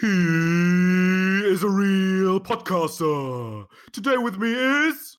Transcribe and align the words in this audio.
He 0.00 1.42
is 1.44 1.62
a 1.62 1.68
real 1.68 2.40
podcaster. 2.40 3.66
Today 3.92 4.16
with 4.16 4.38
me 4.38 4.50
is 4.88 5.18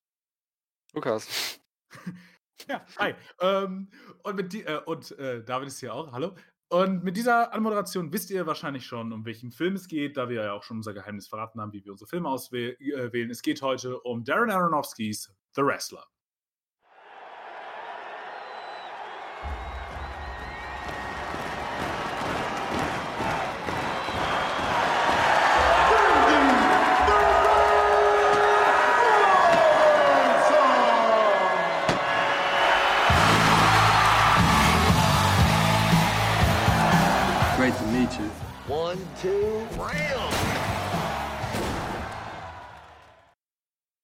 Lukas. 0.92 1.60
ja, 2.68 2.84
hi. 2.98 3.14
Ähm, 3.40 3.88
und 4.24 4.34
mit 4.34 4.52
die, 4.52 4.64
äh, 4.64 4.80
und 4.84 5.16
äh, 5.20 5.44
David 5.44 5.68
ist 5.68 5.78
hier 5.78 5.94
auch. 5.94 6.10
Hallo. 6.10 6.34
Und 6.68 7.04
mit 7.04 7.16
dieser 7.16 7.52
Anmoderation 7.52 8.12
wisst 8.12 8.30
ihr 8.30 8.44
wahrscheinlich 8.44 8.84
schon, 8.84 9.12
um 9.12 9.24
welchen 9.24 9.52
Film 9.52 9.74
es 9.76 9.86
geht, 9.86 10.16
da 10.16 10.28
wir 10.28 10.42
ja 10.42 10.52
auch 10.52 10.64
schon 10.64 10.78
unser 10.78 10.94
Geheimnis 10.94 11.28
verraten 11.28 11.60
haben, 11.60 11.72
wie 11.72 11.84
wir 11.84 11.92
unsere 11.92 12.08
Filme 12.08 12.28
auswählen. 12.28 12.76
Äh, 12.80 13.30
es 13.30 13.42
geht 13.42 13.62
heute 13.62 14.00
um 14.00 14.24
Darren 14.24 14.50
Aronofskys 14.50 15.32
The 15.54 15.62
Wrestler. 15.62 16.04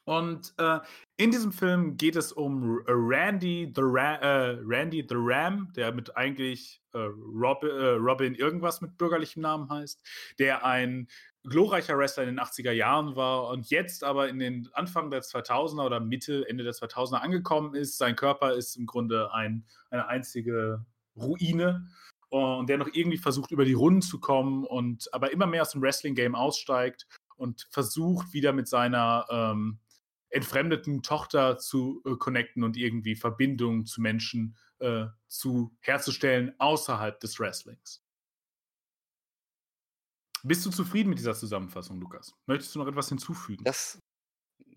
Und 0.04 0.54
äh, 0.58 0.78
in 1.16 1.32
diesem 1.32 1.52
Film 1.52 1.96
geht 1.96 2.14
es 2.14 2.32
um 2.32 2.80
Randy 2.86 3.72
the, 3.74 3.82
Ra 3.84 4.14
äh, 4.14 4.58
Randy 4.62 5.04
the 5.08 5.16
Ram, 5.18 5.72
der 5.74 5.92
mit 5.92 6.16
eigentlich 6.16 6.80
äh, 6.94 6.98
Rob 6.98 7.64
äh, 7.64 7.96
Robin 7.96 8.36
irgendwas 8.36 8.80
mit 8.80 8.96
bürgerlichem 8.96 9.42
Namen 9.42 9.68
heißt, 9.68 10.00
der 10.38 10.64
ein 10.64 11.08
glorreicher 11.42 11.98
Wrestler 11.98 12.22
in 12.22 12.36
den 12.36 12.40
80er 12.40 12.72
Jahren 12.72 13.16
war 13.16 13.48
und 13.48 13.70
jetzt 13.70 14.04
aber 14.04 14.28
in 14.28 14.38
den 14.38 14.68
Anfang 14.72 15.10
der 15.10 15.22
2000er 15.22 15.84
oder 15.84 15.98
Mitte, 15.98 16.48
Ende 16.48 16.62
der 16.62 16.74
2000er 16.74 17.16
angekommen 17.16 17.74
ist. 17.74 17.98
Sein 17.98 18.14
Körper 18.14 18.54
ist 18.54 18.76
im 18.76 18.86
Grunde 18.86 19.34
ein, 19.34 19.66
eine 19.90 20.06
einzige 20.06 20.86
Ruine 21.16 21.88
und 22.28 22.68
der 22.68 22.78
noch 22.78 22.88
irgendwie 22.92 23.18
versucht, 23.18 23.50
über 23.50 23.64
die 23.64 23.74
Runden 23.74 24.02
zu 24.02 24.20
kommen 24.20 24.64
und 24.64 25.12
aber 25.12 25.32
immer 25.32 25.46
mehr 25.46 25.62
aus 25.62 25.70
dem 25.70 25.82
Wrestling-Game 25.82 26.34
aussteigt 26.34 27.06
und 27.36 27.66
versucht, 27.70 28.32
wieder 28.32 28.52
mit 28.52 28.68
seiner 28.68 29.26
ähm, 29.30 29.78
entfremdeten 30.30 31.02
Tochter 31.02 31.58
zu 31.58 32.02
äh, 32.04 32.16
connecten 32.16 32.62
und 32.64 32.76
irgendwie 32.76 33.16
Verbindungen 33.16 33.86
zu 33.86 34.00
Menschen 34.00 34.56
äh, 34.80 35.06
zu 35.26 35.74
herzustellen 35.80 36.54
außerhalb 36.58 37.18
des 37.20 37.40
Wrestlings. 37.40 38.04
Bist 40.44 40.64
du 40.66 40.70
zufrieden 40.70 41.08
mit 41.08 41.18
dieser 41.18 41.34
Zusammenfassung, 41.34 41.98
Lukas? 42.00 42.34
Möchtest 42.46 42.74
du 42.74 42.78
noch 42.78 42.86
etwas 42.86 43.08
hinzufügen? 43.08 43.64
Das, 43.64 43.98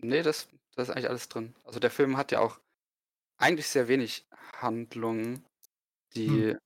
nee, 0.00 0.22
das, 0.22 0.48
das 0.74 0.88
ist 0.88 0.94
eigentlich 0.94 1.08
alles 1.08 1.28
drin. 1.28 1.54
Also 1.64 1.78
der 1.78 1.90
Film 1.90 2.16
hat 2.16 2.32
ja 2.32 2.40
auch 2.40 2.58
eigentlich 3.36 3.68
sehr 3.68 3.88
wenig 3.88 4.26
Handlungen, 4.56 5.44
die. 6.14 6.52
Hm. 6.52 6.58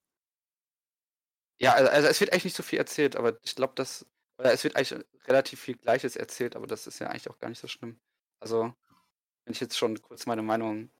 Ja, 1.58 1.72
also, 1.72 1.90
also 1.90 2.08
es 2.08 2.20
wird 2.20 2.32
eigentlich 2.32 2.44
nicht 2.44 2.56
so 2.56 2.62
viel 2.62 2.78
erzählt, 2.78 3.16
aber 3.16 3.38
ich 3.42 3.54
glaube, 3.54 3.74
dass. 3.74 4.06
Oder 4.38 4.52
es 4.52 4.64
wird 4.64 4.76
eigentlich 4.76 5.02
relativ 5.26 5.60
viel 5.60 5.76
Gleiches 5.76 6.14
erzählt, 6.14 6.56
aber 6.56 6.66
das 6.66 6.86
ist 6.86 6.98
ja 6.98 7.06
eigentlich 7.06 7.30
auch 7.30 7.38
gar 7.38 7.48
nicht 7.48 7.58
so 7.58 7.68
schlimm. 7.68 7.98
Also, 8.38 8.74
wenn 9.44 9.52
ich 9.52 9.60
jetzt 9.60 9.78
schon 9.78 10.00
kurz 10.02 10.26
meine 10.26 10.42
Meinung 10.42 10.90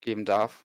geben 0.00 0.24
darf. 0.24 0.64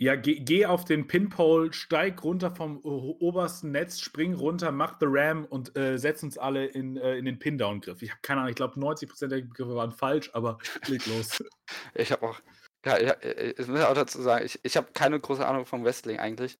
Ja, 0.00 0.16
geh, 0.16 0.40
geh 0.40 0.66
auf 0.66 0.84
den 0.84 1.06
Pinpole, 1.06 1.72
steig 1.72 2.24
runter 2.24 2.50
vom 2.50 2.80
obersten 2.80 3.70
Netz, 3.70 4.00
spring 4.00 4.34
runter, 4.34 4.72
mach 4.72 4.98
the 4.98 5.06
Ram 5.08 5.44
und 5.44 5.76
äh, 5.78 5.98
setz 5.98 6.22
uns 6.24 6.36
alle 6.36 6.66
in, 6.66 6.96
äh, 6.96 7.16
in 7.16 7.26
den 7.26 7.38
Pin-Down-Griff. 7.38 8.02
Ich 8.02 8.10
habe 8.10 8.20
keine 8.20 8.40
Ahnung, 8.40 8.50
ich 8.50 8.56
glaube 8.56 8.78
90% 8.80 9.28
der 9.28 9.42
Begriffe 9.42 9.76
waren 9.76 9.92
falsch, 9.92 10.30
aber 10.32 10.58
leg 10.88 11.06
los. 11.06 11.44
ich 11.94 12.10
habe 12.10 12.28
auch, 12.28 12.40
ja, 12.84 12.98
ja, 12.98 13.12
äh, 13.12 13.54
ich 13.56 13.68
muss 13.68 13.80
auch 13.82 13.94
dazu 13.94 14.20
sagen, 14.20 14.44
ich, 14.44 14.58
ich 14.64 14.76
habe 14.76 14.88
keine 14.92 15.20
große 15.20 15.46
Ahnung 15.46 15.64
vom 15.64 15.84
Wrestling 15.84 16.18
eigentlich. 16.18 16.58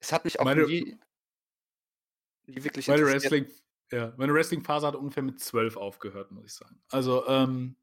Es 0.00 0.12
hat 0.12 0.26
mich 0.26 0.38
auch 0.38 0.44
meine, 0.44 0.66
nie, 0.66 0.98
nie 2.46 2.62
wirklich 2.62 2.88
meine. 2.88 3.04
Wrestling, 3.04 3.46
ja, 3.92 4.12
meine 4.16 4.32
Wrestling-Phase 4.32 4.86
hat 4.86 4.96
ungefähr 4.96 5.22
mit 5.22 5.40
12 5.40 5.76
aufgehört, 5.76 6.30
muss 6.30 6.44
ich 6.44 6.52
sagen. 6.52 6.80
Also, 6.90 7.26
ähm, 7.28 7.76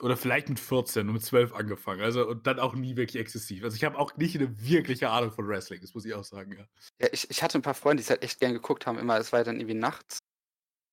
oder 0.00 0.16
vielleicht 0.16 0.48
mit 0.48 0.58
14 0.58 1.06
und 1.06 1.14
mit 1.14 1.22
12 1.22 1.54
angefangen. 1.54 2.02
Also 2.02 2.28
und 2.28 2.46
dann 2.46 2.58
auch 2.58 2.74
nie 2.74 2.96
wirklich 2.96 3.20
exzessiv. 3.20 3.64
Also 3.64 3.76
ich 3.76 3.84
habe 3.84 3.98
auch 3.98 4.16
nicht 4.16 4.36
eine 4.36 4.60
wirkliche 4.60 5.08
Ahnung 5.10 5.30
von 5.30 5.46
Wrestling, 5.48 5.80
das 5.80 5.94
muss 5.94 6.04
ich 6.04 6.14
auch 6.14 6.24
sagen, 6.24 6.52
ja. 6.52 6.66
Ja, 7.00 7.08
ich, 7.12 7.30
ich 7.30 7.42
hatte 7.42 7.58
ein 7.58 7.62
paar 7.62 7.74
Freunde, 7.74 8.02
die 8.02 8.04
es 8.04 8.10
halt 8.10 8.22
echt 8.22 8.40
gern 8.40 8.52
geguckt 8.52 8.86
haben, 8.86 8.98
immer, 8.98 9.18
es 9.18 9.32
war 9.32 9.44
dann 9.44 9.56
irgendwie 9.56 9.74
nachts. 9.74 10.18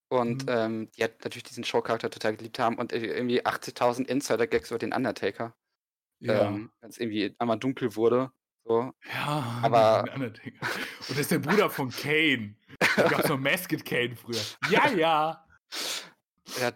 Und 0.09 0.45
mhm. 0.45 0.49
ähm, 0.49 0.91
die 0.91 1.03
hat 1.03 1.23
natürlich 1.23 1.43
diesen 1.43 1.63
Showcharakter 1.63 2.09
total 2.09 2.35
geliebt 2.35 2.59
haben 2.59 2.77
und 2.77 2.91
irgendwie 2.91 3.45
80.000 3.45 4.05
Insider-Gags 4.07 4.69
über 4.69 4.77
den 4.77 4.93
Undertaker. 4.93 5.55
Ja. 6.19 6.49
Ähm, 6.49 6.69
Wenn 6.81 6.89
es 6.89 6.97
irgendwie 6.97 7.33
einmal 7.39 7.57
dunkel 7.57 7.95
wurde. 7.95 8.31
So. 8.65 8.93
Ja, 9.11 9.59
aber. 9.63 10.05
Und 10.13 10.39
das 11.09 11.17
ist 11.17 11.31
der 11.31 11.39
Bruder 11.39 11.69
von 11.69 11.89
Kane. 11.89 12.55
Da 12.95 13.07
gab 13.07 13.19
es 13.19 13.29
noch 13.29 13.37
Masked 13.37 13.85
Kane 13.85 14.15
früher. 14.15 14.41
Ja, 14.69 14.89
ja. 14.95 15.45
Ja, 16.59 16.73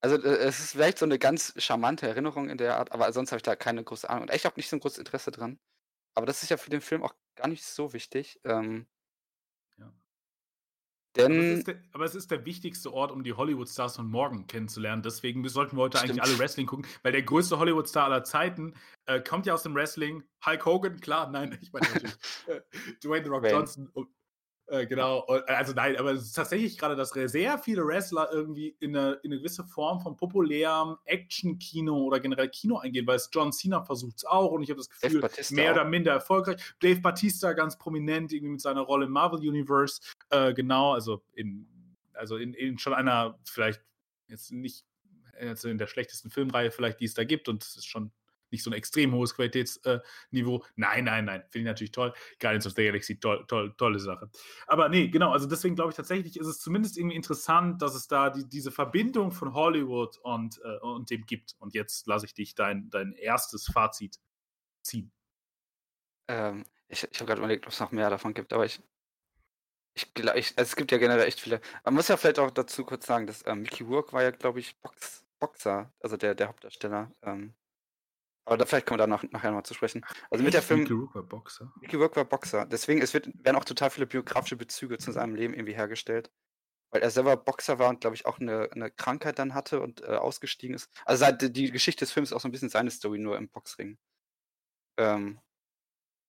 also 0.00 0.16
äh, 0.16 0.36
es 0.38 0.60
ist 0.60 0.72
vielleicht 0.72 0.98
so 0.98 1.04
eine 1.04 1.18
ganz 1.18 1.54
charmante 1.56 2.08
Erinnerung 2.08 2.48
in 2.48 2.58
der 2.58 2.76
Art, 2.78 2.92
aber 2.92 3.12
sonst 3.12 3.32
habe 3.32 3.38
ich 3.38 3.42
da 3.42 3.56
keine 3.56 3.84
große 3.84 4.08
Ahnung 4.08 4.22
und 4.22 4.30
echt 4.30 4.46
auch 4.46 4.56
nicht 4.56 4.68
so 4.68 4.76
ein 4.76 4.80
großes 4.80 4.98
Interesse 4.98 5.30
dran. 5.30 5.58
Aber 6.14 6.26
das 6.26 6.42
ist 6.42 6.48
ja 6.48 6.56
für 6.56 6.70
den 6.70 6.80
Film 6.80 7.02
auch 7.02 7.14
gar 7.36 7.48
nicht 7.48 7.64
so 7.64 7.92
wichtig. 7.92 8.40
Ähm 8.44 8.86
Ja. 9.78 9.92
Aber 11.18 11.34
es 11.34 11.58
ist 11.58 11.66
der 11.68 11.82
aber 11.92 12.04
es 12.04 12.14
ist 12.14 12.30
der 12.30 12.44
wichtigste 12.44 12.92
Ort, 12.92 13.12
um 13.12 13.24
die 13.24 13.32
Hollywood-Stars 13.32 13.96
von 13.96 14.10
morgen 14.10 14.46
kennenzulernen. 14.46 15.02
Deswegen 15.02 15.46
sollten 15.48 15.76
wir 15.76 15.82
heute 15.82 16.00
eigentlich 16.00 16.22
alle 16.22 16.38
Wrestling 16.38 16.66
gucken, 16.66 16.86
weil 17.02 17.12
der 17.12 17.22
größte 17.22 17.58
Hollywood-Star 17.58 18.04
aller 18.04 18.24
Zeiten, 18.24 18.74
äh, 19.06 19.20
kommt 19.20 19.46
ja 19.46 19.54
aus 19.54 19.62
dem 19.62 19.74
Wrestling. 19.74 20.24
Hulk 20.44 20.64
Hogan, 20.64 21.00
klar, 21.00 21.30
nein, 21.30 21.58
ich 21.62 21.72
meine 21.72 21.88
natürlich, 21.88 22.16
äh, 22.46 22.60
Dwayne 23.02 23.24
The 23.24 23.30
Rock 23.30 23.42
Wayne. 23.42 23.54
Johnson 23.54 23.90
äh, 24.70 24.86
genau, 24.86 25.26
äh, 25.28 25.52
also 25.52 25.72
nein, 25.72 25.96
aber 25.96 26.12
es 26.12 26.22
ist 26.22 26.32
tatsächlich 26.32 26.78
gerade, 26.78 26.94
dass 26.94 27.10
sehr 27.10 27.58
viele 27.58 27.84
Wrestler 27.84 28.30
irgendwie 28.32 28.76
in 28.78 28.96
eine, 28.96 29.14
in 29.22 29.32
eine 29.32 29.38
gewisse 29.38 29.64
Form 29.64 30.00
von 30.00 30.16
populärem 30.16 30.96
Action-Kino 31.06 32.04
oder 32.04 32.20
generell 32.20 32.48
Kino 32.48 32.78
eingehen, 32.78 33.04
weil 33.06 33.16
es 33.16 33.28
John 33.32 33.52
Cena 33.52 33.82
versucht 33.82 34.18
es 34.18 34.24
auch 34.24 34.52
und 34.52 34.62
ich 34.62 34.70
habe 34.70 34.78
das 34.78 34.88
Gefühl, 34.88 35.28
mehr 35.50 35.72
oder 35.72 35.84
minder 35.84 36.12
erfolgreich. 36.12 36.74
Dave 36.80 37.00
Batista 37.00 37.52
ganz 37.52 37.78
prominent 37.78 38.32
irgendwie 38.32 38.52
mit 38.52 38.60
seiner 38.60 38.82
Rolle 38.82 39.06
im 39.06 39.12
Marvel 39.12 39.40
Universe, 39.40 40.00
äh, 40.30 40.54
genau, 40.54 40.92
also 40.92 41.22
in, 41.34 41.66
also 42.14 42.36
in, 42.36 42.54
in 42.54 42.78
schon 42.78 42.94
einer 42.94 43.40
vielleicht 43.44 43.82
jetzt 44.28 44.52
nicht 44.52 44.84
also 45.40 45.68
in 45.68 45.78
der 45.78 45.88
schlechtesten 45.88 46.30
Filmreihe 46.30 46.70
vielleicht, 46.70 47.00
die 47.00 47.06
es 47.06 47.14
da 47.14 47.24
gibt 47.24 47.48
und 47.48 47.64
es 47.64 47.76
ist 47.76 47.86
schon 47.86 48.12
nicht 48.52 48.62
so 48.62 48.70
ein 48.70 48.74
extrem 48.74 49.12
hohes 49.14 49.34
Qualitätsniveau. 49.34 50.64
Nein, 50.76 51.04
nein, 51.04 51.24
nein, 51.24 51.42
finde 51.48 51.58
ich 51.58 51.72
natürlich 51.72 51.92
toll. 51.92 52.12
Guardians 52.38 52.66
of 52.66 52.74
the 52.74 52.84
Galaxy, 52.84 53.18
toll, 53.18 53.44
toll, 53.46 53.74
tolle 53.76 53.98
Sache. 53.98 54.30
Aber 54.66 54.88
nee, 54.88 55.08
genau, 55.08 55.32
also 55.32 55.46
deswegen 55.46 55.74
glaube 55.74 55.90
ich 55.90 55.96
tatsächlich, 55.96 56.38
ist 56.38 56.46
es 56.46 56.58
zumindest 56.58 56.96
irgendwie 56.98 57.16
interessant, 57.16 57.82
dass 57.82 57.94
es 57.94 58.08
da 58.08 58.30
die, 58.30 58.48
diese 58.48 58.70
Verbindung 58.70 59.32
von 59.32 59.54
Hollywood 59.54 60.18
und, 60.18 60.60
äh, 60.64 60.78
und 60.78 61.10
dem 61.10 61.26
gibt. 61.26 61.54
Und 61.58 61.74
jetzt 61.74 62.06
lasse 62.06 62.26
ich 62.26 62.34
dich 62.34 62.54
dein, 62.54 62.90
dein 62.90 63.12
erstes 63.12 63.66
Fazit 63.66 64.18
ziehen. 64.82 65.12
Ähm, 66.28 66.64
ich 66.88 67.04
ich 67.10 67.18
habe 67.20 67.26
gerade 67.26 67.40
überlegt, 67.40 67.66
ob 67.66 67.72
es 67.72 67.80
noch 67.80 67.92
mehr 67.92 68.10
davon 68.10 68.34
gibt, 68.34 68.52
aber 68.52 68.64
ich, 68.64 68.80
ich 69.94 70.12
glaube, 70.14 70.32
also 70.38 70.52
es 70.56 70.76
gibt 70.76 70.92
ja 70.92 70.98
generell 70.98 71.26
echt 71.26 71.40
viele. 71.40 71.60
Man 71.84 71.94
muss 71.94 72.08
ja 72.08 72.16
vielleicht 72.16 72.38
auch 72.38 72.50
dazu 72.50 72.84
kurz 72.84 73.06
sagen, 73.06 73.26
dass 73.26 73.44
ähm, 73.46 73.62
Mickey 73.62 73.84
Rourke 73.84 74.12
war 74.12 74.22
ja, 74.22 74.30
glaube 74.30 74.60
ich, 74.60 74.78
Box, 74.80 75.24
Boxer, 75.38 75.92
also 76.00 76.16
der, 76.16 76.34
der 76.34 76.48
Hauptdarsteller. 76.48 77.12
Ähm, 77.22 77.54
aber 78.50 78.56
da, 78.56 78.66
vielleicht 78.66 78.86
kommen 78.86 78.98
wir 78.98 79.04
da 79.04 79.06
noch, 79.06 79.22
nachher 79.30 79.52
noch 79.52 79.62
zu 79.62 79.74
sprechen. 79.74 80.04
Also 80.28 80.42
mit 80.42 80.54
der 80.54 80.62
Film. 80.62 80.80
Mickey 80.80 80.92
Rourke 80.92 81.14
war 81.14 81.22
Boxer. 81.22 81.72
Mickey 81.80 81.94
Rourke 81.94 82.16
war 82.16 82.24
Boxer. 82.24 82.66
Deswegen 82.66 83.00
es 83.00 83.14
wird, 83.14 83.28
werden 83.44 83.54
auch 83.54 83.64
total 83.64 83.90
viele 83.90 84.08
biografische 84.08 84.56
Bezüge 84.56 84.98
zu 84.98 85.12
seinem 85.12 85.36
Leben 85.36 85.54
irgendwie 85.54 85.74
hergestellt. 85.74 86.32
Weil 86.90 87.00
er 87.00 87.12
selber 87.12 87.36
Boxer 87.36 87.78
war 87.78 87.88
und, 87.90 88.00
glaube 88.00 88.16
ich, 88.16 88.26
auch 88.26 88.40
eine, 88.40 88.68
eine 88.72 88.90
Krankheit 88.90 89.38
dann 89.38 89.54
hatte 89.54 89.80
und 89.80 90.02
äh, 90.02 90.16
ausgestiegen 90.16 90.74
ist. 90.74 90.90
Also 91.04 91.30
die 91.30 91.70
Geschichte 91.70 92.04
des 92.04 92.10
Films 92.10 92.30
ist 92.30 92.32
auch 92.32 92.40
so 92.40 92.48
ein 92.48 92.50
bisschen 92.50 92.70
seine 92.70 92.90
Story, 92.90 93.20
nur 93.20 93.38
im 93.38 93.48
Boxring. 93.48 93.98
Ähm, 94.96 95.38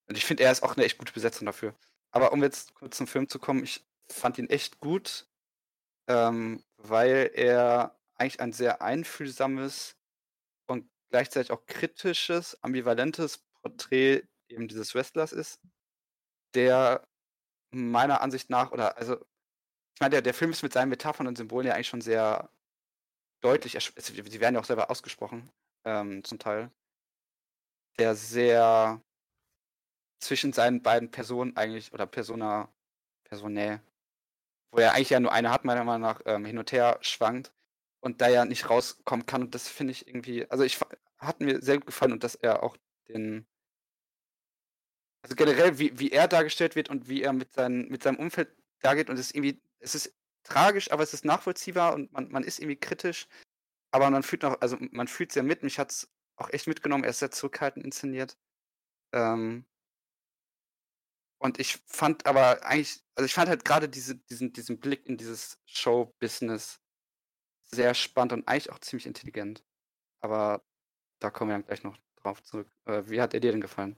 und 0.07 0.15
ich 0.15 0.23
finde, 0.23 0.43
er 0.43 0.51
ist 0.51 0.61
auch 0.61 0.75
eine 0.75 0.85
echt 0.85 0.99
gute 0.99 1.13
Besetzung 1.13 1.47
dafür. 1.47 1.73
Aber 2.11 2.33
um 2.33 2.43
jetzt 2.43 2.75
kurz 2.75 2.97
zum 2.97 3.07
Film 3.07 3.29
zu 3.29 3.39
kommen, 3.39 3.63
ich 3.63 3.83
fand 4.07 4.37
ihn 4.37 4.47
echt 4.47 4.79
gut, 4.79 5.27
ähm, 6.07 6.63
weil 6.77 7.31
er 7.33 7.97
eigentlich 8.13 8.41
ein 8.41 8.53
sehr 8.53 8.83
einfühlsames 8.83 9.95
gleichzeitig 11.11 11.51
auch 11.51 11.65
kritisches, 11.67 12.61
ambivalentes 12.63 13.39
Porträt 13.61 14.23
eben 14.49 14.67
dieses 14.67 14.95
Wrestlers 14.95 15.33
ist, 15.33 15.61
der 16.55 17.07
meiner 17.71 18.21
Ansicht 18.21 18.49
nach, 18.49 18.71
oder 18.71 18.97
also, 18.97 19.15
ich 19.95 20.01
meine, 20.01 20.11
der, 20.11 20.21
der 20.21 20.33
Film 20.33 20.51
ist 20.51 20.63
mit 20.63 20.73
seinen 20.73 20.89
Metaphern 20.89 21.27
und 21.27 21.37
Symbolen 21.37 21.67
ja 21.67 21.73
eigentlich 21.73 21.87
schon 21.87 22.01
sehr 22.01 22.49
deutlich, 23.41 23.77
sie 23.97 24.39
werden 24.39 24.55
ja 24.55 24.61
auch 24.61 24.65
selber 24.65 24.89
ausgesprochen, 24.89 25.49
ähm, 25.85 26.23
zum 26.23 26.39
Teil, 26.39 26.71
der 27.99 28.15
sehr 28.15 29.01
zwischen 30.19 30.53
seinen 30.53 30.81
beiden 30.81 31.11
Personen 31.11 31.55
eigentlich, 31.57 31.93
oder 31.93 32.05
Persona, 32.05 32.71
Personae, 33.23 33.79
wo 34.71 34.79
er 34.79 34.93
eigentlich 34.93 35.09
ja 35.09 35.19
nur 35.19 35.31
eine 35.31 35.51
hat, 35.51 35.65
meiner 35.65 35.83
Meinung 35.83 36.01
nach, 36.01 36.21
ähm, 36.25 36.45
hin 36.45 36.57
und 36.57 36.71
her 36.71 36.99
schwankt 37.01 37.51
und 38.01 38.21
da 38.21 38.27
ja 38.27 38.45
nicht 38.45 38.69
rauskommen 38.69 39.25
kann. 39.25 39.43
Und 39.43 39.55
das 39.55 39.67
finde 39.67 39.91
ich 39.91 40.07
irgendwie, 40.07 40.49
also 40.49 40.63
ich 40.63 40.79
hat 41.19 41.39
mir 41.39 41.61
sehr 41.61 41.77
gut 41.77 41.85
gefallen 41.85 42.11
und 42.11 42.23
dass 42.23 42.35
er 42.35 42.63
auch 42.63 42.75
den, 43.07 43.47
also 45.23 45.35
generell, 45.35 45.77
wie, 45.79 45.97
wie 45.99 46.11
er 46.11 46.27
dargestellt 46.27 46.75
wird 46.75 46.89
und 46.89 47.07
wie 47.07 47.21
er 47.21 47.33
mit, 47.33 47.53
seinen, 47.53 47.87
mit 47.89 48.03
seinem 48.03 48.19
Umfeld 48.19 48.49
dargeht 48.81 49.09
und 49.09 49.15
es 49.15 49.27
ist 49.27 49.35
irgendwie, 49.35 49.61
es 49.79 49.95
ist 49.95 50.13
tragisch, 50.43 50.91
aber 50.91 51.03
es 51.03 51.13
ist 51.13 51.25
nachvollziehbar 51.25 51.93
und 51.93 52.11
man, 52.11 52.29
man 52.31 52.43
ist 52.43 52.59
irgendwie 52.59 52.79
kritisch, 52.79 53.27
aber 53.91 54.09
man 54.09 54.23
fühlt 54.23 54.43
noch, 54.43 54.59
also 54.61 54.77
man 54.91 55.07
fühlt 55.07 55.31
sehr 55.31 55.43
mit. 55.43 55.63
Mich 55.63 55.77
hat 55.79 55.91
es 55.91 56.09
auch 56.37 56.49
echt 56.49 56.67
mitgenommen, 56.67 57.03
er 57.03 57.11
ist 57.11 57.19
sehr 57.19 57.31
zurückhaltend 57.31 57.85
inszeniert. 57.85 58.37
Ähm, 59.13 59.65
und 61.39 61.59
ich 61.59 61.77
fand 61.87 62.25
aber 62.25 62.63
eigentlich, 62.65 63.03
also 63.15 63.25
ich 63.25 63.33
fand 63.33 63.49
halt 63.49 63.65
gerade 63.65 63.89
diese, 63.89 64.15
diesen, 64.15 64.53
diesen 64.53 64.79
Blick 64.79 65.07
in 65.07 65.17
dieses 65.17 65.59
Show-Business 65.65 66.79
sehr 67.73 67.93
spannend 67.93 68.33
und 68.33 68.47
eigentlich 68.47 68.71
auch 68.71 68.79
ziemlich 68.79 69.05
intelligent. 69.05 69.63
Aber 70.21 70.63
da 71.19 71.29
kommen 71.29 71.49
wir 71.51 71.55
dann 71.55 71.65
gleich 71.65 71.83
noch 71.83 71.97
drauf 72.21 72.43
zurück. 72.43 72.67
Äh, 72.85 73.03
wie 73.07 73.21
hat 73.21 73.33
er 73.33 73.39
dir 73.39 73.51
denn 73.51 73.61
gefallen? 73.61 73.97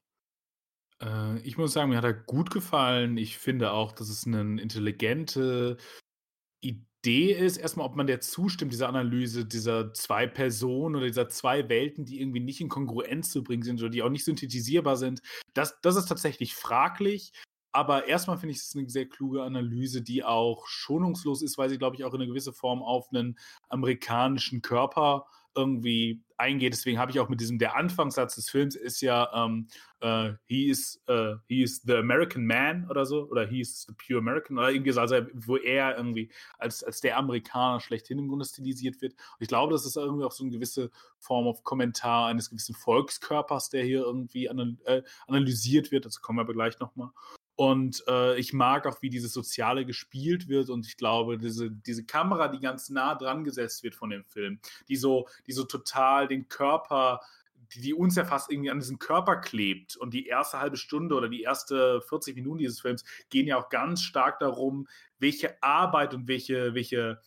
Äh, 1.01 1.39
ich 1.39 1.57
muss 1.57 1.73
sagen, 1.73 1.89
mir 1.89 1.97
hat 1.97 2.03
er 2.03 2.13
gut 2.13 2.51
gefallen. 2.51 3.17
Ich 3.17 3.37
finde 3.37 3.71
auch, 3.71 3.91
dass 3.91 4.09
es 4.09 4.25
eine 4.25 4.61
intelligente 4.61 5.77
Idee 6.61 7.33
ist, 7.33 7.57
erstmal, 7.57 7.85
ob 7.85 7.95
man 7.95 8.07
der 8.07 8.21
zustimmt, 8.21 8.71
dieser 8.71 8.87
Analyse 8.87 9.45
dieser 9.45 9.93
zwei 9.93 10.25
Personen 10.25 10.95
oder 10.95 11.07
dieser 11.07 11.27
zwei 11.27 11.67
Welten, 11.67 12.05
die 12.05 12.21
irgendwie 12.21 12.39
nicht 12.39 12.61
in 12.61 12.69
Kongruenz 12.69 13.29
zu 13.29 13.43
bringen 13.43 13.63
sind 13.63 13.81
oder 13.81 13.89
die 13.89 14.03
auch 14.03 14.09
nicht 14.09 14.23
synthetisierbar 14.23 14.95
sind. 14.95 15.21
Das, 15.53 15.79
das 15.81 15.97
ist 15.97 16.07
tatsächlich 16.07 16.55
fraglich. 16.55 17.33
Aber 17.73 18.07
erstmal 18.07 18.37
finde 18.37 18.51
ich 18.51 18.59
es 18.59 18.75
eine 18.75 18.87
sehr 18.87 19.07
kluge 19.07 19.41
Analyse, 19.41 20.03
die 20.03 20.23
auch 20.23 20.67
schonungslos 20.67 21.41
ist, 21.41 21.57
weil 21.57 21.69
sie, 21.69 21.79
glaube 21.79 21.95
ich, 21.95 22.03
auch 22.03 22.13
in 22.13 22.21
einer 22.21 22.27
gewissen 22.27 22.53
Form 22.53 22.83
auf 22.83 23.09
einen 23.11 23.37
amerikanischen 23.67 24.61
Körper 24.61 25.25
irgendwie 25.55 26.23
eingeht. 26.37 26.73
Deswegen 26.73 26.99
habe 26.99 27.11
ich 27.11 27.19
auch 27.19 27.29
mit 27.29 27.39
diesem, 27.39 27.57
der 27.57 27.75
Anfangssatz 27.75 28.35
des 28.35 28.49
Films 28.49 28.75
ist 28.75 29.01
ja, 29.01 29.29
ähm, 29.33 29.67
äh, 30.01 30.33
he, 30.45 30.69
is, 30.69 31.01
äh, 31.07 31.35
he 31.47 31.63
is 31.63 31.81
the 31.83 31.95
American 31.95 32.45
Man 32.45 32.87
oder 32.89 33.05
so, 33.05 33.27
oder 33.29 33.45
he 33.47 33.61
is 33.61 33.83
the 33.87 33.93
pure 33.93 34.19
American, 34.19 34.57
oder 34.57 34.71
irgendwie 34.71 34.91
so, 34.91 35.01
also 35.01 35.15
wo 35.33 35.57
er 35.57 35.97
irgendwie 35.97 36.31
als, 36.57 36.83
als 36.83 37.01
der 37.01 37.17
Amerikaner 37.17 37.79
schlechthin 37.79 38.19
im 38.19 38.27
Grunde 38.27 38.45
stilisiert 38.45 39.01
wird. 39.01 39.13
Und 39.13 39.41
ich 39.41 39.47
glaube, 39.47 39.73
das 39.73 39.85
ist 39.85 39.97
irgendwie 39.97 40.25
auch 40.25 40.31
so 40.31 40.43
eine 40.43 40.51
gewisse 40.51 40.91
Form 41.19 41.47
of 41.47 41.63
Kommentar 41.63 42.27
eines 42.27 42.49
gewissen 42.49 42.75
Volkskörpers, 42.75 43.69
der 43.69 43.83
hier 43.83 44.01
irgendwie 44.01 44.49
anal 44.49 44.77
äh, 44.85 45.01
analysiert 45.27 45.91
wird. 45.91 46.05
Dazu 46.05 46.21
kommen 46.21 46.37
wir 46.37 46.43
aber 46.43 46.53
gleich 46.53 46.79
nochmal. 46.79 47.09
Und 47.55 48.03
äh, 48.07 48.37
ich 48.39 48.51
mag 48.53 48.87
auch, 48.87 49.01
wie 49.01 49.09
dieses 49.09 49.33
Soziale 49.33 49.85
gespielt 49.85 50.47
wird. 50.47 50.69
Und 50.69 50.87
ich 50.87 50.97
glaube, 50.97 51.37
diese, 51.37 51.69
diese 51.69 52.03
Kamera, 52.03 52.47
die 52.47 52.59
ganz 52.59 52.89
nah 52.89 53.15
dran 53.15 53.43
gesetzt 53.43 53.83
wird 53.83 53.95
von 53.95 54.09
dem 54.09 54.23
Film, 54.25 54.59
die 54.87 54.95
so, 54.95 55.27
die 55.45 55.51
so 55.51 55.63
total 55.63 56.27
den 56.27 56.47
Körper, 56.47 57.21
die, 57.73 57.81
die 57.81 57.93
uns 57.93 58.15
ja 58.15 58.25
fast 58.25 58.51
irgendwie 58.51 58.71
an 58.71 58.79
diesen 58.79 58.97
Körper 58.97 59.35
klebt. 59.35 59.95
Und 59.97 60.13
die 60.13 60.25
erste 60.25 60.59
halbe 60.59 60.77
Stunde 60.77 61.15
oder 61.15 61.29
die 61.29 61.43
erste 61.43 62.01
40 62.01 62.35
Minuten 62.35 62.57
dieses 62.57 62.81
Films 62.81 63.03
gehen 63.29 63.45
ja 63.45 63.57
auch 63.57 63.69
ganz 63.69 64.01
stark 64.01 64.39
darum, 64.39 64.87
welche 65.19 65.61
Arbeit 65.61 66.13
und 66.13 66.27
welche, 66.27 66.73
welche 66.73 67.19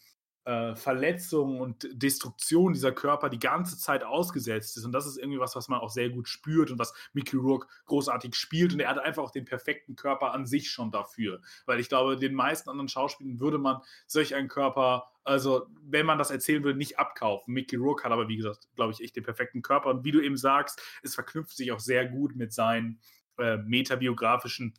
äh, 0.46 0.76
Verletzung 0.76 1.60
und 1.60 1.88
Destruktion 1.92 2.72
dieser 2.72 2.92
Körper 2.92 3.28
die 3.28 3.40
ganze 3.40 3.76
Zeit 3.76 4.04
ausgesetzt 4.04 4.76
ist. 4.76 4.84
Und 4.84 4.92
das 4.92 5.04
ist 5.04 5.18
irgendwie 5.18 5.40
was, 5.40 5.56
was 5.56 5.68
man 5.68 5.80
auch 5.80 5.90
sehr 5.90 6.08
gut 6.08 6.28
spürt 6.28 6.70
und 6.70 6.78
was 6.78 6.94
Mickey 7.12 7.36
Rourke 7.36 7.66
großartig 7.86 8.36
spielt. 8.36 8.72
Und 8.72 8.78
er 8.78 8.90
hat 8.90 8.98
einfach 9.00 9.24
auch 9.24 9.32
den 9.32 9.44
perfekten 9.44 9.96
Körper 9.96 10.32
an 10.32 10.46
sich 10.46 10.70
schon 10.70 10.92
dafür. 10.92 11.40
Weil 11.66 11.80
ich 11.80 11.88
glaube, 11.88 12.16
den 12.16 12.32
meisten 12.32 12.70
anderen 12.70 12.88
Schauspielern 12.88 13.40
würde 13.40 13.58
man 13.58 13.82
solch 14.06 14.36
einen 14.36 14.46
Körper, 14.46 15.10
also 15.24 15.66
wenn 15.82 16.06
man 16.06 16.16
das 16.16 16.30
erzählen 16.30 16.62
würde, 16.62 16.78
nicht 16.78 16.96
abkaufen. 16.96 17.52
Mickey 17.52 17.74
Rourke 17.74 18.04
hat 18.04 18.12
aber, 18.12 18.28
wie 18.28 18.36
gesagt, 18.36 18.68
glaube 18.76 18.92
ich, 18.92 19.00
echt 19.00 19.16
den 19.16 19.24
perfekten 19.24 19.62
Körper. 19.62 19.90
Und 19.90 20.04
wie 20.04 20.12
du 20.12 20.20
eben 20.20 20.36
sagst, 20.36 20.80
es 21.02 21.16
verknüpft 21.16 21.56
sich 21.56 21.72
auch 21.72 21.80
sehr 21.80 22.06
gut 22.06 22.36
mit 22.36 22.52
seinen 22.52 23.00
äh, 23.38 23.56
metabiografischen 23.56 24.74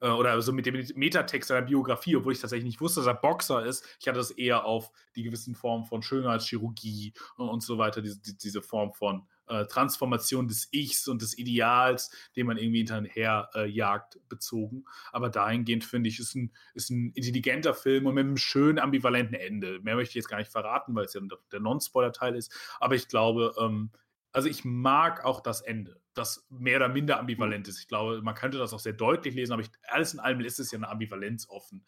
äh, 0.00 0.08
oder 0.08 0.40
so 0.42 0.52
mit 0.52 0.66
dem 0.66 0.84
Metatext 0.94 1.48
seiner 1.48 1.66
Biografie, 1.66 2.16
obwohl 2.16 2.32
ich 2.32 2.40
tatsächlich 2.40 2.66
nicht 2.66 2.80
wusste, 2.80 3.00
dass 3.00 3.06
er 3.06 3.14
Boxer 3.14 3.64
ist. 3.64 3.84
Ich 4.00 4.08
hatte 4.08 4.18
das 4.18 4.30
eher 4.30 4.64
auf 4.64 4.90
die 5.16 5.22
gewissen 5.22 5.54
Formen 5.54 5.84
von 5.84 6.02
Schönheitschirurgie 6.02 7.12
und, 7.36 7.48
und 7.48 7.62
so 7.62 7.78
weiter, 7.78 8.02
diese, 8.02 8.20
diese 8.20 8.62
Form 8.62 8.92
von 8.92 9.26
äh, 9.48 9.66
Transformation 9.66 10.46
des 10.46 10.68
Ichs 10.72 11.08
und 11.08 11.22
des 11.22 11.36
Ideals, 11.38 12.10
den 12.36 12.46
man 12.46 12.58
irgendwie 12.58 12.78
hinterher 12.78 13.50
äh, 13.54 13.66
jagt, 13.66 14.18
bezogen. 14.28 14.84
Aber 15.12 15.30
dahingehend 15.30 15.84
finde 15.84 16.08
ich, 16.08 16.18
ist 16.18 16.34
ein, 16.34 16.52
ist 16.74 16.90
ein 16.90 17.12
intelligenter 17.14 17.74
Film 17.74 18.06
und 18.06 18.14
mit 18.14 18.24
einem 18.24 18.36
schönen 18.36 18.78
ambivalenten 18.78 19.34
Ende. 19.34 19.80
Mehr 19.80 19.96
möchte 19.96 20.10
ich 20.10 20.16
jetzt 20.16 20.28
gar 20.28 20.38
nicht 20.38 20.52
verraten, 20.52 20.94
weil 20.94 21.06
es 21.06 21.14
ja 21.14 21.20
der 21.52 21.60
Non-Spoiler-Teil 21.60 22.36
ist. 22.36 22.52
Aber 22.78 22.94
ich 22.94 23.08
glaube, 23.08 23.54
ähm, 23.60 23.90
also 24.32 24.48
ich 24.48 24.64
mag 24.64 25.24
auch 25.24 25.40
das 25.40 25.62
Ende, 25.62 26.00
das 26.18 26.46
mehr 26.50 26.76
oder 26.76 26.88
minder 26.88 27.18
ambivalent 27.18 27.68
ist. 27.68 27.80
Ich 27.80 27.88
glaube, 27.88 28.22
man 28.22 28.34
könnte 28.34 28.58
das 28.58 28.72
auch 28.72 28.78
sehr 28.78 28.92
deutlich 28.92 29.34
lesen, 29.34 29.52
aber 29.52 29.62
ich, 29.62 29.70
alles 29.84 30.14
in 30.14 30.20
allem 30.20 30.40
ist 30.40 30.58
es 30.58 30.70
ja 30.70 30.78
eine 30.78 30.88
Ambivalenz 30.88 31.48
offen. 31.48 31.84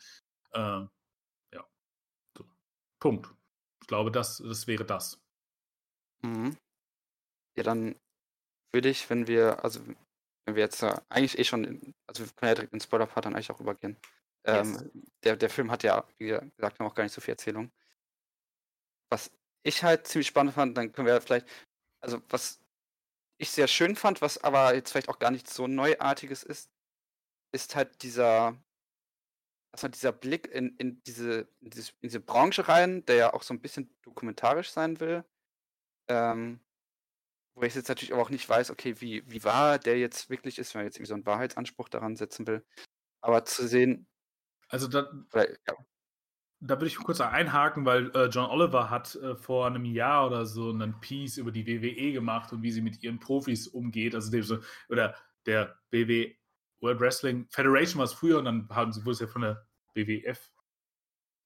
Äh, 0.53 0.61
ja. 0.61 1.67
So. 2.37 2.45
Punkt. 3.01 3.29
Ich 3.83 3.89
glaube, 3.89 4.11
das, 4.11 4.39
das 4.39 4.67
wäre 4.67 4.85
das. 4.85 5.21
Mhm. 6.23 6.57
Ja, 7.57 7.63
dann 7.63 7.97
würde 8.73 8.89
ich, 8.89 9.09
wenn 9.11 9.27
wir, 9.27 9.65
also 9.65 9.81
wenn 10.47 10.55
wir 10.55 10.63
jetzt 10.63 10.83
äh, 10.83 10.95
eigentlich 11.09 11.39
eh 11.39 11.45
schon, 11.45 11.65
in, 11.65 11.95
also 12.07 12.25
wir 12.25 12.33
können 12.33 12.51
ja 12.51 12.55
direkt 12.55 12.73
in 12.73 12.81
Spoiler-Part 12.81 13.27
dann 13.27 13.35
eigentlich 13.35 13.51
auch 13.51 13.61
übergehen. 13.61 13.97
Ähm, 14.45 14.73
yes. 14.73 14.91
der, 15.25 15.37
der 15.37 15.51
Film 15.51 15.71
hat 15.71 15.83
ja, 15.83 16.07
wie 16.19 16.29
gesagt, 16.57 16.81
noch 16.81 16.95
gar 16.95 17.05
nicht 17.05 17.13
so 17.13 17.21
viel 17.21 17.33
Erzählung. 17.33 17.71
Was 19.11 19.31
ich 19.63 19.83
halt 19.83 20.07
ziemlich 20.07 20.29
spannend 20.29 20.55
fand, 20.55 20.77
dann 20.77 20.93
können 20.93 21.07
wir 21.07 21.21
vielleicht 21.21 21.47
also 22.01 22.23
was 22.29 22.60
ich 23.41 23.51
sehr 23.51 23.69
schön 23.69 23.97
fand, 23.97 24.21
was 24.23 24.39
aber 24.39 24.75
jetzt 24.75 24.93
vielleicht 24.93 25.09
auch 25.09 25.19
gar 25.19 25.31
nicht 25.31 25.49
so 25.49 25.67
Neuartiges 25.67 26.43
ist, 26.43 26.71
ist 27.53 27.75
halt 27.77 28.03
dieser, 28.03 28.57
also 29.73 29.89
dieser 29.89 30.13
Blick 30.13 30.47
in, 30.49 30.77
in, 30.77 31.03
diese, 31.05 31.49
in, 31.61 31.71
diese, 31.71 31.93
in 32.01 32.09
diese 32.09 32.21
Branche 32.21 32.69
rein, 32.69 33.05
der 33.07 33.17
ja 33.17 33.35
auch 33.35 33.43
so 33.43 33.55
ein 33.55 33.61
bisschen 33.61 33.95
dokumentarisch 34.03 34.71
sein 34.71 35.01
will. 35.01 35.25
Ähm, 36.09 36.61
wo 37.55 37.63
ich 37.63 37.75
jetzt 37.75 37.89
natürlich 37.89 38.13
aber 38.13 38.23
auch 38.23 38.31
nicht 38.31 38.49
weiß, 38.49 38.71
okay, 38.71 39.01
wie, 39.01 39.29
wie 39.31 39.45
wahr 39.45 39.79
der 39.79 39.99
jetzt 39.99 40.31
wirklich 40.31 40.59
ist, 40.59 40.75
wenn 40.75 40.81
man 40.81 40.87
jetzt 40.87 40.97
irgendwie 40.97 41.09
so 41.09 41.15
einen 41.15 41.27
Wahrheitsanspruch 41.27 41.89
daran 41.89 42.17
setzen 42.17 42.47
will. 42.47 42.65
Aber 43.21 43.45
zu 43.45 43.67
sehen. 43.67 44.07
Also 44.69 44.89
da, 44.89 45.11
weil, 45.31 45.59
ja. 45.67 45.75
Da 46.63 46.75
würde 46.75 46.89
ich 46.89 46.97
kurz 46.97 47.21
einhaken, 47.21 47.87
weil 47.87 48.11
äh, 48.15 48.27
John 48.27 48.51
Oliver 48.51 48.91
hat 48.91 49.15
äh, 49.17 49.35
vor 49.35 49.67
einem 49.67 49.87
Jahr 49.87 50.27
oder 50.27 50.45
so 50.45 50.71
einen 50.71 51.01
Piece 51.01 51.39
über 51.39 51.51
die 51.51 51.67
WWE 51.67 52.13
gemacht 52.13 52.53
und 52.53 52.63
wie 52.63 52.71
sie 52.71 52.83
mit 52.83 53.03
ihren 53.03 53.19
Profis 53.19 53.67
umgeht. 53.67 54.15
Also 54.15 54.31
dem 54.31 54.43
so, 54.43 54.59
oder 54.91 55.15
der 55.47 55.79
WWE 55.91 56.35
World 56.81 57.01
Wrestling 57.01 57.47
Federation 57.51 57.99
war 57.99 58.05
es 58.05 58.13
früher 58.13 58.39
und 58.39 58.45
dann 58.45 58.69
haben 58.71 58.93
sie, 58.93 59.05
wurde 59.05 59.13
es 59.13 59.21
ja 59.21 59.27
von 59.27 59.43
der 59.43 59.67
WWF 59.95 60.51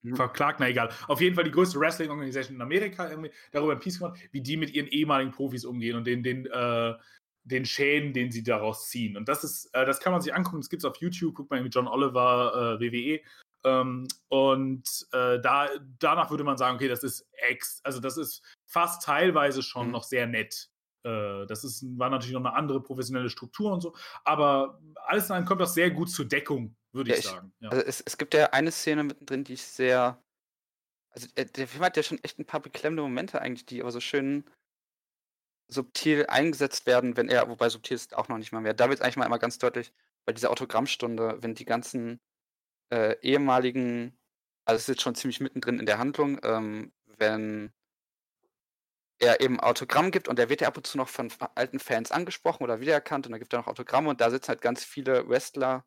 mhm. 0.03 0.17
verklagt, 0.17 0.61
na 0.61 0.69
egal. 0.69 0.91
Auf 1.09 1.21
jeden 1.21 1.35
Fall 1.35 1.45
die 1.45 1.51
größte 1.51 1.79
Wrestling-Organisation 1.79 2.57
in 2.57 2.63
Amerika 2.63 3.09
irgendwie 3.09 3.31
darüber 3.53 3.73
ein 3.73 3.81
Piece 3.81 3.99
gemacht, 3.99 4.19
wie 4.33 4.41
die 4.41 4.57
mit 4.57 4.75
ihren 4.75 4.87
ehemaligen 4.89 5.33
Profis 5.33 5.65
umgehen 5.65 5.97
und 5.97 6.07
den, 6.07 6.23
den, 6.23 6.47
äh, 6.47 6.95
den 7.45 7.65
Schäden, 7.65 8.13
den 8.13 8.31
sie 8.31 8.43
daraus 8.43 8.89
ziehen. 8.89 9.17
Und 9.17 9.29
das 9.29 9.45
ist, 9.45 9.67
äh, 9.75 9.85
das 9.85 10.01
kann 10.01 10.13
man 10.13 10.23
sich 10.23 10.35
angucken, 10.35 10.61
das 10.61 10.71
gibt 10.71 10.83
es 10.83 10.85
auf 10.85 10.97
YouTube, 10.97 11.35
guckt 11.35 11.51
man 11.51 11.63
mit 11.63 11.75
John 11.75 11.89
Oliver, 11.89 12.79
äh, 12.81 12.85
WWE 12.85 13.21
ähm, 13.65 14.07
und 14.29 14.87
äh, 15.13 15.41
da, 15.41 15.69
danach 15.99 16.31
würde 16.31 16.45
man 16.45 16.59
sagen, 16.59 16.77
okay, 16.77 16.89
das 16.89 17.03
ist 17.03 17.27
ex, 17.33 17.81
also 17.83 17.99
das 17.99 18.17
ist 18.19 18.43
fast 18.67 19.03
teilweise 19.03 19.63
schon 19.63 19.87
mhm. 19.87 19.93
noch 19.93 20.05
sehr 20.05 20.27
nett. 20.27 20.71
Äh, 21.03 21.47
das 21.47 21.65
ist, 21.65 21.85
war 21.99 22.11
natürlich 22.11 22.35
noch 22.35 22.45
eine 22.45 22.55
andere 22.55 22.83
professionelle 22.83 23.31
Struktur 23.31 23.73
und 23.73 23.81
so, 23.81 23.97
aber 24.25 24.81
alles 25.07 25.27
in 25.27 25.33
allem 25.33 25.45
kommt 25.47 25.63
das 25.63 25.75
sehr 25.75 25.91
gut 25.91 26.11
zur 26.11 26.27
Deckung, 26.27 26.77
würde 26.93 27.11
ja, 27.11 27.17
ich, 27.17 27.25
sagen. 27.25 27.53
Ja. 27.61 27.71
Also 27.71 27.85
es, 27.85 28.03
es 28.03 28.19
gibt 28.19 28.35
ja 28.35 28.51
eine 28.51 28.71
Szene 28.71 29.03
mittendrin, 29.03 29.45
die 29.45 29.55
ich 29.55 29.65
sehr. 29.65 30.23
Also 31.11 31.29
äh, 31.35 31.47
der 31.47 31.67
Film 31.67 31.85
hat 31.85 31.97
ja 31.97 32.03
schon 32.03 32.23
echt 32.23 32.39
ein 32.39 32.47
paar 32.47 32.61
beklemmende 32.61 33.03
Momente 33.03 33.41
eigentlich, 33.41 33.67
die 33.67 33.81
aber 33.81 33.93
so 33.93 34.01
schön 34.01 34.45
subtil 35.69 36.27
eingesetzt 36.27 36.87
werden, 36.87 37.17
wenn 37.17 37.31
er, 37.31 37.49
wobei 37.49 37.71
subtil 37.71 37.95
ist 37.95 38.15
auch 38.15 38.29
noch 38.29 38.37
nicht 38.37 38.53
mal 38.53 38.61
mehr. 38.61 38.75
Da 38.75 38.91
wird 38.91 38.99
es 38.99 39.03
eigentlich 39.03 39.17
mal 39.17 39.27
immer 39.27 39.39
ganz 39.39 39.59
deutlich, 39.59 39.93
bei 40.27 40.35
dieser 40.35 40.51
Autogrammstunde, 40.51 41.39
wenn 41.41 41.55
die 41.55 41.65
ganzen 41.65 42.21
äh, 42.91 43.17
ehemaligen, 43.21 44.19
also 44.65 44.77
es 44.77 44.83
ist 44.83 44.89
jetzt 44.89 45.03
schon 45.03 45.15
ziemlich 45.15 45.41
mittendrin 45.41 45.79
in 45.79 45.87
der 45.87 45.99
Handlung, 45.99 46.39
ähm, 46.45 46.93
wenn 47.19 47.73
er 49.19 49.41
eben 49.41 49.61
Autogramm 49.61 50.11
gibt 50.11 50.29
und 50.29 50.39
der 50.39 50.49
wird 50.49 50.61
ja 50.61 50.69
ab 50.69 50.77
und 50.77 50.87
zu 50.87 50.99
noch 50.99 51.09
von 51.09 51.31
alten 51.55 51.79
Fans 51.79 52.11
angesprochen 52.11 52.65
oder 52.65 52.81
wiedererkannt 52.81 53.27
und 53.27 53.33
dann 53.33 53.41
gibt 53.41 53.53
er 53.53 53.61
noch 53.61 53.69
Autogramme 53.69 54.11
und 54.11 54.21
da 54.21 54.31
sitzen 54.31 54.49
halt 54.49 54.61
ganz 54.61 54.85
viele 54.85 55.29
Wrestler 55.29 55.85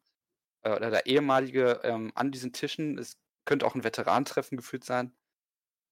äh, 0.63 0.71
oder 0.75 0.89
der 0.91 1.05
ehemalige 1.07 1.81
ähm, 1.83 2.11
an 2.15 2.31
diesen 2.31 2.53
Tischen. 2.53 2.97
Es 2.97 3.17
könnte 3.45 3.65
auch 3.65 3.75
ein 3.75 3.83
Veteranentreffen 3.83 4.57
geführt 4.57 4.83
sein 4.85 5.15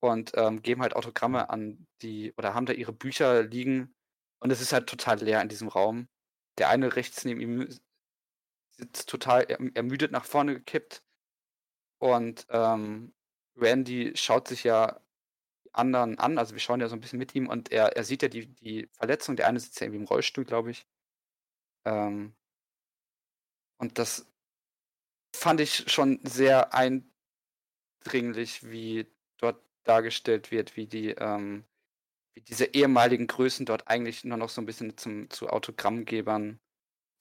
und 0.02 0.32
ähm, 0.36 0.62
geben 0.62 0.82
halt 0.82 0.96
Autogramme 0.96 1.50
an 1.50 1.88
die 2.02 2.34
oder 2.38 2.54
haben 2.54 2.66
da 2.66 2.74
ihre 2.74 2.94
Bücher 2.94 3.44
liegen 3.44 3.96
und 4.40 4.52
es 4.52 4.62
ist 4.62 4.74
halt 4.74 4.88
total 4.88 5.20
leer 5.20 5.42
in 5.42 5.50
diesem 5.50 5.68
Raum. 5.68 6.08
Der 6.58 6.70
eine 6.70 6.96
rechts 6.96 7.26
neben 7.26 7.42
ihm 7.42 7.68
sitzt 8.78 9.10
total 9.10 9.44
ermüdet 9.44 10.12
nach 10.12 10.26
vorne 10.26 10.54
gekippt. 10.54 11.04
Und 12.00 12.46
ähm, 12.50 13.14
Randy 13.56 14.14
schaut 14.16 14.48
sich 14.48 14.64
ja 14.64 15.00
die 15.66 15.74
anderen 15.74 16.20
an, 16.20 16.38
also 16.38 16.54
wir 16.54 16.60
schauen 16.60 16.82
ja 16.82 16.90
so 16.90 16.96
ein 16.96 17.02
bisschen 17.02 17.20
mit 17.20 17.34
ihm 17.36 17.48
und 17.48 17.72
er, 17.72 17.96
er 17.96 18.04
sieht 18.04 18.22
ja 18.22 18.28
die, 18.28 18.48
die 18.48 18.88
Verletzung. 18.94 19.36
Der 19.36 19.48
eine 19.48 19.60
sitzt 19.60 19.80
ja 19.80 19.86
irgendwie 19.86 20.02
im 20.02 20.08
Rollstuhl, 20.08 20.46
glaube 20.46 20.72
ich. 20.72 20.86
Ähm, 21.86 22.36
und 23.78 23.98
das 24.00 24.28
fand 25.36 25.60
ich 25.62 25.92
schon 25.92 26.20
sehr 26.24 26.74
eindringlich, 26.74 27.12
wie 28.64 29.08
dort 29.38 29.62
dargestellt 29.84 30.52
wird, 30.52 30.76
wie 30.76 30.88
die, 30.88 31.10
ähm, 31.12 31.66
wie 32.34 32.42
diese 32.42 32.66
ehemaligen 32.66 33.28
Größen 33.28 33.66
dort 33.66 33.88
eigentlich 33.88 34.24
nur 34.24 34.38
noch 34.38 34.50
so 34.50 34.62
ein 34.62 34.66
bisschen 34.66 34.98
zum, 34.98 35.30
zu 35.30 35.50
Autogrammgebern 35.50 36.60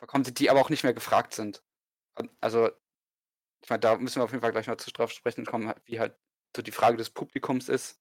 verkommen 0.04 0.24
sind, 0.24 0.38
die 0.38 0.50
aber 0.50 0.60
auch 0.60 0.70
nicht 0.70 0.84
mehr 0.84 0.94
gefragt 0.94 1.34
sind. 1.34 1.62
Also, 2.40 2.70
ich 3.62 3.70
meine, 3.70 3.80
da 3.80 3.96
müssen 3.96 4.20
wir 4.20 4.24
auf 4.24 4.30
jeden 4.30 4.42
Fall 4.42 4.52
gleich 4.52 4.66
mal 4.66 4.76
zu 4.76 4.92
drauf 4.92 5.10
sprechen 5.10 5.46
kommen, 5.46 5.72
wie 5.86 5.98
halt 5.98 6.14
so 6.54 6.62
die 6.62 6.72
Frage 6.72 6.98
des 6.98 7.10
Publikums 7.10 7.68
ist 7.68 8.00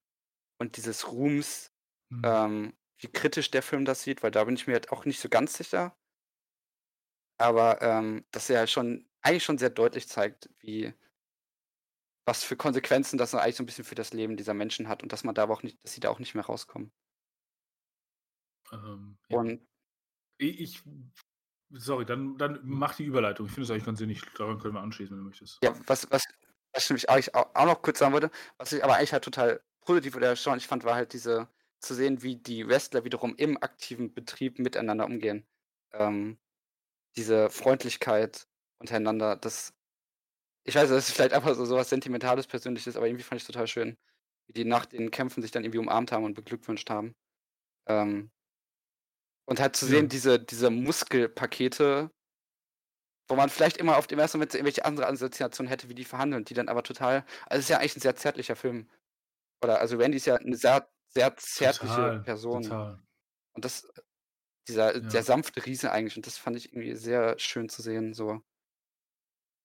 und 0.60 0.76
dieses 0.76 1.12
Ruhms, 1.12 1.72
mhm. 2.10 2.22
ähm, 2.26 2.78
wie 2.98 3.08
kritisch 3.08 3.50
der 3.50 3.64
Film 3.64 3.86
das 3.86 4.04
sieht, 4.04 4.22
weil 4.22 4.32
da 4.32 4.44
bin 4.44 4.56
ich 4.56 4.68
mir 4.68 4.74
halt 4.74 4.92
auch 4.92 5.06
nicht 5.06 5.20
so 5.20 5.30
ganz 5.30 5.54
sicher. 5.54 5.98
Aber 7.38 7.82
ähm, 7.82 8.26
dass 8.32 8.50
er 8.50 8.68
schon 8.68 9.10
eigentlich 9.22 9.44
schon 9.44 9.58
sehr 9.58 9.70
deutlich 9.70 10.08
zeigt, 10.08 10.50
wie 10.60 10.94
was 12.26 12.44
für 12.44 12.56
Konsequenzen 12.56 13.18
das 13.18 13.34
eigentlich 13.34 13.56
so 13.56 13.64
ein 13.64 13.66
bisschen 13.66 13.84
für 13.86 13.96
das 13.96 14.14
Leben 14.14 14.38
dieser 14.38 14.54
Menschen 14.54 14.88
hat 14.88 15.04
und 15.04 15.12
dass 15.12 15.24
man 15.24 15.36
da 15.36 15.44
aber 15.44 15.54
auch 15.54 15.64
nicht, 15.64 15.84
dass 15.84 15.94
sie 15.94 16.00
da 16.00 16.10
auch 16.10 16.20
nicht 16.20 16.36
mehr 16.36 16.46
rauskommen. 16.46 16.94
Ähm, 18.72 19.18
ja. 19.28 19.38
Und 19.38 19.68
ich, 20.38 20.84
sorry, 21.74 22.06
dann, 22.06 22.38
dann 22.38 22.60
mach 22.64 22.96
die 22.96 23.06
Überleitung. 23.06 23.46
Ich 23.46 23.52
finde 23.52 23.66
es 23.66 23.72
eigentlich 23.72 23.86
ganz 23.86 24.00
sinnig. 24.00 24.22
Daran 24.38 24.60
können 24.60 24.76
wir 24.76 24.82
anschließen, 24.82 25.16
wenn 25.16 25.24
du 25.24 25.30
möchtest. 25.30 25.60
Ja, 25.64 25.74
was, 25.88 26.10
was, 26.12 26.24
was 26.74 26.90
ich 26.90 27.36
auch, 27.36 27.66
noch 27.66 27.82
kurz 27.82 28.00
sagen 28.00 28.14
wollte, 28.14 28.32
was 28.58 28.72
ich 28.72 28.84
aber 28.84 28.96
eigentlich 28.96 29.14
halt 29.14 29.24
total 29.24 29.62
positiv 29.82 30.16
oder 30.16 30.28
erstaunlich 30.28 30.68
fand, 30.68 30.84
war 30.84 30.96
halt 30.96 31.14
diese, 31.14 31.48
zu 31.84 31.94
sehen, 31.94 32.24
wie 32.24 32.38
die 32.38 32.68
Wrestler 32.68 33.04
wiederum 33.04 33.36
im 33.36 33.62
aktiven 33.62 34.14
Betrieb 34.14 34.58
miteinander 34.58 35.06
umgehen. 35.06 35.46
Ähm, 35.92 36.40
diese 37.16 37.50
Freundlichkeit 37.50 38.48
untereinander, 38.80 39.36
das, 39.36 39.74
ich 40.64 40.76
weiß, 40.76 40.90
das 40.90 41.10
ist 41.10 41.16
vielleicht 41.16 41.34
einfach 41.34 41.54
so 41.54 41.76
was 41.76 41.90
Sentimentales, 41.90 42.48
Persönliches, 42.48 42.96
aber 42.96 43.08
irgendwie 43.08 43.24
fand 43.24 43.42
ich 43.42 43.44
es 43.44 43.48
total 43.48 43.68
schön, 43.68 43.98
wie 44.48 44.54
die 44.54 44.66
nach 44.66 44.86
den 44.86 45.12
Kämpfen 45.12 45.42
sich 45.42 45.52
dann 45.52 45.64
irgendwie 45.64 45.80
umarmt 45.80 46.12
haben 46.12 46.24
und 46.24 46.34
beglückwünscht 46.34 46.90
haben. 46.90 47.16
Ähm, 47.86 48.32
und 49.46 49.60
halt 49.60 49.76
zu 49.76 49.86
sehen, 49.86 50.06
ja. 50.06 50.10
diese, 50.10 50.40
diese 50.40 50.70
Muskelpakete, 50.70 52.12
wo 53.28 53.36
man 53.36 53.50
vielleicht 53.50 53.78
immer 53.78 53.98
auf 53.98 54.08
dem 54.08 54.20
ersten 54.20 54.38
Moment 54.38 54.54
irgendwelche 54.54 54.86
andere 54.86 55.08
Assoziationen 55.08 55.70
hätte, 55.70 55.90
wie 55.90 55.96
die 55.96 56.06
verhandeln, 56.06 56.46
die 56.46 56.54
dann 56.54 56.70
aber 56.70 56.84
total, 56.84 57.26
also 57.48 57.60
es 57.60 57.66
ist 57.66 57.70
ja 57.70 57.78
eigentlich 57.80 57.98
ein 57.98 58.02
sehr 58.02 58.16
zärtlicher 58.16 58.56
Film. 58.56 58.90
Oder, 59.64 59.80
also 59.80 59.98
Randy 59.98 60.18
ist 60.18 60.26
ja 60.26 60.36
eine 60.36 60.56
sehr, 60.56 60.90
sehr 61.10 61.36
zärtliche 61.38 61.96
total, 61.96 62.24
Person. 62.24 62.64
Total. 62.64 63.00
Und 63.54 63.66
das, 63.66 63.88
dieser, 64.68 64.98
ja. 64.98 65.10
sehr 65.10 65.24
sanfte 65.24 65.66
Riese 65.66 65.92
eigentlich, 65.92 66.16
und 66.16 66.28
das 66.28 66.38
fand 66.38 66.58
ich 66.58 66.74
irgendwie 66.74 66.96
sehr 66.96 67.38
schön 67.40 67.70
zu 67.70 67.82
sehen, 67.82 68.14
so. 68.14 68.42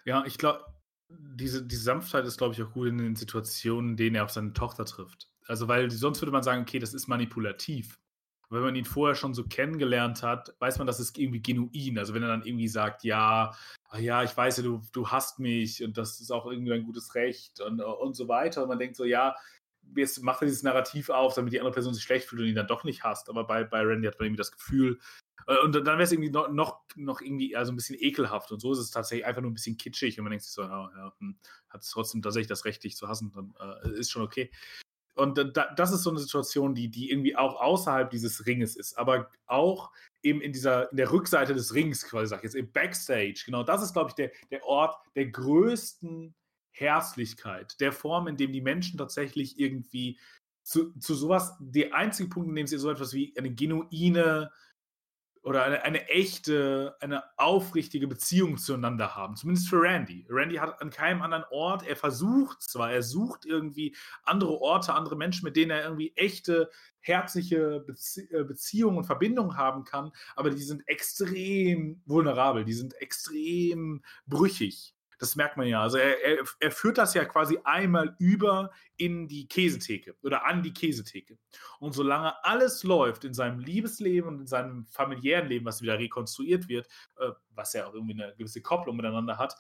Ja, 0.05 0.25
ich 0.25 0.39
glaube, 0.39 0.65
diese, 1.09 1.65
diese 1.65 1.83
Sanftheit 1.83 2.27
ist, 2.27 2.39
glaube 2.39 2.55
ich, 2.55 2.63
auch 2.63 2.73
gut 2.73 2.89
in 2.89 2.99
den 2.99 3.17
Situationen, 3.17 3.93
in 3.93 3.97
denen 3.97 4.17
er 4.17 4.25
auf 4.25 4.31
seine 4.31 4.53
Tochter 4.53 4.85
trifft. 4.85 5.31
Also, 5.47 5.67
weil 5.69 5.91
sonst 5.91 6.21
würde 6.21 6.33
man 6.33 6.43
sagen, 6.43 6.63
okay, 6.63 6.79
das 6.79 6.95
ist 6.95 7.09
manipulativ 7.09 7.99
wenn 8.51 8.63
man 8.63 8.77
ihn 8.77 8.85
vorher 8.85 9.15
schon 9.15 9.35
so 9.35 9.45
kennengelernt 9.45 10.23
hat, 10.23 10.55
weiß 10.59 10.79
man, 10.79 10.87
das 10.87 11.01
ist 11.01 11.19
irgendwie 11.19 11.43
genuin. 11.43 11.99
Also 11.99 12.15
wenn 12.15 12.23
er 12.23 12.29
dann 12.29 12.45
irgendwie 12.45 12.69
sagt, 12.69 13.05
ja, 13.05 13.55
ah 13.91 13.99
ja, 13.99 14.23
ich 14.23 14.37
weiß 14.37 14.59
ja, 14.59 14.63
du, 14.63 14.83
du 14.93 15.09
hast 15.09 15.39
mich 15.39 15.85
und 15.85 15.99
das 15.99 16.21
ist 16.21 16.31
auch 16.31 16.47
irgendwie 16.47 16.73
ein 16.73 16.85
gutes 16.85 17.15
Recht 17.15 17.61
und, 17.61 17.81
und 17.81 18.15
so 18.15 18.29
weiter. 18.29 18.63
Und 18.63 18.69
man 18.69 18.79
denkt 18.79 18.97
so, 18.97 19.05
ja, 19.05 19.37
jetzt 19.97 20.23
macht 20.23 20.43
er 20.43 20.47
dieses 20.47 20.63
Narrativ 20.63 21.11
auf, 21.11 21.35
damit 21.35 21.53
die 21.53 21.61
andere 21.61 21.75
Person 21.75 21.95
sich 21.95 22.03
schlecht 22.03 22.27
fühlt 22.27 22.43
und 22.43 22.49
ihn 22.49 22.55
dann 22.55 22.67
doch 22.67 22.85
nicht 22.85 23.05
hasst. 23.05 23.29
Aber 23.29 23.45
bei, 23.45 23.65
bei 23.65 23.83
Randy 23.83 24.07
hat 24.07 24.19
man 24.19 24.27
irgendwie 24.27 24.39
das 24.39 24.53
Gefühl, 24.53 24.99
äh, 25.47 25.59
und 25.59 25.75
dann 25.75 25.85
wäre 25.85 26.03
es 26.03 26.13
irgendwie 26.13 26.31
noch, 26.31 26.49
noch, 26.51 26.81
noch 26.97 27.21
irgendwie 27.21 27.55
also 27.55 27.73
ein 27.73 27.77
bisschen 27.77 27.97
ekelhaft. 27.99 28.51
Und 28.51 28.61
so 28.61 28.73
ist 28.73 28.79
es 28.79 28.91
tatsächlich 28.91 29.27
einfach 29.27 29.43
nur 29.43 29.51
ein 29.51 29.55
bisschen 29.55 29.77
kitschig. 29.77 30.19
Und 30.19 30.25
man 30.25 30.31
denkt 30.31 30.45
sich 30.45 30.55
so, 30.55 30.63
ja, 30.63 30.91
ja 30.97 31.13
hm, 31.19 31.39
hat 31.69 31.83
es 31.83 31.91
trotzdem 31.91 32.23
tatsächlich 32.23 32.49
das 32.49 32.65
Recht, 32.65 32.83
dich 32.83 32.97
zu 32.97 33.09
hassen. 33.09 33.33
Dann 33.35 33.55
äh, 33.85 33.91
ist 33.99 34.11
schon 34.11 34.23
okay 34.23 34.51
und 35.19 35.37
da, 35.37 35.75
das 35.75 35.93
ist 35.93 36.05
so 36.05 36.11
eine 36.11 36.21
Situation, 36.21 36.75
die, 36.75 36.89
die 36.89 37.11
irgendwie 37.11 37.37
auch 37.37 37.61
außerhalb 37.61 38.09
dieses 38.09 38.47
Ringes 38.47 38.77
ist, 38.77 38.97
aber 38.97 39.31
auch 39.47 39.91
eben 40.23 40.41
in 40.41 40.53
dieser, 40.53 40.91
in 40.93 40.97
der 40.97 41.11
Rückseite 41.11 41.55
des 41.55 41.75
Rings, 41.75 42.05
quasi 42.05 42.29
sag 42.29 42.39
ich 42.39 42.45
jetzt, 42.45 42.55
im 42.55 42.71
Backstage. 42.71 43.43
Genau, 43.45 43.65
das 43.65 43.83
ist, 43.83 43.93
glaube 43.93 44.11
ich, 44.11 44.15
der, 44.15 44.31
der 44.51 44.65
Ort 44.65 44.97
der 45.17 45.27
größten 45.27 46.35
Herzlichkeit, 46.71 47.81
der 47.81 47.93
Form, 47.93 48.29
in 48.29 48.37
dem 48.37 48.53
die 48.53 48.61
Menschen 48.61 48.97
tatsächlich 48.97 49.59
irgendwie 49.59 50.19
zu, 50.63 50.93
zu 50.99 51.15
sowas, 51.15 51.57
der 51.59 51.95
einzige 51.95 52.29
Punkt, 52.29 52.51
in 52.51 52.55
dem 52.55 52.67
sie 52.69 52.79
so 52.79 52.91
etwas 52.91 53.13
wie 53.13 53.35
eine 53.37 53.53
genuine 53.53 54.53
oder 55.49 55.65
eine, 55.65 55.83
eine 55.83 56.09
echte, 56.11 56.95
eine 57.01 57.25
aufrichtige 57.39 58.07
Beziehung 58.07 58.59
zueinander 58.59 59.17
haben. 59.17 59.35
Zumindest 59.35 59.71
für 59.71 59.81
Randy. 59.81 60.27
Randy 60.29 60.57
hat 60.57 60.83
an 60.83 60.91
keinem 60.91 61.23
anderen 61.23 61.45
Ort, 61.51 61.87
er 61.87 61.97
versucht 61.97 62.63
zwar, 62.63 62.93
er 62.93 63.03
sucht 63.03 63.47
irgendwie 63.47 63.97
andere 64.25 64.61
Orte, 64.61 64.93
andere 64.93 65.17
Menschen, 65.17 65.47
mit 65.47 65.57
denen 65.57 65.71
er 65.71 65.85
irgendwie 65.85 66.13
echte, 66.17 66.71
herzliche 67.01 67.81
Bezie 67.81 68.29
äh, 68.31 68.45
Beziehungen 68.45 68.99
und 68.99 69.05
Verbindungen 69.05 69.57
haben 69.57 69.85
kann, 69.85 70.13
aber 70.37 70.51
die 70.51 70.63
sind 70.63 70.87
extrem 70.87 72.03
vulnerabel, 72.05 72.67
die 72.67 72.75
sind 72.75 72.93
extrem 73.01 74.03
brüchig. 74.27 74.95
Das 75.19 75.37
merkt 75.37 75.57
man 75.57 75.67
ja. 75.67 75.83
Also 75.83 75.99
er, 75.99 76.23
er, 76.23 76.45
er, 76.61 76.71
führt 76.71 76.99
das 76.99 77.15
ja 77.15 77.25
quasi 77.25 77.59
einmal 77.65 78.15
über 78.19 78.71
in 78.97 79.29
die 79.29 79.49
Käsetheke 79.49 80.17
oder 80.23 80.47
an 80.47 80.63
die 80.63 80.73
Käsetheke. 80.73 81.39
Und 81.81 81.93
solange 81.93 82.45
alles 82.45 82.85
läuft 82.85 83.25
in 83.25 83.35
seinem 83.35 83.59
Liebesleben 83.59 84.29
und 84.29 84.41
in 84.41 84.47
seinem 84.47 84.87
familiären 84.87 85.49
Leben, 85.49 85.67
was 85.67 85.83
wieder 85.83 85.99
rekonstruiert 85.99 86.69
wird, 86.69 86.87
äh, 87.19 87.31
was 87.51 87.73
ja 87.73 87.87
auch 87.87 87.95
irgendwie 87.95 88.23
eine 88.23 88.35
gewisse 88.37 88.63
Kopplung 88.63 88.97
miteinander 88.97 89.39
hat, 89.39 89.55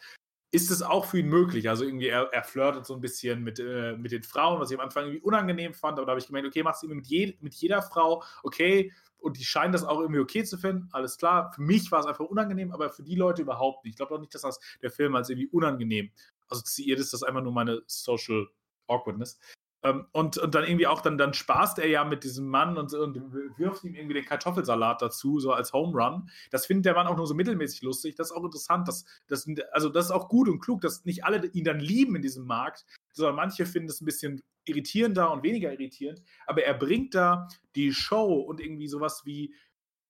ist 0.50 0.70
es 0.70 0.82
auch 0.82 1.04
für 1.04 1.18
ihn 1.18 1.28
möglich. 1.28 1.68
Also 1.68 1.84
irgendwie, 1.84 2.08
er, 2.08 2.32
er 2.32 2.42
flirtet 2.42 2.86
so 2.86 2.94
ein 2.94 3.00
bisschen 3.00 3.42
mit, 3.42 3.58
äh, 3.58 3.96
mit 3.96 4.12
den 4.12 4.22
Frauen, 4.22 4.60
was 4.60 4.70
ich 4.70 4.78
am 4.78 4.84
Anfang 4.84 5.04
irgendwie 5.04 5.22
unangenehm 5.22 5.74
fand, 5.74 5.98
aber 5.98 6.06
da 6.06 6.10
habe 6.12 6.20
ich 6.20 6.26
gemeint, 6.26 6.46
okay, 6.46 6.62
machst 6.62 6.82
du 6.82 6.86
irgendwie 6.86 7.00
mit, 7.00 7.06
je, 7.06 7.38
mit 7.40 7.54
jeder 7.54 7.82
Frau, 7.82 8.22
okay, 8.42 8.92
und 9.18 9.38
die 9.38 9.44
scheinen 9.44 9.72
das 9.72 9.84
auch 9.84 10.00
irgendwie 10.00 10.20
okay 10.20 10.44
zu 10.44 10.58
finden, 10.58 10.88
alles 10.92 11.18
klar. 11.18 11.52
Für 11.52 11.62
mich 11.62 11.90
war 11.90 12.00
es 12.00 12.06
einfach 12.06 12.24
unangenehm, 12.24 12.72
aber 12.72 12.90
für 12.90 13.02
die 13.02 13.16
Leute 13.16 13.42
überhaupt 13.42 13.84
nicht. 13.84 13.92
Ich 13.92 13.96
glaube 13.96 14.14
auch 14.14 14.20
nicht, 14.20 14.34
dass 14.34 14.42
das 14.42 14.60
der 14.82 14.90
Film 14.90 15.14
als 15.14 15.28
irgendwie 15.28 15.48
unangenehm 15.48 16.10
assoziiert 16.48 16.98
ist. 16.98 17.12
Das 17.12 17.22
ist 17.22 17.28
einfach 17.28 17.42
nur 17.42 17.52
meine 17.52 17.82
Social 17.86 18.46
Awkwardness. 18.86 19.38
Ähm, 19.84 20.06
und, 20.12 20.38
und 20.38 20.54
dann 20.54 20.64
irgendwie 20.64 20.88
auch, 20.88 21.00
dann, 21.00 21.18
dann 21.18 21.34
spaßt 21.34 21.78
er 21.78 21.88
ja 21.88 22.04
mit 22.04 22.24
diesem 22.24 22.48
Mann 22.48 22.76
und, 22.76 22.92
und 22.94 23.32
wirft 23.58 23.84
ihm 23.84 23.94
irgendwie 23.94 24.14
den 24.14 24.24
Kartoffelsalat 24.24 25.00
dazu, 25.00 25.38
so 25.38 25.52
als 25.52 25.72
Home 25.72 25.96
Run. 25.96 26.30
Das 26.50 26.66
findet 26.66 26.86
der 26.86 26.94
Mann 26.94 27.06
auch 27.06 27.16
nur 27.16 27.28
so 27.28 27.34
mittelmäßig 27.34 27.82
lustig. 27.82 28.16
Das 28.16 28.30
ist 28.30 28.36
auch 28.36 28.44
interessant. 28.44 28.88
Dass, 28.88 29.04
das, 29.28 29.48
also, 29.70 29.88
das 29.88 30.06
ist 30.06 30.10
auch 30.10 30.28
gut 30.28 30.48
und 30.48 30.58
klug, 30.58 30.80
dass 30.80 31.04
nicht 31.04 31.24
alle 31.24 31.46
ihn 31.46 31.64
dann 31.64 31.78
lieben 31.78 32.16
in 32.16 32.22
diesem 32.22 32.44
Markt, 32.44 32.86
sondern 33.18 33.36
manche 33.36 33.66
finden 33.66 33.88
es 33.88 34.00
ein 34.00 34.06
bisschen 34.06 34.42
irritierender 34.64 35.30
und 35.32 35.42
weniger 35.42 35.72
irritierend. 35.72 36.22
Aber 36.46 36.62
er 36.62 36.74
bringt 36.74 37.14
da 37.14 37.48
die 37.74 37.92
Show 37.92 38.40
und 38.40 38.60
irgendwie 38.60 38.88
sowas 38.88 39.22
wie, 39.24 39.54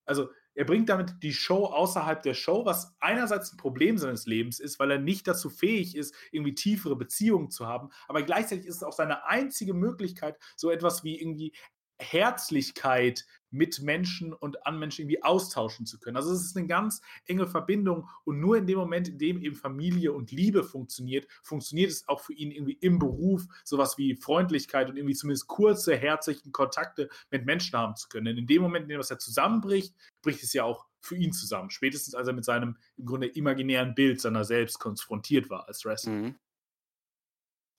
also 0.05 0.29
er 0.55 0.65
bringt 0.65 0.89
damit 0.89 1.23
die 1.23 1.33
Show 1.33 1.67
außerhalb 1.67 2.21
der 2.23 2.35
Show, 2.35 2.65
was 2.65 2.97
einerseits 2.99 3.53
ein 3.53 3.59
Problem 3.59 3.97
seines 3.97 4.27
Lebens 4.27 4.59
ist, 4.59 4.81
weil 4.81 4.91
er 4.91 4.99
nicht 4.99 5.29
dazu 5.29 5.51
fähig 5.51 5.97
ist, 5.97 6.15
irgendwie 6.33 6.55
tiefere 6.55 6.97
Beziehungen 6.97 7.51
zu 7.51 7.67
haben, 7.67 7.91
aber 8.09 8.23
gleichzeitig 8.23 8.67
ist 8.67 8.77
es 8.77 8.83
auch 8.83 8.93
seine 8.93 9.25
einzige 9.27 9.73
Möglichkeit, 9.73 10.37
so 10.57 10.71
etwas 10.71 11.05
wie 11.05 11.21
irgendwie 11.21 11.53
Herzlichkeit 12.01 13.25
mit 13.51 13.81
Menschen 13.81 14.33
und 14.33 14.67
an 14.67 14.79
Menschen 14.79 15.03
irgendwie 15.03 15.23
austauschen 15.23 15.87
zu 15.87 15.99
können. 15.99 16.17
Also 16.17 16.33
es 16.33 16.43
ist 16.43 16.57
eine 16.57 16.67
ganz 16.67 17.01
enge 17.27 17.47
Verbindung 17.47 18.09
und 18.25 18.41
nur 18.41 18.57
in 18.57 18.67
dem 18.67 18.79
Moment, 18.79 19.09
in 19.09 19.19
dem 19.19 19.43
eben 19.43 19.57
Familie 19.57 20.13
und 20.13 20.31
Liebe 20.31 20.65
funktioniert, 20.65 21.27
funktioniert 21.43 21.91
es 21.91 22.09
auch 22.09 22.21
für 22.21 22.35
ihn 22.35 22.51
irgendwie 22.51 22.79
im 22.81 22.99
Beruf 22.99 23.47
sowas 23.65 23.99
wie 23.99 24.17
Freundlichkeit 24.17 24.89
und 24.89 24.97
irgendwie 24.97 25.15
zumindest 25.15 25.47
kurze, 25.47 25.97
herzlichen 25.97 26.53
Kontakte 26.53 27.09
mit 27.31 27.47
Menschen 27.47 27.79
haben 27.79 27.97
zu 27.97 28.09
können. 28.09 28.27
Denn 28.27 28.39
in 28.39 28.47
dem 28.47 28.63
Moment, 28.63 28.85
in 28.85 28.89
dem 28.91 28.99
das 28.99 29.09
ja 29.09 29.19
zusammenbricht, 29.19 29.95
bricht 30.23 30.43
es 30.43 30.53
ja 30.53 30.65
auch 30.65 30.87
für 31.01 31.17
ihn 31.17 31.33
zusammen. 31.33 31.71
Spätestens 31.71 32.15
als 32.15 32.29
er 32.29 32.35
mit 32.35 32.45
seinem 32.45 32.77
im 32.97 33.07
Grunde 33.07 33.29
imaginären 33.29 33.95
Bild 33.95 34.21
seiner 34.21 34.45
selbst 34.45 34.79
konfrontiert 34.79 35.49
war 35.51 35.69
als 35.69 35.85
Wrestler. 35.85 36.13
Mhm. 36.13 36.35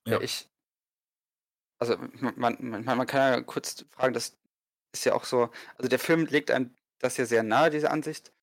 Ja. 0.08 0.14
ja, 0.14 0.22
ich, 0.22 0.50
also 1.78 1.98
man, 2.36 2.58
man, 2.60 2.84
man 2.84 3.08
kann 3.08 3.34
ja 3.34 3.42
kurz 3.42 3.86
fragen, 3.92 4.14
das 4.14 4.39
ist 4.94 5.06
ja 5.06 5.14
auch 5.14 5.26
so, 5.26 5.50
also 5.78 5.90
der 5.90 6.00
Film 6.00 6.26
legt 6.26 6.52
einem 6.52 6.76
das 7.00 7.18
ja 7.18 7.26
sehr 7.26 7.44
nahe, 7.44 7.70
diese 7.70 7.92
Ansicht. 7.92 8.34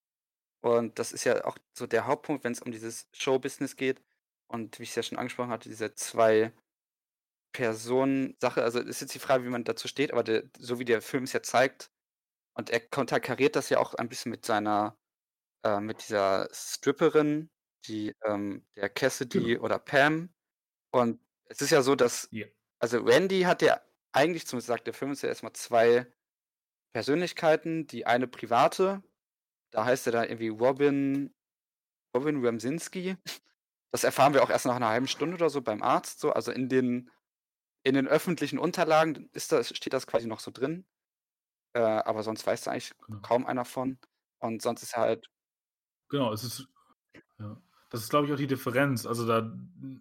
Und 0.62 0.99
das 0.99 1.12
ist 1.12 1.25
ja 1.25 1.45
auch 1.47 1.59
so 1.75 1.87
der 1.87 2.07
Hauptpunkt, 2.07 2.45
wenn 2.45 2.53
es 2.53 2.62
um 2.62 2.73
dieses 2.73 3.09
Showbusiness 3.15 3.76
geht. 3.76 4.03
Und 4.49 4.79
wie 4.79 4.85
ich 4.85 4.91
es 4.91 4.97
ja 4.97 5.03
schon 5.05 5.19
angesprochen 5.19 5.50
hatte, 5.50 5.69
diese 5.69 5.95
zwei 5.95 6.53
Personen-Sache, 7.53 8.62
also 8.62 8.81
ist 8.81 9.00
jetzt 9.00 9.15
die 9.15 9.19
Frage, 9.19 9.45
wie 9.45 9.49
man 9.49 9.65
dazu 9.65 9.88
steht, 9.88 10.12
aber 10.12 10.23
der, 10.25 10.45
so 10.59 10.79
wie 10.79 10.85
der 10.85 11.00
Film 11.03 11.25
es 11.25 11.33
ja 11.33 11.43
zeigt, 11.43 11.91
und 12.57 12.71
er 12.71 12.81
konterkariert 12.81 13.57
das 13.57 13.71
ja 13.71 13.79
auch 13.79 13.95
ein 13.95 14.09
bisschen 14.09 14.31
mit 14.31 14.47
seiner, 14.47 14.99
äh, 15.65 15.81
mit 15.81 16.03
dieser 16.09 16.49
Stripperin, 16.53 17.50
die, 17.87 18.15
ähm, 18.25 18.67
der 18.76 18.91
Cassidy 18.91 19.55
genau. 19.55 19.65
oder 19.65 19.79
Pam, 19.81 20.31
Und 20.93 21.21
es 21.47 21.62
ist 21.62 21.71
ja 21.71 21.83
so, 21.83 21.97
dass 21.97 22.31
Ja. 22.31 22.47
also 22.81 23.00
Randy 23.00 23.43
hat 23.43 23.62
ja 23.62 23.81
eigentlich, 24.12 24.47
zumindest 24.47 24.69
sagt 24.69 24.87
der 24.88 24.95
Film 24.95 25.12
ist 25.12 25.23
ja 25.23 25.29
erstmal 25.31 25.55
zwei 25.55 26.07
Persönlichkeiten. 26.97 27.87
Die 27.87 28.07
eine 28.07 28.26
private, 28.26 29.03
da 29.71 29.85
heißt 29.85 30.07
er 30.07 30.12
dann 30.15 30.25
irgendwie 30.31 30.49
Robin 30.49 31.35
Robin 32.17 32.43
Ramsinski. 32.43 33.17
Das 33.93 34.05
erfahren 34.05 34.35
wir 34.35 34.43
auch 34.43 34.50
erst 34.50 34.67
nach 34.67 34.76
einer 34.76 34.88
halben 34.88 35.07
Stunde 35.09 35.37
oder 35.37 35.50
so 35.50 35.61
beim 35.62 35.83
Arzt 35.83 36.21
so. 36.21 36.33
Also 36.33 36.53
in 36.53 36.71
den 36.71 37.11
in 37.85 37.95
den 37.95 38.09
öffentlichen 38.09 38.59
Unterlagen 38.59 39.29
ist 39.35 39.53
das 39.53 39.76
steht 39.76 39.93
das 39.93 40.07
quasi 40.07 40.26
noch 40.26 40.41
so 40.41 40.50
drin. 40.50 40.87
Äh, 41.75 41.81
aber 41.81 42.23
sonst 42.23 42.47
weiß 42.47 42.62
da 42.62 42.73
eigentlich 42.73 42.93
Genau. 43.07 43.21
kaum 43.21 43.47
einer 43.47 43.67
von. 43.67 43.99
Und 44.38 44.62
sonst 44.62 44.83
ist 44.83 44.95
er 44.95 45.03
halt 45.03 45.31
Genau, 46.09 46.33
es 46.33 46.45
ist 46.45 46.67
ja. 47.38 47.61
Das 47.93 48.02
ist, 48.02 48.11
glaube 48.11 48.26
ich, 48.26 48.33
auch 48.33 48.37
die 48.37 48.49
Differenz. 48.49 49.07
Also 49.07 49.26
da 49.26 49.52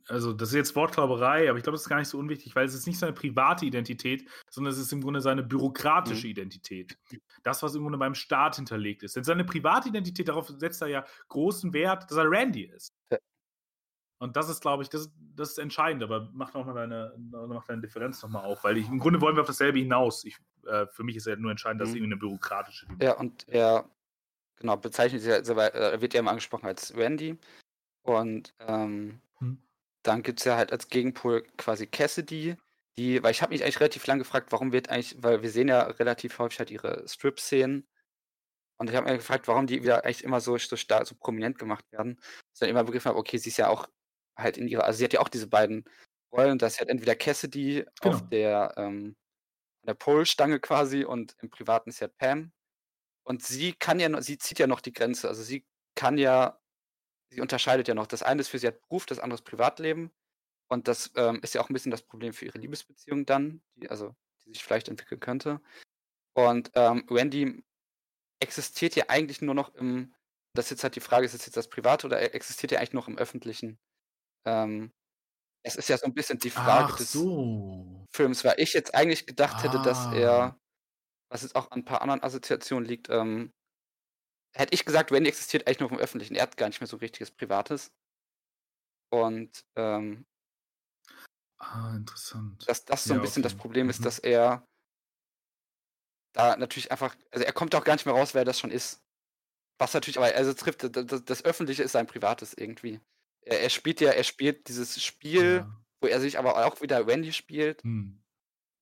also 0.08 0.34
das 0.34 0.50
ist 0.50 0.56
jetzt 0.56 0.76
Wortklauberei, 0.76 1.50
aber 1.50 1.58
ich 1.58 1.64
glaube, 1.64 1.76
das 1.76 1.84
ist 1.84 1.90
gar 1.90 2.00
nicht 2.00 2.08
so 2.08 2.18
unwichtig, 2.18 2.56
weil 2.56 2.66
es 2.66 2.74
ist 2.74 2.88
nicht 2.88 2.98
seine 3.00 3.14
private 3.14 3.66
Identität, 3.66 4.28
sondern 4.50 4.74
es 4.74 4.80
ist 4.80 4.92
im 4.92 5.02
Grunde 5.02 5.22
seine 5.22 5.44
bürokratische 5.44 6.28
Mhm. 6.28 6.32
Identität. 6.32 6.98
Das, 7.44 7.62
was 7.62 7.76
im 7.76 7.82
Grunde 7.84 7.98
beim 8.00 8.16
Staat 8.16 8.56
hinterlegt 8.56 9.04
ist. 9.04 9.16
Denn 9.16 9.24
seine 9.24 9.44
private 9.46 9.90
Identität, 9.90 10.28
darauf 10.28 10.48
setzt 10.50 10.82
er 10.82 10.88
ja 10.88 11.06
großen 11.30 11.74
Wert, 11.74 12.10
dass 12.10 12.18
er 12.18 12.30
Randy 12.30 12.64
ist. 12.64 12.90
Ja. 13.12 13.18
Und 14.22 14.36
das 14.38 14.50
ist, 14.50 14.62
glaube 14.62 14.84
ich, 14.84 14.90
das 14.90 15.12
das 15.36 15.52
ist 15.52 15.58
entscheidend, 15.58 16.02
aber 16.04 16.30
mach 16.34 16.54
noch 16.54 16.66
mal 16.66 16.74
deine 16.74 17.14
mach 17.18 17.66
deine 17.66 17.82
Differenz 17.82 18.22
noch 18.24 18.30
mal 18.30 18.44
auf, 18.44 18.64
weil 18.64 18.78
ich 18.78 18.88
im 18.88 19.00
Grunde 19.00 19.20
wollen 19.22 19.36
wir 19.36 19.42
auf 19.42 19.48
dasselbe 19.48 19.80
hinaus. 19.80 20.24
Ich 20.24 20.38
äh, 20.66 20.88
für 20.88 21.04
mich 21.04 21.18
ist 21.18 21.28
ja 21.28 21.36
nur 21.36 21.52
entscheidend, 21.52 21.82
dass 21.82 21.90
es 21.90 21.96
Mhm. 21.96 21.98
irgendwie 21.98 22.10
'ne 22.14 22.18
bürokratische 22.18 22.88
Ja, 23.02 23.14
und 23.18 23.48
er 23.50 23.90
genau, 24.58 24.78
bezeichnet 24.78 25.22
selber 25.24 25.74
äh, 25.76 25.94
er 25.94 26.02
wird 26.02 26.14
ja 26.14 26.22
immer 26.22 26.32
angesprochen 26.32 26.68
als 26.68 26.96
Randy. 26.96 27.38
Und, 28.06 28.54
ähm, 28.60 29.22
Mhm. 29.42 29.56
dann 30.04 30.24
gibt's 30.24 30.46
ja 30.46 30.58
halt 30.58 30.72
als 30.72 30.90
Gegenpol 30.90 31.44
quasi 31.58 31.88
Cassidy, 31.88 32.58
die 32.98 33.24
weil 33.24 33.32
ich 33.32 33.42
habe 33.42 33.54
mich 33.54 33.64
eigentlich 33.64 33.80
relativ 33.82 34.08
lang 34.08 34.20
gefragt, 34.20 34.52
warum 34.52 34.72
wird 34.74 34.90
eigentlich 34.90 35.16
weil 35.24 35.42
wir 35.44 35.50
sehen 35.52 35.68
ja 35.70 35.84
relativ 35.84 36.40
häufig 36.40 36.60
halt 36.60 36.72
ihre 36.72 37.08
Strip-Szenen. 37.08 37.88
Und 38.78 38.90
ich 38.90 38.96
habe 38.96 39.10
mich 39.10 39.20
gefragt, 39.20 39.48
warum 39.48 39.68
die 39.68 39.84
wieder 39.84 40.06
eigentlich 40.06 40.24
immer 40.24 40.42
so 40.42 40.58
so 40.58 40.76
star 40.78 41.06
so 41.06 41.16
prominent 41.16 41.60
gemacht 41.60 41.86
werden. 41.92 42.16
Bis 42.18 42.26
ich 42.56 42.60
dann 42.62 42.70
immer 42.70 42.84
begriffen 42.86 43.10
habe, 43.10 43.20
okay, 43.20 43.38
sie 43.38 43.50
ist 43.50 43.58
ja 43.58 43.70
auch 43.70 43.88
halt 44.38 44.58
in 44.58 44.68
ihrer 44.68 44.86
also 44.86 44.98
sie 45.00 45.06
hat 45.06 45.14
ja 45.14 45.22
auch 45.22 45.30
diese 45.30 45.48
beiden 45.48 45.86
Rollen, 46.34 46.58
dass 46.60 46.80
halt 46.80 46.90
entweder 46.90 47.16
Cassidy 47.16 47.86
auf 48.00 48.22
Genau. 48.22 48.32
der, 48.32 48.74
ähm 48.78 49.16
der 49.88 49.96
Pole-Stange 49.96 50.60
quasi 50.62 51.06
und 51.06 51.36
im 51.42 51.50
Privaten 51.52 51.90
ist 51.92 52.02
ja 52.02 52.08
Pam. 52.10 52.54
Und 53.24 53.44
sie 53.44 53.74
kann 53.74 54.00
ja 54.00 54.22
sie 54.22 54.38
zieht 54.40 54.60
ja 54.60 54.68
noch 54.68 54.82
die 54.82 54.94
Grenze. 54.94 55.28
Also 55.30 55.44
sie 55.44 55.68
kann 55.96 56.18
ja 56.20 56.60
sie 57.30 57.42
unterscheidet 57.42 57.88
ja 57.88 57.96
noch. 57.96 58.08
Das 58.08 58.24
eine 58.24 58.42
ist 58.42 58.50
für 58.50 58.60
sie 58.60 58.68
halt 58.68 58.82
Beruf, 58.82 59.06
das 59.06 59.20
andere 59.20 59.36
ist 59.40 59.46
Privatleben. 59.46 60.12
Und 60.70 60.88
das, 60.88 61.12
ähm, 61.18 61.40
ist 61.44 61.56
ja 61.56 61.62
auch 61.62 61.70
'n 61.70 61.74
bisschen 61.74 61.92
das 61.92 62.04
Problem 62.04 62.34
für 62.34 62.46
ihre 62.46 62.60
Liebesbeziehung 62.60 63.26
dann, 63.26 63.64
die 63.76 63.90
also 63.90 64.16
die 64.46 64.54
sich 64.54 64.64
vielleicht 64.64 64.90
entwickeln 64.90 65.20
könnte. 65.22 65.62
Und, 66.36 66.72
ähm, 66.76 67.06
Randy 67.12 67.64
existiert 68.42 68.96
ja 68.98 69.06
eigentlich 69.10 69.42
nur 69.44 69.56
noch 69.56 69.76
im 69.76 70.16
das 70.56 70.66
ist 70.68 70.72
jetzt 70.72 70.84
halt 70.86 70.96
die 70.98 71.02
Frage, 71.02 71.26
ist 71.28 71.36
das 71.36 71.46
jetzt 71.48 71.58
das 71.58 71.70
Private 71.70 72.08
oder 72.08 72.22
e 72.22 72.28
existiert 72.28 72.72
ja 72.74 72.80
eigentlich 72.80 72.94
noch 72.94 73.08
im 73.10 73.18
Öffentlichen? 73.20 73.80
Ähm, 74.46 74.94
es 75.64 75.76
ist 75.78 75.90
ja 75.90 75.98
so 75.98 76.06
'n 76.08 76.14
bisschen 76.16 76.40
die 76.40 76.52
Frage 76.52 76.94
Ach 76.94 76.96
des 76.96 77.24
so. 77.24 78.08
Films, 78.14 78.44
weil 78.46 78.56
ich 78.60 78.74
jetzt 78.74 78.96
eigentlich 78.96 79.28
gedacht 79.28 79.64
hätte, 79.64 79.80
dass 79.82 80.06
Ah. 80.08 80.08
er 80.08 80.60
was 81.30 81.44
jetzt 81.44 81.56
auch 81.56 81.72
an 81.72 81.82
'n 81.82 81.86
paar 81.86 82.02
anderen 82.04 82.24
Assoziationen 82.24 82.88
liegt, 82.90 83.10
ähm 83.10 83.54
hätte 84.56 84.74
ich 84.74 84.86
gesagt, 84.86 85.12
Randy 85.12 85.30
existiert 85.30 85.68
eigentlich 85.68 85.80
nur 85.82 85.92
im 85.92 86.00
Öffentlichen. 86.00 86.36
Er 86.36 86.44
hat 86.44 86.58
gar 86.58 86.68
nicht 86.68 86.82
mehr 86.82 86.88
so 86.88 86.98
richtiges 86.98 87.32
Privates. 87.32 87.90
Und, 89.14 89.66
ähm 89.76 90.26
Ah, 91.60 91.94
interessant. 91.96 92.68
dass 92.68 92.86
das 92.86 93.06
so 93.08 93.14
'n 93.14 93.20
Ja, 93.20 93.22
bisschen 93.22 93.44
das 93.44 93.54
okay. 93.54 93.56
Problem 93.56 93.90
ist, 93.90 94.06
Mhm. 94.06 94.06
dass 94.06 94.20
er 94.20 94.66
da 96.36 96.58
natürlich 96.58 96.92
einfach 96.92 97.16
also 97.32 97.46
er 97.46 97.54
kommt 97.54 97.74
auch 97.76 97.84
gar 97.86 97.94
nicht 97.94 98.06
mehr 98.06 98.14
raus, 98.16 98.34
wer 98.34 98.44
das 98.44 98.60
schon 98.60 98.70
ist. 98.72 99.02
Was 99.80 99.94
natürlich 99.94 100.18
aber 100.18 100.36
also 100.36 100.54
trifft 100.54 100.84
d 100.84 100.90
d 100.90 101.06
das 101.26 101.46
Öffentliche 101.46 101.84
ist 101.84 101.94
sein 101.94 102.08
Privates 102.08 102.54
irgendwie. 102.58 103.02
Er 103.44 103.62
er 103.62 103.70
spielt 103.72 104.02
ja 104.02 104.12
er 104.12 104.24
spielt 104.24 104.70
dieses 104.70 105.04
Spiel, 105.04 105.66
Ja. 105.66 105.86
wo 106.02 106.08
er 106.08 106.22
sich 106.22 106.40
aber 106.40 106.66
auch 106.66 106.82
wieder 106.82 107.08
Randy 107.08 107.34
spielt. 107.34 107.84
Mhm. 107.84 108.25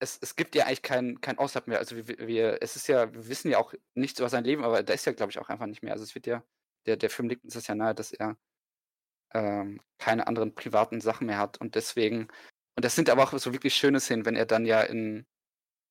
Es 0.03 0.19
es 0.21 0.35
gibt 0.35 0.55
ja 0.55 0.65
eigentlich 0.65 0.83
keinen 0.83 1.21
keinen 1.21 1.39
Außerhalb 1.39 1.67
mehr. 1.67 1.79
Also 1.79 1.95
wir 1.95 2.07
wir 2.27 2.57
es 2.61 2.75
ist 2.75 2.87
ja 2.87 3.11
wir 3.13 3.27
wissen 3.27 3.49
ja 3.51 3.57
auch 3.59 3.73
nichts 3.95 4.19
über 4.19 4.29
sein 4.29 4.43
Leben, 4.43 4.63
aber 4.63 4.83
da 4.83 4.93
ist 4.93 5.05
ja, 5.05 5.13
glaube 5.13 5.31
ich, 5.31 5.39
auch 5.39 5.49
einfach 5.49 5.65
nicht 5.67 5.81
mehr. 5.83 5.93
Also 5.93 6.03
es 6.03 6.15
wird 6.15 6.27
ja 6.27 6.43
der 6.85 6.97
der 6.97 7.09
Film 7.09 7.29
legt 7.29 7.43
uns 7.45 7.53
das 7.55 7.67
ja 7.67 7.75
nahe, 7.75 7.95
dass 7.95 8.11
er, 8.13 8.37
ähm, 9.33 9.81
keine 9.99 10.27
anderen 10.27 10.55
privaten 10.55 11.01
Sachen 11.01 11.27
mehr 11.27 11.37
hat 11.39 11.59
und 11.61 11.75
deswegen 11.75 12.27
und 12.75 12.85
das 12.85 12.95
sind 12.95 13.09
aber 13.09 13.23
auch 13.23 13.37
so 13.37 13.53
wirklich 13.53 13.75
schöne 13.75 13.99
Szenen, 13.99 14.25
wenn 14.25 14.35
er 14.35 14.45
dann 14.45 14.65
ja 14.65 14.81
in 14.81 15.25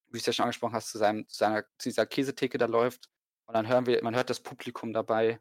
wie 0.09 0.19
du's 0.19 0.27
ja 0.27 0.33
schon 0.35 0.45
angesprochen 0.45 0.75
hast, 0.75 0.91
zu 0.91 0.99
seinem 0.99 1.27
zu 1.29 1.37
seiner 1.39 1.65
zu 1.79 1.89
dieser 1.89 2.07
Käsetheke 2.07 2.59
da 2.59 2.67
läuft 2.67 3.11
und 3.47 3.55
dann 3.55 3.69
hören 3.69 3.87
wir 3.87 4.03
man 4.05 4.15
hört 4.15 4.31
das 4.31 4.41
Publikum 4.41 4.93
dabei 4.93 5.41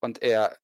und 0.00 0.22
er 0.22 0.58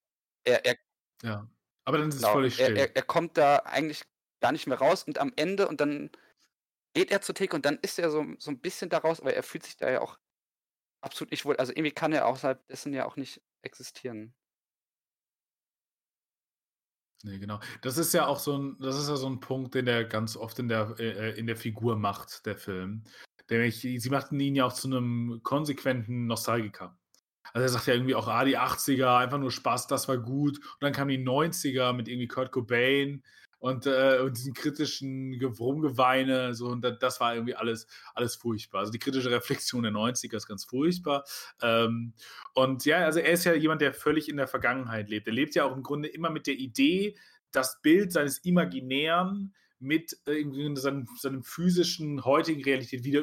er 0.45 0.65
er 0.67 0.77
Ja. 1.23 1.49
Aber 1.85 1.99
dann 1.99 2.09
ist 2.11 2.17
es 2.17 2.23
genau, 2.23 2.35
völlig 2.35 2.59
er 2.61 2.67
still. 2.67 2.77
er 2.79 2.97
er 2.97 3.03
kommt 3.03 3.37
da 3.37 3.57
eigentlich 3.59 4.05
gar 4.41 4.53
nicht 4.53 4.67
mehr 4.67 4.79
raus 4.79 5.05
und 5.05 5.19
am 5.19 5.33
Ende 5.37 5.69
und 5.69 5.81
dann 5.81 6.11
geht 6.94 7.11
er 7.11 7.20
zur 7.22 7.35
Theke 7.35 7.57
und 7.57 7.64
dann 7.66 7.79
ist 7.83 7.98
er 7.98 8.11
so 8.11 8.24
so 8.38 8.50
'n 8.50 8.61
bisschen 8.61 8.90
da 8.90 8.98
raus, 8.98 9.20
aber 9.20 9.35
er 9.35 9.42
fühlt 9.42 9.64
sich 9.64 9.76
da 9.76 9.90
ja 9.90 10.00
auch 10.03 10.18
absolut 11.03 11.33
nicht 11.33 11.44
wohl. 11.46 11.57
Also 11.59 11.72
irgendwie 11.72 11.92
kann 11.92 12.12
er 12.12 12.26
außerhalb 12.26 12.66
dessen 12.68 12.94
ja 12.94 13.07
auch 13.07 13.16
nicht 13.16 13.42
existieren. 13.62 14.35
Ne, 17.24 17.38
genau. 17.38 17.61
Das 17.83 17.98
ist 17.98 18.14
ja 18.14 18.26
auch 18.26 18.38
so 18.38 18.55
'n 18.57 18.76
das 18.81 18.96
ist 18.98 19.09
ja 19.09 19.16
so 19.16 19.26
'n 19.26 19.40
Punkt, 19.40 19.74
den 19.74 19.87
er 19.87 20.05
ganz 20.05 20.37
oft 20.37 20.59
in 20.59 20.68
der 20.68 20.94
äh, 20.98 21.31
äh, 21.33 21.38
in 21.38 21.46
der 21.46 21.57
Figur 21.57 21.96
macht, 21.96 22.46
der 22.46 22.57
Film. 22.57 23.05
Nämlich, 23.50 23.81
sie 23.81 24.11
machten 24.11 24.38
ihn 24.40 24.55
ja 24.55 24.64
auch 24.64 24.72
zu 24.72 24.88
'nem 24.88 25.40
konsequenten 25.42 26.26
Nostalgiker. 26.26 26.96
Also, 27.55 27.64
er 27.64 27.68
sagt 27.70 27.87
ja 27.88 27.94
irgendwie 27.94 28.14
auch: 28.16 28.29
„Ah, 28.29 28.44
die 28.44 28.59
80er, 28.59 29.18
einfach 29.18 29.38
nur 29.38 29.53
Spaß, 29.53 29.87
das 29.88 30.09
war 30.09 30.18
gut.“ 30.18 30.59
Und 30.59 30.83
dann 30.83 30.92
kamen 30.94 31.11
die 31.11 31.18
90er 31.18 31.92
mit 31.94 32.09
irgendwie 32.09 32.29
Kurt 32.29 32.53
Cobain 32.53 33.24
und, 33.61 33.87
äh 33.87 34.18
und 34.20 34.37
diesem 34.37 34.55
kritischen 34.55 35.38
Ge 35.38 35.49
Rumgeweine 35.49 36.55
so 36.55 36.66
und 36.66 36.83
da 36.83 36.90
das 36.90 37.20
war 37.20 37.35
irgendwie 37.35 37.55
alles 37.55 37.87
alles 38.14 38.35
furchtbar. 38.35 38.81
Also, 38.81 38.90
die 38.90 38.99
kritische 38.99 39.31
Reflexion 39.31 39.83
der 39.85 39.92
90er 39.92 40.37
ist 40.37 40.49
ganz 40.49 40.64
furchtbar. 40.64 41.25
Ähm, 41.62 42.14
und 42.55 42.85
ja, 42.85 43.05
also, 43.05 43.20
er 43.20 43.33
ist 43.33 43.44
ja 43.44 43.55
jemand, 43.55 43.83
der 43.83 43.94
völlig 43.94 44.29
in 44.29 44.37
der 44.37 44.49
Vergangenheit 44.49 45.09
lebt. 45.09 45.29
Er 45.29 45.35
lebt 45.35 45.55
ja 45.55 45.64
auch 45.64 45.77
im 45.77 45.83
Grunde 45.83 46.09
immer 46.09 46.31
mit 46.31 46.46
der 46.46 46.55
Idee, 46.55 47.16
das 47.53 47.81
Bild 47.83 48.12
seines 48.12 48.38
Imaginären 48.38 49.55
mit 49.79 50.16
irgendwie 50.27 50.77
seinem 50.77 51.07
seinem 51.18 51.42
physischen 51.42 52.25
heutigen 52.25 52.62
Realität 52.62 53.05
wieder 53.05 53.20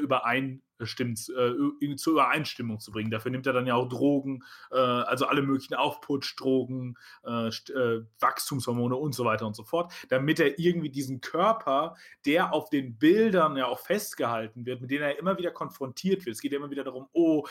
übereinstimmt 0.80 1.30
äh, 1.30 1.96
zur 1.96 2.14
Übereinstimmung 2.14 2.80
zu 2.80 2.92
bringen. 2.92 3.12
Dafür 3.12 3.32
nimmt 3.32 3.48
er 3.48 3.54
dann 3.54 3.68
ja 3.68 3.76
auch 3.76 3.88
Drogen, 3.90 4.44
äh, 4.72 4.78
also 4.78 5.26
alle 5.26 5.42
möglichen 5.42 5.74
Aufputschdrogen, 5.76 6.98
äh, 7.26 7.48
äh, 7.48 8.04
Wachstumshormone 8.20 8.96
und 8.96 9.14
so 9.16 9.26
weiter 9.26 9.48
und 9.48 9.56
so 9.56 9.64
fort, 9.64 9.92
damit 10.10 10.40
er 10.40 10.60
irgendwie 10.60 10.90
diesen 10.90 11.22
Körper, 11.22 11.96
der 12.26 12.54
auf 12.54 12.70
den 12.70 12.98
Bildern 12.98 13.58
ja 13.58 13.66
auch 13.68 13.80
festgehalten 13.80 14.66
wird, 14.66 14.82
mit 14.82 14.92
denen 14.92 15.04
er 15.04 15.20
immer 15.20 15.38
wieder 15.38 15.52
konfrontiert 15.52 16.26
wird. 16.26 16.36
Es 16.36 16.42
geht 16.42 16.52
ja 16.52 16.58
immer 16.60 16.70
wieder 16.72 16.84
darum: 16.84 17.08
„Oh, 17.14 17.46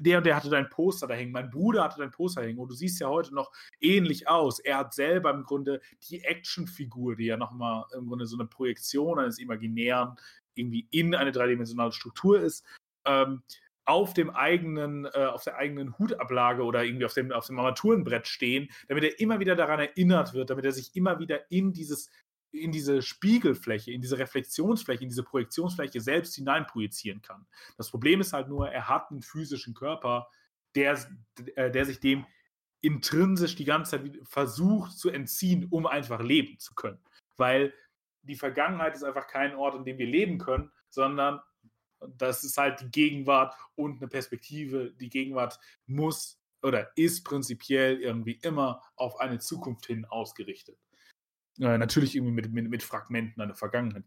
der 0.00 0.18
und 0.18 0.26
der 0.26 0.36
hatte 0.36 0.50
dein 0.50 0.68
Poster 0.70 1.08
da 1.08 1.14
hängen. 1.14 1.32
Mein 1.32 1.50
Bruder 1.50 1.82
hatte 1.84 1.98
dein 1.98 2.12
Poster 2.12 2.42
hängen. 2.42 2.58
Und 2.60 2.68
du 2.70 2.74
siehst 2.74 3.00
ja 3.00 3.08
heute 3.08 3.34
noch 3.34 3.50
ähnlich 3.80 4.28
aus.“ 4.28 4.60
Er 4.60 4.78
hat 4.78 4.94
selber 4.94 5.30
im 5.30 5.42
Grunde 5.44 5.80
die 6.08 6.22
Actionfigur, 6.24 7.16
die 7.16 7.26
ja 7.26 7.36
noch 7.36 7.52
mal 7.52 7.84
im 7.96 8.06
Grunde 8.06 8.26
so 8.26 8.36
'ne 8.36 8.46
Projektion 8.46 9.18
eines 9.18 9.38
Imaginären 9.40 10.14
irgendwie 10.58 10.88
in 10.90 11.14
eine 11.14 11.32
dreidimensionale 11.32 11.92
Struktur 11.92 12.40
ist, 12.40 12.64
ähm, 13.06 13.42
auf 13.88 14.12
dem 14.12 14.28
eigenen 14.30 15.06
äh, 15.06 15.28
auf 15.32 15.44
der 15.44 15.56
eigenen 15.56 15.98
Hutablage 15.98 16.62
oder 16.62 16.84
irgendwie 16.84 17.06
auf 17.06 17.14
dem 17.14 17.32
auf 17.32 17.46
dem 17.46 17.58
Armaturenbrett 17.58 18.26
stehen, 18.26 18.68
damit 18.86 19.04
er 19.04 19.18
immer 19.18 19.40
wieder 19.40 19.56
daran 19.56 19.80
erinnert 19.80 20.34
wird, 20.34 20.50
damit 20.50 20.66
er 20.66 20.72
sich 20.72 20.94
immer 20.94 21.18
wieder 21.18 21.50
in 21.50 21.72
dieses 21.72 22.10
in 22.50 22.72
diese 22.72 23.02
Spiegelfläche, 23.02 23.92
in 23.92 24.00
diese 24.00 24.18
Reflexionsfläche, 24.18 25.02
in 25.02 25.08
diese 25.08 25.22
Projektionsfläche 25.22 26.00
selbst 26.00 26.34
hineinprojizieren 26.34 27.22
kann. 27.22 27.46
Das 27.76 27.90
Problem 27.90 28.20
ist 28.20 28.32
halt 28.34 28.48
nur, 28.48 28.68
er 28.68 28.88
hat 28.88 29.10
'n 29.10 29.22
physischen 29.22 29.72
Körper, 29.74 30.28
der 30.74 30.98
äh, 31.56 31.70
der 31.70 31.86
sich 31.86 32.00
dem 32.00 32.26
intrinsisch 32.82 33.56
die 33.56 33.64
ganze 33.64 33.92
Zeit 33.92 34.18
versucht 34.22 34.98
zu 34.98 35.08
entziehen, 35.10 35.66
um 35.70 35.86
einfach 35.86 36.20
leben 36.20 36.58
zu 36.58 36.74
können. 36.74 37.00
Weil 37.38 37.72
die 38.22 38.36
Vergangenheit 38.36 38.94
ist 38.94 39.04
einfach 39.04 39.26
kein 39.28 39.54
Ort, 39.56 39.74
an 39.76 39.84
dem 39.84 39.98
wir 39.98 40.06
leben 40.06 40.38
können, 40.38 40.72
sondern 40.90 41.40
das 42.16 42.44
ist 42.44 42.58
halt 42.58 42.80
die 42.80 42.90
Gegenwart 42.90 43.54
und 43.76 44.00
'ne 44.00 44.08
Perspektive. 44.08 44.92
Die 45.00 45.08
Gegenwart 45.10 45.58
muss 45.86 46.40
oder 46.62 46.96
ist 46.96 47.24
prinzipiell 47.24 48.00
irgendwie 48.00 48.38
immer 48.42 48.82
auf 48.96 49.20
eine 49.20 49.38
Zukunft 49.38 49.86
hin 49.86 50.04
ausgerichtet. 50.06 50.78
Äh, 51.60 51.78
natürlich 51.78 52.16
irgendwie 52.16 52.34
mit 52.34 52.52
mit 52.52 52.70
mit 52.70 52.82
Fragmenten 52.84 53.42
einer 53.42 53.54
Vergangenheit 53.56 54.04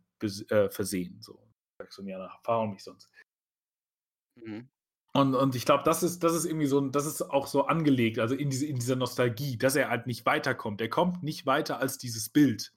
äh, 0.50 0.70
versehen, 0.70 1.22
so. 1.22 1.48
Sagst 1.80 1.98
du: 2.00 2.04
„Ja, 2.06 2.20
da 2.20 2.40
verhau 2.44 2.68
mich 2.68 2.84
sonst.“ 2.84 3.10
Mhm. 4.38 4.70
Und 5.14 5.36
und 5.36 5.56
ich 5.56 5.66
glaube, 5.66 5.84
das 5.84 6.04
ist 6.04 6.24
das 6.24 6.34
ist 6.34 6.46
irgendwie 6.46 6.68
so 6.68 6.80
das 6.90 7.06
ist 7.06 7.22
auch 7.22 7.48
so 7.48 7.66
angelegt, 7.66 8.18
also 8.20 8.34
in 8.36 8.50
diese 8.50 8.66
in 8.66 8.78
dieser 8.78 8.96
Nostalgie, 8.96 9.58
dass 9.58 9.76
er 9.76 9.90
halt 9.90 10.08
nicht 10.08 10.26
weiterkommt. 10.26 10.80
Er 10.82 10.90
kommt 10.90 11.22
nicht 11.24 11.46
weiter 11.46 11.80
als 11.80 11.98
dieses 11.98 12.30
Bild. 12.30 12.74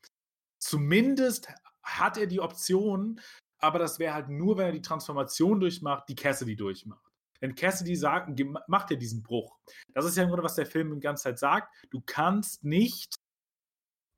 Zumindest 0.64 1.48
hat 1.82 2.16
er 2.16 2.26
die 2.26 2.40
Option, 2.40 3.20
aber 3.58 3.78
das 3.78 3.98
wäre 3.98 4.14
halt 4.14 4.28
nur, 4.28 4.56
wenn 4.56 4.66
er 4.66 4.72
die 4.72 4.82
Transformation 4.82 5.60
durchmacht, 5.60 6.08
die 6.08 6.14
Cassidy 6.14 6.56
durchmacht. 6.56 7.04
Denn 7.40 7.54
Cassidy 7.54 7.94
sagt, 7.94 8.30
macht 8.68 8.90
ja 8.90 8.96
diesen 8.96 9.22
Bruch. 9.22 9.58
Das 9.92 10.06
ist 10.06 10.16
ja 10.16 10.22
im 10.22 10.30
Grunde, 10.30 10.44
was 10.44 10.54
der 10.54 10.66
Film 10.66 10.94
die 10.94 11.00
ganze 11.00 11.24
Zeit 11.24 11.38
sagt. 11.38 11.74
Du 11.90 12.00
kannst 12.00 12.64
nicht 12.64 13.14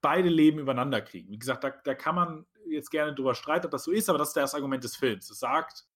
beide 0.00 0.28
Leben 0.28 0.60
übereinander 0.60 1.00
kriegen. 1.00 1.32
Wie 1.32 1.38
gesagt, 1.38 1.64
da, 1.64 1.70
da 1.70 1.94
kann 1.94 2.14
man 2.14 2.46
jetzt 2.68 2.90
gerne 2.90 3.14
drüber 3.14 3.34
streiten, 3.34 3.66
ob 3.66 3.72
das 3.72 3.84
so 3.84 3.90
ist, 3.90 4.08
aber 4.08 4.18
das 4.18 4.28
ist 4.28 4.36
das 4.36 4.54
Argument 4.54 4.84
des 4.84 4.94
Films. 4.94 5.28
Es 5.30 5.40
sagt, 5.40 5.86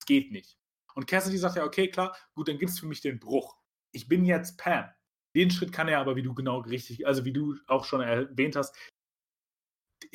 es 0.00 0.06
geht 0.06 0.30
nicht. 0.32 0.58
Und 0.94 1.06
Cassidy 1.06 1.38
sagt 1.38 1.56
ja, 1.56 1.64
okay, 1.64 1.88
klar, 1.88 2.14
gut, 2.34 2.48
dann 2.48 2.58
gibt 2.58 2.70
es 2.70 2.78
für 2.78 2.86
mich 2.86 3.00
den 3.00 3.18
Bruch. 3.18 3.56
Ich 3.92 4.06
bin 4.06 4.24
jetzt 4.24 4.58
Pam. 4.58 4.90
Den 5.34 5.50
Schritt 5.50 5.72
kann 5.72 5.88
er 5.88 6.00
aber, 6.00 6.14
wie 6.16 6.22
du 6.22 6.34
genau 6.34 6.58
richtig, 6.58 7.06
also 7.06 7.24
wie 7.24 7.32
du 7.32 7.56
auch 7.66 7.84
schon 7.84 8.00
erwähnt 8.00 8.56
hast, 8.56 8.76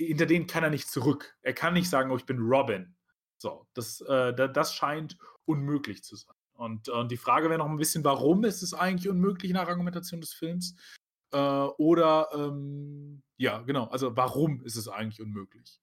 hinter 0.06 0.26
den 0.26 0.48
kann 0.48 0.64
er 0.64 0.70
nicht 0.70 0.90
zurück. 0.90 1.38
Er 1.42 1.54
kann 1.54 1.74
nicht 1.74 1.90
sagen, 1.90 2.12
oh, 2.12 2.18
ich 2.18 2.26
bin 2.26 2.40
Robin. 2.40 2.96
So, 3.38 3.68
das, 3.74 4.02
äh, 4.02 4.34
das 4.34 4.74
scheint 4.74 5.18
unmöglich 5.46 6.04
zu 6.04 6.16
sein. 6.16 6.36
Und, 6.54 6.90
und 6.90 7.10
die 7.10 7.18
Frage 7.18 7.50
wäre 7.50 7.60
noch 7.60 7.70
ein 7.70 7.78
bisschen, 7.78 8.04
warum 8.04 8.44
ist 8.44 8.62
es 8.62 8.74
eigentlich 8.74 9.10
unmöglich 9.10 9.52
nach 9.54 9.68
Argumentation 9.68 10.20
des 10.20 10.34
Films? 10.34 10.76
Äh, 11.32 11.38
oder, 11.38 12.30
ähm, 12.34 13.24
ja, 13.38 13.60
genau, 13.62 13.86
also 13.86 14.16
warum 14.18 14.62
ist 14.64 14.76
es 14.76 14.88
eigentlich 14.90 15.22
unmöglich? 15.22 15.80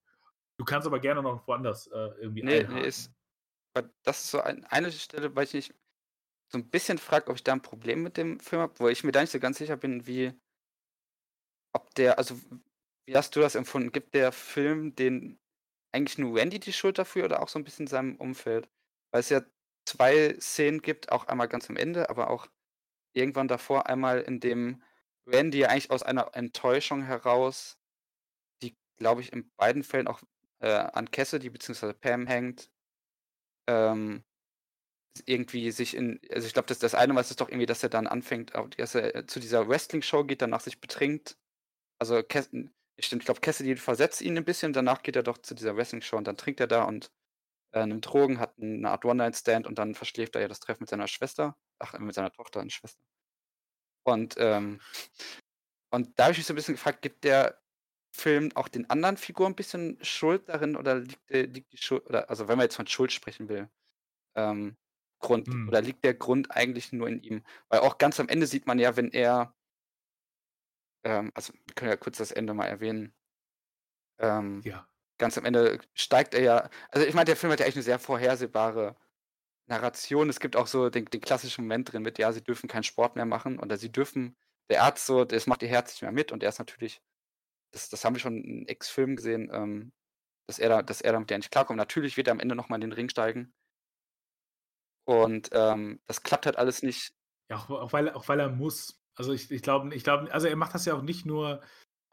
Du 0.59 0.64
kannst 0.64 0.87
aber 0.87 1.00
gerne 1.00 1.22
noch 1.22 1.46
woanders 1.46 1.87
äh, 1.87 2.11
irgendwie 2.20 2.42
nee, 2.42 2.61
einhaken. 2.61 2.83
Nee, 2.83 2.88
ist, 2.88 3.11
das 4.02 4.24
ist 4.24 4.31
so 4.31 4.40
ein, 4.40 4.64
eine 4.64 4.92
Stelle, 4.92 5.35
weil 5.35 5.44
ich 5.44 5.55
mich 5.55 5.74
so 6.52 6.59
ein 6.59 6.68
bisschen 6.68 6.98
frage, 6.98 7.31
ob 7.31 7.37
ich 7.37 7.44
da 7.44 7.52
ein 7.52 7.62
Problem 7.62 8.02
mit 8.02 8.16
dem 8.16 8.40
Film 8.40 8.62
habe, 8.62 8.79
wo 8.79 8.88
ich 8.88 9.05
mir 9.05 9.12
da 9.12 9.20
nicht 9.20 9.33
so 9.33 9.40
ganz 9.40 9.59
sicher 9.59 9.76
bin, 9.76 10.07
wie, 10.07 10.33
ob 11.72 11.94
der, 11.94 12.18
also 12.18 12.38
wie 13.07 13.16
hast 13.16 13.37
du 13.37 13.40
das 13.40 13.55
empfunden? 13.55 13.92
Gibt 13.92 14.14
der 14.14 14.33
Film 14.33 14.95
den 14.97 15.38
eigentlich 15.92 16.19
nur 16.19 16.37
Randy 16.38 16.61
die 16.61 16.73
Schuld 16.73 16.99
dafür 16.99 17.25
oder 17.27 17.42
auch 17.42 17.49
so 17.49 17.59
ein 17.59 17.64
bisschen 17.64 17.87
seinem 17.87 18.16
Umfeld? 18.16 18.69
Weil 19.12 19.21
es 19.21 19.31
ja 19.31 19.42
zwei 19.87 20.37
Szenen 20.40 20.83
gibt, 20.83 21.12
auch 21.12 21.27
einmal 21.27 21.49
ganz 21.49 21.71
am 21.71 21.77
Ende, 21.77 22.11
aber 22.11 22.31
auch 22.31 22.49
irgendwann 23.14 23.49
davor 23.49 23.87
einmal, 23.88 24.21
in 24.23 24.40
dem 24.40 24.83
Randy 25.27 25.64
eigentlich 25.66 25.90
aus 25.90 26.03
einer 26.03 26.35
Enttäuschung 26.35 27.03
heraus, 27.03 27.79
die, 28.62 28.77
glaube 28.99 29.23
ich, 29.23 29.33
in 29.33 29.51
beiden 29.57 29.85
Fällen 29.85 30.09
auch 30.09 30.23
äh, 30.61 30.69
an 30.71 31.11
Cassidy 31.11 31.51
bzw. 31.51 31.92
Pam 31.95 32.27
hängt, 32.27 32.71
ähm, 33.69 34.25
irgendwie 35.25 35.71
sich 35.71 35.97
in, 35.97 36.21
also 36.31 36.47
ich 36.47 36.53
glaube, 36.53 36.69
das, 36.69 36.79
das 36.79 36.95
eine 36.95 37.14
was 37.14 37.31
ist 37.31 37.40
doch 37.40 37.49
irgendwie, 37.49 37.66
dass 37.66 37.83
er 37.83 37.88
dann 37.88 38.07
anfängt, 38.07 38.53
dass 38.79 38.95
er 38.95 39.14
äh, 39.14 39.27
zu 39.27 39.40
dieser 39.40 39.69
Wrestling-Show 39.69 40.25
geht, 40.25 40.42
danach 40.42 40.61
sich 40.61 40.81
betrinkt. 40.81 41.38
Also, 41.99 42.23
stimmt, 42.98 43.22
ich 43.22 43.26
glaube, 43.26 43.40
Cassidy 43.40 43.76
versetzt 43.76 44.22
ihn 44.22 44.37
ein 44.37 44.44
bisschen, 44.44 44.72
danach 44.72 45.02
geht 45.02 45.16
er 45.16 45.22
doch 45.22 45.38
zu 45.38 45.54
dieser 45.54 45.76
Wrestling-Show 45.76 46.16
und 46.16 46.26
dann 46.26 46.37
trinkt 46.37 46.61
er 46.61 46.66
da 46.66 46.85
und 46.85 47.11
äh, 47.72 47.87
nimmt 47.87 48.06
Drogen, 48.06 48.40
hat 48.40 48.54
eine 48.59 48.90
Art 48.90 49.04
One-Night-Stand 49.04 49.66
und 49.66 49.78
dann 49.78 49.94
verschläft 49.94 50.35
er 50.35 50.42
ja 50.42 50.48
das 50.48 50.61
Treffen 50.61 50.82
mit 50.82 50.88
seiner 50.88 51.09
Schwester, 51.09 51.56
ach, 51.78 51.98
mit 51.98 52.14
seiner 52.14 52.32
Tochter 52.32 52.61
und 52.61 52.72
Schwester. 52.72 53.02
Und, 54.04 54.37
ähm, 54.38 54.80
und 55.90 56.18
da 56.18 56.24
habe 56.24 56.32
ich 56.32 56.38
mich 56.38 56.46
so 56.46 56.52
ein 56.52 56.56
bisschen 56.56 56.74
gefragt, 56.74 57.02
gibt 57.02 57.24
der 57.24 57.61
Film 58.14 58.50
auch 58.54 58.68
den 58.68 58.88
anderen 58.88 59.18
Figuren 59.18 59.52
ein 59.52 59.56
bisschen 59.56 59.98
Schuld 60.02 60.48
darin 60.48 60.76
oder 60.76 60.96
liegt, 60.96 61.30
liegt 61.30 61.72
die 61.72 61.76
Schuld, 61.76 62.06
oder, 62.06 62.30
also 62.30 62.48
wenn 62.48 62.56
man 62.56 62.64
jetzt 62.64 62.76
von 62.76 62.87
Schuld 62.87 63.12
sprechen 63.12 63.48
will, 63.48 63.68
ähm, 64.37 64.76
Grund, 65.20 65.48
hm. 65.48 65.68
oder 65.68 65.80
liegt 65.80 66.04
der 66.04 66.14
Grund 66.14 66.50
eigentlich 66.50 66.92
nur 66.92 67.09
in 67.09 67.22
ihm? 67.22 67.42
Weil 67.68 67.80
auch 67.80 67.98
ganz 67.98 68.20
am 68.20 68.28
Ende 68.28 68.46
sieht 68.46 68.66
man 68.66 68.78
ja, 68.78 68.96
wenn 68.96 69.11
er, 69.11 69.54
ähm, 71.04 71.32
also 71.35 71.52
wir 71.52 71.74
können 71.74 71.90
ja 71.90 71.96
kurz 71.96 72.18
das 72.18 72.32
Ende 72.32 72.54
mal 72.54 72.66
erwähnen. 72.66 73.14
Ähm, 74.18 74.62
ja. 74.64 74.88
Ganz 75.18 75.38
am 75.38 75.44
Ende 75.44 75.80
steigt 75.94 76.35
er 76.35 76.42
ja, 76.42 76.70
also 76.90 77.06
ich 77.06 77.14
meine, 77.14 77.26
der 77.26 77.37
Film 77.37 77.52
hat 77.52 77.61
ja 77.61 77.66
eigentlich 77.66 77.76
eine 77.76 77.82
sehr 77.85 77.98
vorhersehbare 77.98 78.96
Narration. 79.66 80.28
Es 80.28 80.40
gibt 80.40 80.56
auch 80.56 80.66
so 80.66 80.90
den, 80.90 81.06
den 81.06 81.20
klassischen 81.20 81.64
Moment 81.64 81.92
drin 81.92 82.02
mit, 82.02 82.18
ja, 82.18 82.32
sie 82.32 82.42
dürfen 82.42 82.68
keinen 82.68 82.85
Sport 82.85 83.16
mehr 83.16 83.26
machen 83.26 83.59
oder 83.59 83.76
sie 83.76 83.90
dürfen, 83.90 84.37
der 84.68 84.82
Arzt 84.82 85.06
so, 85.06 85.24
das 85.24 85.46
macht 85.46 85.62
ihr 85.62 85.68
Herz 85.68 85.92
nicht 85.92 86.02
mehr 86.02 86.12
mit 86.12 86.32
und 86.32 86.42
er 86.42 86.48
ist 86.48 86.59
natürlich, 86.59 87.02
das, 87.72 87.88
das 87.88 88.04
haben 88.04 88.14
wir 88.14 88.20
schon 88.20 88.42
in 88.42 88.68
X-Filmen 88.68 89.16
gesehen, 89.16 89.50
ähm, 89.52 89.92
dass 90.46 90.59
er 90.59 90.68
da, 90.68 90.82
dass 90.82 91.00
er 91.00 91.12
damit 91.12 91.30
ja 91.30 91.38
nicht 91.38 91.50
klarkommt. 91.50 91.76
Natürlich 91.76 92.16
wird 92.16 92.28
er 92.28 92.32
am 92.32 92.40
Ende 92.40 92.54
nochmal 92.54 92.78
in 92.78 92.90
den 92.90 92.92
Ring 92.92 93.09
steigen. 93.09 93.52
Und 95.04 95.50
ähm, 95.52 96.00
das 96.06 96.22
klappt 96.22 96.46
halt 96.46 96.56
alles 96.56 96.82
nicht. 96.82 97.14
Ja, 97.48 97.56
auch, 97.56 97.70
auch, 97.70 97.92
weil, 97.92 98.11
auch 98.11 98.28
weil 98.28 98.40
er 98.40 98.48
muss. 98.48 99.00
Also 99.16 99.33
ich, 99.33 99.50
ich 99.50 99.62
glaube, 99.62 99.94
ich 99.94 100.05
glaub, 100.05 100.33
also 100.33 100.46
er 100.46 100.57
macht 100.57 100.74
das 100.74 100.85
ja 100.85 100.94
auch 100.94 101.02
nicht 101.02 101.26
nur. 101.26 101.62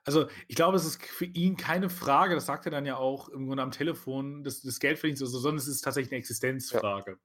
Also 0.05 0.27
ich 0.47 0.55
glaube, 0.55 0.75
es 0.75 0.85
ist 0.85 1.01
für 1.01 1.25
ihn 1.25 1.55
keine 1.55 1.89
Frage, 1.89 2.35
das 2.35 2.45
sagt 2.45 2.65
er 2.65 2.71
dann 2.71 2.85
ja 2.85 2.97
auch 2.97 3.29
im 3.29 3.47
Grunde 3.47 3.63
am 3.63 3.71
Telefon, 3.71 4.43
des, 4.43 4.61
des 4.61 4.79
Geldverdienens, 4.79 5.21
also, 5.21 5.39
sondern 5.39 5.59
es 5.59 5.67
ist 5.67 5.81
tatsächlich 5.81 6.11
eine 6.11 6.19
Existenzfrage. 6.19 7.11
Ja 7.11 7.17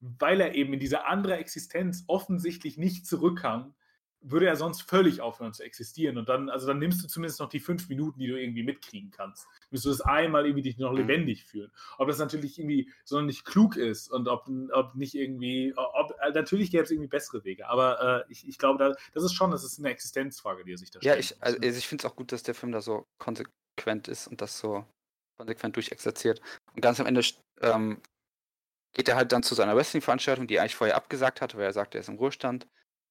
weil 0.00 0.40
er 0.40 0.54
eben 0.54 0.72
in 0.72 0.80
diese 0.80 1.04
andere 1.04 1.36
Existenz 1.36 2.04
offensichtlich 2.06 2.78
nicht 2.78 3.06
zurückkam, 3.06 3.74
würde 4.22 4.46
er 4.46 4.56
sonst 4.56 4.82
völlig 4.82 5.20
aufhören 5.20 5.52
zu 5.52 5.62
existieren. 5.62 6.18
Und 6.18 6.28
dann, 6.28 6.50
also 6.50 6.66
dann 6.66 6.78
nimmst 6.78 7.02
du 7.02 7.08
zumindest 7.08 7.40
noch 7.40 7.48
die 7.48 7.60
fünf 7.60 7.88
Minuten, 7.88 8.18
die 8.18 8.26
du 8.26 8.38
irgendwie 8.38 8.62
mitkriegen 8.62 9.10
kannst. 9.10 9.46
Müsstest 9.70 9.86
du 9.86 9.90
das 9.98 10.00
einmal 10.02 10.44
irgendwie 10.44 10.62
dich 10.62 10.78
noch 10.78 10.92
mhm. 10.92 10.98
lebendig 10.98 11.44
fühlen. 11.44 11.70
Ob 11.98 12.08
das 12.08 12.18
natürlich 12.18 12.58
irgendwie 12.58 12.90
so 13.04 13.20
nicht 13.20 13.44
klug 13.44 13.76
ist 13.76 14.10
und 14.10 14.28
ob, 14.28 14.48
ob 14.72 14.94
nicht 14.94 15.14
irgendwie, 15.14 15.72
ob, 15.76 16.14
äh, 16.20 16.30
natürlich 16.32 16.70
gäbe 16.70 16.84
es 16.84 16.90
irgendwie 16.90 17.08
bessere 17.08 17.44
Wege. 17.44 17.68
Aber 17.68 18.24
äh, 18.28 18.32
ich, 18.32 18.46
ich 18.46 18.58
glaube, 18.58 18.78
da, 18.78 18.94
das 19.14 19.24
ist 19.24 19.32
schon, 19.32 19.50
das 19.50 19.64
ist 19.64 19.78
eine 19.78 19.88
Existenzfrage, 19.90 20.64
die 20.64 20.72
er 20.72 20.78
sich 20.78 20.90
da 20.90 21.00
stellt. 21.00 21.14
Ja, 21.14 21.18
ich, 21.18 21.42
also, 21.42 21.58
ich 21.58 21.88
finde 21.88 22.06
es 22.06 22.10
auch 22.10 22.16
gut, 22.16 22.32
dass 22.32 22.42
der 22.42 22.54
Film 22.54 22.72
da 22.72 22.80
so 22.80 23.06
konsequent 23.18 24.08
ist 24.08 24.26
und 24.26 24.40
das 24.40 24.58
so 24.58 24.84
konsequent 25.38 25.76
durchexerziert. 25.76 26.42
Und 26.74 26.82
ganz 26.82 27.00
am 27.00 27.06
Ende 27.06 27.22
ähm, 27.62 28.02
geht 28.92 29.08
er 29.08 29.16
halt 29.16 29.32
dann 29.32 29.42
zu 29.42 29.54
seiner 29.54 29.74
Wrestling-Veranstaltung, 29.76 30.46
die 30.46 30.56
er 30.56 30.62
eigentlich 30.62 30.76
vorher 30.76 30.96
abgesagt 30.96 31.40
hat, 31.40 31.56
weil 31.56 31.64
er 31.64 31.72
sagt, 31.72 31.94
er 31.94 32.02
ist 32.02 32.08
im 32.08 32.16
Ruhestand. 32.16 32.66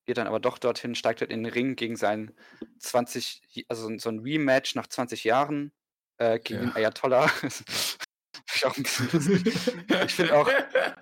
Geht 0.10 0.18
dann 0.18 0.26
aber 0.26 0.40
doch 0.40 0.58
dorthin, 0.58 0.96
steigt 0.96 1.22
halt 1.22 1.30
in 1.30 1.44
den 1.44 1.54
Ring 1.54 1.76
gegen 1.76 1.96
seinen 1.96 2.36
20, 2.80 3.68
also 3.68 3.96
so 4.00 4.10
ein 4.10 4.22
Rematch 4.22 4.74
nach 4.74 4.88
20 4.88 5.24
Jahren 5.24 5.72
äh, 6.18 6.40
gegen 6.40 6.62
ja. 6.62 6.66
den 6.66 6.76
Ayatollah. 6.76 7.32
ich 10.06 10.16
finde 10.16 10.36
auch 10.36 10.50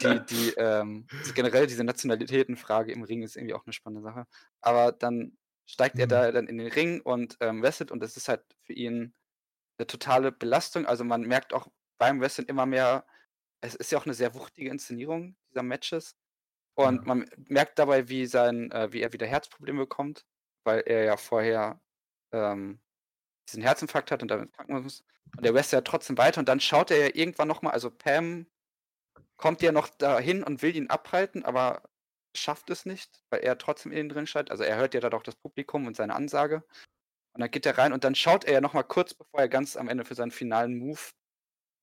die, 0.02 0.20
die 0.26 0.50
ähm, 0.58 1.08
generell 1.36 1.68
diese 1.68 1.86
Nationalitätenfrage 1.86 2.92
im 2.92 3.04
Ring 3.04 3.24
ist 3.24 3.38
irgendwie 3.38 3.54
auch 3.54 3.66
eine 3.66 3.72
spannende 3.72 4.04
Sache. 4.04 4.26
Aber 4.60 4.92
dann 4.92 5.38
steigt 5.66 5.96
mhm. 5.96 6.02
er 6.02 6.08
da 6.08 6.30
dann 6.34 6.48
in 6.48 6.58
den 6.58 6.68
Ring 6.68 7.00
und 7.00 7.38
ähm, 7.40 7.64
wrestelt 7.64 7.90
und 7.90 8.02
das 8.02 8.18
ist 8.18 8.28
halt 8.28 8.44
für 8.64 8.74
ihn 8.74 9.14
eine 9.78 9.88
totale 9.88 10.34
Belastung. 10.34 10.86
Also 10.86 11.06
man 11.06 11.22
merkt 11.22 11.54
auch 11.54 11.70
beim 11.98 12.20
Wrestling 12.20 12.48
immer 12.48 12.66
mehr, 12.66 13.06
es 13.62 13.74
ist 13.74 13.90
ja 13.90 14.00
auch 14.00 14.06
eine 14.06 14.16
sehr 14.16 14.36
wuchtige 14.36 14.70
Inszenierung 14.70 15.38
dieser 15.50 15.64
Matches. 15.64 16.18
Und 16.78 17.08
man 17.08 17.28
merkt 17.48 17.80
dabei, 17.80 18.08
wie 18.08 18.28
sein, 18.28 18.72
äh, 18.72 18.94
wie 18.94 19.02
er 19.02 19.12
wieder 19.12 19.26
Herzprobleme 19.26 19.80
bekommt, 19.80 20.26
weil 20.64 20.82
er 20.82 21.06
ja 21.06 21.18
vorher 21.18 21.82
ähm, 22.32 22.80
diesen 23.50 23.64
Herzinfarkt 23.64 24.12
hat 24.12 24.22
und 24.22 24.30
damit 24.30 24.54
kranken 24.54 24.84
muss. 24.84 25.04
Und 25.36 25.44
der 25.44 25.56
wrestelt 25.56 25.86
ja 25.88 25.92
trotzdem 25.92 26.18
weiter 26.20 26.40
und 26.40 26.48
dann 26.48 26.60
schaut 26.60 26.92
er 26.92 26.98
ja 26.98 27.16
irgendwann 27.16 27.48
nochmal, 27.48 27.74
also 27.74 27.90
Pam 27.90 28.46
kommt 29.38 29.62
ja 29.64 29.72
noch 29.72 29.90
dahin 29.90 30.44
und 30.44 30.62
will 30.62 30.76
ihn 30.76 30.90
abhalten, 30.90 31.44
aber 31.46 31.82
schafft 32.36 32.70
es 32.70 32.86
nicht, 32.86 33.24
weil 33.32 33.40
er 33.42 33.58
trotzdem 33.58 33.92
in 33.92 33.98
ihn 34.00 34.10
drin 34.10 34.28
steht. 34.28 34.52
Also 34.52 34.64
er 34.64 34.78
hört 34.78 34.94
ja 34.94 35.00
da 35.00 35.10
doch 35.10 35.24
das 35.24 35.36
Publikum 35.36 35.88
und 35.88 35.98
seine 35.98 36.16
Ansage. 36.16 36.64
Und 37.34 37.42
dann 37.42 37.50
geht 37.52 37.66
er 37.66 37.78
rein 37.78 37.92
und 37.94 38.04
dann 38.04 38.14
schaut 38.16 38.46
er 38.46 38.54
ja 38.54 38.62
nochmal 38.62 38.84
kurz, 38.84 39.16
bevor 39.16 39.40
er 39.40 39.50
ganz 39.50 39.78
am 39.78 39.90
Ende 39.90 40.06
für 40.06 40.16
seinen 40.16 40.32
finalen 40.32 40.78
Move 40.78 41.02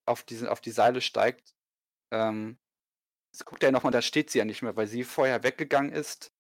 auf, 0.06 0.22
diesen, 0.22 0.46
auf 0.48 0.60
die 0.60 0.70
Seile 0.70 1.00
steigt, 1.00 1.54
ähm, 2.12 2.58
jetzt 3.34 3.46
guckt 3.46 3.64
er 3.64 3.72
nochmal, 3.72 3.92
da 3.92 4.00
steht 4.00 4.30
sie 4.30 4.38
ja 4.38 4.44
nicht 4.44 4.62
mehr, 4.62 4.76
weil 4.76 4.86
sie 4.86 5.02
vorher 5.02 5.42
weggegangen 5.42 5.92
ist, 5.92 6.32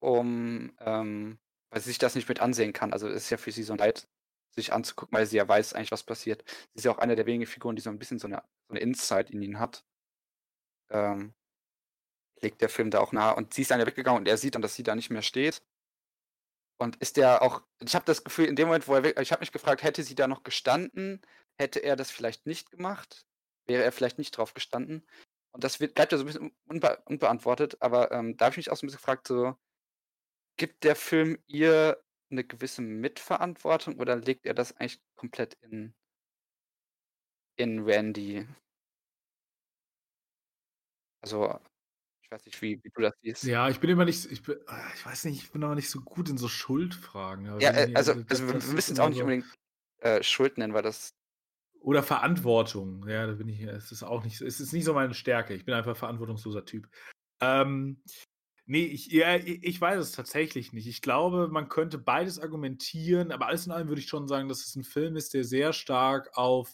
um, 0.00 0.72
ähm, 0.80 1.38
weil 1.70 1.80
sie 1.80 1.90
sich 1.90 1.98
das 1.98 2.16
nicht 2.16 2.28
mit 2.28 2.40
ansehen 2.40 2.72
kann. 2.72 2.92
Also 2.92 3.08
ist 3.08 3.30
ja 3.30 3.36
für 3.36 3.52
sie 3.52 3.62
so 3.62 3.74
ein 3.74 3.78
Leid, 3.78 4.08
sich 4.50 4.72
anzugucken, 4.72 5.16
weil 5.16 5.26
sie 5.26 5.36
ja 5.36 5.48
weiß 5.48 5.72
eigentlich, 5.72 5.92
was 5.92 6.02
passiert. 6.02 6.44
Sie 6.72 6.78
ist 6.78 6.84
ja 6.84 6.92
auch 6.92 6.98
eine 6.98 7.14
der 7.14 7.26
wenigen 7.26 7.46
Figuren, 7.46 7.76
die 7.76 7.82
so 7.82 7.90
ein 7.90 7.98
bisschen 7.98 8.18
so 8.18 8.26
eine, 8.26 8.42
so 8.68 8.70
eine 8.70 8.80
Insight 8.80 9.30
in 9.30 9.40
ihn 9.40 9.60
hat. 9.60 9.84
Ähm, 10.90 11.32
legt 12.42 12.60
der 12.60 12.68
Film 12.68 12.90
da 12.90 12.98
auch 12.98 13.12
nahe. 13.12 13.36
Und 13.36 13.54
sie 13.54 13.62
ist 13.62 13.70
dann 13.70 13.80
ja 13.80 13.86
weggegangen 13.86 14.20
und 14.20 14.28
er 14.28 14.36
sieht 14.36 14.56
dann, 14.56 14.62
dass 14.62 14.74
sie 14.74 14.82
da 14.82 14.96
nicht 14.96 15.10
mehr 15.10 15.22
steht. 15.22 15.62
Und 16.76 16.96
ist 16.96 17.16
der 17.16 17.40
auch, 17.42 17.62
ich 17.80 17.94
habe 17.94 18.04
das 18.04 18.24
Gefühl, 18.24 18.46
in 18.46 18.56
dem 18.56 18.66
Moment, 18.66 18.88
wo 18.88 18.94
er 18.94 19.04
weg, 19.04 19.18
ich 19.20 19.30
habe 19.30 19.40
mich 19.40 19.52
gefragt, 19.52 19.84
hätte 19.84 20.02
sie 20.02 20.16
da 20.16 20.26
noch 20.26 20.42
gestanden, 20.42 21.22
hätte 21.56 21.78
er 21.80 21.94
das 21.94 22.10
vielleicht 22.10 22.46
nicht 22.46 22.72
gemacht? 22.72 23.26
wäre 23.66 23.82
er 23.82 23.92
vielleicht 23.92 24.18
nicht 24.18 24.36
drauf 24.36 24.54
gestanden. 24.54 25.06
Und 25.54 25.62
das 25.62 25.78
wird, 25.78 25.94
bleibt 25.94 26.10
ja 26.10 26.18
so 26.18 26.24
ein 26.24 26.26
bisschen 26.26 26.52
unbe 26.66 27.00
unbeantwortet, 27.06 27.80
aber 27.80 28.10
ähm, 28.10 28.36
da 28.36 28.46
habe 28.46 28.54
ich 28.54 28.56
mich 28.56 28.70
auch 28.72 28.76
so 28.76 28.84
ein 28.84 28.88
bisschen 28.88 28.98
gefragt, 28.98 29.28
so, 29.28 29.54
gibt 30.56 30.82
der 30.82 30.96
Film 30.96 31.38
ihr 31.46 32.02
eine 32.30 32.42
gewisse 32.42 32.82
Mitverantwortung 32.82 34.00
oder 34.00 34.16
legt 34.16 34.46
er 34.46 34.54
das 34.54 34.76
eigentlich 34.76 35.00
komplett 35.14 35.54
in, 35.62 35.94
in 37.56 37.84
Randy? 37.84 38.48
Also, 41.22 41.60
ich 42.20 42.30
weiß 42.32 42.44
nicht, 42.46 42.60
wie, 42.60 42.82
wie 42.82 42.90
du 42.90 43.02
das 43.02 43.14
siehst. 43.22 43.44
Ja, 43.44 43.68
ich 43.68 43.78
bin 43.78 43.90
immer 43.90 44.04
nicht, 44.04 44.30
ich, 44.32 44.42
bin, 44.42 44.58
ah, 44.66 44.90
ich 44.92 45.06
weiß 45.06 45.26
nicht, 45.26 45.44
ich 45.44 45.52
bin 45.52 45.62
aber 45.62 45.76
nicht 45.76 45.88
so 45.88 46.00
gut 46.00 46.28
in 46.28 46.36
so 46.36 46.48
Schuldfragen. 46.48 47.60
Ja, 47.60 47.70
äh, 47.70 47.92
also, 47.94 48.12
also 48.12 48.48
wir, 48.48 48.60
wir 48.60 48.72
müssen 48.74 48.94
es 48.94 48.98
auch 48.98 49.08
nicht 49.08 49.20
unbedingt 49.20 49.46
äh, 50.00 50.20
Schuld 50.24 50.58
nennen, 50.58 50.74
weil 50.74 50.82
das. 50.82 51.14
Oder 51.84 52.02
Verantwortung. 52.02 53.06
Ja, 53.06 53.26
da 53.26 53.34
bin 53.34 53.46
ich. 53.46 53.60
Es 53.60 53.92
ist 53.92 54.02
auch 54.02 54.24
nicht. 54.24 54.40
Es 54.40 54.58
ist 54.58 54.72
nicht 54.72 54.86
so 54.86 54.94
meine 54.94 55.12
Stärke. 55.12 55.52
Ich 55.52 55.66
bin 55.66 55.74
einfach 55.74 55.94
verantwortungsloser 55.94 56.64
Typ. 56.64 56.88
Ähm, 57.42 58.02
nee, 58.64 58.86
ich, 58.86 59.12
ja, 59.12 59.36
ich 59.36 59.78
weiß 59.78 60.00
es 60.00 60.12
tatsächlich 60.12 60.72
nicht. 60.72 60.86
Ich 60.86 61.02
glaube, 61.02 61.48
man 61.48 61.68
könnte 61.68 61.98
beides 61.98 62.38
argumentieren, 62.38 63.30
aber 63.32 63.48
alles 63.48 63.66
in 63.66 63.72
allem 63.72 63.88
würde 63.88 64.00
ich 64.00 64.08
schon 64.08 64.28
sagen, 64.28 64.48
dass 64.48 64.66
es 64.66 64.74
ein 64.76 64.84
Film 64.84 65.14
ist, 65.16 65.34
der 65.34 65.44
sehr 65.44 65.74
stark 65.74 66.30
auf 66.38 66.70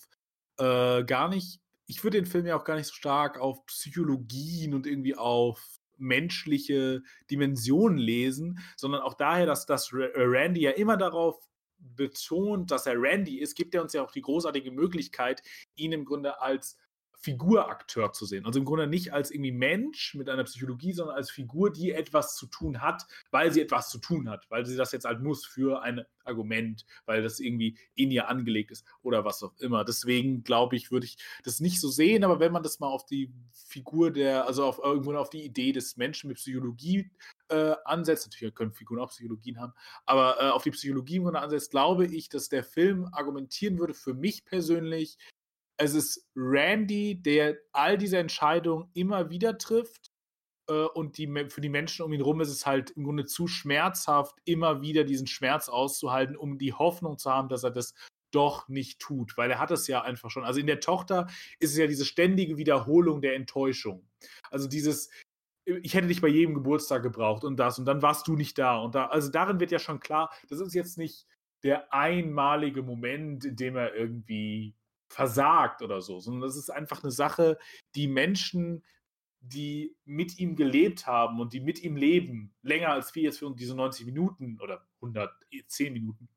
äh, 0.58 1.02
gar 1.02 1.28
nicht. 1.28 1.58
Ich 1.86 2.04
würde 2.04 2.18
den 2.18 2.26
Film 2.26 2.46
ja 2.46 2.56
auch 2.56 2.64
gar 2.64 2.76
nicht 2.76 2.86
so 2.86 2.94
stark 2.94 3.40
auf 3.40 3.66
Psychologien 3.66 4.74
und 4.74 4.86
irgendwie 4.86 5.16
auf 5.16 5.60
menschliche 5.98 7.02
Dimensionen 7.28 7.98
lesen, 7.98 8.60
sondern 8.76 9.00
auch 9.00 9.14
daher, 9.14 9.46
dass, 9.46 9.66
dass 9.66 9.92
äh, 9.92 10.08
Randy 10.14 10.60
ja 10.60 10.70
immer 10.70 10.96
darauf 10.96 11.49
betont, 11.80 12.70
dass 12.70 12.86
er 12.86 13.00
Randy 13.00 13.38
ist, 13.38 13.54
gibt 13.54 13.74
er 13.74 13.82
uns 13.82 13.92
ja 13.92 14.02
auch 14.02 14.12
die 14.12 14.22
großartige 14.22 14.70
Möglichkeit, 14.70 15.42
ihn 15.74 15.92
im 15.92 16.04
Grunde 16.04 16.40
als 16.40 16.76
Figurakteur 17.22 18.12
zu 18.12 18.24
sehen. 18.24 18.46
Also 18.46 18.58
im 18.58 18.64
Grunde 18.64 18.86
nicht 18.86 19.12
als 19.12 19.30
irgendwie 19.30 19.52
Mensch 19.52 20.14
mit 20.14 20.28
einer 20.28 20.44
Psychologie, 20.44 20.92
sondern 20.92 21.16
als 21.16 21.30
Figur, 21.30 21.70
die 21.70 21.92
etwas 21.92 22.34
zu 22.34 22.46
tun 22.46 22.80
hat, 22.80 23.06
weil 23.30 23.52
sie 23.52 23.60
etwas 23.60 23.90
zu 23.90 23.98
tun 23.98 24.30
hat, 24.30 24.46
weil 24.48 24.64
sie 24.64 24.76
das 24.76 24.92
jetzt 24.92 25.04
halt 25.04 25.20
muss 25.20 25.44
für 25.44 25.82
ein 25.82 26.04
Argument, 26.24 26.86
weil 27.04 27.22
das 27.22 27.38
irgendwie 27.38 27.76
in 27.94 28.10
ihr 28.10 28.28
angelegt 28.28 28.70
ist 28.70 28.86
oder 29.02 29.24
was 29.24 29.42
auch 29.42 29.54
immer. 29.58 29.84
Deswegen 29.84 30.44
glaube 30.44 30.76
ich, 30.76 30.90
würde 30.90 31.06
ich 31.06 31.18
das 31.44 31.60
nicht 31.60 31.80
so 31.80 31.88
sehen, 31.88 32.24
aber 32.24 32.40
wenn 32.40 32.52
man 32.52 32.62
das 32.62 32.80
mal 32.80 32.88
auf 32.88 33.04
die 33.04 33.30
Figur 33.52 34.10
der, 34.10 34.46
also 34.46 34.64
auf 34.64 34.80
irgendwo 34.82 35.12
auf 35.14 35.30
die 35.30 35.44
Idee 35.44 35.72
des 35.72 35.96
Menschen 35.98 36.28
mit 36.28 36.38
Psychologie 36.38 37.10
äh, 37.48 37.74
ansetzt, 37.84 38.28
natürlich 38.28 38.54
können 38.54 38.72
Figuren 38.72 39.00
auch 39.00 39.10
Psychologien 39.10 39.60
haben, 39.60 39.74
aber 40.06 40.36
äh, 40.40 40.50
auf 40.50 40.62
die 40.62 40.70
Psychologie 40.70 41.16
im 41.16 41.24
Grunde 41.24 41.40
ansetzt, 41.40 41.70
glaube 41.70 42.06
ich, 42.06 42.30
dass 42.30 42.48
der 42.48 42.64
Film 42.64 43.08
argumentieren 43.12 43.78
würde 43.78 43.92
für 43.94 44.14
mich 44.14 44.44
persönlich, 44.44 45.18
es 45.80 45.94
ist 45.94 46.28
Randy, 46.36 47.22
der 47.22 47.56
all 47.72 47.96
diese 47.96 48.18
Entscheidungen 48.18 48.90
immer 48.92 49.30
wieder 49.30 49.56
trifft. 49.56 50.12
Äh, 50.68 50.84
und 50.94 51.16
die, 51.16 51.26
für 51.48 51.60
die 51.62 51.70
Menschen 51.70 52.04
um 52.04 52.12
ihn 52.12 52.20
herum 52.20 52.40
ist 52.40 52.50
es 52.50 52.66
halt 52.66 52.90
im 52.90 53.04
Grunde 53.04 53.24
zu 53.24 53.46
schmerzhaft, 53.46 54.36
immer 54.44 54.82
wieder 54.82 55.04
diesen 55.04 55.26
Schmerz 55.26 55.68
auszuhalten, 55.68 56.36
um 56.36 56.58
die 56.58 56.74
Hoffnung 56.74 57.18
zu 57.18 57.30
haben, 57.30 57.48
dass 57.48 57.64
er 57.64 57.70
das 57.70 57.94
doch 58.30 58.68
nicht 58.68 59.00
tut, 59.00 59.36
weil 59.36 59.50
er 59.50 59.58
hat 59.58 59.70
es 59.70 59.86
ja 59.86 60.02
einfach 60.02 60.30
schon. 60.30 60.44
Also 60.44 60.60
in 60.60 60.66
der 60.66 60.80
Tochter 60.80 61.28
ist 61.58 61.72
es 61.72 61.78
ja 61.78 61.86
diese 61.86 62.04
ständige 62.04 62.58
Wiederholung 62.58 63.22
der 63.22 63.34
Enttäuschung. 63.34 64.06
Also 64.50 64.68
dieses, 64.68 65.10
ich 65.64 65.94
hätte 65.94 66.08
dich 66.08 66.20
bei 66.20 66.28
jedem 66.28 66.54
Geburtstag 66.54 67.02
gebraucht 67.02 67.42
und 67.42 67.56
das 67.56 67.78
und 67.78 67.86
dann 67.86 68.02
warst 68.02 68.28
du 68.28 68.36
nicht 68.36 68.58
da 68.58 68.78
und 68.78 68.94
da. 68.94 69.06
Also 69.06 69.30
darin 69.30 69.58
wird 69.60 69.72
ja 69.72 69.78
schon 69.78 69.98
klar, 69.98 70.30
das 70.48 70.60
ist 70.60 70.74
jetzt 70.74 70.98
nicht 70.98 71.26
der 71.64 71.92
einmalige 71.92 72.82
Moment, 72.82 73.46
in 73.46 73.56
dem 73.56 73.76
er 73.76 73.94
irgendwie 73.94 74.74
versagt 75.10 75.82
oder 75.82 76.00
so, 76.00 76.20
sondern 76.20 76.42
das 76.42 76.56
ist 76.56 76.70
einfach 76.70 77.02
eine 77.02 77.10
Sache, 77.10 77.58
die 77.94 78.06
Menschen, 78.06 78.84
die 79.40 79.96
mit 80.04 80.38
ihm 80.38 80.54
gelebt 80.54 81.06
haben 81.06 81.40
und 81.40 81.52
die 81.52 81.60
mit 81.60 81.82
ihm 81.82 81.96
leben, 81.96 82.54
länger 82.62 82.90
als 82.90 83.14
wir 83.14 83.24
jetzt 83.24 83.38
für 83.38 83.52
diese 83.54 83.74
90 83.74 84.06
Minuten 84.06 84.58
oder 84.60 84.86
110 85.00 85.92
Minuten, 85.92 86.28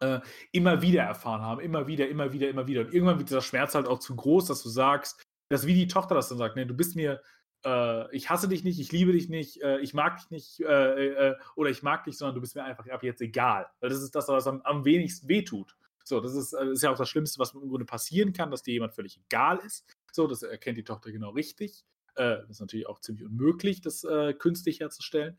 äh, 0.00 0.20
immer 0.52 0.82
wieder 0.82 1.02
erfahren 1.02 1.40
haben, 1.40 1.60
immer 1.60 1.86
wieder, 1.86 2.08
immer 2.08 2.32
wieder, 2.32 2.50
immer 2.50 2.66
wieder. 2.66 2.82
Und 2.82 2.92
irgendwann 2.92 3.18
wird 3.18 3.30
dieser 3.30 3.42
Schmerz 3.42 3.74
halt 3.74 3.86
auch 3.86 4.00
zu 4.00 4.14
groß, 4.14 4.46
dass 4.46 4.62
du 4.62 4.68
sagst, 4.68 5.22
dass 5.48 5.66
wie 5.66 5.74
die 5.74 5.86
Tochter 5.86 6.14
das 6.14 6.28
dann 6.28 6.38
sagt, 6.38 6.56
ne, 6.56 6.66
du 6.66 6.74
bist 6.74 6.96
mir, 6.96 7.22
äh, 7.64 8.14
ich 8.14 8.28
hasse 8.28 8.48
dich 8.48 8.64
nicht, 8.64 8.78
ich 8.80 8.92
liebe 8.92 9.12
dich 9.12 9.28
nicht, 9.28 9.62
äh, 9.62 9.78
ich 9.78 9.94
mag 9.94 10.18
dich 10.18 10.30
nicht 10.30 10.60
äh, 10.60 11.30
äh, 11.30 11.36
oder 11.54 11.70
ich 11.70 11.82
mag 11.82 12.04
dich, 12.04 12.18
sondern 12.18 12.34
du 12.34 12.40
bist 12.40 12.56
mir 12.56 12.64
einfach 12.64 12.86
ab 12.88 13.02
jetzt 13.04 13.22
egal. 13.22 13.70
Weil 13.80 13.88
das 13.88 14.02
ist 14.02 14.14
das, 14.14 14.28
was 14.28 14.46
am, 14.46 14.60
am 14.62 14.84
wenigsten 14.84 15.28
wehtut. 15.28 15.76
So, 16.08 16.20
das 16.20 16.34
ist, 16.34 16.52
äh, 16.52 16.70
ist 16.70 16.82
ja 16.82 16.90
auch 16.90 16.98
das 16.98 17.08
Schlimmste, 17.08 17.38
was 17.38 17.54
im 17.54 17.68
Grunde 17.68 17.84
passieren 17.84 18.32
kann, 18.32 18.50
dass 18.50 18.62
dir 18.62 18.72
jemand 18.72 18.94
völlig 18.94 19.18
egal 19.18 19.58
ist. 19.58 19.84
So, 20.12 20.26
das 20.26 20.42
erkennt 20.42 20.78
die 20.78 20.84
Tochter 20.84 21.10
genau 21.10 21.30
richtig. 21.30 21.84
Äh, 22.14 22.38
das 22.38 22.50
ist 22.50 22.60
natürlich 22.60 22.86
auch 22.86 23.00
ziemlich 23.00 23.24
unmöglich, 23.26 23.80
das 23.80 24.04
äh, 24.04 24.32
künstlich 24.34 24.80
herzustellen. 24.80 25.36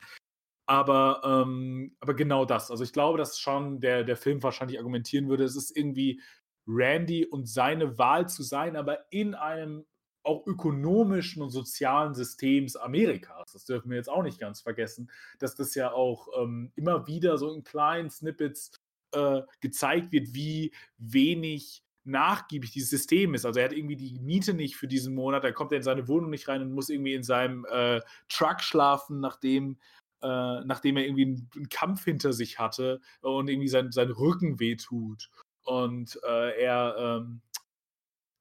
Aber, 0.66 1.22
ähm, 1.24 1.96
aber 2.02 2.14
genau 2.14 2.44
das. 2.44 2.70
Also 2.70 2.84
ich 2.84 2.92
glaube, 2.92 3.18
dass 3.18 3.40
schon 3.40 3.80
der, 3.80 4.04
der 4.04 4.18
Film 4.18 4.44
wahrscheinlich 4.44 4.78
argumentieren 4.78 5.30
würde, 5.30 5.46
es 5.46 5.56
ist 5.56 5.76
irgendwie 5.76 6.22
Randy 6.68 7.26
und 7.26 7.48
seine 7.48 7.98
Wahl 7.98 8.28
zu 8.28 8.44
sein, 8.44 8.76
aber 8.76 9.10
in 9.10 9.34
einem 9.34 9.86
auch 10.24 10.46
ökonomischen 10.46 11.42
und 11.42 11.52
sozialen 11.52 12.14
Systems 12.14 12.76
Amerikas. 12.76 13.54
Das 13.54 13.64
dürfen 13.64 13.90
wir 13.90 13.96
jetzt 13.96 14.10
auch 14.10 14.24
nicht 14.24 14.40
ganz 14.40 14.60
vergessen, 14.60 15.10
dass 15.40 15.56
das 15.56 15.74
ja 15.74 15.94
auch 15.94 16.28
ähm, 16.38 16.74
immer 16.76 17.08
wieder 17.08 17.38
so 17.38 17.54
in 17.54 17.64
kleinen 17.64 18.10
Snippets 18.10 18.72
äh, 19.18 19.44
gezeigt 19.62 20.12
wird, 20.12 20.34
wie 20.34 20.72
wenig 20.98 21.84
nachgiebig 22.08 22.72
dieses 22.72 22.90
System 22.90 23.34
ist. 23.34 23.46
Also 23.46 23.60
er 23.60 23.66
hat 23.66 23.74
irgendwie 23.74 23.98
die 23.98 24.20
Miete 24.20 24.54
nicht 24.54 24.78
für 24.78 24.88
diesen 24.88 25.14
Monat, 25.14 25.44
da 25.44 25.52
kommt 25.52 25.72
er 25.74 25.78
in 25.78 25.84
seine 25.84 26.08
Wohnung 26.08 26.30
nicht 26.30 26.48
rein 26.48 26.62
und 26.62 26.74
muss 26.74 26.90
irgendwie 26.90 27.14
in 27.14 27.24
seinem 27.24 27.66
äh, 27.66 28.02
Truck 28.30 28.62
schlafen, 28.62 29.20
nachdem, 29.20 29.78
äh, 30.22 30.62
nachdem 30.64 30.98
er 30.98 31.04
irgendwie 31.04 31.26
einen, 31.26 31.50
einen, 31.56 31.70
Kampf 31.70 32.06
hinter 32.06 32.32
sich 32.34 32.60
hatte 32.60 33.02
und 33.22 33.50
irgendwie 33.50 33.68
sein, 33.68 33.92
sein 33.92 34.10
Rücken 34.10 34.60
wehtut. 34.60 35.30
Und 35.64 36.18
äh, 36.26 36.62
er, 36.62 36.96
ähm, 36.98 37.42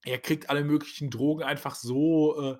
er 0.05 0.19
kriegt 0.19 0.49
alle 0.49 0.63
möglichen 0.63 1.11
Drogen 1.11 1.43
einfach 1.43 1.75
so 1.75 2.53
äh, 2.53 2.59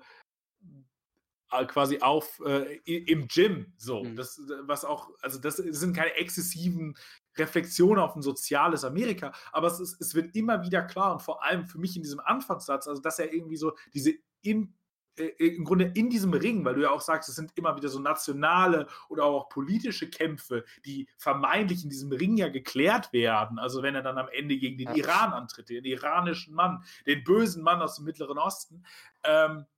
quasi 1.67 1.99
auf 2.01 2.41
äh, 2.45 2.75
im 2.85 3.29
Gym 3.29 3.73
so 3.77 4.03
mhm. 4.03 4.17
das 4.17 4.41
was 4.63 4.83
auch 4.83 5.09
also 5.21 5.39
das 5.39 5.55
sind 5.55 5.95
keine 5.95 6.13
exzessiven 6.15 6.97
Reflexion 7.37 7.99
auf 7.99 8.15
ein 8.15 8.21
soziales 8.21 8.83
Amerika. 8.83 9.31
Aber 9.51 9.67
es, 9.67 9.79
ist, 9.79 10.01
es 10.01 10.15
wird 10.15 10.35
immer 10.35 10.63
wieder 10.63 10.83
klar 10.83 11.13
und 11.13 11.21
vor 11.21 11.43
allem 11.43 11.65
für 11.65 11.79
mich 11.79 11.95
in 11.95 12.03
diesem 12.03 12.19
Anfangssatz, 12.19 12.87
also 12.87 13.01
dass 13.01 13.19
er 13.19 13.33
irgendwie 13.33 13.57
so 13.57 13.73
diese 13.93 14.13
in, 14.41 14.73
äh, 15.17 15.25
im 15.37 15.63
Grunde 15.63 15.91
in 15.95 16.09
diesem 16.09 16.33
Ring, 16.33 16.63
weil 16.63 16.75
du 16.75 16.81
ja 16.81 16.91
auch 16.91 17.01
sagst, 17.01 17.29
es 17.29 17.35
sind 17.35 17.51
immer 17.55 17.75
wieder 17.75 17.89
so 17.89 17.99
nationale 17.99 18.87
oder 19.09 19.25
auch 19.25 19.49
politische 19.49 20.09
Kämpfe, 20.09 20.63
die 20.85 21.07
vermeintlich 21.17 21.83
in 21.83 21.89
diesem 21.89 22.11
Ring 22.11 22.37
ja 22.37 22.49
geklärt 22.49 23.11
werden. 23.13 23.59
Also 23.59 23.81
wenn 23.81 23.95
er 23.95 24.03
dann 24.03 24.17
am 24.17 24.29
Ende 24.29 24.57
gegen 24.57 24.77
den. 24.77 24.87
Iran 24.95 25.33
antritt, 25.33 25.69
den 25.69 25.85
iranischen 25.85 26.53
Mann, 26.53 26.83
den 27.05 27.23
bösen 27.23 27.61
Mann 27.61 27.81
aus 27.81 27.95
dem 27.95 28.05
Mittleren 28.05 28.37
Osten, 28.37 28.85
ähm, 29.23 29.59
äh, 29.59 29.76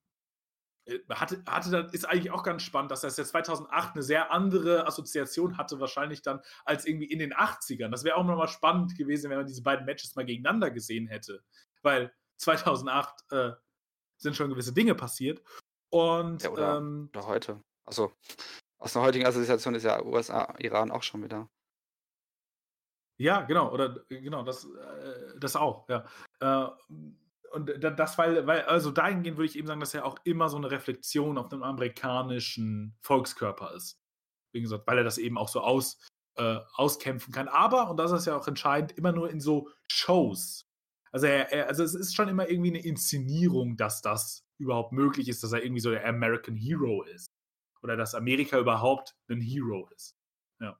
hatte, 1.10 1.44
hatte 1.48 1.72
dann, 1.72 1.90
ist 1.90 2.06
eigentlich 2.06 2.32
auch 2.32 2.44
ganz 2.44 2.64
spannend, 2.64 2.92
dass 2.92 3.04
er 3.04 3.12
ja 3.12 3.24
2008 3.24 3.96
eine 3.96 4.04
sehr 4.04 4.32
andere 4.32 4.88
Assoziation 4.88 5.58
hatte, 5.58 5.80
wahrscheinlich 5.80 6.22
dann, 6.22 6.42
als 6.66 6.86
irgendwie 6.86 7.06
in 7.06 7.20
den 7.20 7.34
80ern. 7.34 7.90
Das 7.90 8.04
wäre 8.04 8.16
auch 8.16 8.26
nochmal 8.26 8.48
spannend 8.48 8.98
gewesen, 8.98 9.30
wenn 9.30 9.38
man 9.38 9.48
diese 9.48 9.64
beiden 9.64 9.86
Matches 9.86 10.16
mal 10.16 10.26
gegeneinander 10.26 10.72
gesehen 10.72 11.08
hätte. 11.08 11.44
Weil 11.82 12.14
2008 12.38 13.32
äh, 13.32 13.52
sind 14.18 14.36
schon 14.36 14.50
gewisse 14.50 14.74
Dinge 14.74 14.96
passiert. 14.96 15.42
Und, 15.90 16.44
ja, 16.44 16.50
oder, 16.50 16.78
ähm, 16.78 17.10
oder 17.14 17.28
heute. 17.28 17.64
Also, 17.86 18.14
aus 18.78 18.94
der 18.94 19.02
heutigen 19.02 19.26
Assoziation 19.26 19.76
ist 19.76 19.84
ja 19.84 20.04
USA, 20.04 20.54
Iran 20.60 20.92
auch 20.92 21.04
schon 21.04 21.24
wieder. 21.24 21.50
Ja, 23.18 23.42
genau, 23.42 23.72
oder 23.74 24.06
genau, 24.08 24.44
das, 24.44 24.64
äh, 24.64 25.38
das 25.40 25.56
auch, 25.58 25.90
ja. 25.90 26.06
Äh, 26.40 26.70
und 27.52 27.72
das, 27.82 28.18
weil, 28.18 28.46
weil, 28.48 28.62
also 28.64 28.92
dahingehend 28.92 29.38
würde 29.38 29.50
ich 29.50 29.58
eben 29.58 29.68
sagen, 29.68 29.80
dass 29.80 29.94
er 29.94 30.06
auch 30.06 30.18
immer 30.24 30.50
so 30.50 30.58
eine 30.58 30.72
Reflexion 30.72 31.38
auf 31.38 31.50
dem 31.50 31.64
amerikanischen 31.64 32.98
Volkskörper 33.02 33.74
ist. 33.74 34.00
Wie 34.52 34.62
gesagt, 34.62 34.88
weil 34.88 34.98
er 34.98 35.04
das 35.04 35.18
eben 35.18 35.38
auch 35.38 35.50
so 35.50 35.62
aus, 35.62 36.00
äh, 36.36 36.60
auskämpfen 36.74 37.34
kann. 37.34 37.48
Aber, 37.48 37.90
und 37.90 37.98
das 37.98 38.12
ist 38.12 38.26
ja 38.26 38.38
auch 38.38 38.48
entscheidend, 38.48 38.98
immer 38.98 39.12
nur 39.12 39.30
in 39.30 39.40
so 39.40 39.70
Shows. 39.92 40.66
Also, 41.12 41.28
er, 41.28 41.52
er, 41.52 41.68
also 41.68 41.84
es 41.84 41.96
ist 41.96 42.16
schon 42.16 42.30
immer 42.30 42.50
irgendwie 42.50 42.70
eine 42.70 42.84
Inszenierung, 42.84 43.78
dass 43.78 44.02
das 44.02 44.46
überhaupt 44.60 44.92
möglich 44.92 45.28
ist, 45.28 45.44
dass 45.44 45.54
er 45.54 45.64
irgendwie 45.64 45.82
so 45.82 45.92
der 45.92 46.06
American 46.06 46.56
Hero 46.56 47.04
ist. 47.04 47.28
Oder 47.82 47.96
dass 47.96 48.14
Amerika 48.14 48.60
überhaupt 48.60 49.16
ein 49.30 49.42
Hero 49.42 49.88
ist. 49.96 50.16
Ja. 50.60 50.80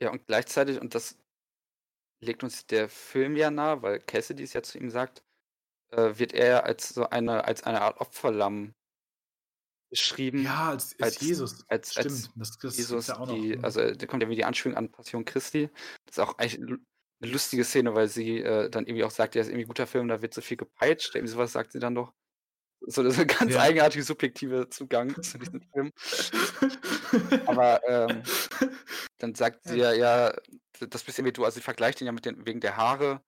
Ja, 0.00 0.12
und 0.12 0.26
gleichzeitig, 0.26 0.80
und 0.80 0.94
das 0.94 1.18
legt 2.20 2.42
uns 2.42 2.66
der 2.66 2.88
Film 2.88 3.36
ja 3.36 3.50
nahe, 3.50 3.82
weil 3.82 4.00
Cassidy 4.00 4.44
es 4.44 4.52
ja 4.52 4.62
zu 4.62 4.78
ihm 4.78 4.90
sagt, 4.90 5.22
äh, 5.90 6.18
wird 6.18 6.32
er 6.32 6.64
als 6.64 6.90
so 6.90 7.08
eine, 7.08 7.44
als 7.44 7.62
eine 7.62 7.82
Art 7.82 8.00
Opferlamm 8.00 8.74
beschrieben. 9.90 10.44
Ja, 10.44 10.70
als, 10.70 10.96
als, 11.00 11.20
Jesus. 11.20 11.64
Als, 11.68 11.92
Stimmt. 11.92 12.06
Als 12.06 12.30
das, 12.34 12.58
das 12.58 12.76
Jesus, 12.76 13.06
ja 13.06 13.26
die, 13.26 13.56
noch, 13.56 13.64
also 13.64 13.90
da 13.90 14.06
kommt 14.06 14.22
ja 14.22 14.28
wie 14.28 14.36
die 14.36 14.44
Anspielung 14.44 14.76
an 14.76 14.90
Passion 14.90 15.24
Christi. 15.24 15.70
Das 16.06 16.16
ist 16.16 16.20
auch 16.20 16.38
eigentlich 16.38 16.60
eine 16.60 17.32
lustige 17.32 17.64
Szene, 17.64 17.94
weil 17.94 18.08
sie 18.08 18.40
äh, 18.40 18.70
dann 18.70 18.86
irgendwie 18.86 19.04
auch 19.04 19.10
sagt, 19.10 19.34
ja, 19.34 19.40
ist 19.40 19.48
irgendwie 19.48 19.64
ein 19.64 19.68
guter 19.68 19.86
Film, 19.86 20.08
da 20.08 20.22
wird 20.22 20.34
so 20.34 20.40
viel 20.40 20.56
gepeitscht. 20.56 21.14
Irgendwie 21.14 21.32
sowas 21.32 21.52
sagt 21.52 21.72
sie 21.72 21.78
dann 21.78 21.94
doch. 21.94 22.12
So, 22.80 23.02
das 23.02 23.14
ist 23.14 23.20
ein 23.20 23.26
ganz 23.26 23.54
ja. 23.54 23.60
eigenartiger, 23.60 24.04
subjektiver 24.04 24.70
Zugang 24.70 25.20
zu 25.22 25.38
diesem 25.38 25.62
Film. 25.62 25.92
Aber 27.46 27.80
ähm, 27.88 28.22
dann 29.18 29.34
sagt 29.34 29.64
sie 29.64 29.78
ja, 29.78 29.92
ja, 29.92 30.32
das 30.78 31.02
bist 31.02 31.18
irgendwie 31.18 31.32
du, 31.32 31.44
also 31.44 31.56
sie 31.56 31.62
vergleicht 31.62 32.00
ihn 32.00 32.06
ja 32.06 32.12
mit 32.12 32.24
den, 32.24 32.46
wegen 32.46 32.60
der 32.60 32.76
Haare 32.76 33.20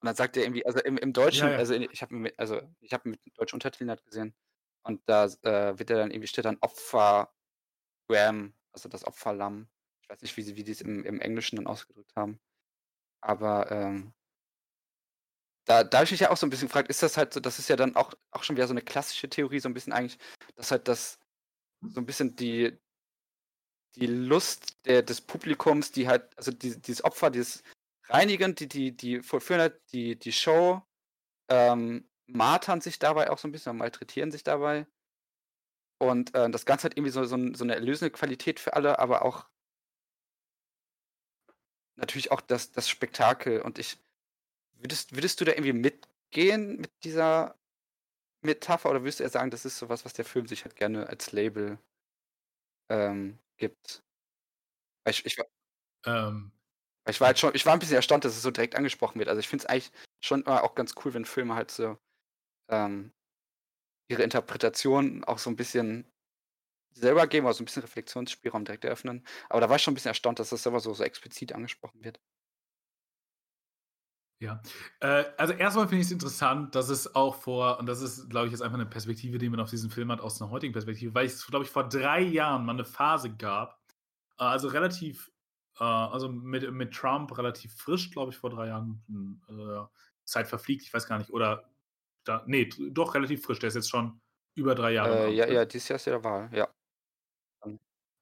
und 0.00 0.06
dann 0.06 0.16
sagt 0.16 0.36
er 0.36 0.44
irgendwie, 0.44 0.64
also 0.64 0.80
im, 0.80 0.96
im 0.96 1.12
Deutschen, 1.12 1.48
ja, 1.48 1.54
ja. 1.54 1.58
also 1.58 1.74
ich 1.74 2.02
habe 2.02 2.32
also 2.36 2.60
ich 2.80 2.92
habe 2.92 3.10
mit 3.10 3.20
deutschen 3.34 3.56
Untertiteln 3.56 3.90
halt 3.90 4.04
gesehen 4.04 4.34
und 4.82 5.02
da 5.06 5.24
äh, 5.24 5.78
wird 5.78 5.90
er 5.90 5.98
dann 5.98 6.10
irgendwie 6.10 6.28
steht 6.28 6.44
dann 6.44 6.58
Opfer 6.60 7.32
Graham, 8.08 8.54
also 8.72 8.88
das 8.88 9.06
Opferlamm. 9.06 9.68
Ich 10.02 10.08
weiß 10.08 10.22
nicht, 10.22 10.36
wie 10.36 10.42
sie 10.42 10.56
wie 10.56 10.64
die 10.64 10.72
es 10.72 10.80
im, 10.80 11.04
im 11.04 11.20
Englischen 11.20 11.56
dann 11.56 11.66
ausgedrückt 11.66 12.14
haben. 12.16 12.40
Aber 13.20 13.70
ähm, 13.70 14.14
da, 15.68 15.84
da 15.84 15.98
habe 15.98 16.04
ich 16.06 16.12
mich 16.12 16.20
ja 16.20 16.30
auch 16.30 16.36
so 16.36 16.46
ein 16.46 16.50
bisschen 16.50 16.68
gefragt, 16.68 16.88
ist 16.88 17.02
das 17.02 17.16
halt 17.16 17.34
so, 17.34 17.40
das 17.40 17.58
ist 17.58 17.68
ja 17.68 17.76
dann 17.76 17.94
auch, 17.96 18.14
auch 18.30 18.42
schon 18.42 18.56
wieder 18.56 18.66
so 18.66 18.72
eine 18.72 18.82
klassische 18.82 19.28
Theorie, 19.28 19.60
so 19.60 19.68
ein 19.68 19.74
bisschen 19.74 19.92
eigentlich, 19.92 20.18
dass 20.56 20.70
halt 20.70 20.88
das 20.88 21.18
so 21.82 22.00
ein 22.00 22.06
bisschen 22.06 22.36
die, 22.36 22.78
die 23.96 24.06
Lust 24.06 24.78
der, 24.86 25.02
des 25.02 25.20
Publikums, 25.20 25.92
die 25.92 26.08
halt, 26.08 26.36
also 26.38 26.52
die, 26.52 26.80
dieses 26.80 27.04
Opfer, 27.04 27.30
dieses 27.30 27.62
Reinigen, 28.08 28.54
die, 28.54 28.68
die, 28.68 28.96
die 28.96 29.22
vollführen 29.22 29.60
halt 29.60 29.80
die, 29.92 30.18
die 30.18 30.32
Show, 30.32 30.82
ähm, 31.48 32.08
martern 32.26 32.80
sich 32.80 32.98
dabei 32.98 33.30
auch 33.30 33.38
so 33.38 33.48
ein 33.48 33.52
bisschen, 33.52 33.76
malträtieren 33.76 34.30
sich 34.30 34.44
dabei. 34.44 34.86
Und 36.00 36.34
äh, 36.34 36.48
das 36.50 36.64
Ganze 36.64 36.84
hat 36.84 36.96
irgendwie 36.96 37.10
so, 37.10 37.24
so, 37.24 37.36
so 37.54 37.64
eine 37.64 37.74
erlösende 37.74 38.10
Qualität 38.10 38.60
für 38.60 38.74
alle, 38.74 38.98
aber 38.98 39.24
auch 39.24 39.46
natürlich 41.96 42.30
auch 42.30 42.40
das, 42.40 42.70
das 42.72 42.88
Spektakel. 42.88 43.60
Und 43.60 43.78
ich, 43.78 43.98
würdest, 44.74 45.14
würdest 45.14 45.40
du 45.40 45.44
da 45.44 45.52
irgendwie 45.52 45.72
mitgehen 45.72 46.80
mit 46.80 46.92
dieser 47.04 47.58
Metapher 48.42 48.90
oder 48.90 49.02
würdest 49.02 49.20
du 49.20 49.24
eher 49.24 49.30
sagen, 49.30 49.50
das 49.50 49.64
ist 49.64 49.78
sowas, 49.78 50.04
was 50.04 50.12
der 50.14 50.24
Film 50.24 50.46
sich 50.46 50.64
halt 50.64 50.76
gerne 50.76 51.08
als 51.08 51.32
Label 51.32 51.78
ähm, 52.88 53.38
gibt? 53.56 54.02
Ich, 55.06 55.24
ich, 55.26 55.36
ähm, 56.06 56.52
ich 57.10 57.20
war 57.20 57.28
halt 57.28 57.38
schon, 57.38 57.54
ich 57.54 57.64
war 57.66 57.72
ein 57.72 57.78
bisschen 57.78 57.96
erstaunt, 57.96 58.24
dass 58.24 58.36
es 58.36 58.42
so 58.42 58.50
direkt 58.50 58.74
angesprochen 58.74 59.18
wird. 59.18 59.28
Also 59.28 59.40
ich 59.40 59.48
finde 59.48 59.64
es 59.64 59.70
eigentlich 59.70 59.90
schon 60.20 60.42
immer 60.42 60.64
auch 60.64 60.74
ganz 60.74 60.94
cool, 61.04 61.14
wenn 61.14 61.24
Filme 61.24 61.54
halt 61.54 61.70
so 61.70 61.98
ähm, 62.68 63.12
ihre 64.08 64.22
Interpretation 64.22 65.24
auch 65.24 65.38
so 65.38 65.50
ein 65.50 65.56
bisschen 65.56 66.10
selber 66.92 67.26
geben, 67.26 67.46
also 67.46 67.62
ein 67.62 67.66
bisschen 67.66 67.82
Reflexionsspielraum 67.82 68.64
direkt 68.64 68.84
eröffnen. 68.84 69.24
Aber 69.48 69.60
da 69.60 69.68
war 69.68 69.76
ich 69.76 69.82
schon 69.82 69.92
ein 69.92 69.94
bisschen 69.94 70.08
erstaunt, 70.08 70.38
dass 70.38 70.50
das 70.50 70.62
selber 70.62 70.80
so, 70.80 70.92
so 70.94 71.04
explizit 71.04 71.52
angesprochen 71.52 72.02
wird. 72.02 72.20
Ja, 74.40 74.62
äh, 75.00 75.24
also 75.36 75.52
erstmal 75.52 75.88
finde 75.88 76.00
ich 76.02 76.06
es 76.06 76.12
interessant, 76.12 76.74
dass 76.74 76.88
es 76.90 77.14
auch 77.16 77.34
vor, 77.34 77.80
und 77.80 77.86
das 77.86 78.00
ist, 78.00 78.30
glaube 78.30 78.46
ich, 78.46 78.52
jetzt 78.52 78.62
einfach 78.62 78.78
eine 78.78 78.86
Perspektive, 78.86 79.38
die 79.38 79.48
man 79.48 79.58
auf 79.58 79.70
diesen 79.70 79.90
Film 79.90 80.12
hat, 80.12 80.20
aus 80.20 80.40
einer 80.40 80.50
heutigen 80.50 80.72
Perspektive, 80.72 81.12
weil 81.12 81.26
es, 81.26 81.44
glaube 81.46 81.64
ich, 81.64 81.70
vor 81.70 81.88
drei 81.88 82.20
Jahren 82.20 82.64
mal 82.64 82.72
eine 82.72 82.84
Phase 82.84 83.34
gab, 83.34 83.82
äh, 84.38 84.44
also 84.44 84.68
relativ, 84.68 85.32
äh, 85.78 85.84
also 85.84 86.28
mit, 86.28 86.70
mit 86.72 86.92
Trump 86.92 87.36
relativ 87.36 87.74
frisch, 87.74 88.10
glaube 88.10 88.32
ich, 88.32 88.38
vor 88.38 88.50
drei 88.50 88.68
Jahren, 88.68 89.02
äh, 89.48 89.84
Zeit 90.24 90.48
verfliegt, 90.48 90.82
ich 90.82 90.92
weiß 90.92 91.06
gar 91.06 91.18
nicht, 91.18 91.30
oder, 91.30 91.70
da, 92.24 92.42
nee, 92.46 92.68
doch 92.90 93.14
relativ 93.14 93.42
frisch, 93.42 93.58
der 93.58 93.68
ist 93.68 93.74
jetzt 93.74 93.90
schon 93.90 94.20
über 94.54 94.74
drei 94.74 94.92
Jahre. 94.92 95.28
Äh, 95.28 95.34
ja, 95.34 95.46
ja, 95.46 95.64
dieses 95.64 95.88
Jahr 95.88 95.96
ist 95.96 96.06
ja 96.06 96.12
der 96.12 96.24
Wahl, 96.24 96.50
ja. 96.52 96.68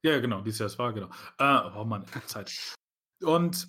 Ja, 0.05 0.21
genau, 0.21 0.41
dieses 0.43 0.61
Jahr 0.61 0.67
ist 0.67 0.79
Wahl, 0.79 0.93
genau. 0.93 1.09
Äh, 1.39 1.71
oh 1.77 1.85
Mann, 1.85 2.05
Zeit. 2.27 2.75
Und 3.23 3.69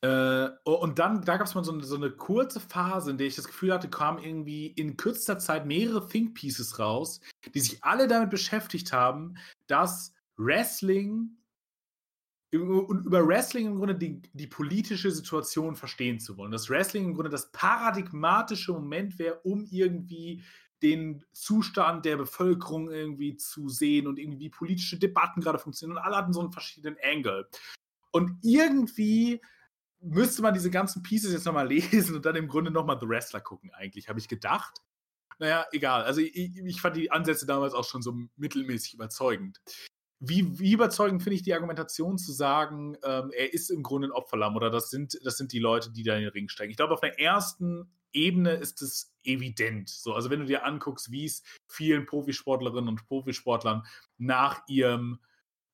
äh, 0.00 0.50
und 0.62 1.00
dann, 1.00 1.24
da 1.24 1.36
gab 1.38 1.48
es 1.48 1.56
mal 1.56 1.64
so 1.64 1.72
eine, 1.72 1.82
so 1.82 1.96
eine, 1.96 2.12
kurze 2.12 2.60
Phase, 2.60 3.10
in 3.10 3.18
der 3.18 3.26
ich 3.26 3.34
das 3.34 3.48
Gefühl 3.48 3.72
hatte, 3.72 3.90
kamen 3.90 4.22
irgendwie 4.22 4.68
in 4.68 4.96
kürzester 4.96 5.40
Zeit 5.40 5.66
mehrere 5.66 6.06
Think 6.06 6.34
Pieces 6.34 6.78
raus, 6.78 7.20
die 7.52 7.58
sich 7.58 7.82
alle 7.82 8.06
damit 8.06 8.30
beschäftigt 8.30 8.92
haben, 8.92 9.36
dass 9.66 10.12
Wrestling 10.36 11.36
und 12.52 13.04
über 13.04 13.26
Wrestling 13.26 13.66
im 13.66 13.76
Grunde 13.76 13.94
die, 13.94 14.22
die, 14.32 14.46
politische 14.46 15.10
Situation 15.10 15.76
verstehen 15.76 16.18
zu 16.18 16.38
wollen. 16.38 16.50
Dass 16.50 16.70
Wrestling 16.70 17.04
im 17.04 17.14
Grunde 17.14 17.30
das 17.30 17.52
paradigmatische 17.52 18.72
Moment 18.72 19.18
wäre, 19.18 19.40
um 19.40 19.66
irgendwie 19.70 20.42
den 20.82 21.24
Zustand 21.32 22.04
der 22.04 22.16
Bevölkerung 22.16 22.90
irgendwie 22.90 23.36
zu 23.36 23.68
sehen 23.68 24.06
und 24.06 24.18
irgendwie 24.18 24.48
politische 24.48 24.98
Debatten 24.98 25.40
gerade 25.40 25.58
funktionieren 25.58 25.98
und 25.98 26.04
alle 26.04 26.16
hatten 26.16 26.32
so 26.32 26.40
einen 26.40 26.52
verschiedenen 26.52 26.96
Angle. 27.02 27.48
Und 28.12 28.38
irgendwie 28.42 29.42
müsste 30.00 30.42
man 30.42 30.54
diese 30.54 30.70
ganzen 30.70 31.02
Pieces 31.02 31.32
jetzt 31.32 31.44
nochmal 31.44 31.68
lesen 31.68 32.16
und 32.16 32.24
dann 32.24 32.36
im 32.36 32.48
Grunde 32.48 32.70
nochmal 32.70 32.98
The 33.00 33.08
Wrestler 33.08 33.40
gucken, 33.40 33.70
eigentlich, 33.74 34.08
habe 34.08 34.20
ich 34.20 34.28
gedacht. 34.28 34.78
Naja, 35.38 35.66
egal. 35.72 36.02
Also 36.02 36.20
ich, 36.20 36.34
ich, 36.34 36.80
fand 36.80 36.96
die 36.96 37.12
Ansätze 37.12 37.46
damals 37.46 37.72
auch 37.72 37.84
schon 37.84 38.02
so 38.02 38.16
mittelmäßig 38.36 38.94
überzeugend. 38.94 39.60
Wie, 40.20 40.58
wie 40.58 40.72
überzeugend 40.72 41.22
finde 41.22 41.36
ich 41.36 41.42
die 41.42 41.54
Argumentation 41.54 42.18
zu 42.18 42.32
sagen, 42.32 42.96
ähm, 43.04 43.30
er 43.30 43.52
ist 43.52 43.70
im 43.70 43.82
Grunde 43.82 44.08
ein 44.08 44.12
Opferlamm 44.12 44.56
oder 44.56 44.70
das 44.70 44.90
sind, 44.90 45.18
das 45.24 45.36
sind 45.36 45.52
die 45.52 45.60
Leute, 45.60 45.92
die 45.92 46.02
da 46.02 46.16
in 46.16 46.22
den 46.22 46.30
Ring 46.30 46.48
steigen. 46.48 46.70
Ich 46.70 46.76
glaube, 46.76 46.94
auf 46.94 47.00
der 47.00 47.20
ersten 47.20 47.92
Ebene 48.12 48.54
ist 48.54 48.82
es 48.82 49.14
evident. 49.22 49.88
So, 49.88 50.14
also 50.14 50.30
wenn 50.30 50.40
du 50.40 50.46
dir 50.46 50.64
anguckst, 50.64 51.12
wie 51.12 51.24
es 51.24 51.42
vielen 51.68 52.04
Profisportlerinnen 52.06 52.88
und 52.88 53.06
Profisportlern 53.06 53.84
nach 54.16 54.62
ihrem, 54.66 55.20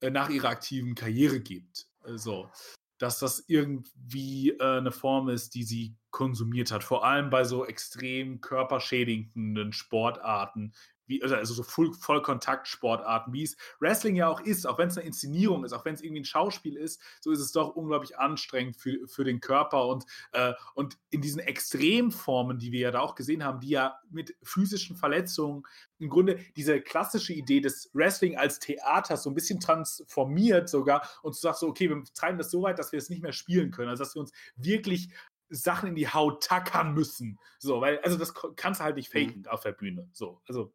äh, 0.01 0.11
nach 0.11 0.29
ihrer 0.29 0.49
aktiven 0.49 0.95
Karriere 0.95 1.41
gibt. 1.41 1.89
So 2.17 2.51
dass 2.99 3.19
das 3.19 3.45
irgendwie 3.49 4.51
äh, 4.51 4.79
eine 4.79 4.93
Form 4.93 5.29
ist, 5.29 5.55
die 5.55 5.65
sie 5.65 5.97
konsumiert 6.11 6.71
hat. 6.71 6.85
Vor 6.85 7.05
allem 7.05 7.29
bei 7.29 7.45
so 7.45 7.67
extrem 7.67 8.41
körperschädigenden 8.41 9.73
Sportarten 9.73 10.73
wie, 11.07 11.23
also, 11.23 11.35
also 11.35 11.55
so 11.55 11.63
Voll 11.63 11.93
Vollkontakt-Sportarten, 11.93 13.33
wie 13.33 13.43
es 13.43 13.57
Wrestling 13.81 14.17
ja 14.17 14.29
auch 14.29 14.41
ist, 14.41 14.67
auch 14.67 14.79
wenn 14.79 14.89
es 14.89 14.97
eine 14.97 15.07
Inszenierung 15.07 15.65
ist, 15.65 15.73
auch 15.73 15.85
wenn 15.85 15.95
es 15.95 16.03
irgendwie 16.03 16.23
ein 16.23 16.27
Schauspiel 16.27 16.77
ist, 16.77 17.01
so 17.21 17.31
ist 17.31 17.41
es 17.41 17.53
doch 17.53 17.77
unglaublich 17.77 18.19
anstrengend 18.19 18.77
für, 18.77 19.07
für 19.07 19.25
den 19.25 19.41
Körper 19.41 19.87
und, 19.87 20.05
äh, 20.33 20.53
und 20.75 20.99
in 21.11 21.21
diesen 21.21 21.41
Extremformen, 21.41 22.59
die 22.59 22.73
wir 22.73 22.81
ja 22.81 22.91
da 22.91 23.01
auch 23.01 23.15
gesehen 23.15 23.45
haben, 23.45 23.61
die 23.61 23.71
ja 23.71 23.99
mit 24.11 24.37
physischen 24.43 24.97
Verletzungen 24.97 25.65
im 25.99 26.09
Grunde 26.09 26.39
diese 26.57 26.81
klassische 26.81 27.33
Idee 27.33 27.61
des 27.61 27.91
Wrestling 27.93 28.37
als 28.37 28.59
Theater 28.59 29.17
so 29.17 29.31
ein 29.31 29.35
bisschen 29.35 29.61
transformiert 29.61 30.69
sogar 30.69 31.09
und 31.23 31.35
du 31.35 31.39
sagst 31.39 31.61
so, 31.61 31.69
okay, 31.69 31.89
wir 31.89 32.03
treiben 32.15 32.39
das 32.39 32.51
so 32.51 32.63
weit, 32.63 32.79
dass 32.79 32.93
wir 32.93 32.99
es 32.99 33.11
nicht 33.11 33.23
mehr 33.23 33.33
spielen 33.33 33.71
können, 33.71 33.89
also 33.89 34.03
dass 34.03 34.15
wir 34.15 34.21
uns 34.21 34.33
wirklich 34.57 35.11
Sachen 35.51 35.91
in 35.91 35.95
die 35.95 36.09
Haut 36.09 36.43
tackern 36.43 36.95
müssen. 36.95 37.39
So, 37.59 37.81
weil, 37.81 37.99
also 38.01 38.17
das 38.17 38.35
kannst 38.57 38.81
du 38.81 38.85
halt 38.85 38.97
nicht 38.97 39.15
mhm. 39.15 39.19
faken 39.19 39.41
mhm. 39.43 39.47
auf 39.49 39.63
der 39.63 39.73
Bühne. 39.73 40.09
So, 40.13 40.41
also 40.47 40.73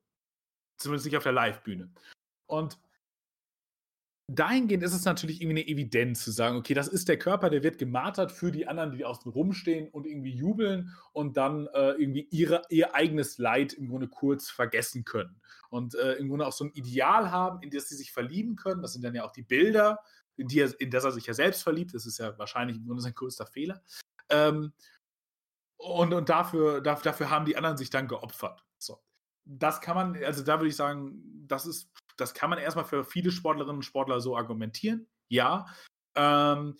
Zumindest 0.80 1.06
nicht 1.06 1.18
auf 1.18 1.24
der 1.24 1.34
Live-Bühne. 1.34 1.92
Und 2.48 2.80
dahingehend 4.32 4.84
ist 4.84 4.94
es 4.94 5.06
natürlich 5.06 5.42
irgendwie 5.42 5.62
eine 5.62 5.68
Evidenz 5.68 6.24
zu 6.24 6.32
sagen, 6.32 6.58
okay, 6.58 6.74
das 6.74 6.88
ist 6.88 7.10
der 7.10 7.18
Körper, 7.18 7.50
der 7.50 7.64
wird 7.64 7.78
gemartert 7.80 8.32
für 8.32 8.52
die 8.52 8.68
anderen, 8.68 8.92
die 8.92 9.04
außen 9.04 9.32
rumstehen 9.32 9.90
und 9.90 10.06
irgendwie 10.06 10.34
jubeln 10.34 10.96
und 11.14 11.36
dann 11.36 11.68
äh, 11.74 11.92
irgendwie 11.92 12.28
ihre, 12.30 12.62
ihr 12.70 12.96
eigenes 12.96 13.40
Leid 13.40 13.74
im 13.74 13.90
Grunde 13.90 14.08
kurz 14.08 14.50
vergessen 14.50 15.04
können. 15.04 15.42
Und 15.70 15.96
äh, 15.96 16.14
im 16.14 16.30
Grunde 16.30 16.48
auch 16.48 16.54
so 16.54 16.66
ein 16.66 16.72
Ideal 16.74 17.32
haben, 17.32 17.62
in 17.62 17.72
das 17.72 17.90
sie 17.90 17.96
sich 17.96 18.12
verlieben 18.12 18.56
können. 18.56 18.82
Das 18.82 18.94
sind 18.94 19.04
dann 19.04 19.16
ja 19.16 19.26
auch 19.26 19.32
die 19.32 19.44
Bilder, 19.44 20.00
in, 20.38 20.48
die 20.48 20.60
er, 20.60 20.80
in 20.80 20.92
das 20.92 21.04
er 21.04 21.12
sich 21.12 21.26
ja 21.26 21.34
selbst 21.34 21.64
verliebt. 21.64 21.94
Das 21.94 22.06
ist 22.06 22.20
ja 22.20 22.38
wahrscheinlich 22.38 22.78
im 22.78 22.86
Grunde 22.86 23.02
sein 23.02 23.14
größter 23.14 23.48
Fehler. 23.48 23.82
Ähm, 24.30 24.74
und 25.78 26.14
und 26.14 26.30
dafür, 26.30 26.82
dafür, 26.82 27.04
dafür 27.04 27.30
haben 27.30 27.46
die 27.46 27.58
anderen 27.58 27.78
sich 27.78 27.90
dann 27.90 28.08
geopfert. 28.08 28.64
Das 29.52 29.82
kann 29.82 29.96
man, 29.96 30.24
also 30.24 30.44
da 30.44 30.60
würde 30.60 30.70
ich 30.70 30.76
sagen, 30.76 31.24
das 31.48 31.66
ist, 31.66 31.92
das 32.18 32.34
kann 32.34 32.52
man 32.52 32.60
erstmal 32.60 32.86
für 32.86 33.04
viele 33.04 33.32
Sportlerinnen 33.32 33.78
und 33.78 33.84
Sportler 33.84 34.22
so 34.22 34.38
argumentieren. 34.38 35.08
Ja. 35.28 35.66
Ähm, 36.16 36.78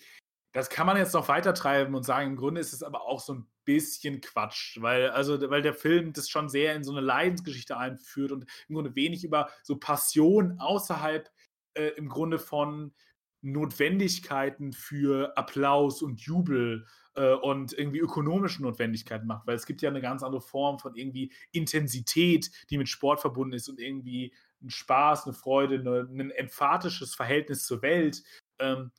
das 0.52 0.70
kann 0.70 0.86
man 0.86 0.98
jetzt 0.98 1.14
noch 1.14 1.28
weiter 1.28 1.54
treiben 1.54 1.96
und 1.96 2.04
sagen, 2.04 2.32
im 2.32 2.36
Grunde 2.36 2.62
ist 2.62 2.74
es 2.74 2.84
aber 2.84 3.04
auch 3.04 3.20
so 3.20 3.34
ein 3.34 3.48
bisschen 3.66 4.22
Quatsch, 4.22 4.82
weil, 4.82 5.10
also, 5.10 5.50
weil 5.50 5.62
der 5.62 5.74
Film 5.74 6.14
das 6.14 6.30
schon 6.30 6.50
sehr 6.50 6.76
in 6.76 6.84
so 6.84 6.92
eine 6.92 7.02
Leidensgeschichte 7.02 7.78
einführt 7.78 8.32
und 8.32 8.46
im 8.68 8.76
Grunde 8.76 8.96
wenig 8.96 9.24
über 9.24 9.50
so 9.64 9.78
Passion 9.78 10.60
außerhalb 10.60 11.30
äh, 11.76 11.90
im 11.90 12.10
Grunde 12.10 12.40
von 12.40 12.94
Notwendigkeiten 13.42 14.74
für 14.74 15.38
Applaus 15.38 16.02
und 16.02 16.22
Jubel 16.22 16.86
äh, 17.20 17.34
und 17.34 17.74
irgendwie 17.74 18.00
ökonomische 18.00 18.64
Notwendigkeiten 18.64 19.28
macht, 19.28 19.46
weil 19.46 19.56
es 19.56 19.66
gibt 19.66 19.82
ja 19.82 19.90
eine 19.90 20.02
ganz 20.02 20.24
andere 20.24 20.42
Form 20.42 20.80
von 20.80 20.96
irgendwie 20.96 21.34
Intensität, 21.52 22.50
die 22.70 22.78
mit 22.78 22.88
Sport 22.88 23.20
verbunden 23.20 23.54
ist 23.54 23.68
und 23.68 23.80
irgendwie 23.80 24.34
ein 24.62 24.70
Spaß, 24.70 25.26
eine 25.26 25.34
Freude, 25.34 25.80
eine, 25.80 26.08
ein 26.10 26.32
emphatisches 26.32 27.16
Verhältnis 27.16 27.66
zur 27.66 27.82
Welt, 27.82 28.24
ähm, 28.60 28.92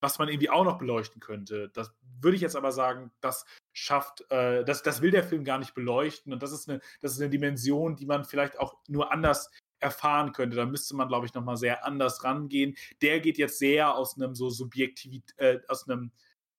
was 0.00 0.18
man 0.18 0.28
irgendwie 0.28 0.48
auch 0.48 0.64
noch 0.64 0.78
beleuchten 0.78 1.20
könnte. 1.20 1.70
Das 1.74 1.94
würde 2.20 2.36
ich 2.36 2.42
jetzt 2.42 2.56
aber 2.56 2.72
sagen, 2.72 3.10
das 3.20 3.44
schafft, 3.74 4.24
äh, 4.30 4.64
das, 4.64 4.82
das 4.82 5.02
will 5.02 5.10
der 5.10 5.24
Film 5.24 5.44
gar 5.44 5.58
nicht 5.58 5.74
beleuchten 5.74 6.32
und 6.32 6.42
das 6.42 6.52
ist 6.52 6.70
eine, 6.70 6.80
das 7.02 7.12
ist 7.12 7.20
eine 7.20 7.30
Dimension, 7.30 7.96
die 7.96 8.06
man 8.06 8.24
vielleicht 8.24 8.58
auch 8.58 8.76
nur 8.88 9.12
anders 9.12 9.50
erfahren 9.80 10.32
könnte. 10.32 10.56
Da 10.56 10.64
müsste 10.64 10.96
man, 10.96 11.08
glaube 11.08 11.26
ich, 11.26 11.34
nochmal 11.34 11.58
sehr 11.58 11.84
anders 11.84 12.24
rangehen. 12.24 12.74
Der 13.02 13.20
geht 13.20 13.36
jetzt 13.36 13.58
sehr 13.58 13.94
aus 13.94 14.16
einem 14.16 14.34
so 14.34 14.48
Subjektivität, 14.48 15.38
äh, 15.38 15.60
aus 15.68 15.86
einem 15.86 16.12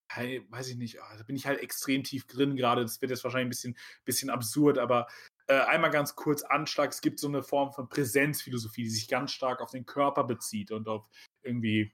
weiß 0.09 0.69
ich 0.69 0.77
nicht, 0.77 0.99
oh, 0.99 1.17
da 1.17 1.23
bin 1.23 1.35
ich 1.35 1.45
halt 1.45 1.59
extrem 1.59 2.03
tief 2.03 2.25
drin 2.27 2.55
gerade. 2.55 2.81
Das 2.81 3.01
wird 3.01 3.11
jetzt 3.11 3.23
wahrscheinlich 3.23 3.47
ein 3.47 3.49
bisschen, 3.49 3.77
bisschen 4.05 4.29
absurd, 4.29 4.77
aber 4.77 5.07
äh, 5.47 5.59
einmal 5.59 5.91
ganz 5.91 6.15
kurz 6.15 6.43
Anschlag. 6.43 6.91
Es 6.91 7.01
gibt 7.01 7.19
so 7.19 7.27
eine 7.27 7.43
Form 7.43 7.73
von 7.73 7.89
Präsenzphilosophie, 7.89 8.83
die 8.83 8.89
sich 8.89 9.07
ganz 9.07 9.31
stark 9.31 9.61
auf 9.61 9.71
den 9.71 9.85
Körper 9.85 10.23
bezieht 10.23 10.71
und 10.71 10.87
auf 10.87 11.09
irgendwie 11.43 11.93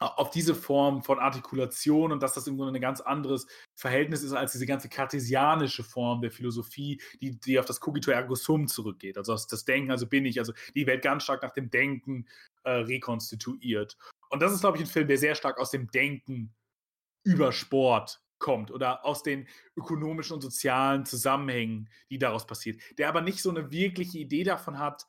auf 0.00 0.30
diese 0.30 0.54
Form 0.54 1.02
von 1.02 1.18
Artikulation 1.18 2.10
und 2.10 2.22
dass 2.22 2.32
das 2.32 2.46
im 2.46 2.56
Grunde 2.56 2.78
ein 2.78 2.80
ganz 2.80 3.02
anderes 3.02 3.46
Verhältnis 3.76 4.22
ist 4.22 4.32
als 4.32 4.52
diese 4.52 4.64
ganze 4.64 4.88
kartesianische 4.88 5.84
Form 5.84 6.22
der 6.22 6.30
Philosophie, 6.30 7.02
die, 7.20 7.38
die 7.38 7.58
auf 7.58 7.66
das 7.66 7.80
Cogito 7.80 8.10
ergo 8.10 8.34
sum 8.34 8.66
zurückgeht. 8.66 9.18
Also 9.18 9.34
das 9.34 9.64
Denken, 9.66 9.90
also 9.90 10.06
bin 10.06 10.24
ich, 10.24 10.38
also 10.38 10.54
die 10.74 10.86
Welt 10.86 11.02
ganz 11.02 11.24
stark 11.24 11.42
nach 11.42 11.52
dem 11.52 11.68
Denken 11.68 12.26
äh, 12.64 12.70
rekonstituiert. 12.70 13.98
Und 14.30 14.40
das 14.40 14.52
ist, 14.52 14.60
glaube 14.60 14.78
ich, 14.78 14.84
ein 14.84 14.90
Film, 14.90 15.06
der 15.06 15.18
sehr 15.18 15.34
stark 15.34 15.58
aus 15.58 15.70
dem 15.70 15.90
Denken 15.90 16.54
über 17.24 17.52
Sport 17.52 18.22
kommt 18.38 18.70
oder 18.70 19.04
aus 19.04 19.22
den 19.22 19.46
ökonomischen 19.76 20.34
und 20.34 20.40
sozialen 20.40 21.04
Zusammenhängen, 21.04 21.88
die 22.08 22.18
daraus 22.18 22.46
passiert, 22.46 22.80
der 22.98 23.08
aber 23.08 23.20
nicht 23.20 23.42
so 23.42 23.50
eine 23.50 23.70
wirkliche 23.70 24.18
Idee 24.18 24.44
davon 24.44 24.78
hat, 24.78 25.06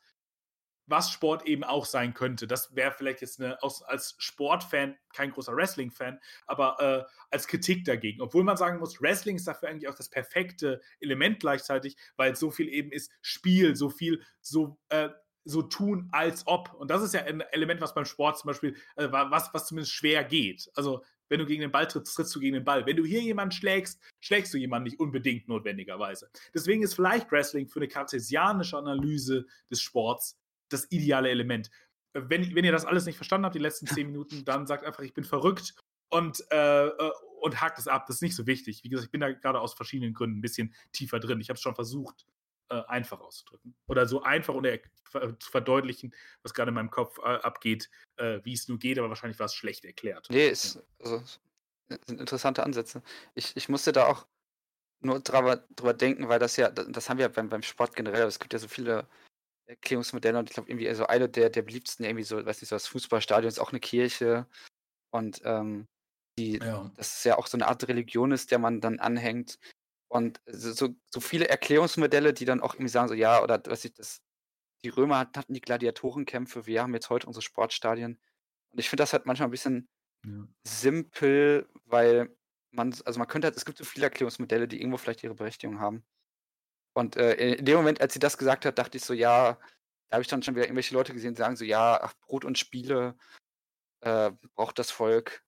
was 0.87 1.09
Sport 1.09 1.47
eben 1.47 1.63
auch 1.63 1.85
sein 1.85 2.13
könnte. 2.13 2.47
Das 2.47 2.75
wäre 2.75 2.91
vielleicht 2.91 3.21
jetzt 3.21 3.39
eine, 3.39 3.57
als 3.61 4.15
Sportfan 4.17 4.97
kein 5.13 5.31
großer 5.31 5.55
Wrestling-Fan, 5.55 6.19
aber 6.45 6.79
äh, 6.79 7.11
als 7.29 7.47
Kritik 7.47 7.85
dagegen. 7.85 8.21
Obwohl 8.21 8.43
man 8.43 8.57
sagen 8.57 8.79
muss, 8.79 9.01
Wrestling 9.01 9.37
ist 9.37 9.47
dafür 9.47 9.69
eigentlich 9.69 9.87
auch 9.87 9.95
das 9.95 10.09
perfekte 10.09 10.81
Element 10.99 11.39
gleichzeitig, 11.39 11.95
weil 12.17 12.35
so 12.35 12.51
viel 12.51 12.67
eben 12.67 12.91
ist 12.91 13.11
Spiel, 13.21 13.75
so 13.75 13.89
viel, 13.89 14.21
so, 14.41 14.77
äh, 14.89 15.09
so 15.45 15.61
tun 15.61 16.09
als 16.11 16.45
ob. 16.45 16.73
Und 16.73 16.91
das 16.91 17.01
ist 17.01 17.13
ja 17.13 17.23
ein 17.23 17.39
Element, 17.39 17.79
was 17.79 17.95
beim 17.95 18.05
Sport 18.05 18.39
zum 18.39 18.49
Beispiel, 18.49 18.75
äh, 18.97 19.07
was, 19.11 19.53
was 19.53 19.67
zumindest 19.67 19.93
schwer 19.93 20.23
geht. 20.25 20.69
Also 20.75 21.03
wenn 21.31 21.39
du 21.39 21.45
gegen 21.45 21.61
den 21.61 21.71
Ball 21.71 21.87
trittst, 21.87 22.13
trittst 22.13 22.35
du 22.35 22.41
gegen 22.41 22.55
den 22.55 22.65
Ball. 22.65 22.85
Wenn 22.85 22.97
du 22.97 23.05
hier 23.05 23.21
jemanden 23.21 23.53
schlägst, 23.53 24.01
schlägst 24.19 24.53
du 24.53 24.57
jemanden 24.57 24.83
nicht 24.83 24.99
unbedingt 24.99 25.47
notwendigerweise. 25.47 26.29
Deswegen 26.53 26.83
ist 26.83 26.93
vielleicht 26.93 27.31
Wrestling 27.31 27.69
für 27.69 27.79
eine 27.79 27.87
kartesianische 27.87 28.77
Analyse 28.77 29.47
des 29.71 29.81
Sports 29.81 30.37
das 30.67 30.91
ideale 30.91 31.29
Element. 31.29 31.71
Wenn, 32.13 32.53
wenn 32.53 32.65
ihr 32.65 32.73
das 32.73 32.85
alles 32.85 33.05
nicht 33.05 33.15
verstanden 33.15 33.45
habt, 33.45 33.55
die 33.55 33.59
letzten 33.59 33.87
zehn 33.87 34.07
Minuten, 34.07 34.43
dann 34.43 34.67
sagt 34.67 34.83
einfach, 34.83 35.03
ich 35.03 35.13
bin 35.13 35.23
verrückt 35.23 35.73
und, 36.09 36.43
äh, 36.51 36.87
äh, 36.87 37.11
und 37.39 37.61
hakt 37.61 37.79
es 37.79 37.87
ab. 37.87 38.07
Das 38.07 38.17
ist 38.17 38.21
nicht 38.21 38.35
so 38.35 38.45
wichtig. 38.45 38.83
Wie 38.83 38.89
gesagt, 38.89 39.05
ich 39.05 39.11
bin 39.11 39.21
da 39.21 39.31
gerade 39.31 39.61
aus 39.61 39.73
verschiedenen 39.73 40.13
Gründen 40.13 40.39
ein 40.39 40.41
bisschen 40.41 40.75
tiefer 40.91 41.21
drin. 41.21 41.39
Ich 41.39 41.47
habe 41.47 41.55
es 41.55 41.61
schon 41.61 41.75
versucht, 41.75 42.25
äh, 42.71 42.83
einfach 42.87 43.19
auszudrücken. 43.19 43.75
Oder 43.87 44.07
so 44.07 44.23
einfach 44.23 44.53
und 44.53 44.65
zu 45.39 45.51
verdeutlichen, 45.51 46.15
was 46.41 46.53
gerade 46.53 46.69
in 46.69 46.75
meinem 46.75 46.89
Kopf 46.89 47.17
äh, 47.19 47.21
abgeht, 47.21 47.89
äh, 48.15 48.39
wie 48.43 48.53
es 48.53 48.67
nur 48.67 48.79
geht, 48.79 48.97
aber 48.97 49.09
wahrscheinlich 49.09 49.39
war 49.39 49.47
es 49.47 49.53
schlecht 49.53 49.83
erklärt. 49.83 50.27
Nee, 50.29 50.47
ist, 50.47 50.81
also, 50.99 51.21
sind 52.07 52.19
interessante 52.21 52.63
Ansätze. 52.63 53.03
Ich, 53.35 53.55
ich 53.57 53.67
musste 53.67 53.91
da 53.91 54.07
auch 54.07 54.25
nur 55.01 55.19
drüber, 55.19 55.65
drüber 55.75 55.93
denken, 55.93 56.29
weil 56.29 56.39
das 56.39 56.55
ja, 56.55 56.69
das 56.69 57.09
haben 57.09 57.17
wir 57.17 57.27
beim, 57.29 57.49
beim 57.49 57.63
Sport 57.63 57.95
generell, 57.95 58.27
es 58.27 58.39
gibt 58.39 58.53
ja 58.53 58.59
so 58.59 58.67
viele 58.67 59.07
Erklärungsmodelle 59.65 60.39
und 60.39 60.49
ich 60.49 60.53
glaube 60.53 60.69
irgendwie 60.69 60.87
also 60.87 61.07
eine 61.07 61.27
der, 61.27 61.49
der 61.49 61.63
beliebtesten 61.63 62.05
irgendwie 62.05 62.23
so, 62.23 62.45
weiß 62.45 62.61
nicht, 62.61 62.69
so 62.69 62.75
das 62.75 62.87
Fußballstadion 62.87 63.49
ist 63.49 63.59
auch 63.59 63.71
eine 63.71 63.79
Kirche 63.79 64.47
und 65.11 65.41
ähm, 65.43 65.87
die, 66.39 66.59
ja. 66.59 66.89
das 66.95 67.17
ist 67.17 67.25
ja 67.25 67.37
auch 67.37 67.47
so 67.47 67.57
eine 67.57 67.67
Art 67.67 67.87
Religion 67.87 68.31
ist, 68.31 68.51
der 68.51 68.59
man 68.59 68.79
dann 68.79 68.99
anhängt 68.99 69.59
und 70.11 70.41
so, 70.45 70.89
so 71.09 71.19
viele 71.21 71.47
Erklärungsmodelle, 71.47 72.33
die 72.33 72.43
dann 72.43 72.59
auch 72.59 72.73
irgendwie 72.73 72.89
sagen 72.89 73.07
so, 73.07 73.13
ja, 73.13 73.41
oder 73.41 73.61
was 73.67 73.85
ich 73.85 73.93
das, 73.93 74.21
die 74.83 74.89
Römer 74.89 75.19
hatten 75.19 75.53
die 75.53 75.61
Gladiatorenkämpfe, 75.61 76.65
wir 76.65 76.81
haben 76.81 76.93
jetzt 76.93 77.09
heute 77.09 77.27
unsere 77.27 77.41
Sportstadien 77.41 78.19
und 78.71 78.79
ich 78.79 78.89
finde 78.89 79.03
das 79.03 79.13
halt 79.13 79.25
manchmal 79.25 79.47
ein 79.47 79.51
bisschen 79.51 79.87
ja. 80.25 80.45
simpel, 80.63 81.69
weil 81.85 82.29
man, 82.71 82.93
also 83.05 83.19
man 83.19 83.27
könnte 83.29 83.47
halt, 83.47 83.55
es 83.55 83.63
gibt 83.63 83.77
so 83.77 83.85
viele 83.85 84.07
Erklärungsmodelle, 84.07 84.67
die 84.67 84.81
irgendwo 84.81 84.97
vielleicht 84.97 85.23
ihre 85.23 85.35
Berechtigung 85.35 85.79
haben. 85.79 86.03
Und 86.93 87.15
äh, 87.15 87.53
in 87.55 87.63
dem 87.63 87.77
Moment, 87.77 88.01
als 88.01 88.11
sie 88.11 88.19
das 88.19 88.37
gesagt 88.37 88.65
hat, 88.65 88.77
dachte 88.77 88.97
ich 88.97 89.05
so, 89.05 89.13
ja, 89.13 89.57
da 90.09 90.15
habe 90.15 90.23
ich 90.23 90.27
dann 90.27 90.43
schon 90.43 90.55
wieder 90.55 90.65
irgendwelche 90.65 90.93
Leute 90.93 91.13
gesehen, 91.13 91.35
die 91.35 91.39
sagen 91.39 91.55
so, 91.55 91.63
ja, 91.63 92.01
ach, 92.01 92.13
Brot 92.19 92.43
und 92.43 92.57
Spiele 92.57 93.15
äh, 94.01 94.31
braucht 94.55 94.77
das 94.77 94.91
Volk. 94.91 95.41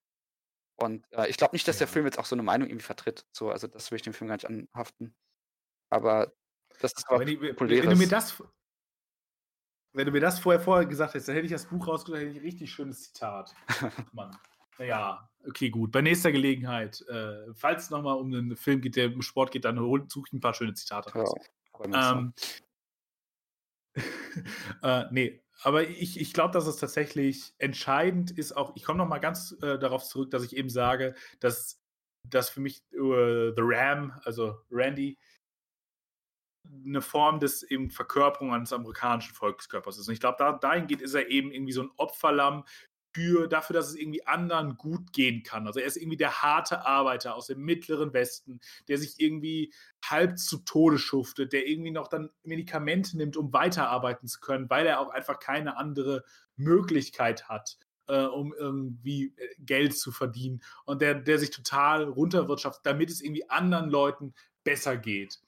Und 0.76 1.06
äh, 1.12 1.30
ich 1.30 1.38
glaube 1.38 1.56
nicht, 1.56 1.68
dass 1.68 1.78
ja. 1.78 1.86
der 1.86 1.88
Film 1.88 2.06
jetzt 2.06 2.20
auch 2.20 2.26
so 2.26 2.36
eine 2.36 2.44
Meinung 2.44 2.68
irgendwie 2.68 2.86
vertritt. 2.86 3.26
So, 3.32 3.52
also 3.52 3.68
das 3.68 3.92
will 3.92 3.98
ich 3.98 4.02
dem 4.02 4.14
Film 4.14 4.28
gar 4.28 4.36
nicht 4.36 4.48
anhaften. 4.48 5.16
Aber 5.90 6.34
das 6.80 6.94
ist 6.94 7.08
aber 7.08 7.20
wenn, 7.20 7.28
ich, 7.28 7.40
wenn, 7.42 7.90
du 7.90 7.96
mir 7.96 8.08
das 8.08 8.42
wenn 9.94 10.08
du 10.08 10.12
mir 10.12 10.22
das 10.22 10.40
vorher 10.40 10.60
vorher 10.60 10.88
gesagt 10.88 11.14
hättest, 11.14 11.28
dann 11.28 11.36
hätte 11.36 11.46
ich 11.46 11.52
das 11.52 11.68
Buch 11.68 11.88
rausgesucht, 11.88 12.20
hätte 12.20 12.32
ich 12.32 12.38
ein 12.38 12.44
richtig 12.44 12.72
schönes 12.72 13.04
Zitat. 13.04 13.54
Mann. 14.12 14.36
Ja, 14.80 15.30
okay, 15.48 15.70
gut. 15.70 15.92
Bei 15.92 16.02
nächster 16.02 16.32
Gelegenheit, 16.32 17.02
äh, 17.08 17.54
falls 17.54 17.84
es 17.84 17.90
nochmal 17.92 18.18
um 18.18 18.34
einen 18.34 18.56
Film 18.56 18.82
geht, 18.82 18.96
der 18.96 19.14
um 19.14 19.22
Sport 19.22 19.52
geht, 19.52 19.66
dann 19.66 19.78
suche 19.78 20.26
ich 20.28 20.34
ein 20.34 20.40
paar 20.40 20.56
schöne 20.56 20.74
Zitate 20.74 21.14
raus. 21.14 21.32
Ja, 21.92 22.12
ähm, 22.12 22.34
äh, 24.82 25.06
nee, 25.12 25.43
aber 25.64 25.88
ich, 25.88 26.20
ich 26.20 26.34
glaube, 26.34 26.54
dass 26.54 26.68
es 26.68 26.78
tatsächlich 26.78 27.54
entscheidend 27.58 28.32
ist, 28.32 28.56
auch, 28.56 28.76
ich 28.76 28.84
komme 28.84 28.98
nochmal 28.98 29.20
ganz 29.20 29.56
äh, 29.62 29.80
darauf 29.80 30.04
zurück, 30.04 30.32
dass 30.32 30.44
ich 30.44 30.56
eben 30.56 30.70
sage, 30.70 31.16
dass 31.40 31.82
das 32.30 32.50
für 32.50 32.62
mich 32.62 32.84
uh, 32.94 33.54
The 33.56 33.62
Ram, 33.62 34.20
also 34.24 34.58
Randy, 34.70 35.18
eine 36.86 37.02
Form 37.02 37.40
des 37.40 37.64
eben 37.64 37.90
Verkörperung 37.90 38.54
eines 38.54 38.72
amerikanischen 38.72 39.34
Volkskörpers 39.34 39.98
ist. 39.98 40.08
Und 40.08 40.14
ich 40.14 40.20
glaube, 40.20 40.38
da, 40.40 40.54
dahingehend 40.54 41.02
ist 41.02 41.14
er 41.14 41.30
eben 41.30 41.52
irgendwie 41.52 41.74
so 41.74 41.84
ein 41.84 41.92
Opferlamm 41.98 42.64
für, 43.14 43.48
dafür, 43.48 43.76
dass 43.76 43.90
es 43.90 43.96
irgendwie 43.96 44.26
anderen 44.26 44.76
gut 44.78 45.14
gehen 45.14 45.44
kann. 45.44 45.68
Also 45.68 45.80
er 45.80 45.86
ist 45.86 45.98
irgendwie 45.98 46.18
der 46.18 46.42
harte 46.42 46.86
Arbeiter 46.86 47.36
aus 47.36 47.48
dem 47.48 47.62
mittleren 47.62 48.14
Westen, 48.14 48.60
der 48.88 48.98
sich 48.98 49.20
irgendwie 49.20 49.74
halb 50.04 50.38
zu 50.38 50.58
Tode 50.60 50.98
schuftet, 50.98 51.54
der 51.54 51.68
irgendwie 51.68 51.92
noch 51.92 52.08
dann 52.08 52.30
Medikamente 52.44 53.16
nimmt, 53.18 53.38
um 53.38 53.54
weiterarbeiten 53.54 54.28
zu 54.28 54.40
können, 54.40 54.70
weil 54.70 54.88
er 54.88 55.00
auch 55.00 55.10
einfach 55.10 55.40
keine 55.40 55.78
andere 55.78 56.24
Möglichkeit 56.56 57.50
hat, 57.50 57.78
äh, 58.08 58.24
um 58.24 58.54
irgendwie 58.54 59.34
äh, 59.38 59.48
Geld 59.60 59.98
zu 59.98 60.12
verdienen. 60.12 60.62
Und 60.86 61.02
der, 61.02 61.16
der 61.16 61.38
sich 61.40 61.52
total 61.52 62.04
runterwirtschaftet, 62.06 62.86
damit 62.86 63.10
es 63.10 63.22
irgendwie 63.22 63.50
anderen 63.50 63.90
Leuten 63.90 64.34
besser 64.64 64.98
geht. 64.98 65.40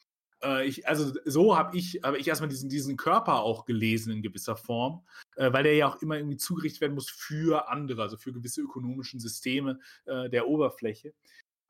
Äh, 0.43 0.68
ich, 0.68 0.88
also 0.88 1.13
so 1.26 1.57
habe 1.57 1.76
ich, 1.78 2.01
hab 2.03 2.16
ich 2.16 2.28
erstmal 2.28 2.49
diesen, 2.49 2.70
diesen 2.70 2.97
Körper 2.97 3.41
auch 3.41 3.66
gelesen 3.66 4.13
in 4.13 4.22
gewisser 4.22 4.55
Form, 4.55 5.03
äh, 5.36 5.52
weil 5.54 5.64
der 5.64 5.76
ja 5.76 5.88
auch 5.88 6.02
immer 6.02 6.18
irgendwie 6.18 6.38
zugerichtet 6.38 6.82
werden 6.82 6.94
muss 6.94 7.10
für 7.10 7.70
andere, 7.70 8.02
also 8.02 8.18
für 8.18 8.34
gewisse 8.34 8.62
ökonomischen 8.62 9.20
Systeme 9.20 9.80
äh, 10.06 10.30
der 10.30 10.48
Oberfläche. 10.48 11.14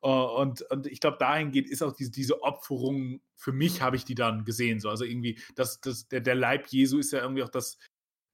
Uh, 0.03 0.37
und, 0.37 0.61
und 0.69 0.85
ich 0.85 0.99
glaube, 0.99 1.17
dahingehend 1.17 1.67
ist 1.67 1.81
auch 1.81 1.93
diese, 1.93 2.11
diese 2.11 2.43
Opferung, 2.43 3.21
für 3.35 3.51
mich 3.51 3.81
habe 3.81 3.95
ich 3.95 4.05
die 4.05 4.13
dann 4.13 4.45
gesehen. 4.45 4.79
So. 4.79 4.89
Also 4.89 5.03
irgendwie, 5.03 5.39
das, 5.55 5.81
das, 5.81 6.07
der, 6.07 6.21
der 6.21 6.35
Leib 6.35 6.67
Jesu 6.67 6.99
ist 6.99 7.11
ja 7.11 7.21
irgendwie 7.21 7.41
auch 7.41 7.49
das, 7.49 7.79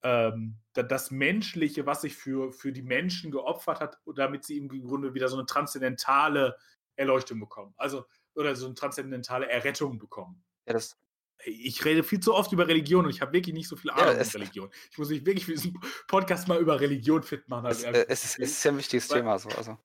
ähm, 0.04 0.58
das 0.74 1.12
Menschliche, 1.12 1.86
was 1.86 2.02
sich 2.02 2.16
für, 2.16 2.52
für 2.52 2.74
die 2.74 2.82
Menschen 2.82 3.32
geopfert 3.32 3.80
hat, 3.80 4.00
damit 4.16 4.44
sie 4.44 4.58
im 4.58 4.68
Grunde 4.68 5.14
wieder 5.14 5.30
so 5.30 5.38
eine 5.38 5.46
transzendentale 5.46 6.58
Erleuchtung 6.98 7.40
bekommen. 7.40 7.74
Also 7.78 8.06
oder 8.36 8.56
so 8.56 8.66
eine 8.66 8.76
transzendentale 8.76 9.50
Errettung 9.50 9.98
bekommen. 9.98 10.44
Ja, 10.66 10.74
das 10.74 10.98
ich 11.46 11.84
rede 11.86 12.04
viel 12.04 12.20
zu 12.20 12.34
oft 12.34 12.52
über 12.52 12.68
Religion 12.68 13.06
und 13.06 13.12
ich 13.12 13.22
habe 13.22 13.34
wirklich 13.34 13.54
nicht 13.54 13.68
so 13.68 13.76
viel 13.76 13.92
Ahnung 13.92 14.18
ja, 14.18 14.24
von 14.24 14.42
Religion. 14.42 14.70
Ich 14.92 14.98
muss 14.98 15.10
mich 15.10 15.26
wirklich 15.26 15.46
für 15.46 15.54
diesen 15.54 15.80
Podcast 16.08 16.48
mal 16.48 16.60
über 16.60 16.80
Religion 16.80 17.24
fit 17.24 17.48
machen. 17.50 17.68
Es, 17.68 17.84
äh, 17.84 18.06
es, 18.08 18.26
ist, 18.26 18.40
es, 18.40 18.52
ist, 18.52 18.64
ja 18.64 18.72
ein 18.72 18.78
wichtiges 18.78 19.10
Weil, 19.10 19.20
Thema. 19.20 19.40
So. 19.40 19.50
Also, 19.50 19.78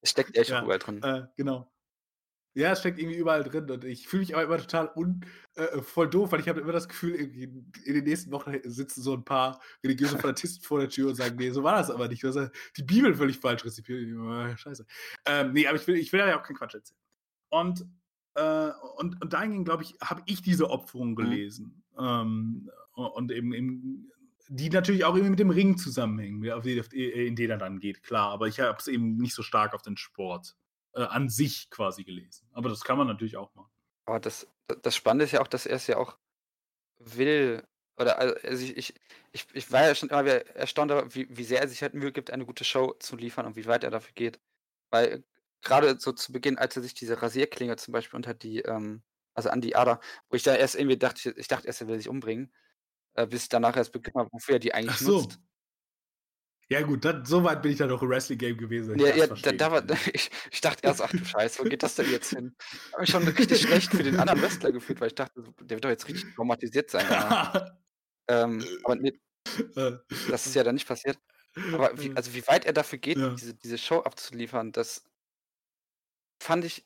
es 0.00 0.10
steckt 0.10 0.36
echt 0.36 0.50
ja, 0.50 0.62
überall 0.62 0.78
drin. 0.78 1.02
Äh, 1.02 1.26
genau. 1.36 1.70
Ja, 2.56 2.72
es 2.72 2.80
steckt 2.80 2.98
irgendwie 2.98 3.18
überall 3.18 3.44
drin 3.44 3.70
und 3.70 3.84
ich 3.84 4.08
fühle 4.08 4.20
mich 4.20 4.34
aber 4.34 4.44
immer 4.44 4.56
total 4.56 4.90
un, 4.96 5.26
äh, 5.56 5.82
voll 5.82 6.08
doof, 6.08 6.32
weil 6.32 6.40
ich 6.40 6.48
habe 6.48 6.62
immer 6.62 6.72
das 6.72 6.88
Gefühl, 6.88 7.14
in 7.14 7.70
den 7.84 8.04
nächsten 8.04 8.30
Wochen 8.30 8.58
sitzen 8.64 9.02
so 9.02 9.12
ein 9.12 9.26
paar 9.26 9.60
religiöse 9.84 10.18
Fanatisten 10.18 10.64
vor 10.64 10.80
der 10.80 10.88
Tür 10.88 11.10
und 11.10 11.16
sagen, 11.16 11.36
nee, 11.36 11.50
so 11.50 11.62
war 11.62 11.76
das 11.76 11.90
aber 11.90 12.08
nicht. 12.08 12.22
Du 12.22 12.28
hast 12.28 12.50
die 12.78 12.82
Bibel 12.82 13.14
völlig 13.14 13.38
falsch 13.38 13.62
rezipiert. 13.62 14.08
Scheiße. 14.58 14.86
Ähm, 15.26 15.52
nee, 15.52 15.66
aber 15.66 15.76
ich 15.76 15.86
will, 15.86 15.96
ich 15.96 16.10
will 16.14 16.20
ja 16.20 16.40
auch 16.40 16.42
keinen 16.42 16.56
Quatsch 16.56 16.74
erzählen. 16.74 16.98
Und, 17.50 17.84
äh, 18.36 18.70
und, 18.96 19.20
und 19.22 19.32
dahingehend, 19.32 19.64
glaube 19.64 19.82
ich, 19.82 19.96
habe 20.00 20.22
ich 20.26 20.42
diese 20.42 20.70
Opferung 20.70 21.10
mhm. 21.10 21.16
gelesen. 21.16 21.84
Mhm. 21.96 22.04
Ähm, 22.04 22.70
und 22.94 23.32
eben, 23.32 23.52
eben, 23.52 24.12
die 24.48 24.70
natürlich 24.70 25.04
auch 25.04 25.14
irgendwie 25.14 25.30
mit 25.30 25.38
dem 25.40 25.50
Ring 25.50 25.76
zusammenhängen, 25.76 26.42
in 26.44 27.36
den 27.36 27.50
er 27.50 27.58
dann 27.58 27.80
geht, 27.80 28.02
klar. 28.02 28.30
Aber 28.30 28.46
ich 28.46 28.60
habe 28.60 28.78
es 28.78 28.86
eben 28.86 29.16
nicht 29.16 29.34
so 29.34 29.42
stark 29.42 29.74
auf 29.74 29.82
den 29.82 29.96
Sport 29.96 30.54
äh, 30.94 31.02
an 31.02 31.28
sich 31.28 31.68
quasi 31.70 32.04
gelesen. 32.04 32.46
Aber 32.52 32.68
das 32.68 32.84
kann 32.84 32.96
man 32.96 33.06
natürlich 33.06 33.36
auch 33.36 33.54
machen. 33.54 33.70
Aber 34.06 34.20
das, 34.20 34.46
das 34.82 34.94
Spannende 34.94 35.24
ist 35.24 35.32
ja 35.32 35.40
auch, 35.40 35.48
dass 35.48 35.66
er 35.66 35.76
es 35.76 35.86
ja 35.88 35.96
auch 35.96 36.16
will. 36.98 37.62
Oder 37.98 38.18
also 38.18 38.64
ich, 38.64 38.76
ich, 38.76 38.94
ich, 39.32 39.46
ich 39.52 39.72
war 39.72 39.84
ja 39.84 39.94
schon 39.94 40.10
immer 40.10 40.24
wieder 40.24 40.46
erstaunt, 40.54 40.92
wie, 41.14 41.26
wie 41.30 41.44
sehr 41.44 41.60
er 41.60 41.68
sich 41.68 41.82
halt 41.82 41.94
Mühe 41.94 42.12
gibt, 42.12 42.30
eine 42.30 42.46
gute 42.46 42.64
Show 42.64 42.94
zu 43.00 43.16
liefern 43.16 43.46
und 43.46 43.56
wie 43.56 43.66
weit 43.66 43.84
er 43.84 43.90
dafür 43.90 44.14
geht. 44.14 44.38
Weil 44.90 45.24
gerade 45.66 45.98
so 45.98 46.12
zu 46.12 46.32
Beginn, 46.32 46.58
als 46.58 46.76
er 46.76 46.82
sich 46.82 46.94
diese 46.94 47.20
Rasierklinge 47.20 47.76
zum 47.76 47.92
Beispiel 47.92 48.16
unter 48.16 48.34
die, 48.34 48.60
ähm, 48.60 49.02
also 49.34 49.50
an 49.50 49.60
die 49.60 49.76
Ader, 49.76 50.00
wo 50.30 50.36
ich 50.36 50.42
da 50.42 50.54
erst 50.54 50.76
irgendwie 50.76 50.96
dachte, 50.96 51.34
ich 51.36 51.48
dachte 51.48 51.66
erst, 51.66 51.82
er 51.82 51.88
will 51.88 51.98
sich 51.98 52.08
umbringen, 52.08 52.52
äh, 53.14 53.26
bis 53.26 53.48
danach 53.48 53.76
erst 53.76 53.92
begriffen 53.92 54.20
habe, 54.20 54.30
wofür 54.32 54.54
er 54.54 54.58
die 54.60 54.72
eigentlich 54.74 54.96
Ach 54.96 55.00
so. 55.00 55.20
nutzt. 55.20 55.40
Ja 56.68 56.82
gut, 56.82 57.04
dat, 57.04 57.28
so 57.28 57.44
weit 57.44 57.62
bin 57.62 57.70
ich 57.70 57.78
dann 57.78 57.90
noch 57.90 58.02
im 58.02 58.08
Wrestling-Game 58.08 58.56
gewesen. 58.56 58.98
Ja, 58.98 59.14
ja 59.14 59.28
da, 59.28 59.52
da 59.52 59.70
war, 59.70 59.84
ich, 60.12 60.30
ich, 60.50 60.60
dachte 60.60 60.84
erst, 60.84 61.00
ach 61.00 61.10
du 61.10 61.24
Scheiße, 61.24 61.64
wo 61.64 61.68
geht 61.68 61.82
das 61.82 61.94
denn 61.94 62.10
jetzt 62.10 62.30
hin? 62.30 62.56
Ich 62.58 62.92
habe 62.92 63.00
mich 63.02 63.10
schon 63.10 63.28
richtig 63.28 63.60
schlecht 63.60 63.92
für 63.92 64.02
den 64.02 64.18
anderen 64.18 64.42
Wrestler 64.42 64.72
gefühlt, 64.72 65.00
weil 65.00 65.08
ich 65.08 65.14
dachte, 65.14 65.44
der 65.60 65.76
wird 65.76 65.84
doch 65.84 65.90
jetzt 65.90 66.08
richtig 66.08 66.34
traumatisiert 66.34 66.90
sein. 66.90 67.06
ähm, 68.28 68.64
aber 68.82 68.96
nee, 68.96 69.12
äh. 69.76 69.92
das 70.28 70.46
ist 70.46 70.56
ja 70.56 70.64
dann 70.64 70.74
nicht 70.74 70.88
passiert. 70.88 71.18
Aber 71.72 71.90
wie, 71.98 72.14
also 72.16 72.34
wie 72.34 72.46
weit 72.48 72.66
er 72.66 72.72
dafür 72.72 72.98
geht, 72.98 73.16
ja. 73.16 73.30
diese, 73.30 73.54
diese 73.54 73.78
Show 73.78 74.00
abzuliefern, 74.00 74.72
das 74.72 75.04
fand 76.38 76.64
ich. 76.64 76.84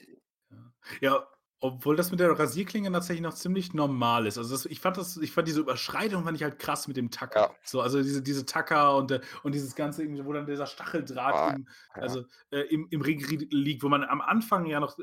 Ja, 1.00 1.26
Obwohl 1.62 1.94
das 1.94 2.10
mit 2.10 2.20
der 2.20 2.30
Rasierklinge 2.38 2.90
tatsächlich 2.90 3.20
noch 3.20 3.34
ziemlich 3.34 3.74
normal 3.74 4.26
ist. 4.26 4.38
Also 4.38 4.54
das, 4.54 4.64
ich 4.64 4.80
fand 4.80 4.96
das, 4.96 5.18
ich 5.18 5.30
fand 5.30 5.46
diese 5.46 5.60
Überschreitung 5.60 6.24
fand 6.24 6.34
ich 6.34 6.42
halt 6.42 6.58
krass 6.58 6.88
mit 6.88 6.96
dem 6.96 7.10
Tacker. 7.10 7.50
Ja. 7.50 7.54
So, 7.62 7.82
also 7.82 8.02
diese, 8.02 8.22
diese 8.22 8.46
Tacker 8.46 8.96
und, 8.96 9.10
äh, 9.10 9.20
und 9.42 9.54
dieses 9.54 9.74
Ganze, 9.74 10.06
wo 10.24 10.32
dann 10.32 10.46
dieser 10.46 10.64
Stacheldraht 10.66 11.34
ah, 11.34 11.50
im, 11.50 11.68
ja. 11.94 12.02
also, 12.02 12.24
äh, 12.50 12.60
im, 12.60 12.88
im 12.90 13.02
Ring 13.02 13.20
liegt, 13.50 13.82
wo 13.82 13.90
man 13.90 14.04
am 14.04 14.22
Anfang 14.22 14.64
ja 14.64 14.80
noch 14.80 14.98
äh, 14.98 15.02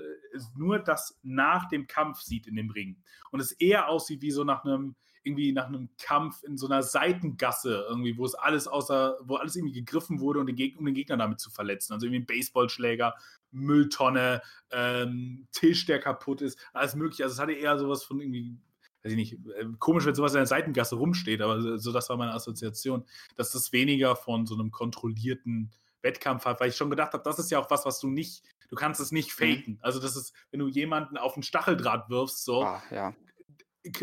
nur 0.56 0.80
das 0.80 1.20
nach 1.22 1.68
dem 1.68 1.86
Kampf 1.86 2.22
sieht 2.22 2.48
in 2.48 2.56
dem 2.56 2.72
Ring. 2.72 3.04
Und 3.30 3.39
es 3.39 3.52
eher 3.52 3.88
aussieht 3.88 4.24
wie 4.24 4.32
so 4.32 4.43
nach 4.43 4.66
einem, 4.66 4.95
irgendwie 5.28 5.52
nach 5.52 5.68
einem 5.68 5.90
Kampf 6.02 6.44
in 6.44 6.58
so 6.58 6.66
einer 6.66 6.82
Seitengasse, 6.82 7.86
irgendwie, 7.90 8.18
wo 8.18 8.26
es 8.26 8.34
alles 8.34 8.68
außer, 8.68 9.18
wo 9.24 9.36
alles 9.36 9.56
irgendwie 9.56 9.74
gegriffen 9.74 10.20
wurde, 10.20 10.40
um 10.40 10.48
den, 10.48 10.56
Geg 10.56 10.80
um 10.80 10.86
den 10.86 10.96
Gegner 10.96 11.18
damit 11.18 11.40
zu 11.40 11.52
verletzen. 11.52 11.94
Also 11.94 12.08
irgendwie 12.08 12.22
ein 12.22 12.26
Baseballschläger 12.26 13.14
Mülltonne, 13.52 14.42
ähm, 14.72 15.48
Tisch, 15.52 15.86
der 15.86 16.00
kaputt 16.00 16.42
ist, 16.42 16.60
alles 16.74 16.96
mögliche. 16.96 17.24
Also 17.24 17.34
es 17.34 17.40
hatte 17.40 17.54
eher 17.54 17.78
sowas 17.78 18.04
von 18.04 18.20
irgendwie, 18.20 18.58
weiß 19.04 19.12
ich 19.12 19.18
nicht, 19.18 19.34
äh, 19.34 19.66
komisch, 19.80 20.06
wenn 20.06 20.16
sowas 20.16 20.34
in 20.34 20.40
der 20.40 20.48
Seitengasse 20.48 20.96
rumsteht, 20.96 21.42
aber 21.42 21.78
so 21.78 21.92
das 21.92 22.10
war 22.10 22.18
meine 22.18 22.34
Assoziation, 22.34 23.06
dass 23.36 23.52
das 23.52 23.72
weniger 23.72 24.16
von 24.16 24.46
so 24.46 24.56
einem 24.56 24.72
kontrollierten 24.72 25.72
Wettkampf 26.02 26.46
hat, 26.46 26.60
weil 26.60 26.70
ich 26.70 26.76
schon 26.76 26.90
gedacht 26.90 27.14
habe, 27.14 27.24
das 27.24 27.40
ist 27.40 27.52
ja 27.52 27.60
auch 27.60 27.70
was, 27.70 27.86
was 27.86 28.00
du 28.00 28.10
nicht, 28.10 28.44
du 28.70 28.76
kannst 28.76 29.02
es 29.02 29.12
nicht 29.12 29.40
mhm. 29.40 29.46
faken. 29.46 29.80
Also 29.82 30.00
das 30.00 30.16
ist, 30.16 30.34
wenn 30.52 30.60
du 30.60 30.68
jemanden 30.68 31.18
auf 31.18 31.34
einen 31.34 31.44
Stacheldraht 31.44 32.10
wirfst, 32.10 32.44
so, 32.44 32.64
ah, 32.64 32.82
ja. 32.92 33.14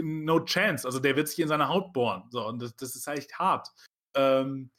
No 0.02 0.40
chance. 0.40 0.86
Also 0.86 0.98
der 0.98 1.16
wird 1.16 1.28
sich 1.28 1.38
in 1.40 1.48
seine 1.48 1.68
Haut 1.68 1.92
bohren. 1.92 2.24
So, 2.30 2.46
und 2.46 2.62
das, 2.62 2.76
das 2.76 2.96
ist 2.96 3.06
echt 3.06 3.38
hart. 3.38 3.68
Ähm, 4.14 4.70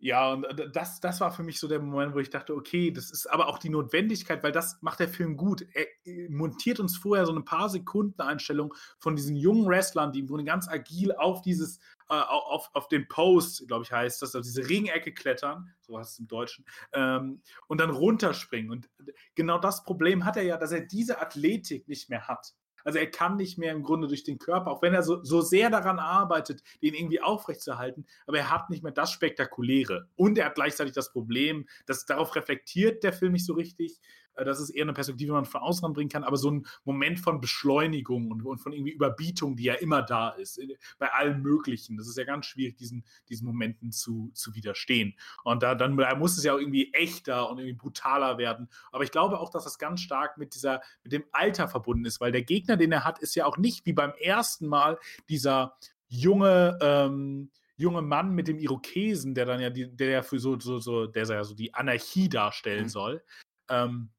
ja, 0.00 0.32
und 0.32 0.46
das, 0.72 1.00
das 1.00 1.20
war 1.20 1.32
für 1.32 1.42
mich 1.42 1.58
so 1.58 1.66
der 1.66 1.80
Moment, 1.80 2.14
wo 2.14 2.20
ich 2.20 2.30
dachte, 2.30 2.54
okay, 2.54 2.92
das 2.92 3.10
ist 3.10 3.26
aber 3.26 3.48
auch 3.48 3.58
die 3.58 3.68
Notwendigkeit, 3.68 4.44
weil 4.44 4.52
das 4.52 4.80
macht 4.80 5.00
der 5.00 5.08
Film 5.08 5.36
gut. 5.36 5.66
Er 5.74 5.86
äh, 6.04 6.28
montiert 6.28 6.78
uns 6.78 6.96
vorher 6.96 7.26
so 7.26 7.34
ein 7.34 7.44
paar 7.44 7.68
Sekunden 7.68 8.20
Einstellung 8.20 8.72
von 9.00 9.16
diesen 9.16 9.34
jungen 9.34 9.66
Wrestlern, 9.66 10.12
die 10.12 10.20
im 10.20 10.28
Grunde 10.28 10.44
ganz 10.44 10.68
agil 10.68 11.12
auf 11.12 11.42
dieses, 11.42 11.78
äh, 12.10 12.14
auf, 12.14 12.70
auf 12.74 12.86
den 12.86 13.08
Post, 13.08 13.66
glaube 13.66 13.82
ich, 13.82 13.90
heißt 13.90 14.22
das, 14.22 14.36
auf 14.36 14.42
diese 14.42 14.68
Ringecke 14.68 15.12
klettern, 15.12 15.74
so 15.80 15.98
heißt 15.98 16.12
es 16.12 16.18
im 16.20 16.28
Deutschen, 16.28 16.64
ähm, 16.92 17.42
und 17.66 17.80
dann 17.80 17.90
runterspringen. 17.90 18.70
Und 18.70 18.88
genau 19.34 19.58
das 19.58 19.82
Problem 19.82 20.24
hat 20.24 20.36
er 20.36 20.44
ja, 20.44 20.56
dass 20.58 20.70
er 20.70 20.82
diese 20.82 21.20
Athletik 21.20 21.88
nicht 21.88 22.08
mehr 22.08 22.28
hat. 22.28 22.54
Also 22.88 23.00
er 23.00 23.10
kann 23.10 23.36
nicht 23.36 23.58
mehr 23.58 23.72
im 23.72 23.82
Grunde 23.82 24.08
durch 24.08 24.24
den 24.24 24.38
Körper, 24.38 24.70
auch 24.70 24.80
wenn 24.80 24.94
er 24.94 25.02
so, 25.02 25.22
so 25.22 25.42
sehr 25.42 25.68
daran 25.68 25.98
arbeitet, 25.98 26.62
den 26.82 26.94
irgendwie 26.94 27.20
aufrechtzuerhalten, 27.20 28.06
aber 28.26 28.38
er 28.38 28.50
hat 28.50 28.70
nicht 28.70 28.82
mehr 28.82 28.92
das 28.92 29.12
Spektakuläre. 29.12 30.08
Und 30.16 30.38
er 30.38 30.46
hat 30.46 30.54
gleichzeitig 30.54 30.94
das 30.94 31.12
Problem, 31.12 31.68
dass 31.84 32.06
darauf 32.06 32.34
reflektiert 32.34 33.04
der 33.04 33.12
Film 33.12 33.32
nicht 33.32 33.44
so 33.44 33.52
richtig, 33.52 34.00
das 34.44 34.60
ist 34.60 34.70
eher 34.70 34.82
eine 34.82 34.92
Perspektive, 34.92 35.28
die 35.28 35.32
man 35.32 35.44
von 35.44 35.60
außen 35.60 35.84
ranbringen 35.84 36.10
kann, 36.10 36.24
aber 36.24 36.36
so 36.36 36.50
ein 36.50 36.66
Moment 36.84 37.20
von 37.20 37.40
Beschleunigung 37.40 38.30
und, 38.30 38.44
und, 38.44 38.58
von 38.58 38.72
irgendwie 38.72 38.92
Überbietung, 38.92 39.56
die 39.56 39.64
ja 39.64 39.74
immer 39.74 40.02
da 40.02 40.30
ist, 40.30 40.60
bei 40.98 41.12
allen 41.12 41.42
möglichen. 41.42 41.96
Das 41.96 42.08
ist 42.08 42.16
ja 42.16 42.24
ganz 42.24 42.46
schwierig, 42.46 42.76
diesen, 42.76 43.04
diesen 43.28 43.46
Momenten 43.46 43.92
zu, 43.92 44.30
zu 44.34 44.54
widerstehen. 44.54 45.14
Und 45.44 45.62
da, 45.62 45.74
dann 45.74 45.96
da 45.96 46.14
muss 46.14 46.36
es 46.36 46.44
ja 46.44 46.54
auch 46.54 46.58
irgendwie 46.58 46.92
echter 46.92 47.50
und 47.50 47.58
irgendwie 47.58 47.76
brutaler 47.76 48.38
werden. 48.38 48.68
Aber 48.92 49.04
ich 49.04 49.10
glaube 49.10 49.38
auch, 49.40 49.50
dass 49.50 49.64
das 49.64 49.78
ganz 49.78 50.00
stark 50.00 50.38
mit 50.38 50.54
dieser, 50.54 50.80
mit 51.02 51.12
dem 51.12 51.24
Alter 51.32 51.68
verbunden 51.68 52.04
ist, 52.04 52.20
weil 52.20 52.32
der 52.32 52.42
Gegner, 52.42 52.76
den 52.76 52.92
er 52.92 53.04
hat, 53.04 53.18
ist 53.18 53.34
ja 53.34 53.46
auch 53.46 53.58
nicht 53.58 53.86
wie 53.86 53.92
beim 53.92 54.12
ersten 54.20 54.66
Mal 54.66 54.98
dieser 55.28 55.76
junge, 56.08 56.78
ähm, 56.80 57.50
junge 57.76 58.02
Mann 58.02 58.34
mit 58.34 58.48
dem 58.48 58.58
Irokesen, 58.58 59.34
der 59.34 59.46
dann 59.46 59.60
ja 59.60 59.70
die, 59.70 59.94
der 59.94 60.10
ja 60.10 60.22
für 60.22 60.38
so, 60.38 60.58
so, 60.58 60.78
so, 60.78 61.06
der 61.06 61.24
ja 61.24 61.44
so 61.44 61.54
die 61.54 61.72
Anarchie 61.74 62.28
darstellen 62.28 62.84
mhm. 62.84 62.88
soll. 62.88 63.24
Ähm, 63.68 64.10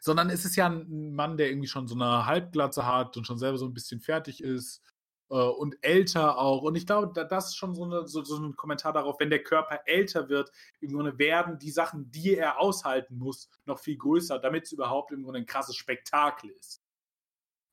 sondern 0.00 0.30
es 0.30 0.44
ist 0.44 0.56
ja 0.56 0.66
ein 0.66 1.14
Mann, 1.14 1.36
der 1.36 1.48
irgendwie 1.48 1.68
schon 1.68 1.88
so 1.88 1.94
eine 1.94 2.26
Halbglatze 2.26 2.86
hat 2.86 3.16
und 3.16 3.26
schon 3.26 3.38
selber 3.38 3.58
so 3.58 3.66
ein 3.66 3.74
bisschen 3.74 4.00
fertig 4.00 4.42
ist 4.42 4.82
äh, 5.30 5.34
und 5.34 5.76
älter 5.82 6.38
auch. 6.38 6.62
Und 6.62 6.74
ich 6.76 6.86
glaube, 6.86 7.12
da, 7.14 7.24
das 7.24 7.48
ist 7.48 7.56
schon 7.56 7.74
so, 7.74 7.84
eine, 7.84 8.06
so, 8.06 8.22
so, 8.22 8.36
ein 8.38 8.56
Kommentar 8.56 8.92
darauf, 8.92 9.18
wenn 9.20 9.30
der 9.30 9.42
Körper 9.42 9.80
älter 9.86 10.28
wird, 10.28 10.50
im 10.80 10.92
Grunde 10.92 11.18
werden 11.18 11.58
die 11.58 11.70
Sachen, 11.70 12.10
die 12.10 12.36
er 12.36 12.58
aushalten 12.58 13.18
muss, 13.18 13.48
noch 13.64 13.78
viel 13.78 13.96
größer, 13.96 14.38
damit 14.38 14.64
es 14.64 14.72
überhaupt 14.72 15.12
im 15.12 15.22
Grunde 15.22 15.40
ein 15.40 15.46
krasses 15.46 15.76
Spektakel 15.76 16.50
ist. 16.50 16.82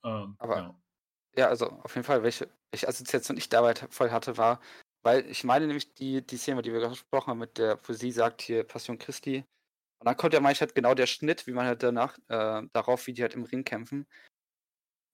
Ähm, 0.03 0.35
Aber 0.37 0.57
ja. 0.57 0.75
ja. 1.37 1.47
also 1.47 1.67
auf 1.67 1.95
jeden 1.95 2.05
Fall, 2.05 2.23
welche, 2.23 2.49
welche 2.71 2.87
Assoziation 2.87 3.37
ich 3.37 3.49
dabei 3.49 3.73
voll 3.89 4.11
hatte, 4.11 4.37
war, 4.37 4.59
weil 5.03 5.25
ich 5.29 5.43
meine 5.43 5.67
nämlich 5.67 5.93
die, 5.93 6.25
die 6.25 6.37
Szene, 6.37 6.61
die 6.61 6.73
wir 6.73 6.87
gesprochen 6.87 7.27
haben, 7.27 7.39
mit 7.39 7.57
der, 7.57 7.79
wo 7.83 7.93
sie 7.93 8.11
sagt, 8.11 8.41
hier 8.41 8.63
Passion 8.63 8.97
Christi, 8.97 9.45
und 9.99 10.05
dann 10.05 10.17
kommt 10.17 10.33
ja 10.33 10.39
manchmal 10.39 10.67
halt 10.67 10.75
genau 10.75 10.93
der 10.93 11.07
Schnitt, 11.07 11.47
wie 11.47 11.51
man 11.51 11.65
halt 11.65 11.83
danach, 11.83 12.17
äh, 12.27 12.61
darauf, 12.73 13.07
wie 13.07 13.13
die 13.13 13.21
halt 13.21 13.33
im 13.33 13.43
Ring 13.43 13.63
kämpfen. 13.63 14.07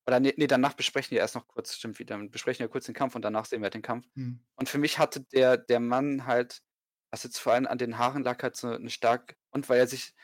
Oder 0.07 0.19
nee, 0.19 0.33
nee, 0.37 0.47
danach 0.47 0.73
besprechen 0.73 1.11
die 1.11 1.19
erst 1.19 1.35
noch 1.35 1.47
kurz, 1.47 1.75
stimmt, 1.75 1.99
wie, 1.99 2.05
dann 2.05 2.31
besprechen 2.31 2.63
wir 2.63 2.69
kurz 2.69 2.85
den 2.85 2.95
Kampf 2.95 3.15
und 3.15 3.21
danach 3.21 3.45
sehen 3.45 3.61
wir 3.61 3.65
halt 3.65 3.75
den 3.75 3.83
Kampf. 3.83 4.07
Mhm. 4.15 4.43
Und 4.55 4.67
für 4.69 4.79
mich 4.79 4.97
hatte 4.97 5.21
der, 5.21 5.57
der 5.57 5.79
Mann 5.79 6.25
halt, 6.25 6.63
was 7.11 7.23
jetzt 7.23 7.37
vor 7.37 7.53
allem 7.53 7.67
an 7.67 7.77
den 7.77 7.97
Haaren 7.97 8.23
lag, 8.23 8.41
halt 8.41 8.55
so 8.55 8.69
eine 8.69 8.89
stark, 8.89 9.37
und 9.51 9.69
weil 9.69 9.79
er 9.79 9.87
sich, 9.87 10.15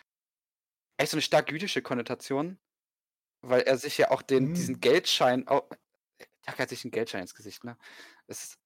echt 0.98 1.12
so 1.12 1.18
eine 1.18 1.22
stark 1.22 1.52
jüdische 1.52 1.84
Konnotation, 1.84 2.60
weil 3.42 3.62
er 3.62 3.78
sich 3.78 3.98
ja 4.00 4.10
auch 4.10 4.24
den, 4.24 4.50
mhm. 4.50 4.54
diesen 4.56 4.82
Geldschein, 4.82 5.48
auch, 5.48 5.70
er 6.46 6.58
hat 6.58 6.70
sich 6.70 6.84
einen 6.84 6.92
Geldschein 6.92 7.22
ins 7.22 7.36
Gesicht, 7.36 7.64
ne? 7.64 7.78
Das 8.26 8.44
ist, 8.44 8.60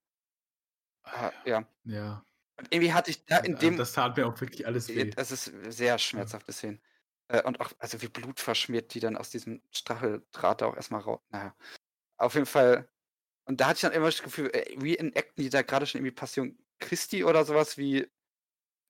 äh, 1.05 1.49
ja. 1.49 1.67
Ja. 1.83 2.25
Und 2.61 2.67
irgendwie 2.71 2.93
hatte 2.93 3.09
ich 3.09 3.25
da 3.25 3.37
in 3.37 3.55
dem. 3.55 3.75
Das 3.75 3.93
tat 3.93 4.15
mir 4.15 4.27
auch 4.27 4.39
wirklich 4.39 4.67
alles 4.67 4.87
weh. 4.87 5.09
Das 5.09 5.31
ist 5.31 5.51
sehr 5.69 5.97
schmerzhaft 5.97 6.45
Szenen. 6.51 6.79
Äh, 7.27 7.41
und 7.41 7.59
auch, 7.59 7.71
also 7.79 7.99
wie 8.03 8.07
Blut 8.07 8.39
verschmiert, 8.39 8.93
die 8.93 8.99
dann 8.99 9.17
aus 9.17 9.31
diesem 9.31 9.63
Stacheldraht 9.71 10.61
da 10.61 10.67
auch 10.67 10.75
erstmal 10.75 11.01
raus. 11.01 11.21
Naja. 11.29 11.55
Auf 12.17 12.35
jeden 12.35 12.45
Fall. 12.45 12.87
Und 13.45 13.59
da 13.59 13.67
hatte 13.67 13.77
ich 13.77 13.81
dann 13.81 13.93
immer 13.93 14.05
das 14.05 14.21
Gefühl, 14.21 14.51
äh, 14.51 14.77
reenacten 14.79 15.43
die 15.43 15.49
da 15.49 15.63
gerade 15.63 15.87
schon 15.87 15.99
irgendwie 15.99 16.13
Passion 16.13 16.55
Christi 16.79 17.23
oder 17.23 17.45
sowas, 17.45 17.79
wie, 17.79 18.07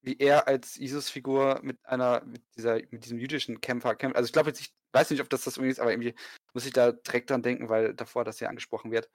wie 0.02 0.18
er 0.20 0.50
als 0.50 0.76
Jesus-Figur 0.76 1.62
mit 1.64 1.78
einer, 1.86 2.26
mit 2.26 2.44
dieser, 2.58 2.76
mit 2.90 3.06
diesem 3.06 3.20
jüdischen 3.20 3.62
Kämpfer 3.62 3.96
kämpft. 3.96 4.18
Also 4.18 4.26
ich 4.26 4.34
glaube 4.34 4.50
jetzt, 4.50 4.60
ich 4.60 4.74
weiß 4.92 5.12
nicht, 5.12 5.22
ob 5.22 5.30
das 5.30 5.46
das 5.46 5.56
irgendwie 5.56 5.72
ist, 5.72 5.80
aber 5.80 5.92
irgendwie 5.92 6.14
muss 6.54 6.66
ich 6.66 6.74
da 6.74 6.92
direkt 6.92 7.30
dran 7.30 7.42
denken, 7.42 7.70
weil 7.70 7.94
davor 7.94 8.26
das 8.26 8.40
hier 8.40 8.50
angesprochen 8.50 8.92
wird. 8.92 9.10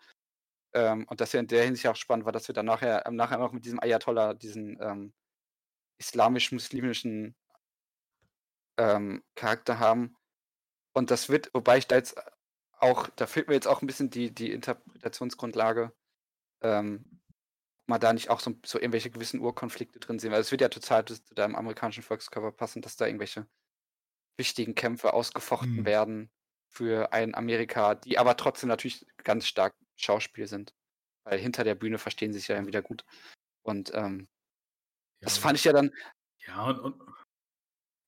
Ähm, 0.75 1.07
und 1.09 1.21
das 1.21 1.33
ja 1.33 1.41
in 1.41 1.47
der 1.47 1.65
Hinsicht 1.65 1.87
auch 1.87 1.97
spannend 1.97 2.25
war, 2.25 2.33
dass 2.33 2.49
wir 2.49 2.55
dann 2.55 2.67
nachher, 2.67 3.07
ähm, 3.07 3.17
nachher 3.17 3.39
noch 3.39 3.53
mit 3.53 3.65
diesem 3.65 3.81
Ayatollah 3.81 4.35
diesen 4.35 4.79
ähm, 4.81 5.15
islamisch-muslimischen 5.99 7.35
ähm, 8.79 9.23
Charakter 9.35 9.79
haben. 9.79 10.17
Und 10.93 11.11
das 11.11 11.29
wird, 11.29 11.51
wobei 11.55 11.79
ich 11.79 11.87
da 11.87 11.97
jetzt 11.97 12.17
auch, 12.79 13.09
da 13.17 13.27
fehlt 13.27 13.49
mir 13.49 13.55
jetzt 13.55 13.69
auch 13.69 13.83
ein 13.83 13.87
bisschen 13.87 14.11
die, 14.11 14.35
die 14.35 14.53
Interpretationsgrundlage, 14.53 15.93
ähm, 16.63 17.21
mal 17.87 17.99
da 17.99 18.13
nicht 18.13 18.31
auch 18.31 18.41
so, 18.41 18.55
so, 18.65 18.79
irgendwelche 18.79 19.11
gewissen 19.11 19.41
Urkonflikte 19.41 20.01
drin 20.01 20.19
sehen, 20.19 20.33
weil 20.33 20.41
es 20.41 20.51
wird 20.51 20.61
ja 20.61 20.69
total 20.69 21.05
zu 21.05 21.19
deinem 21.35 21.55
amerikanischen 21.55 22.03
Volkskörper 22.03 22.53
passen, 22.53 22.83
dass 22.83 22.97
da 22.97 23.07
irgendwelche 23.07 23.47
wichtigen 24.37 24.75
Kämpfe 24.75 25.15
ausgefochten 25.15 25.77
mhm. 25.77 25.87
werden 25.87 26.31
für 26.69 27.13
ein 27.13 27.35
Amerika, 27.35 27.95
die 27.95 28.19
aber 28.19 28.37
trotzdem 28.37 28.69
natürlich 28.69 29.07
ganz 29.23 29.47
stark 29.47 29.75
Schauspiel 29.97 30.47
sind. 30.47 30.75
Weil 31.25 31.39
hinter 31.39 31.65
der 31.65 31.75
Bühne 31.75 31.99
verstehen 31.99 32.33
sie 32.33 32.39
sich 32.39 32.49
ja 32.49 32.57
dann 32.57 32.67
wieder 32.67 32.83
gut. 32.83 33.05
Und 33.63 33.93
ähm, 33.95 34.29
ja. 35.21 35.25
das 35.25 35.39
fand 35.39 35.59
ich 35.59 35.65
ja 35.65 35.73
dann. 35.73 35.91
Ja, 36.47 36.67
und, 36.67 36.79
und 36.79 37.03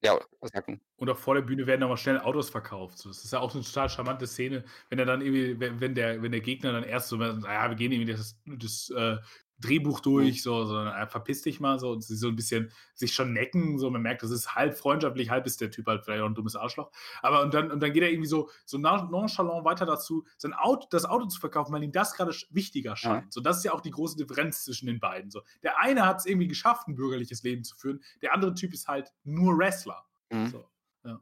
ja, 0.00 0.16
sagen? 0.42 0.80
Und 0.96 1.10
auch 1.10 1.18
vor 1.18 1.34
der 1.34 1.42
Bühne 1.42 1.66
werden 1.66 1.82
aber 1.82 1.96
schnell 1.96 2.20
Autos 2.20 2.50
verkauft. 2.50 3.04
das 3.04 3.24
ist 3.24 3.32
ja 3.32 3.40
auch 3.40 3.50
so 3.50 3.58
eine 3.58 3.66
total 3.66 3.88
charmante 3.88 4.26
Szene, 4.28 4.64
wenn 4.90 4.98
er 5.00 5.06
dann 5.06 5.20
irgendwie, 5.20 5.58
wenn, 5.58 5.80
wenn 5.80 5.94
der, 5.94 6.22
wenn 6.22 6.30
der 6.30 6.40
Gegner 6.40 6.72
dann 6.72 6.84
erst 6.84 7.08
so, 7.08 7.16
naja, 7.16 7.68
wir 7.68 7.76
gehen 7.76 7.90
irgendwie 7.90 8.12
das, 8.12 8.38
das 8.46 8.90
äh, 8.90 9.16
Drehbuch 9.60 10.00
durch, 10.00 10.42
so, 10.42 10.64
sondern 10.64 10.94
er 10.94 11.08
verpiss 11.08 11.42
dich 11.42 11.58
mal 11.58 11.78
so 11.78 11.90
und 11.90 12.04
sie 12.04 12.16
so 12.16 12.28
ein 12.28 12.36
bisschen 12.36 12.72
sich 12.94 13.12
schon 13.12 13.32
necken, 13.32 13.78
so 13.78 13.90
man 13.90 14.02
merkt, 14.02 14.22
das 14.22 14.30
ist 14.30 14.54
halb 14.54 14.78
freundschaftlich, 14.78 15.30
halb 15.30 15.46
ist 15.46 15.60
der 15.60 15.70
Typ 15.70 15.86
halt 15.86 16.04
vielleicht 16.04 16.22
auch 16.22 16.26
ein 16.26 16.34
dummes 16.34 16.54
Arschloch. 16.54 16.90
Aber 17.22 17.42
und 17.42 17.52
dann, 17.54 17.70
und 17.70 17.80
dann 17.80 17.92
geht 17.92 18.02
er 18.02 18.10
irgendwie 18.10 18.28
so, 18.28 18.50
so 18.64 18.78
nonchalant 18.78 19.64
weiter 19.64 19.84
dazu, 19.84 20.24
sein 20.36 20.52
Auto, 20.52 20.86
das 20.90 21.04
Auto 21.04 21.26
zu 21.26 21.40
verkaufen, 21.40 21.72
weil 21.72 21.82
ihm 21.82 21.92
das 21.92 22.14
gerade 22.14 22.32
wichtiger 22.50 22.96
scheint. 22.96 23.24
Ja. 23.24 23.30
So, 23.30 23.40
das 23.40 23.58
ist 23.58 23.64
ja 23.64 23.72
auch 23.72 23.80
die 23.80 23.90
große 23.90 24.16
Differenz 24.16 24.64
zwischen 24.64 24.86
den 24.86 25.00
beiden. 25.00 25.30
So, 25.30 25.42
der 25.62 25.78
eine 25.80 26.06
hat 26.06 26.18
es 26.18 26.26
irgendwie 26.26 26.48
geschafft, 26.48 26.86
ein 26.86 26.94
bürgerliches 26.94 27.42
Leben 27.42 27.64
zu 27.64 27.76
führen, 27.76 28.02
der 28.22 28.34
andere 28.34 28.54
Typ 28.54 28.72
ist 28.72 28.86
halt 28.86 29.12
nur 29.24 29.58
Wrestler. 29.58 30.06
Mhm. 30.30 30.48
So, 30.48 30.70
ja. 31.04 31.20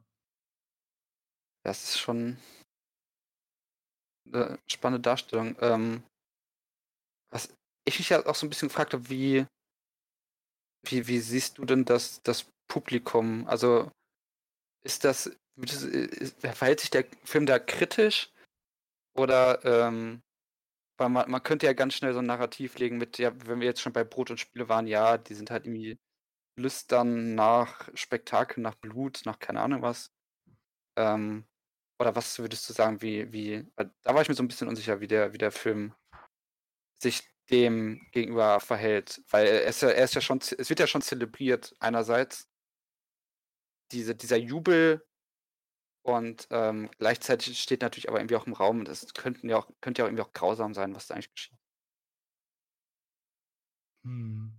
Das 1.63 1.83
ist 1.83 1.99
schon 1.99 2.37
eine 4.31 4.59
spannende 4.67 5.01
Darstellung. 5.01 5.55
Ähm, 5.59 6.03
was 7.29 7.49
ich 7.87 7.99
mich 7.99 8.09
ja 8.09 8.25
auch 8.25 8.35
so 8.35 8.45
ein 8.45 8.49
bisschen 8.49 8.67
gefragt 8.67 8.93
habe, 8.93 9.09
wie, 9.09 9.45
wie, 10.85 11.07
wie 11.07 11.19
siehst 11.19 11.57
du 11.57 11.65
denn 11.65 11.85
das, 11.85 12.21
das 12.23 12.45
Publikum? 12.67 13.47
Also 13.47 13.91
ist 14.83 15.03
das, 15.03 15.27
ist, 15.57 16.39
verhält 16.41 16.81
sich 16.81 16.89
der 16.89 17.05
Film 17.23 17.45
da 17.45 17.59
kritisch? 17.59 18.31
Oder, 19.15 19.63
ähm, 19.65 20.21
weil 20.99 21.09
man, 21.09 21.29
man 21.29 21.43
könnte 21.43 21.65
ja 21.65 21.73
ganz 21.73 21.95
schnell 21.95 22.13
so 22.13 22.19
ein 22.19 22.25
Narrativ 22.25 22.77
legen 22.77 22.97
mit, 22.97 23.17
ja, 23.17 23.31
wenn 23.47 23.59
wir 23.59 23.67
jetzt 23.67 23.81
schon 23.81 23.93
bei 23.93 24.03
Brot 24.03 24.31
und 24.31 24.39
Spiele 24.39 24.69
waren, 24.69 24.87
ja, 24.87 25.17
die 25.17 25.33
sind 25.35 25.51
halt 25.51 25.65
irgendwie 25.65 25.97
lüstern 26.59 27.35
nach 27.35 27.89
Spektakel, 27.95 28.61
nach 28.61 28.75
Blut, 28.75 29.21
nach 29.25 29.39
keine 29.39 29.61
Ahnung 29.61 29.81
was. 29.81 30.11
Ähm, 30.97 31.45
Oder 31.99 32.15
was 32.15 32.39
würdest 32.39 32.69
du 32.69 32.73
sagen, 32.73 33.01
wie, 33.01 33.31
wie, 33.33 33.65
da 33.75 34.13
war 34.13 34.21
ich 34.21 34.29
mir 34.29 34.35
so 34.35 34.43
ein 34.43 34.47
bisschen 34.47 34.67
unsicher, 34.67 34.99
wie 35.01 35.07
der, 35.07 35.33
wie 35.33 35.39
der 35.39 35.51
Film 35.51 35.93
sich 37.01 37.29
dem 37.49 38.05
gegenüber 38.11 38.59
verhält. 38.59 39.21
Weil 39.29 39.47
er 39.47 39.63
ist 39.65 39.81
ja, 39.81 39.89
er 39.89 40.03
ist 40.03 40.15
ja 40.15 40.21
schon, 40.21 40.39
es 40.39 40.69
wird 40.69 40.79
ja 40.79 40.87
schon 40.87 41.01
zelebriert, 41.01 41.75
einerseits 41.79 42.49
diese, 43.91 44.15
dieser 44.15 44.37
Jubel 44.37 45.05
und 46.01 46.47
ähm, 46.51 46.89
gleichzeitig 46.97 47.59
steht 47.59 47.81
natürlich 47.81 48.09
aber 48.09 48.19
irgendwie 48.19 48.35
auch 48.35 48.47
im 48.47 48.53
Raum, 48.53 48.85
das 48.85 49.13
könnten 49.13 49.49
ja 49.49 49.57
auch, 49.57 49.69
könnte 49.81 50.01
ja 50.01 50.05
auch 50.05 50.09
irgendwie 50.09 50.23
auch 50.23 50.33
grausam 50.33 50.73
sein, 50.73 50.93
was 50.95 51.07
da 51.07 51.13
eigentlich 51.13 51.31
geschieht. 51.31 51.57
Hm. 54.03 54.53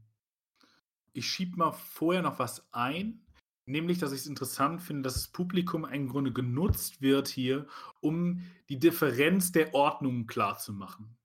Ich 1.12 1.26
schieb 1.26 1.56
mal 1.56 1.72
vorher 1.72 2.22
noch 2.22 2.38
was 2.38 2.66
ein, 2.72 3.26
nämlich, 3.66 3.98
dass 3.98 4.12
ich 4.12 4.20
es 4.20 4.26
interessant 4.26 4.80
finde, 4.80 5.02
dass 5.02 5.14
das 5.14 5.28
Publikum 5.28 5.84
im 5.84 6.08
Grunde 6.08 6.32
genutzt 6.32 7.02
wird 7.02 7.28
hier, 7.28 7.66
um 8.00 8.42
die 8.68 8.78
Differenz 8.78 9.52
der 9.52 9.74
Ordnungen 9.74 10.26
klarzumachen 10.26 11.17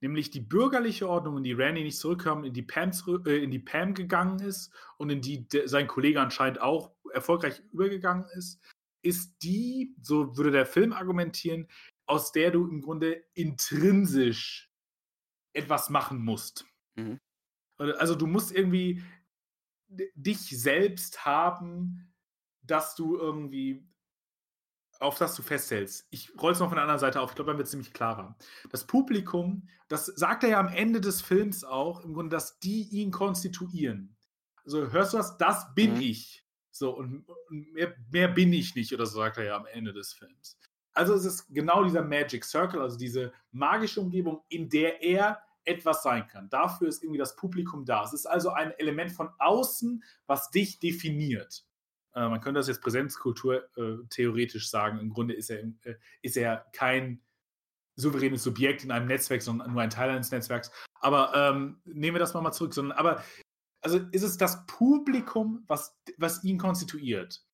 nämlich 0.00 0.30
die 0.30 0.40
bürgerliche 0.40 1.08
Ordnung, 1.08 1.38
in 1.38 1.44
die 1.44 1.52
Randy 1.52 1.82
nicht 1.82 1.98
zurückkam, 1.98 2.44
in 2.44 2.52
die 2.52 2.62
Pam, 2.62 2.90
äh, 3.26 3.42
in 3.42 3.50
die 3.50 3.58
Pam 3.58 3.94
gegangen 3.94 4.40
ist 4.40 4.72
und 4.96 5.10
in 5.10 5.20
die 5.20 5.48
de, 5.48 5.66
sein 5.66 5.86
Kollege 5.86 6.20
anscheinend 6.20 6.60
auch 6.60 6.92
erfolgreich 7.12 7.62
übergegangen 7.72 8.26
ist, 8.36 8.60
ist 9.02 9.42
die, 9.42 9.94
so 10.00 10.36
würde 10.36 10.50
der 10.50 10.66
Film 10.66 10.92
argumentieren, 10.92 11.68
aus 12.06 12.32
der 12.32 12.50
du 12.50 12.66
im 12.66 12.80
Grunde 12.80 13.24
intrinsisch 13.34 14.70
etwas 15.52 15.90
machen 15.90 16.18
musst. 16.18 16.66
Mhm. 16.96 17.18
Also 17.76 18.14
du 18.14 18.26
musst 18.26 18.52
irgendwie 18.52 19.02
dich 19.88 20.38
selbst 20.60 21.24
haben, 21.24 22.12
dass 22.62 22.94
du 22.94 23.16
irgendwie 23.16 23.86
auf 25.00 25.18
das 25.18 25.34
du 25.34 25.42
festhältst. 25.42 26.06
Ich 26.10 26.30
roll 26.40 26.52
es 26.52 26.60
mal 26.60 26.68
von 26.68 26.76
der 26.76 26.82
anderen 26.82 27.00
Seite 27.00 27.20
auf. 27.20 27.30
Ich 27.30 27.34
glaube, 27.34 27.50
dann 27.50 27.58
wird 27.58 27.66
es 27.66 27.72
ziemlich 27.72 27.92
klarer. 27.92 28.36
Das 28.70 28.86
Publikum, 28.86 29.68
das 29.88 30.06
sagt 30.06 30.44
er 30.44 30.50
ja 30.50 30.60
am 30.60 30.68
Ende 30.68 31.00
des 31.00 31.22
Films 31.22 31.64
auch, 31.64 32.04
im 32.04 32.14
Grunde, 32.14 32.36
dass 32.36 32.58
die 32.60 32.82
ihn 32.82 33.10
konstituieren. 33.10 34.16
Also 34.64 34.92
hörst 34.92 35.14
du 35.14 35.16
das? 35.16 35.38
Das 35.38 35.74
bin 35.74 35.94
mhm. 35.94 36.00
ich. 36.02 36.46
So, 36.70 36.96
und, 36.96 37.24
und 37.26 37.72
mehr, 37.72 37.94
mehr, 38.10 38.28
bin 38.28 38.52
ich 38.52 38.74
nicht, 38.74 38.92
oder 38.94 39.04
so 39.06 39.18
sagt 39.18 39.38
er 39.38 39.44
ja 39.44 39.56
am 39.56 39.66
Ende 39.66 39.92
des 39.92 40.12
Films. 40.12 40.58
Also 40.92 41.14
es 41.14 41.24
ist 41.24 41.46
genau 41.48 41.82
dieser 41.84 42.02
Magic 42.02 42.44
Circle, 42.44 42.80
also 42.80 42.96
diese 42.96 43.32
magische 43.50 44.00
Umgebung, 44.00 44.42
in 44.48 44.68
der 44.68 45.02
er 45.02 45.42
etwas 45.64 46.02
sein 46.02 46.26
kann. 46.28 46.48
Dafür 46.48 46.88
ist 46.88 47.02
irgendwie 47.02 47.18
das 47.18 47.36
Publikum 47.36 47.84
da. 47.84 48.04
Es 48.04 48.12
ist 48.12 48.26
also 48.26 48.50
ein 48.50 48.72
Element 48.78 49.12
von 49.12 49.30
außen, 49.38 50.02
was 50.26 50.50
dich 50.50 50.78
definiert. 50.78 51.64
Äh, 52.14 52.28
man 52.28 52.40
könnte 52.40 52.60
das 52.60 52.68
jetzt 52.68 52.82
Präsenzkultur 52.82 53.68
äh, 53.76 53.98
theoretisch 54.08 54.70
sagen. 54.70 54.98
Im 54.98 55.10
Grunde 55.10 55.34
ist 55.34 55.50
er, 55.50 55.60
äh, 55.60 55.96
ist 56.22 56.36
er 56.36 56.66
kein 56.72 57.22
souveränes 57.96 58.42
Subjekt 58.42 58.84
in 58.84 58.90
einem 58.90 59.06
Netzwerk, 59.06 59.42
sondern 59.42 59.72
nur 59.72 59.82
ein 59.82 59.90
Teil 59.90 60.10
eines 60.10 60.30
Netzwerks. 60.30 60.70
Aber 61.00 61.34
ähm, 61.34 61.80
nehmen 61.84 62.14
wir 62.14 62.20
das 62.20 62.34
mal, 62.34 62.52
zurück. 62.52 62.74
Sondern, 62.74 62.96
aber 62.96 63.22
also 63.82 63.98
ist 64.12 64.22
es 64.22 64.36
das 64.36 64.66
Publikum, 64.66 65.64
was, 65.66 65.96
was 66.16 66.44
ihn 66.44 66.58
konstituiert. 66.58 67.44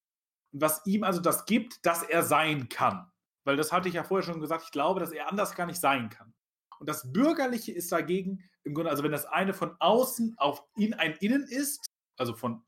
Was 0.53 0.85
ihm 0.87 1.05
also 1.05 1.21
das 1.21 1.45
gibt, 1.45 1.85
dass 1.85 2.03
er 2.03 2.23
sein 2.23 2.69
kann. 2.69 3.11
Weil 3.45 3.57
das 3.57 3.73
hatte 3.73 3.89
ich 3.89 3.95
ja 3.95 4.05
vorher 4.05 4.25
schon 4.25 4.41
gesagt, 4.41 4.65
ich 4.65 4.73
glaube, 4.73 5.01
dass 5.01 5.13
er 5.13 5.29
anders 5.29 5.55
gar 5.55 5.67
nicht 5.67 5.81
sein 5.81 6.09
kann. 6.09 6.35
Und 6.79 6.89
das 6.89 7.13
Bürgerliche 7.13 7.73
ist 7.73 7.93
dagegen 7.93 8.43
im 8.65 8.75
Grunde, 8.75 8.91
also 8.91 9.03
wenn 9.03 9.13
das 9.13 9.27
eine 9.27 9.55
von 9.55 9.77
außen 9.79 10.35
auf 10.39 10.63
ihn 10.77 10.95
ein 10.95 11.15
Innen 11.21 11.45
ist, 11.45 11.87
also 12.19 12.35
von 12.35 12.66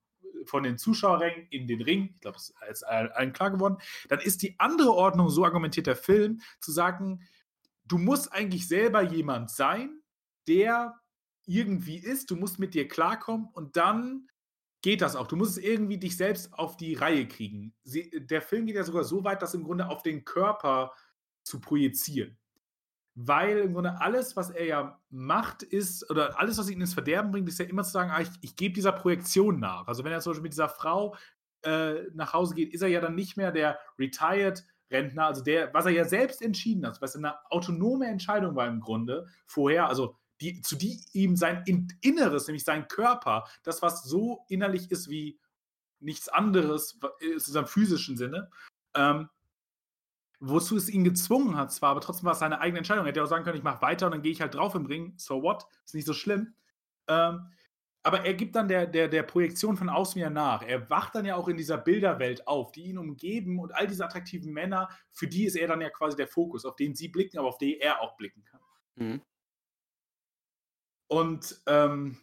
von 0.48 0.62
den 0.62 0.78
Zuschauerrängen 0.78 1.46
in 1.50 1.66
den 1.66 1.82
Ring, 1.82 2.10
ich 2.14 2.20
glaube, 2.20 2.36
das 2.36 2.54
ist 2.70 2.82
allen 2.82 3.32
klar 3.32 3.50
geworden, 3.50 3.76
dann 4.08 4.20
ist 4.20 4.42
die 4.42 4.58
andere 4.58 4.92
Ordnung, 4.92 5.28
so 5.30 5.44
argumentiert 5.44 5.86
der 5.86 5.96
Film, 5.96 6.40
zu 6.60 6.72
sagen, 6.72 7.22
du 7.84 7.98
musst 7.98 8.32
eigentlich 8.32 8.66
selber 8.66 9.02
jemand 9.02 9.50
sein, 9.50 10.00
der 10.46 11.00
irgendwie 11.46 11.98
ist, 11.98 12.30
du 12.30 12.36
musst 12.36 12.58
mit 12.58 12.74
dir 12.74 12.88
klarkommen 12.88 13.48
und 13.52 13.76
dann 13.76 14.28
geht 14.82 15.00
das 15.00 15.16
auch. 15.16 15.26
Du 15.26 15.36
musst 15.36 15.58
es 15.58 15.64
irgendwie 15.64 15.98
dich 15.98 16.16
selbst 16.16 16.52
auf 16.52 16.76
die 16.76 16.94
Reihe 16.94 17.26
kriegen. 17.26 17.74
Sie, 17.84 18.10
der 18.10 18.42
Film 18.42 18.66
geht 18.66 18.76
ja 18.76 18.84
sogar 18.84 19.04
so 19.04 19.24
weit, 19.24 19.42
das 19.42 19.54
im 19.54 19.64
Grunde 19.64 19.88
auf 19.88 20.02
den 20.02 20.24
Körper 20.24 20.92
zu 21.42 21.60
projizieren 21.60 22.37
weil 23.20 23.58
im 23.58 23.74
Grunde 23.74 24.00
alles, 24.00 24.36
was 24.36 24.50
er 24.50 24.64
ja 24.64 25.00
macht, 25.10 25.64
ist, 25.64 26.08
oder 26.08 26.38
alles, 26.38 26.56
was 26.56 26.70
ihn 26.70 26.80
ins 26.80 26.94
Verderben 26.94 27.32
bringt, 27.32 27.48
ist 27.48 27.58
ja 27.58 27.64
immer 27.64 27.82
zu 27.82 27.90
sagen, 27.90 28.12
ah, 28.12 28.20
ich, 28.20 28.28
ich 28.42 28.54
gebe 28.54 28.74
dieser 28.74 28.92
Projektion 28.92 29.58
nach. 29.58 29.88
Also 29.88 30.04
wenn 30.04 30.12
er 30.12 30.20
zum 30.20 30.30
Beispiel 30.30 30.44
mit 30.44 30.52
dieser 30.52 30.68
Frau 30.68 31.16
äh, 31.62 31.94
nach 32.14 32.32
Hause 32.32 32.54
geht, 32.54 32.72
ist 32.72 32.80
er 32.80 32.88
ja 32.88 33.00
dann 33.00 33.16
nicht 33.16 33.36
mehr 33.36 33.50
der 33.50 33.80
Retired 33.98 34.64
Rentner, 34.88 35.26
also 35.26 35.42
der, 35.42 35.74
was 35.74 35.86
er 35.86 35.90
ja 35.90 36.04
selbst 36.04 36.40
entschieden 36.40 36.86
hat, 36.86 37.02
was 37.02 37.16
eine 37.16 37.34
autonome 37.50 38.06
Entscheidung 38.06 38.54
war 38.54 38.68
im 38.68 38.80
Grunde 38.80 39.26
vorher, 39.46 39.88
also 39.88 40.14
die, 40.40 40.60
zu 40.62 40.76
die 40.76 41.00
ihm 41.12 41.34
sein 41.34 41.64
Inneres, 42.00 42.46
nämlich 42.46 42.64
sein 42.64 42.86
Körper, 42.86 43.48
das, 43.64 43.82
was 43.82 44.04
so 44.04 44.44
innerlich 44.48 44.92
ist 44.92 45.10
wie 45.10 45.40
nichts 45.98 46.28
anderes, 46.28 47.00
in 47.20 47.40
seinem 47.40 47.66
physischen 47.66 48.16
Sinne, 48.16 48.48
ähm, 48.94 49.28
wozu 50.40 50.76
es 50.76 50.88
ihn 50.88 51.04
gezwungen 51.04 51.56
hat, 51.56 51.72
zwar, 51.72 51.90
aber 51.90 52.00
trotzdem 52.00 52.26
war 52.26 52.32
es 52.32 52.38
seine 52.38 52.60
eigene 52.60 52.78
Entscheidung. 52.78 53.04
Er 53.04 53.08
hätte 53.08 53.22
auch 53.22 53.28
sagen 53.28 53.44
können, 53.44 53.58
ich 53.58 53.64
mache 53.64 53.82
weiter 53.82 54.06
und 54.06 54.12
dann 54.12 54.22
gehe 54.22 54.32
ich 54.32 54.40
halt 54.40 54.54
drauf 54.54 54.74
im 54.74 54.86
Ring. 54.86 55.14
So 55.16 55.42
what? 55.42 55.66
Ist 55.84 55.94
nicht 55.94 56.06
so 56.06 56.14
schlimm. 56.14 56.54
Ähm, 57.08 57.48
aber 58.04 58.24
er 58.24 58.34
gibt 58.34 58.54
dann 58.54 58.68
der, 58.68 58.86
der, 58.86 59.08
der 59.08 59.22
Projektion 59.24 59.76
von 59.76 59.88
außen 59.88 60.14
wieder 60.14 60.30
nach. 60.30 60.62
Er 60.62 60.88
wacht 60.88 61.14
dann 61.14 61.24
ja 61.24 61.34
auch 61.34 61.48
in 61.48 61.56
dieser 61.56 61.76
Bilderwelt 61.76 62.46
auf, 62.46 62.72
die 62.72 62.84
ihn 62.84 62.98
umgeben 62.98 63.58
und 63.58 63.74
all 63.74 63.86
diese 63.86 64.04
attraktiven 64.04 64.52
Männer, 64.52 64.88
für 65.10 65.26
die 65.26 65.44
ist 65.44 65.56
er 65.56 65.66
dann 65.68 65.80
ja 65.80 65.90
quasi 65.90 66.16
der 66.16 66.28
Fokus, 66.28 66.64
auf 66.64 66.76
den 66.76 66.94
sie 66.94 67.08
blicken, 67.08 67.38
aber 67.38 67.48
auf 67.48 67.58
den 67.58 67.80
er 67.80 68.00
auch 68.00 68.16
blicken 68.16 68.44
kann. 68.44 68.60
Mhm. 68.94 69.22
Und 71.08 71.60
ähm, 71.66 72.18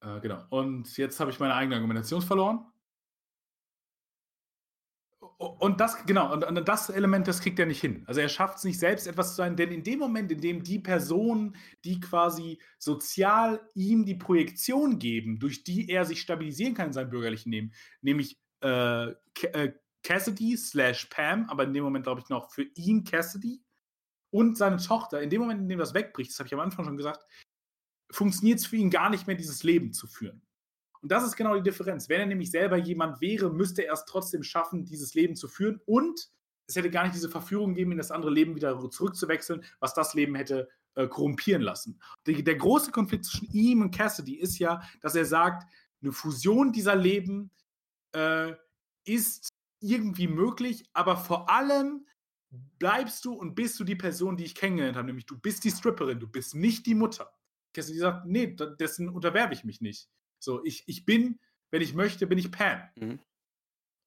äh, 0.00 0.20
genau. 0.20 0.44
Und 0.50 0.96
jetzt 0.96 1.20
habe 1.20 1.30
ich 1.30 1.38
meine 1.38 1.54
eigene 1.54 1.76
Argumentation 1.76 2.22
verloren 2.22 2.66
und 5.38 5.80
das, 5.80 6.06
genau, 6.06 6.32
und, 6.32 6.44
und, 6.44 6.66
das 6.66 6.88
Element, 6.88 7.28
das 7.28 7.40
kriegt 7.40 7.58
er 7.58 7.66
nicht 7.66 7.80
hin. 7.80 8.04
Also 8.06 8.20
er 8.22 8.28
schafft 8.28 8.58
es 8.58 8.64
nicht 8.64 8.78
selbst 8.78 9.06
etwas 9.06 9.30
zu 9.30 9.36
sein, 9.36 9.54
denn 9.54 9.70
in 9.70 9.84
dem 9.84 9.98
Moment, 9.98 10.32
in 10.32 10.40
dem 10.40 10.62
die 10.62 10.78
Personen, 10.78 11.56
die 11.84 12.00
quasi 12.00 12.58
sozial 12.78 13.60
ihm 13.74 14.06
die 14.06 14.14
Projektion 14.14 14.98
geben, 14.98 15.38
durch 15.38 15.62
die 15.62 15.90
er 15.90 16.06
sich 16.06 16.22
stabilisieren 16.22 16.72
kann 16.72 16.86
in 16.86 16.92
seinem 16.94 17.10
bürgerlichen 17.10 17.52
Leben, 17.52 17.72
nämlich 18.00 18.38
äh, 18.62 19.10
äh, 19.10 19.72
Cassidy 20.02 20.56
slash 20.56 21.06
Pam, 21.06 21.50
aber 21.50 21.64
in 21.64 21.74
dem 21.74 21.84
Moment 21.84 22.04
glaube 22.04 22.22
ich 22.22 22.30
noch 22.30 22.50
für 22.50 22.62
ihn 22.74 23.04
Cassidy 23.04 23.62
und 24.30 24.56
seine 24.56 24.78
Tochter, 24.78 25.20
in 25.20 25.28
dem 25.28 25.42
Moment, 25.42 25.60
in 25.60 25.68
dem 25.68 25.78
das 25.78 25.92
wegbricht, 25.92 26.30
das 26.30 26.38
habe 26.38 26.46
ich 26.46 26.54
am 26.54 26.60
Anfang 26.60 26.86
schon 26.86 26.96
gesagt, 26.96 27.26
funktioniert 28.10 28.60
es 28.60 28.66
für 28.66 28.76
ihn 28.76 28.90
gar 28.90 29.10
nicht 29.10 29.26
mehr, 29.26 29.36
dieses 29.36 29.62
Leben 29.64 29.92
zu 29.92 30.06
führen. 30.06 30.45
Und 31.06 31.12
das 31.12 31.22
ist 31.22 31.36
genau 31.36 31.54
die 31.54 31.62
Differenz. 31.62 32.08
Wenn 32.08 32.18
er 32.18 32.26
nämlich 32.26 32.50
selber 32.50 32.76
jemand 32.76 33.20
wäre, 33.20 33.48
müsste 33.48 33.86
er 33.86 33.92
es 33.92 34.06
trotzdem 34.06 34.42
schaffen, 34.42 34.84
dieses 34.84 35.14
Leben 35.14 35.36
zu 35.36 35.46
führen. 35.46 35.80
Und 35.86 36.32
es 36.66 36.74
hätte 36.74 36.90
gar 36.90 37.04
nicht 37.04 37.14
diese 37.14 37.30
Verführung 37.30 37.74
gegeben, 37.74 37.92
in 37.92 37.98
das 37.98 38.10
andere 38.10 38.32
Leben 38.32 38.56
wieder 38.56 38.76
zurückzuwechseln, 38.90 39.62
was 39.78 39.94
das 39.94 40.14
Leben 40.14 40.34
hätte 40.34 40.68
äh, 40.96 41.06
korrumpieren 41.06 41.62
lassen. 41.62 42.00
Der, 42.26 42.42
der 42.42 42.56
große 42.56 42.90
Konflikt 42.90 43.24
zwischen 43.24 43.48
ihm 43.52 43.82
und 43.82 43.94
Cassidy 43.94 44.34
ist 44.34 44.58
ja, 44.58 44.82
dass 45.00 45.14
er 45.14 45.24
sagt, 45.24 45.70
eine 46.02 46.10
Fusion 46.10 46.72
dieser 46.72 46.96
Leben 46.96 47.52
äh, 48.10 48.54
ist 49.04 49.48
irgendwie 49.78 50.26
möglich, 50.26 50.90
aber 50.92 51.16
vor 51.16 51.48
allem 51.48 52.04
bleibst 52.80 53.24
du 53.24 53.32
und 53.32 53.54
bist 53.54 53.78
du 53.78 53.84
die 53.84 53.94
Person, 53.94 54.36
die 54.36 54.44
ich 54.44 54.56
kennengelernt 54.56 54.96
habe, 54.96 55.06
nämlich 55.06 55.26
du 55.26 55.38
bist 55.38 55.62
die 55.62 55.70
Stripperin, 55.70 56.18
du 56.18 56.26
bist 56.26 56.56
nicht 56.56 56.84
die 56.84 56.96
Mutter. 56.96 57.32
Cassidy 57.74 58.00
sagt, 58.00 58.26
nee, 58.26 58.56
dessen 58.80 59.08
unterwerfe 59.08 59.54
ich 59.54 59.62
mich 59.62 59.80
nicht. 59.80 60.10
So, 60.38 60.64
ich, 60.64 60.84
ich 60.86 61.04
bin, 61.04 61.38
wenn 61.70 61.82
ich 61.82 61.94
möchte, 61.94 62.26
bin 62.26 62.38
ich 62.38 62.50
Pam. 62.50 62.80
Mhm. 62.96 63.20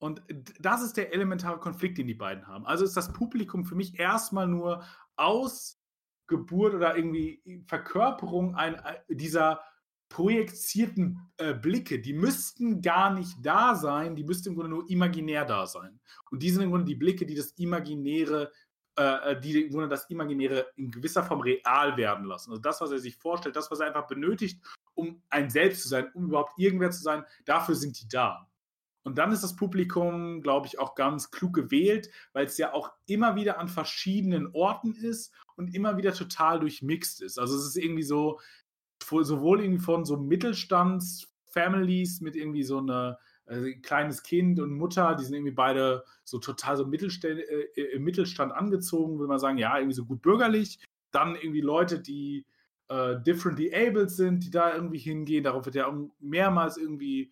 Und 0.00 0.22
das 0.58 0.82
ist 0.82 0.96
der 0.96 1.12
elementare 1.12 1.60
Konflikt, 1.60 1.98
den 1.98 2.06
die 2.06 2.14
beiden 2.14 2.46
haben. 2.46 2.64
Also 2.66 2.84
ist 2.84 2.96
das 2.96 3.12
Publikum 3.12 3.66
für 3.66 3.74
mich 3.74 3.98
erstmal 3.98 4.48
nur 4.48 4.82
Ausgeburt 5.16 6.74
oder 6.74 6.96
irgendwie 6.96 7.64
Verkörperung 7.66 8.54
ein, 8.54 8.74
äh, 8.76 9.00
dieser 9.08 9.60
projizierten 10.08 11.30
äh, 11.36 11.54
Blicke, 11.54 12.00
die 12.00 12.14
müssten 12.14 12.82
gar 12.82 13.14
nicht 13.14 13.36
da 13.42 13.74
sein, 13.74 14.16
die 14.16 14.24
müssten 14.24 14.48
im 14.48 14.54
Grunde 14.56 14.70
nur 14.70 14.90
imaginär 14.90 15.44
da 15.44 15.66
sein. 15.66 16.00
Und 16.30 16.42
die 16.42 16.50
sind 16.50 16.62
im 16.62 16.70
Grunde 16.70 16.86
die 16.86 16.96
Blicke, 16.96 17.26
die 17.26 17.36
das 17.36 17.52
Imaginäre, 17.52 18.50
äh, 18.98 19.32
äh 19.32 19.40
die 19.40 19.66
im 19.66 19.70
Grunde 19.70 19.88
das 19.88 20.10
Imaginäre 20.10 20.66
in 20.76 20.90
gewisser 20.90 21.22
Form 21.22 21.40
real 21.40 21.96
werden 21.96 22.24
lassen. 22.24 22.50
Also 22.50 22.60
das, 22.60 22.80
was 22.80 22.90
er 22.90 22.98
sich 22.98 23.16
vorstellt, 23.16 23.54
das, 23.54 23.70
was 23.70 23.80
er 23.80 23.86
einfach 23.86 24.08
benötigt, 24.08 24.60
um 25.00 25.22
ein 25.30 25.50
Selbst 25.50 25.82
zu 25.82 25.88
sein, 25.88 26.08
um 26.12 26.26
überhaupt 26.26 26.52
irgendwer 26.58 26.90
zu 26.90 27.02
sein, 27.02 27.24
dafür 27.46 27.74
sind 27.74 28.00
die 28.00 28.08
da. 28.08 28.46
Und 29.02 29.16
dann 29.16 29.32
ist 29.32 29.42
das 29.42 29.56
Publikum, 29.56 30.42
glaube 30.42 30.66
ich, 30.66 30.78
auch 30.78 30.94
ganz 30.94 31.30
klug 31.30 31.54
gewählt, 31.54 32.10
weil 32.34 32.44
es 32.44 32.58
ja 32.58 32.74
auch 32.74 32.92
immer 33.06 33.34
wieder 33.34 33.58
an 33.58 33.68
verschiedenen 33.68 34.50
Orten 34.52 34.94
ist 34.94 35.32
und 35.56 35.74
immer 35.74 35.96
wieder 35.96 36.12
total 36.12 36.60
durchmixt 36.60 37.22
ist. 37.22 37.38
Also 37.38 37.56
es 37.56 37.64
ist 37.64 37.76
irgendwie 37.76 38.02
so, 38.02 38.40
sowohl 39.02 39.62
irgendwie 39.62 39.82
von 39.82 40.04
so 40.04 40.18
Mittelstands-Families 40.18 42.20
mit 42.20 42.36
irgendwie 42.36 42.62
so 42.62 42.78
einer 42.78 43.18
also 43.46 43.66
kleines 43.82 44.22
Kind 44.22 44.60
und 44.60 44.70
Mutter, 44.70 45.16
die 45.16 45.24
sind 45.24 45.34
irgendwie 45.34 45.50
beide 45.50 46.04
so 46.24 46.38
total 46.38 46.76
so 46.76 46.86
Mittelstand, 46.86 47.40
äh, 47.40 47.82
im 47.94 48.04
Mittelstand 48.04 48.52
angezogen, 48.52 49.18
würde 49.18 49.28
man 49.28 49.40
sagen, 49.40 49.58
ja, 49.58 49.76
irgendwie 49.76 49.96
so 49.96 50.04
gut 50.04 50.22
bürgerlich. 50.22 50.78
Dann 51.10 51.34
irgendwie 51.34 51.62
Leute, 51.62 52.00
die 52.00 52.46
äh, 52.90 53.20
differently 53.22 53.72
abled 53.72 54.10
sind, 54.10 54.44
die 54.44 54.50
da 54.50 54.74
irgendwie 54.74 54.98
hingehen. 54.98 55.44
Darauf 55.44 55.64
wird 55.64 55.76
ja 55.76 55.90
mehrmals 56.18 56.76
irgendwie 56.76 57.30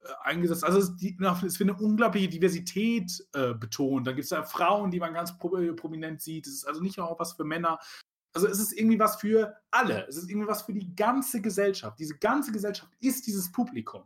äh, 0.00 0.08
eingesetzt. 0.22 0.64
Also 0.64 0.78
es, 0.78 0.96
die, 0.96 1.18
es 1.20 1.58
wird 1.58 1.70
eine 1.70 1.78
unglaubliche 1.78 2.28
Diversität 2.28 3.10
äh, 3.34 3.52
betont. 3.52 4.06
Dann 4.06 4.14
gibt 4.14 4.24
es 4.24 4.30
ja 4.30 4.44
Frauen, 4.44 4.90
die 4.92 5.00
man 5.00 5.12
ganz 5.12 5.36
pro, 5.36 5.56
äh, 5.56 5.72
prominent 5.72 6.22
sieht. 6.22 6.46
Es 6.46 6.54
ist 6.54 6.64
also 6.64 6.80
nicht 6.80 7.00
auch 7.00 7.18
was 7.18 7.32
für 7.32 7.44
Männer. 7.44 7.80
Also 8.32 8.46
es 8.46 8.60
ist 8.60 8.72
irgendwie 8.72 8.98
was 8.98 9.16
für 9.16 9.56
alle. 9.72 10.06
Es 10.06 10.16
ist 10.16 10.30
irgendwie 10.30 10.48
was 10.48 10.62
für 10.62 10.72
die 10.72 10.94
ganze 10.94 11.42
Gesellschaft. 11.42 11.98
Diese 11.98 12.16
ganze 12.18 12.52
Gesellschaft 12.52 12.92
ist 13.00 13.26
dieses 13.26 13.50
Publikum. 13.50 14.04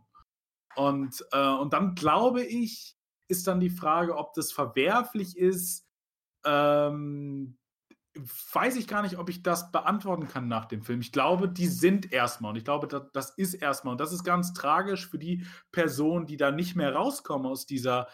Und, 0.75 1.23
äh, 1.31 1.49
und 1.49 1.73
dann 1.73 1.93
glaube 1.93 2.43
ich, 2.43 2.97
ist 3.27 3.45
dann 3.45 3.59
die 3.59 3.69
Frage, 3.69 4.17
ob 4.17 4.33
das 4.33 4.51
verwerflich 4.51 5.37
ist. 5.37 5.85
Ähm, 6.43 7.57
weiß 8.53 8.75
ich 8.75 8.87
gar 8.87 9.01
nicht, 9.01 9.17
ob 9.17 9.29
ich 9.29 9.43
das 9.43 9.71
beantworten 9.71 10.27
kann 10.27 10.47
nach 10.47 10.65
dem 10.65 10.81
Film. 10.83 11.01
Ich 11.01 11.11
glaube, 11.11 11.49
die 11.49 11.67
sind 11.67 12.11
erstmal 12.11 12.51
und 12.51 12.57
ich 12.57 12.65
glaube, 12.65 12.87
das, 12.87 13.03
das 13.13 13.29
ist 13.31 13.53
erstmal 13.55 13.93
und 13.93 14.01
das 14.01 14.13
ist 14.13 14.23
ganz 14.23 14.53
tragisch 14.53 15.07
für 15.07 15.17
die 15.17 15.45
Personen, 15.71 16.25
die 16.25 16.37
da 16.37 16.51
nicht 16.51 16.75
mehr 16.75 16.93
rauskommen 16.93 17.47
aus 17.47 17.65
dieser 17.65 18.07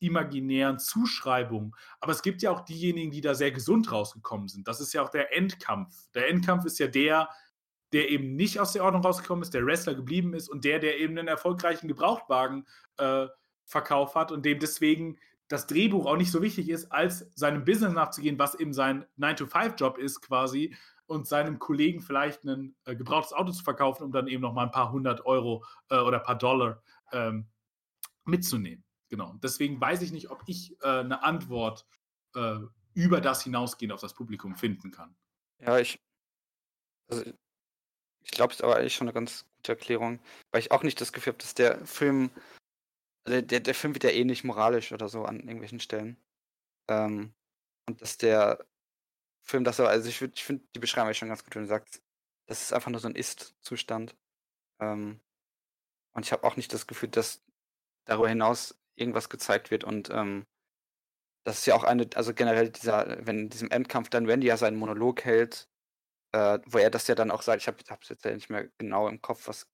imaginären 0.00 0.78
Zuschreibung. 0.78 1.76
Aber 2.00 2.12
es 2.12 2.22
gibt 2.22 2.42
ja 2.42 2.50
auch 2.50 2.60
diejenigen, 2.60 3.10
die 3.10 3.20
da 3.20 3.34
sehr 3.34 3.52
gesund 3.52 3.92
rausgekommen 3.92 4.48
sind. 4.48 4.66
Das 4.66 4.80
ist 4.80 4.92
ja 4.92 5.02
auch 5.02 5.10
der 5.10 5.36
Endkampf. 5.36 5.94
Der 6.14 6.28
Endkampf 6.28 6.64
ist 6.64 6.78
ja 6.78 6.86
der, 6.86 7.28
der 7.92 8.08
eben 8.08 8.34
nicht 8.34 8.60
aus 8.60 8.72
der 8.72 8.84
Ordnung 8.84 9.02
rausgekommen 9.02 9.42
ist, 9.42 9.52
der 9.52 9.66
Wrestler 9.66 9.94
geblieben 9.94 10.34
ist 10.34 10.48
und 10.48 10.64
der, 10.64 10.78
der 10.78 10.98
eben 10.98 11.18
einen 11.18 11.28
erfolgreichen 11.28 11.88
Gebrauchtwagen 11.88 12.66
äh, 12.96 13.26
verkauft 13.64 14.14
hat 14.14 14.32
und 14.32 14.44
dem 14.44 14.58
deswegen 14.58 15.18
das 15.50 15.66
Drehbuch 15.66 16.06
auch 16.06 16.16
nicht 16.16 16.30
so 16.30 16.42
wichtig 16.42 16.68
ist, 16.68 16.92
als 16.92 17.28
seinem 17.34 17.64
Business 17.64 17.92
nachzugehen, 17.92 18.38
was 18.38 18.54
eben 18.54 18.72
sein 18.72 19.04
9-to-5-Job 19.18 19.98
ist 19.98 20.20
quasi 20.20 20.76
und 21.06 21.26
seinem 21.26 21.58
Kollegen 21.58 22.00
vielleicht 22.00 22.44
ein 22.44 22.76
äh, 22.84 22.94
gebrauchtes 22.94 23.32
Auto 23.32 23.50
zu 23.50 23.64
verkaufen, 23.64 24.04
um 24.04 24.12
dann 24.12 24.28
eben 24.28 24.42
noch 24.42 24.52
mal 24.52 24.66
ein 24.66 24.70
paar 24.70 24.92
hundert 24.92 25.26
Euro 25.26 25.64
äh, 25.90 25.98
oder 25.98 26.18
ein 26.18 26.22
paar 26.22 26.38
Dollar 26.38 26.80
ähm, 27.10 27.48
mitzunehmen. 28.24 28.84
Genau. 29.08 29.34
Deswegen 29.42 29.80
weiß 29.80 30.02
ich 30.02 30.12
nicht, 30.12 30.30
ob 30.30 30.40
ich 30.46 30.80
äh, 30.82 31.00
eine 31.00 31.24
Antwort 31.24 31.84
äh, 32.36 32.58
über 32.94 33.20
das 33.20 33.42
hinausgehend 33.42 33.92
auf 33.92 34.00
das 34.00 34.14
Publikum 34.14 34.54
finden 34.54 34.92
kann. 34.92 35.16
Ja, 35.58 35.80
ich, 35.80 35.98
also 37.10 37.24
ich 38.22 38.30
glaube, 38.30 38.52
es 38.52 38.60
ist 38.60 38.64
aber 38.64 38.76
eigentlich 38.76 38.94
schon 38.94 39.08
eine 39.08 39.14
ganz 39.14 39.46
gute 39.56 39.72
Erklärung, 39.72 40.20
weil 40.52 40.60
ich 40.60 40.70
auch 40.70 40.84
nicht 40.84 41.00
das 41.00 41.12
Gefühl 41.12 41.32
habe, 41.32 41.42
dass 41.42 41.54
der 41.54 41.84
Film, 41.86 42.30
also 43.24 43.40
der, 43.40 43.60
der 43.60 43.74
Film 43.74 43.94
wird 43.94 44.04
ja 44.04 44.10
eh 44.10 44.24
nicht 44.24 44.44
moralisch 44.44 44.92
oder 44.92 45.08
so 45.08 45.24
an 45.24 45.40
irgendwelchen 45.40 45.80
Stellen. 45.80 46.16
Ähm, 46.88 47.34
und 47.88 48.02
dass 48.02 48.18
der 48.18 48.66
Film 49.42 49.64
das 49.64 49.80
aber, 49.80 49.90
also 49.90 50.08
ich, 50.08 50.22
ich 50.22 50.44
finde 50.44 50.64
die 50.74 50.80
Beschreibung 50.80 51.14
schon 51.14 51.28
ganz 51.28 51.44
gut, 51.44 51.54
wenn 51.54 51.62
du 51.62 51.68
sagst, 51.68 52.02
das 52.46 52.62
ist 52.62 52.72
einfach 52.72 52.90
nur 52.90 53.00
so 53.00 53.08
ein 53.08 53.16
Ist-Zustand. 53.16 54.16
Ähm, 54.80 55.20
und 56.12 56.24
ich 56.26 56.32
habe 56.32 56.44
auch 56.44 56.56
nicht 56.56 56.72
das 56.72 56.86
Gefühl, 56.86 57.10
dass 57.10 57.42
darüber 58.06 58.28
hinaus 58.28 58.78
irgendwas 58.96 59.28
gezeigt 59.28 59.70
wird 59.70 59.84
und 59.84 60.10
ähm, 60.10 60.46
das 61.44 61.58
ist 61.60 61.66
ja 61.66 61.74
auch 61.74 61.84
eine, 61.84 62.08
also 62.14 62.34
generell 62.34 62.70
dieser, 62.70 63.26
wenn 63.26 63.40
in 63.40 63.48
diesem 63.50 63.70
Endkampf 63.70 64.10
dann 64.10 64.26
Wendy 64.26 64.46
ja 64.46 64.56
seinen 64.56 64.76
Monolog 64.78 65.24
hält, 65.24 65.68
äh, 66.32 66.58
wo 66.66 66.78
er 66.78 66.90
das 66.90 67.06
ja 67.08 67.14
dann 67.14 67.30
auch 67.30 67.42
sagt, 67.42 67.62
ich 67.62 67.68
habe 67.68 67.78
es 68.02 68.08
jetzt 68.08 68.24
ja 68.24 68.32
nicht 68.32 68.50
mehr 68.50 68.68
genau 68.78 69.08
im 69.08 69.22
Kopf, 69.22 69.48
was, 69.48 69.68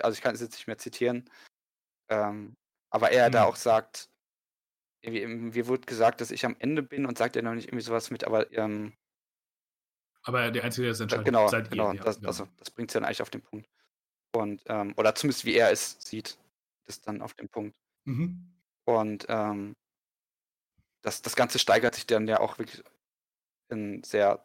also 0.00 0.14
ich 0.16 0.22
kann 0.22 0.34
es 0.34 0.40
jetzt 0.40 0.54
nicht 0.54 0.66
mehr 0.66 0.78
zitieren, 0.78 1.28
ähm, 2.08 2.56
aber 2.90 3.10
er 3.10 3.26
hm. 3.26 3.32
da 3.32 3.44
auch 3.44 3.56
sagt, 3.56 4.08
mir 5.02 5.66
wurde 5.66 5.86
gesagt, 5.86 6.20
dass 6.20 6.30
ich 6.30 6.44
am 6.44 6.56
Ende 6.58 6.82
bin 6.82 7.06
und 7.06 7.18
sagt 7.18 7.36
er 7.36 7.42
noch 7.42 7.54
nicht 7.54 7.68
irgendwie 7.68 7.84
sowas 7.84 8.10
mit, 8.10 8.24
aber 8.24 8.52
ähm, 8.52 8.92
aber 10.26 10.50
der 10.50 10.64
Einzige, 10.64 10.86
der 10.86 10.92
es 10.92 11.00
entscheidet, 11.00 11.24
genau, 11.24 11.46
seid 11.46 11.70
genau, 11.70 11.92
ihr. 11.92 12.00
Das, 12.00 12.20
ja. 12.20 12.26
Also, 12.26 12.48
das 12.58 12.70
bringt 12.70 12.90
es 12.90 12.94
dann 12.94 13.04
eigentlich 13.04 13.22
auf 13.22 13.30
den 13.30 13.42
Punkt. 13.42 13.68
Und, 14.32 14.60
ähm, 14.66 14.92
oder 14.96 15.14
zumindest 15.14 15.44
wie 15.44 15.54
er 15.54 15.70
es 15.70 15.98
sieht, 16.00 16.36
das 16.84 17.00
dann 17.00 17.22
auf 17.22 17.34
den 17.34 17.48
Punkt. 17.48 17.76
Mhm. 18.04 18.52
Und 18.84 19.26
ähm, 19.28 19.76
das, 21.02 21.22
das 21.22 21.36
Ganze 21.36 21.60
steigert 21.60 21.94
sich 21.94 22.06
dann 22.06 22.26
ja 22.26 22.40
auch 22.40 22.58
wirklich 22.58 22.82
in 23.68 24.02
sehr 24.02 24.44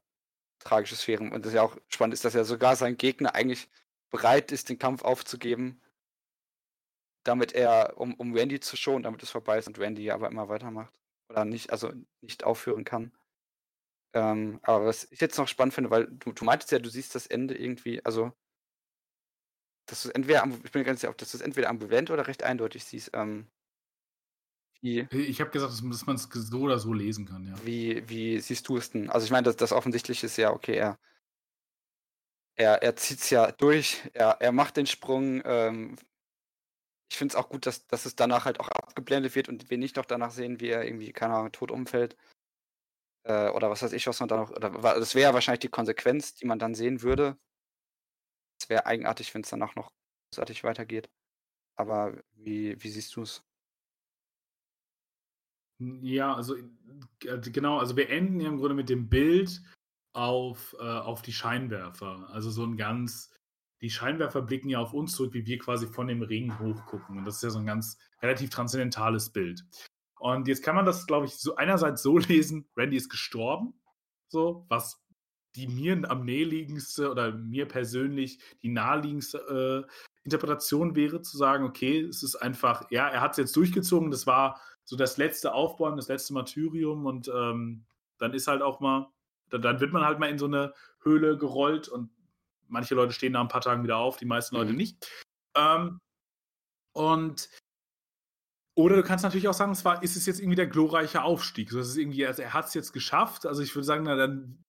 tragische 0.60 0.96
Sphären. 0.96 1.32
Und 1.32 1.48
das 1.48 1.54
ja 1.54 1.64
auch 1.64 1.76
spannend 1.88 2.14
ist, 2.14 2.26
dass 2.26 2.36
ja 2.36 2.44
sogar 2.44 2.76
sein 2.76 2.96
Gegner 2.96 3.34
eigentlich 3.34 3.68
bereit 4.12 4.52
ist, 4.52 4.70
den 4.70 4.78
Kampf 4.78 5.02
aufzugeben, 5.02 5.82
damit 7.24 7.54
er, 7.54 7.98
um, 7.98 8.14
um 8.16 8.34
Randy 8.34 8.60
zu 8.60 8.76
schonen, 8.78 9.04
damit 9.04 9.24
es 9.24 9.30
vorbei 9.30 9.58
ist 9.58 9.68
und 9.68 9.80
Randy 9.80 10.12
aber 10.12 10.30
immer 10.30 10.50
weitermacht. 10.50 10.94
Oder 11.30 11.46
nicht, 11.46 11.72
also 11.72 11.92
nicht 12.22 12.44
aufhören 12.44 12.84
kann. 12.84 13.12
Ähm, 14.14 14.60
aber 14.64 14.88
was 14.88 15.10
ich 15.12 15.22
jetzt 15.22 15.38
noch 15.38 15.48
spannend 15.48 15.74
finde, 15.74 15.90
weil 15.90 16.08
du, 16.08 16.34
du 16.34 16.44
meintest 16.44 16.72
ja, 16.72 16.80
du 16.80 16.90
siehst 16.90 17.16
das 17.16 17.28
Ende 17.28 17.58
irgendwie, 17.58 18.04
also 18.04 18.34
dass 19.86 20.04
du 20.04 20.10
entweder, 20.10 20.48
ich 20.64 20.72
bin 20.72 20.84
ganz 20.84 21.02
sicher, 21.02 21.12
ob 21.12 21.18
das 21.18 21.34
entweder 21.36 21.70
ambivalent 21.70 22.12
oder 22.12 22.28
recht 22.28 22.44
eindeutig 22.44 22.84
siehst. 22.84 23.12
Ähm, 23.14 23.48
wie, 24.82 25.08
ich 25.12 25.40
habe 25.42 25.52
gesagt, 25.52 25.72
dass 25.72 26.06
man 26.06 26.16
es 26.16 26.24
so 26.24 26.62
oder 26.62 26.80
so 26.80 26.94
lesen 26.94 27.26
kann, 27.26 27.48
ja. 27.48 27.56
Wie, 27.66 28.08
wie 28.10 28.40
siehst 28.40 28.68
du 28.68 28.78
es 28.78 28.92
denn? 28.92 29.10
Also 29.10 29.26
ich 29.26 29.32
meine, 29.32 29.44
das, 29.44 29.56
das 29.56 29.72
Offensichtliche 29.72 30.26
ist 30.26 30.38
ja, 30.38 30.52
okay, 30.52 30.76
er, 30.76 31.00
er, 32.56 32.82
er 32.82 32.96
zieht 32.96 33.20
es 33.20 33.30
ja 33.30 33.52
durch, 33.52 34.02
er, 34.14 34.38
er 34.40 34.52
macht 34.52 34.78
den 34.78 34.88
Sprung. 34.88 35.42
Ähm, 35.46 35.98
ich 37.12 37.18
finde 37.18 37.34
es 37.34 37.36
auch 37.36 37.50
gut, 37.50 37.66
dass, 37.66 37.86
dass 37.88 38.06
es 38.06 38.16
danach 38.16 38.46
halt 38.46 38.62
auch 38.62 38.70
abgeblendet 38.70 39.36
wird 39.36 39.50
und 39.50 39.70
wir 39.70 39.78
nicht 39.78 39.98
noch 39.98 40.06
danach 40.06 40.32
sehen, 40.32 40.62
wie 40.62 40.70
er 40.70 40.86
irgendwie, 40.86 41.12
keine 41.12 41.34
Ahnung, 41.34 41.52
tot 41.52 41.70
umfällt. 41.70 42.16
Äh, 43.24 43.50
oder 43.50 43.70
was 43.70 43.84
weiß 43.84 43.92
ich, 43.92 44.08
was 44.08 44.22
man 44.22 44.30
da 44.30 44.38
noch. 44.38 44.52
Oder, 44.52 44.70
das 44.70 45.14
wäre 45.14 45.30
ja 45.30 45.34
wahrscheinlich 45.34 45.60
die 45.60 45.68
Konsequenz, 45.68 46.36
die 46.36 46.46
man 46.46 46.58
dann 46.58 46.74
sehen 46.74 47.02
würde. 47.02 47.38
Es 48.62 48.70
wäre 48.70 48.86
eigenartig, 48.86 49.34
wenn 49.34 49.42
es 49.42 49.50
danach 49.50 49.76
noch 49.76 49.92
großartig 50.32 50.64
weitergeht. 50.64 51.10
Aber 51.76 52.18
wie, 52.32 52.82
wie 52.82 52.90
siehst 52.90 53.14
du 53.18 53.24
es? 53.24 53.44
Ja, 55.80 56.34
also 56.34 56.56
äh, 56.56 57.42
genau, 57.42 57.78
also 57.78 57.98
wir 57.98 58.10
enden 58.10 58.40
ja 58.40 58.48
im 58.48 58.58
Grunde 58.58 58.76
mit 58.76 58.88
dem 58.88 59.10
Bild 59.10 59.62
auf, 60.14 60.78
äh, 60.80 60.84
auf 60.84 61.22
die 61.22 61.34
Scheinwerfer. 61.34 62.30
Also 62.32 62.52
so 62.52 62.64
ein 62.64 62.78
ganz, 62.78 63.34
die 63.82 63.90
Scheinwerfer 63.90 64.42
blicken 64.42 64.70
ja 64.70 64.80
auf 64.80 64.94
uns 64.94 65.16
zurück, 65.16 65.34
wie 65.34 65.46
wir 65.46 65.58
quasi 65.58 65.88
von 65.88 66.08
dem 66.08 66.22
Ring 66.22 66.58
hochgucken. 66.60 67.18
Und 67.18 67.26
das 67.26 67.38
ist 67.38 67.44
ja 67.44 67.50
so 67.50 67.60
ein 67.60 67.66
ganz 67.66 67.98
relativ 68.22 68.52
transzendentales 68.52 69.32
Bild. 69.32 69.66
Und 70.20 70.48
jetzt 70.48 70.64
kann 70.64 70.76
man 70.76 70.86
das, 70.86 71.08
glaube 71.08 71.26
ich, 71.26 71.34
so 71.34 71.56
einerseits 71.56 72.04
so 72.04 72.18
lesen, 72.20 72.70
Randy 72.78 72.98
ist 72.98 73.10
gestorben, 73.10 73.74
so, 74.28 74.66
was 74.70 75.04
die 75.56 75.68
mir 75.68 76.00
am 76.10 76.26
naheliegendste 76.26 77.12
oder 77.12 77.34
mir 77.34 77.68
persönlich 77.68 78.40
die 78.62 78.70
naheliegendste 78.70 79.86
äh, 79.90 79.92
Interpretation 80.24 80.96
wäre, 80.96 81.22
zu 81.22 81.38
sagen, 81.38 81.66
okay, 81.66 82.02
es 82.02 82.24
ist 82.24 82.36
einfach, 82.36 82.90
ja, 82.92 83.08
er 83.10 83.22
hat 83.22 83.32
es 83.32 83.38
jetzt 83.38 83.56
durchgezogen, 83.56 84.12
das 84.12 84.28
war 84.28 84.62
so 84.86 84.96
das 84.96 85.18
letzte 85.18 85.54
Aufbäumen, 85.54 85.98
das 85.98 86.08
letzte 86.08 86.34
Martyrium 86.34 87.06
und 87.06 87.28
ähm, 87.28 87.86
dann 88.18 88.34
ist 88.34 88.48
halt 88.48 88.62
auch 88.62 88.80
mal, 88.80 89.10
dann, 89.50 89.62
dann, 89.62 89.82
wird 89.82 89.92
man 89.92 90.06
halt 90.06 90.20
mal 90.20 90.30
in 90.30 90.38
so 90.38 90.46
eine 90.46 90.74
Höhle 91.02 91.38
gerollt 91.38 91.90
und 91.90 92.12
manche 92.72 92.96
Leute 92.96 93.14
stehen 93.14 93.34
nach 93.34 93.42
ein 93.42 93.48
paar 93.48 93.62
Tagen 93.62 93.84
wieder 93.84 93.98
auf, 93.98 94.18
die 94.18 94.26
meisten 94.26 94.56
Leute 94.56 94.72
mhm. 94.72 94.78
nicht. 94.78 95.08
Ähm, 95.56 96.00
und 96.94 97.50
oder 98.74 98.96
du 98.96 99.04
kannst 99.04 99.24
natürlich 99.24 99.48
auch 99.48 99.54
sagen, 99.54 99.74
es 99.74 99.84
war, 99.84 100.02
ist 100.02 100.16
es 100.16 100.26
jetzt 100.26 100.40
irgendwie 100.40 100.56
der 100.56 100.68
glorreiche 100.68 101.24
Aufstieg. 101.24 101.72
So, 101.72 101.80
ist 101.80 101.98
irgendwie, 101.98 102.26
also 102.26 102.42
er 102.42 102.54
hat 102.54 102.68
es 102.68 102.74
jetzt 102.74 102.94
geschafft. 102.94 103.46
Also 103.46 103.62
ich 103.62 103.76
würde 103.76 103.86
sagen, 103.86 104.04
na, 104.06 104.16
dann, 104.16 104.64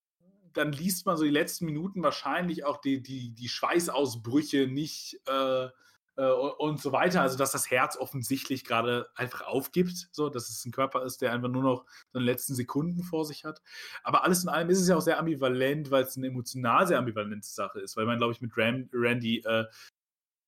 dann 0.51 0.73
liest 0.73 1.05
man 1.05 1.15
so 1.15 1.23
die 1.23 1.29
letzten 1.29 1.65
Minuten 1.65 2.03
wahrscheinlich 2.03 2.65
auch 2.65 2.81
die, 2.81 3.01
die, 3.01 3.31
die 3.31 3.49
Schweißausbrüche 3.49 4.67
nicht 4.67 5.21
äh, 5.25 5.69
äh, 6.15 6.29
und 6.29 6.79
so 6.79 6.91
weiter. 6.91 7.21
Also, 7.21 7.37
dass 7.37 7.51
das 7.51 7.71
Herz 7.71 7.97
offensichtlich 7.97 8.63
gerade 8.63 9.09
einfach 9.15 9.41
aufgibt, 9.41 10.09
so, 10.11 10.29
dass 10.29 10.49
es 10.49 10.65
ein 10.65 10.71
Körper 10.71 11.03
ist, 11.03 11.21
der 11.21 11.31
einfach 11.31 11.49
nur 11.49 11.63
noch 11.63 11.85
seine 12.11 12.25
letzten 12.25 12.55
Sekunden 12.55 13.03
vor 13.03 13.25
sich 13.25 13.45
hat. 13.45 13.61
Aber 14.03 14.23
alles 14.23 14.43
in 14.43 14.49
allem 14.49 14.69
ist 14.69 14.79
es 14.79 14.87
ja 14.87 14.95
auch 14.95 15.01
sehr 15.01 15.19
ambivalent, 15.19 15.91
weil 15.91 16.03
es 16.03 16.17
eine 16.17 16.27
emotional 16.27 16.87
sehr 16.87 16.99
ambivalente 16.99 17.47
Sache 17.47 17.79
ist, 17.79 17.97
weil 17.97 18.05
man, 18.05 18.17
glaube 18.17 18.33
ich, 18.33 18.41
mit 18.41 18.51
Ram 18.55 18.89
Randy 18.93 19.39
äh, 19.39 19.65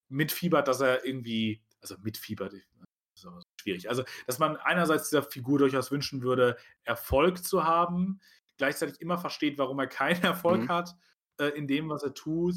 mitfiebert, 0.10 0.68
dass 0.68 0.82
er 0.82 1.06
irgendwie, 1.06 1.64
also 1.82 1.96
mitfiebert, 2.02 2.54
ist 2.54 3.26
aber 3.26 3.42
schwierig. 3.60 3.90
Also, 3.90 4.04
dass 4.28 4.40
man 4.40 4.58
einerseits 4.58 5.10
dieser 5.10 5.24
Figur 5.24 5.60
durchaus 5.60 5.92
wünschen 5.92 6.22
würde, 6.22 6.58
Erfolg 6.84 7.44
zu 7.44 7.64
haben, 7.64 8.20
gleichzeitig 8.58 9.02
immer 9.02 9.18
versteht, 9.18 9.58
warum 9.58 9.80
er 9.80 9.88
keinen 9.88 10.24
Erfolg 10.24 10.64
mhm. 10.64 10.70
hat 10.70 10.96
äh, 11.40 11.48
in 11.50 11.68
dem, 11.68 11.90
was 11.90 12.04
er 12.04 12.14
tut 12.14 12.56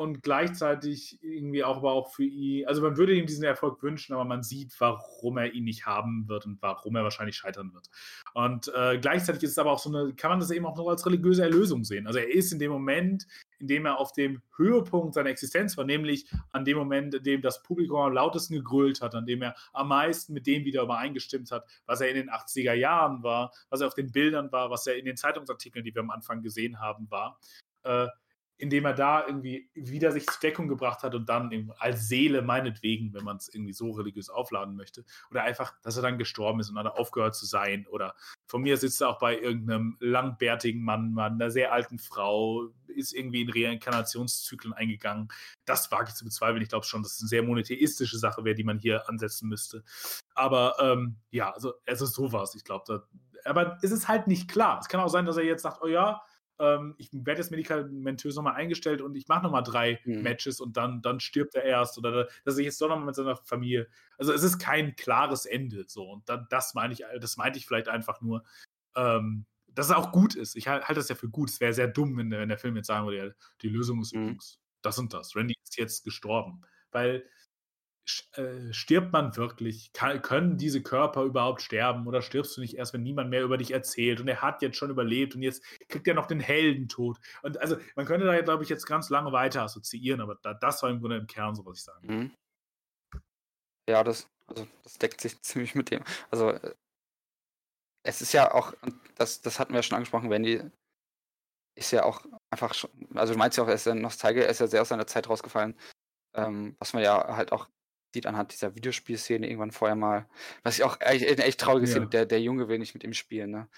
und 0.00 0.22
gleichzeitig 0.22 1.22
irgendwie 1.22 1.62
auch, 1.62 1.76
aber 1.76 1.92
auch 1.92 2.10
für 2.10 2.24
ihn, 2.24 2.66
also 2.66 2.80
man 2.80 2.96
würde 2.96 3.12
ihm 3.12 3.26
diesen 3.26 3.44
Erfolg 3.44 3.82
wünschen, 3.82 4.14
aber 4.14 4.24
man 4.24 4.42
sieht, 4.42 4.74
warum 4.78 5.36
er 5.36 5.52
ihn 5.52 5.64
nicht 5.64 5.84
haben 5.84 6.26
wird 6.26 6.46
und 6.46 6.56
warum 6.62 6.96
er 6.96 7.02
wahrscheinlich 7.02 7.36
scheitern 7.36 7.74
wird. 7.74 7.90
Und 8.32 8.72
äh, 8.74 8.98
gleichzeitig 8.98 9.42
ist 9.42 9.50
es 9.50 9.58
aber 9.58 9.72
auch 9.72 9.78
so 9.78 9.94
eine, 9.94 10.14
kann 10.14 10.30
man 10.30 10.40
das 10.40 10.50
eben 10.52 10.64
auch 10.64 10.78
noch 10.78 10.88
als 10.88 11.04
religiöse 11.04 11.42
Erlösung 11.42 11.84
sehen. 11.84 12.06
Also 12.06 12.18
er 12.18 12.32
ist 12.32 12.50
in 12.50 12.58
dem 12.58 12.72
Moment, 12.72 13.26
in 13.58 13.66
dem 13.66 13.84
er 13.84 13.98
auf 13.98 14.12
dem 14.12 14.40
Höhepunkt 14.56 15.12
seiner 15.12 15.28
Existenz 15.28 15.76
war, 15.76 15.84
nämlich 15.84 16.26
an 16.50 16.64
dem 16.64 16.78
Moment, 16.78 17.14
in 17.16 17.22
dem 17.22 17.42
das 17.42 17.62
Publikum 17.62 17.98
am 17.98 18.14
lautesten 18.14 18.54
gegrölt 18.54 19.02
hat, 19.02 19.14
an 19.14 19.26
dem 19.26 19.42
er 19.42 19.54
am 19.74 19.88
meisten 19.88 20.32
mit 20.32 20.46
dem 20.46 20.64
wieder 20.64 20.82
übereingestimmt 20.82 21.50
hat, 21.50 21.66
was 21.84 22.00
er 22.00 22.08
in 22.08 22.16
den 22.16 22.30
80er 22.30 22.72
Jahren 22.72 23.22
war, 23.22 23.52
was 23.68 23.82
er 23.82 23.88
auf 23.88 23.94
den 23.94 24.12
Bildern 24.12 24.50
war, 24.50 24.70
was 24.70 24.86
er 24.86 24.96
in 24.96 25.04
den 25.04 25.18
Zeitungsartikeln, 25.18 25.84
die 25.84 25.94
wir 25.94 26.00
am 26.00 26.10
Anfang 26.10 26.40
gesehen 26.40 26.80
haben, 26.80 27.10
war. 27.10 27.38
Äh, 27.82 28.06
indem 28.60 28.84
er 28.84 28.92
da 28.92 29.26
irgendwie 29.26 29.70
wieder 29.74 30.12
sich 30.12 30.26
zur 30.26 30.40
Deckung 30.40 30.68
gebracht 30.68 31.02
hat 31.02 31.14
und 31.14 31.28
dann 31.28 31.72
als 31.78 32.08
Seele 32.08 32.42
meinetwegen, 32.42 33.14
wenn 33.14 33.24
man 33.24 33.36
es 33.36 33.52
irgendwie 33.52 33.72
so 33.72 33.90
religiös 33.92 34.28
aufladen 34.28 34.76
möchte, 34.76 35.04
oder 35.30 35.42
einfach, 35.42 35.74
dass 35.82 35.96
er 35.96 36.02
dann 36.02 36.18
gestorben 36.18 36.60
ist 36.60 36.68
und 36.68 36.76
dann 36.76 36.86
aufgehört 36.86 37.34
zu 37.34 37.46
sein. 37.46 37.86
Oder 37.88 38.14
von 38.46 38.62
mir 38.62 38.76
sitzt 38.76 39.00
er 39.00 39.08
auch 39.08 39.18
bei 39.18 39.38
irgendeinem 39.38 39.96
langbärtigen 40.00 40.82
Mann, 40.82 41.12
Mann, 41.12 41.34
einer 41.34 41.50
sehr 41.50 41.72
alten 41.72 41.98
Frau, 41.98 42.68
ist 42.88 43.14
irgendwie 43.14 43.42
in 43.42 43.50
Reinkarnationszyklen 43.50 44.74
eingegangen. 44.74 45.28
Das 45.64 45.90
wage 45.90 46.10
ich 46.10 46.14
zu 46.14 46.24
bezweifeln. 46.24 46.62
Ich 46.62 46.68
glaube 46.68 46.84
schon, 46.84 47.02
dass 47.02 47.14
es 47.14 47.20
eine 47.20 47.28
sehr 47.28 47.42
monotheistische 47.42 48.18
Sache 48.18 48.44
wäre, 48.44 48.54
die 48.54 48.64
man 48.64 48.78
hier 48.78 49.08
ansetzen 49.08 49.48
müsste. 49.48 49.84
Aber 50.34 50.76
ähm, 50.80 51.16
ja, 51.30 51.50
also, 51.52 51.74
also 51.86 52.06
sowas, 52.06 52.54
ich 52.54 52.64
glaube, 52.64 53.06
aber 53.44 53.78
es 53.82 53.90
ist 53.90 54.08
halt 54.08 54.26
nicht 54.26 54.50
klar. 54.50 54.80
Es 54.80 54.88
kann 54.88 55.00
auch 55.00 55.08
sein, 55.08 55.24
dass 55.24 55.36
er 55.36 55.44
jetzt 55.44 55.62
sagt, 55.62 55.80
oh 55.82 55.86
ja, 55.86 56.22
ähm, 56.60 56.94
ich 56.98 57.08
werde 57.12 57.40
jetzt 57.40 57.50
medikamentös 57.50 58.36
nochmal 58.36 58.54
eingestellt 58.54 59.00
und 59.00 59.16
ich 59.16 59.26
mache 59.26 59.42
nochmal 59.42 59.62
drei 59.62 60.00
mhm. 60.04 60.22
Matches 60.22 60.60
und 60.60 60.76
dann, 60.76 61.02
dann 61.02 61.18
stirbt 61.18 61.54
er 61.54 61.64
erst 61.64 61.98
oder 61.98 62.28
dass 62.44 62.58
ich 62.58 62.66
jetzt 62.66 62.80
doch 62.80 62.88
nochmal 62.88 63.06
mit 63.06 63.14
seiner 63.14 63.36
Familie. 63.36 63.88
Also 64.18 64.32
es 64.32 64.42
ist 64.42 64.58
kein 64.58 64.94
klares 64.94 65.46
Ende 65.46 65.84
so 65.88 66.08
und 66.08 66.28
dann, 66.28 66.46
das 66.50 66.74
meine 66.74 66.92
ich, 66.92 67.02
das 67.20 67.36
meinte 67.36 67.58
ich 67.58 67.66
vielleicht 67.66 67.88
einfach 67.88 68.20
nur, 68.20 68.44
ähm, 68.94 69.46
dass 69.68 69.86
es 69.86 69.92
auch 69.92 70.12
gut 70.12 70.34
ist. 70.34 70.56
Ich 70.56 70.68
halte 70.68 70.86
halt 70.86 70.98
das 70.98 71.08
ja 71.08 71.14
für 71.14 71.28
gut. 71.28 71.48
Es 71.48 71.60
wäre 71.60 71.72
sehr 71.72 71.88
dumm, 71.88 72.16
wenn 72.16 72.30
der, 72.30 72.40
wenn 72.40 72.48
der 72.48 72.58
Film 72.58 72.76
jetzt 72.76 72.88
sagen 72.88 73.06
würde, 73.06 73.34
die 73.62 73.68
Lösung 73.68 74.00
ist 74.02 74.14
mhm. 74.14 74.22
übrigens 74.22 74.60
das 74.82 74.98
und 74.98 75.12
das. 75.14 75.36
Randy 75.36 75.54
ist 75.62 75.76
jetzt 75.76 76.04
gestorben. 76.04 76.62
Weil 76.90 77.24
stirbt 78.70 79.12
man 79.12 79.36
wirklich? 79.36 79.92
Kann, 79.92 80.22
können 80.22 80.56
diese 80.56 80.82
Körper 80.82 81.24
überhaupt 81.24 81.62
sterben 81.62 82.06
oder 82.06 82.22
stirbst 82.22 82.56
du 82.56 82.60
nicht 82.60 82.76
erst, 82.76 82.92
wenn 82.92 83.02
niemand 83.02 83.30
mehr 83.30 83.42
über 83.42 83.58
dich 83.58 83.72
erzählt? 83.72 84.20
Und 84.20 84.28
er 84.28 84.42
hat 84.42 84.62
jetzt 84.62 84.76
schon 84.76 84.90
überlebt 84.90 85.34
und 85.34 85.42
jetzt 85.42 85.62
kriegt 85.88 86.06
er 86.08 86.14
noch 86.14 86.26
den 86.26 86.40
Heldentod. 86.40 87.18
Und 87.42 87.60
also 87.60 87.76
man 87.96 88.06
könnte 88.06 88.26
da, 88.26 88.40
glaube 88.40 88.62
ich, 88.62 88.68
jetzt 88.68 88.86
ganz 88.86 89.10
lange 89.10 89.32
weiter 89.32 89.62
assoziieren, 89.62 90.20
aber 90.20 90.36
da, 90.42 90.54
das 90.54 90.82
war 90.82 90.90
im 90.90 91.00
Grunde 91.00 91.16
im 91.16 91.26
Kern 91.26 91.54
so, 91.54 91.64
was 91.64 91.78
ich 91.78 91.84
sagen 91.84 92.06
mhm. 92.06 92.30
Ja, 93.88 94.04
das, 94.04 94.28
also 94.46 94.66
das 94.84 94.98
deckt 94.98 95.20
sich 95.20 95.40
ziemlich 95.42 95.74
mit 95.74 95.90
dem. 95.90 96.04
Also 96.30 96.50
äh, 96.50 96.74
es 98.02 98.22
ist 98.22 98.32
ja 98.32 98.54
auch, 98.54 98.72
das, 99.16 99.40
das 99.42 99.58
hatten 99.58 99.72
wir 99.72 99.78
ja 99.78 99.82
schon 99.82 99.96
angesprochen, 99.96 100.30
Wendy 100.30 100.62
ist 101.76 101.92
ja 101.92 102.04
auch 102.04 102.24
einfach 102.50 102.74
schon, 102.74 102.90
also 103.14 103.32
du 103.32 103.38
meinst 103.38 103.56
ja 103.56 103.64
auch, 103.64 103.68
er 103.68 103.74
ist 103.74 103.86
ja 103.86 103.94
Nostalgie, 103.94 104.40
er 104.40 104.50
ist 104.50 104.60
ja 104.60 104.66
sehr 104.66 104.82
aus 104.82 104.88
seiner 104.88 105.06
Zeit 105.06 105.28
rausgefallen. 105.28 105.78
Ähm, 106.34 106.76
was 106.78 106.92
man 106.92 107.02
ja 107.02 107.36
halt 107.36 107.52
auch 107.52 107.68
sieht 108.14 108.26
anhand 108.26 108.52
dieser 108.52 108.74
Videospielszene 108.74 109.46
irgendwann 109.46 109.70
vorher 109.70 109.96
mal, 109.96 110.28
was 110.62 110.78
ich 110.78 110.84
auch 110.84 110.98
echt, 111.00 111.24
echt 111.24 111.60
traurig 111.60 111.92
ja. 111.92 112.04
der, 112.04 112.26
der 112.26 112.40
Junge 112.40 112.68
will 112.68 112.78
nicht 112.78 112.94
mit 112.94 113.04
ihm 113.04 113.14
spielen, 113.14 113.50
ne? 113.50 113.68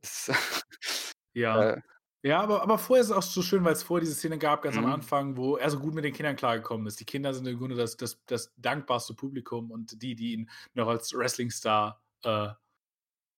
Das, 0.00 0.30
ja. 1.34 1.70
Äh, 1.72 1.80
ja, 2.22 2.40
aber, 2.40 2.62
aber 2.62 2.76
vorher 2.76 3.00
ist 3.00 3.08
es 3.10 3.16
auch 3.16 3.22
so 3.22 3.40
schön, 3.40 3.64
weil 3.64 3.72
es 3.72 3.82
vorher 3.82 4.04
diese 4.04 4.14
Szene 4.14 4.36
gab, 4.36 4.62
ganz 4.62 4.76
mhm. 4.76 4.84
am 4.84 4.92
Anfang, 4.92 5.36
wo 5.38 5.56
er 5.56 5.70
so 5.70 5.78
gut 5.78 5.94
mit 5.94 6.04
den 6.04 6.12
Kindern 6.12 6.36
klargekommen 6.36 6.86
ist. 6.86 7.00
Die 7.00 7.06
Kinder 7.06 7.32
sind 7.32 7.46
im 7.46 7.58
Grunde 7.58 7.76
das, 7.76 7.96
das, 7.96 8.22
das 8.26 8.52
dankbarste 8.58 9.14
Publikum 9.14 9.70
und 9.70 10.02
die, 10.02 10.14
die 10.14 10.34
ihn 10.34 10.50
noch 10.74 10.88
als 10.88 11.14
Wrestling-Star 11.14 12.02
äh, 12.24 12.48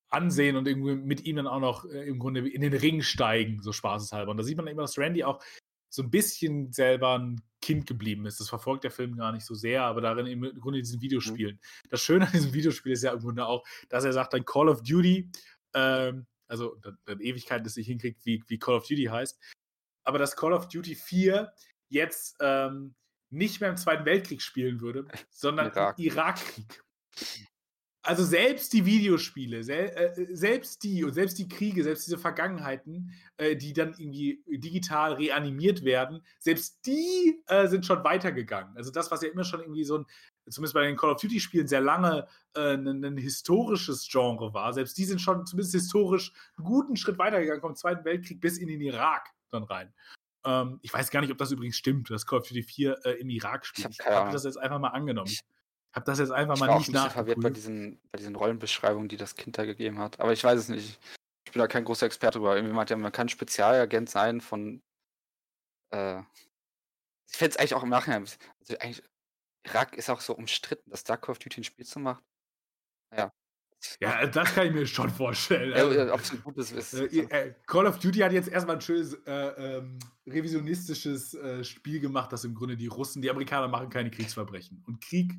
ansehen 0.09 0.57
und 0.57 0.67
irgendwie 0.67 0.97
mit 0.97 1.25
ihm 1.25 1.37
dann 1.37 1.47
auch 1.47 1.61
noch 1.61 1.85
äh, 1.85 2.09
im 2.09 2.19
Grunde 2.19 2.49
in 2.49 2.61
den 2.61 2.75
Ring 2.75 3.03
steigen, 3.03 3.63
so 3.63 3.73
spaßeshalber. 3.73 4.33
Und 4.33 4.37
da 4.37 4.43
sieht 4.43 4.57
man 4.57 4.67
immer, 4.67 4.83
dass 4.83 4.99
Randy 4.99 5.23
auch 5.23 5.41
so 5.93 6.03
ein 6.03 6.11
bisschen 6.11 6.73
selber 6.73 7.19
ein 7.19 7.43
Kind 7.61 7.87
geblieben 7.87 8.25
ist. 8.25 8.41
Das 8.41 8.49
verfolgt 8.49 8.83
der 8.83 8.91
Film 8.91 9.15
gar 9.15 9.31
nicht 9.31 9.45
so 9.45 9.55
sehr, 9.55 9.83
aber 9.83 10.01
darin 10.01 10.27
im 10.27 10.41
Grunde 10.59 10.79
in 10.79 10.85
diesen 10.85 10.99
mhm. 10.99 11.03
Videospielen. 11.03 11.57
Mhm. 11.57 11.89
Das 11.91 12.01
Schöne 12.01 12.27
an 12.27 12.33
diesem 12.33 12.55
Videospiel 12.55 12.93
ist 12.93 13.03
ja 13.03 13.13
im 13.13 13.21
Grunde 13.21 13.47
auch, 13.47 13.63
dass 13.91 14.05
er 14.05 14.15
sagt, 14.15 14.33
dann 14.33 14.47
Call 14.47 14.71
of 14.71 14.83
Duty, 14.83 15.31
ähm, 15.75 16.27
also 16.49 16.77
dann 17.05 17.21
Ewigkeit, 17.21 17.65
dass 17.67 17.77
ich 17.77 17.87
hinkriegt, 17.87 18.25
wie, 18.25 18.43
wie 18.49 18.59
Call 18.59 18.77
of 18.77 18.87
Duty 18.87 19.05
heißt. 19.05 19.39
Aber 20.05 20.19
dass 20.19 20.35
Call 20.35 20.55
of 20.55 20.69
Duty 20.69 20.95
4 20.95 21.53
jetzt 21.91 22.37
ähm, 22.41 22.95
nicht 23.29 23.61
mehr 23.61 23.69
im 23.69 23.77
Zweiten 23.77 24.07
Weltkrieg 24.07 24.41
spielen 24.41 24.81
würde, 24.81 25.07
sondern 25.31 25.67
Irak. 25.73 25.99
Irakkrieg 25.99 26.83
also 28.05 28.25
selbst 28.25 28.73
die 28.73 28.85
Videospiele, 28.85 29.63
sel 29.63 29.91
äh, 29.91 30.35
selbst 30.35 30.83
die 30.83 31.05
und 31.05 31.13
selbst 31.13 31.39
die 31.39 31.49
Kriege, 31.49 31.85
selbst 31.85 32.07
diese 32.07 32.19
Vergangenheiten, 32.19 33.13
äh, 33.37 33.55
die 33.55 33.73
dann 33.73 33.95
irgendwie 33.97 34.43
digital 34.49 35.15
reanimiert 35.15 35.85
werden, 35.85 36.21
selbst 36.41 36.85
die 36.85 37.41
äh, 37.47 37.69
sind 37.69 37.87
schon 37.87 38.03
weitergegangen. 38.03 38.77
Also 38.77 38.91
das, 38.91 39.11
was 39.13 39.23
ja 39.23 39.29
immer 39.29 39.45
schon 39.45 39.61
irgendwie 39.61 39.85
so 39.85 39.99
ein, 39.99 40.07
zumindest 40.51 40.75
bei 40.75 40.85
den 40.85 40.97
Call 40.97 41.11
of 41.11 41.21
Duty-Spielen 41.21 41.69
sehr 41.69 41.81
lange 41.81 42.27
ein, 42.55 42.87
äh, 42.87 42.91
ein, 42.91 43.17
historisches 43.17 44.09
Genre 44.11 44.53
war, 44.53 44.73
selbst 44.73 44.99
die 44.99 45.05
sind 45.05 45.21
schon 45.21 45.47
zumindest 45.47 45.75
historisch 45.75 46.33
einen 46.57 46.67
guten 46.67 46.97
Schritt 46.97 47.19
weitergegangen 47.19 47.61
vom 47.61 47.77
Zweiten 47.77 48.05
Weltkrieg 48.05 48.41
bis 48.41 48.59
in 48.59 48.67
den 48.67 48.81
Irak 48.81 49.31
dann 49.51 49.63
rein. 49.63 49.95
Ähm, 50.45 50.81
ich 50.83 50.93
weiß 50.93 51.13
gar 51.13 51.21
nicht, 51.21 51.31
ob 51.31 51.39
das 51.39 51.53
übrigens 51.53 51.77
stimmt, 51.77 52.11
dass 52.11 52.27
Call 52.27 52.41
of 52.41 52.49
Duty 52.49 52.65
4 52.65 52.99
äh, 53.05 53.11
im 53.21 53.31
Irak 53.31 53.65
spielt. 53.65 53.91
Ich 53.93 54.05
habe 54.05 54.17
hab 54.17 54.33
das 54.33 54.43
jetzt 54.43 54.57
einfach 54.57 54.81
mal 54.81 54.89
angenommen 54.89 55.31
habe 55.95 56.07
das 56.07 56.19
jetzt 56.19 56.33
einfach 56.33 56.55
ich 56.55 56.61
mal 56.61 56.79
nicht 56.79 56.95
ein 56.95 57.11
verwirrt 57.11 57.41
bei 57.41 57.51
diesen, 57.51 58.01
bei 58.11 58.19
diesen 58.19 58.35
Rollenbeschreibungen, 58.35 59.09
die 59.09 59.17
das 59.17 59.35
Kind 59.35 59.59
da 59.59 59.65
gegeben 59.65 59.99
hat. 59.99 60.21
Aber 60.21 60.33
ich 60.33 60.43
weiß 60.43 60.59
es 60.59 60.69
nicht. 60.69 60.99
Ich 61.45 61.53
bin 61.53 61.61
da 61.61 61.69
kein 61.69 61.85
großer 61.85 62.07
Experte 62.07 62.39
drüber. 62.39 62.57
Irgendwie 62.57 62.75
meint 62.75 62.91
ja, 62.91 62.97
man 62.97 63.13
kann 63.13 63.29
Spezialagent 63.29 64.09
sein 64.09 64.41
von. 64.41 64.83
Äh, 65.91 66.21
ich 67.31 67.37
fände 67.37 67.51
es 67.51 67.57
eigentlich 67.57 67.75
auch 67.75 67.83
im 67.83 67.91
Nachhinein. 67.91 68.23
Also 68.23 68.79
eigentlich, 68.79 69.03
Irak 69.65 69.97
ist 69.97 70.11
auch 70.11 70.21
so 70.21 70.35
umstritten, 70.35 70.91
dass 70.91 71.05
Dark 71.05 71.29
of 71.29 71.39
Duty 71.39 71.61
ein 71.61 71.65
Spiel 71.65 71.87
zu 71.87 71.99
macht. 71.99 72.25
Ja. 73.15 73.33
Ja, 74.01 74.27
das 74.27 74.55
kann 74.55 74.69
ich 74.69 74.73
mir 74.73 74.87
schon 74.87 75.11
vorstellen. 75.11 75.73
Also, 75.73 75.93
ja, 75.93 76.15
ob 76.15 76.21
es 76.21 76.31
ein 76.31 76.43
gutes 76.43 76.71
ist. 76.71 76.95
Äh, 76.95 77.07
äh, 77.07 77.55
Call 77.67 77.87
of 77.87 77.99
Duty 77.99 78.21
hat 78.21 78.33
jetzt 78.33 78.49
erstmal 78.49 78.77
ein 78.77 78.81
schönes 78.81 79.15
äh, 79.27 79.79
ähm, 79.79 79.99
revisionistisches 80.27 81.35
äh, 81.35 81.65
Spiel 81.65 81.99
gemacht, 81.99 82.33
dass 82.33 82.45
im 82.45 82.55
Grunde 82.55 82.77
die 82.77 82.87
Russen, 82.87 83.23
die 83.23 83.31
Amerikaner 83.31 83.69
machen 83.69 83.91
keine 83.91 84.11
Kriegsverbrechen. 84.11 84.85
Und 84.87 85.01
Krieg 85.01 85.35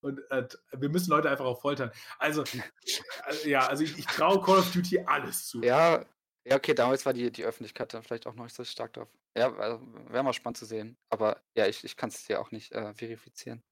und 0.00 0.20
äh, 0.30 0.46
wir 0.72 0.88
müssen 0.88 1.10
Leute 1.10 1.30
einfach 1.30 1.44
auch 1.44 1.60
foltern. 1.60 1.90
Also, 2.18 2.42
äh, 3.44 3.48
ja, 3.48 3.66
also 3.66 3.84
ich, 3.84 3.98
ich 3.98 4.06
traue 4.06 4.40
Call 4.40 4.58
of 4.58 4.72
Duty 4.72 5.00
alles 5.06 5.46
zu. 5.46 5.62
Ja, 5.62 6.04
ja, 6.44 6.56
okay, 6.56 6.74
damals 6.74 7.04
war 7.04 7.12
die, 7.12 7.32
die 7.32 7.44
Öffentlichkeit 7.44 7.92
dann 7.92 8.04
vielleicht 8.04 8.26
auch 8.26 8.34
noch 8.34 8.44
nicht 8.44 8.54
so 8.54 8.62
stark 8.62 8.92
drauf. 8.92 9.08
Ja, 9.36 9.52
also, 9.56 9.80
wäre 10.08 10.22
mal 10.22 10.32
spannend 10.32 10.58
zu 10.58 10.64
sehen. 10.64 10.96
Aber 11.10 11.42
ja, 11.56 11.66
ich, 11.66 11.82
ich 11.82 11.96
kann 11.96 12.08
es 12.08 12.24
dir 12.24 12.40
auch 12.40 12.52
nicht 12.52 12.72
äh, 12.72 12.94
verifizieren. 12.94 13.62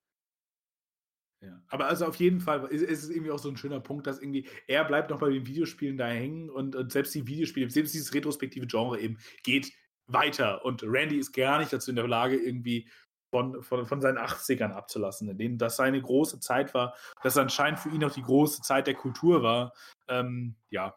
Ja, 1.41 1.63
aber 1.69 1.87
also 1.87 2.07
auf 2.07 2.17
jeden 2.17 2.41
Fall 2.41 2.65
ist, 2.71 2.83
ist, 2.83 3.05
es 3.05 3.11
irgendwie 3.11 3.31
auch 3.31 3.39
so 3.39 3.49
ein 3.49 3.57
schöner 3.57 3.81
Punkt, 3.81 4.07
dass 4.07 4.19
irgendwie 4.19 4.49
er 4.67 4.85
bleibt 4.85 5.11
noch 5.11 5.21
bei 5.21 5.31
den 5.31 5.47
Videospielen 5.47 5.99
da 5.99 6.07
hängen 6.07 6.49
und, 6.49 6.75
und 6.75 6.91
selbst 6.91 7.15
die 7.15 7.27
Videospiele, 7.27 7.71
selbst 7.71 7.95
dieses 7.95 8.15
retrospektive 8.15 8.67
Genre 8.67 8.99
eben 8.99 9.19
geht 9.43 9.71
weiter 10.07 10.65
und 10.65 10.83
Randy 10.83 11.19
ist 11.19 11.33
gar 11.33 11.59
nicht 11.59 11.73
dazu 11.73 11.91
in 11.91 11.97
der 11.97 12.09
Lage, 12.09 12.37
irgendwie 12.37 12.89
von, 13.35 13.65
von, 13.65 13.85
von 13.85 14.01
seinen 14.01 14.17
80ern 14.17 14.71
abzulassen, 14.71 15.29
in 15.29 15.37
denen 15.37 15.59
das 15.59 15.75
seine 15.75 16.01
große 16.01 16.39
Zeit 16.39 16.73
war, 16.73 16.95
das 17.25 17.37
anscheinend 17.37 17.81
für 17.81 17.89
ihn 17.89 18.05
auch 18.05 18.13
die 18.13 18.23
große 18.23 18.63
Zeit 18.63 18.87
der 18.87 18.95
Kultur 18.95 19.43
war. 19.43 19.73
Ähm, 20.07 20.55
ja, 20.71 20.97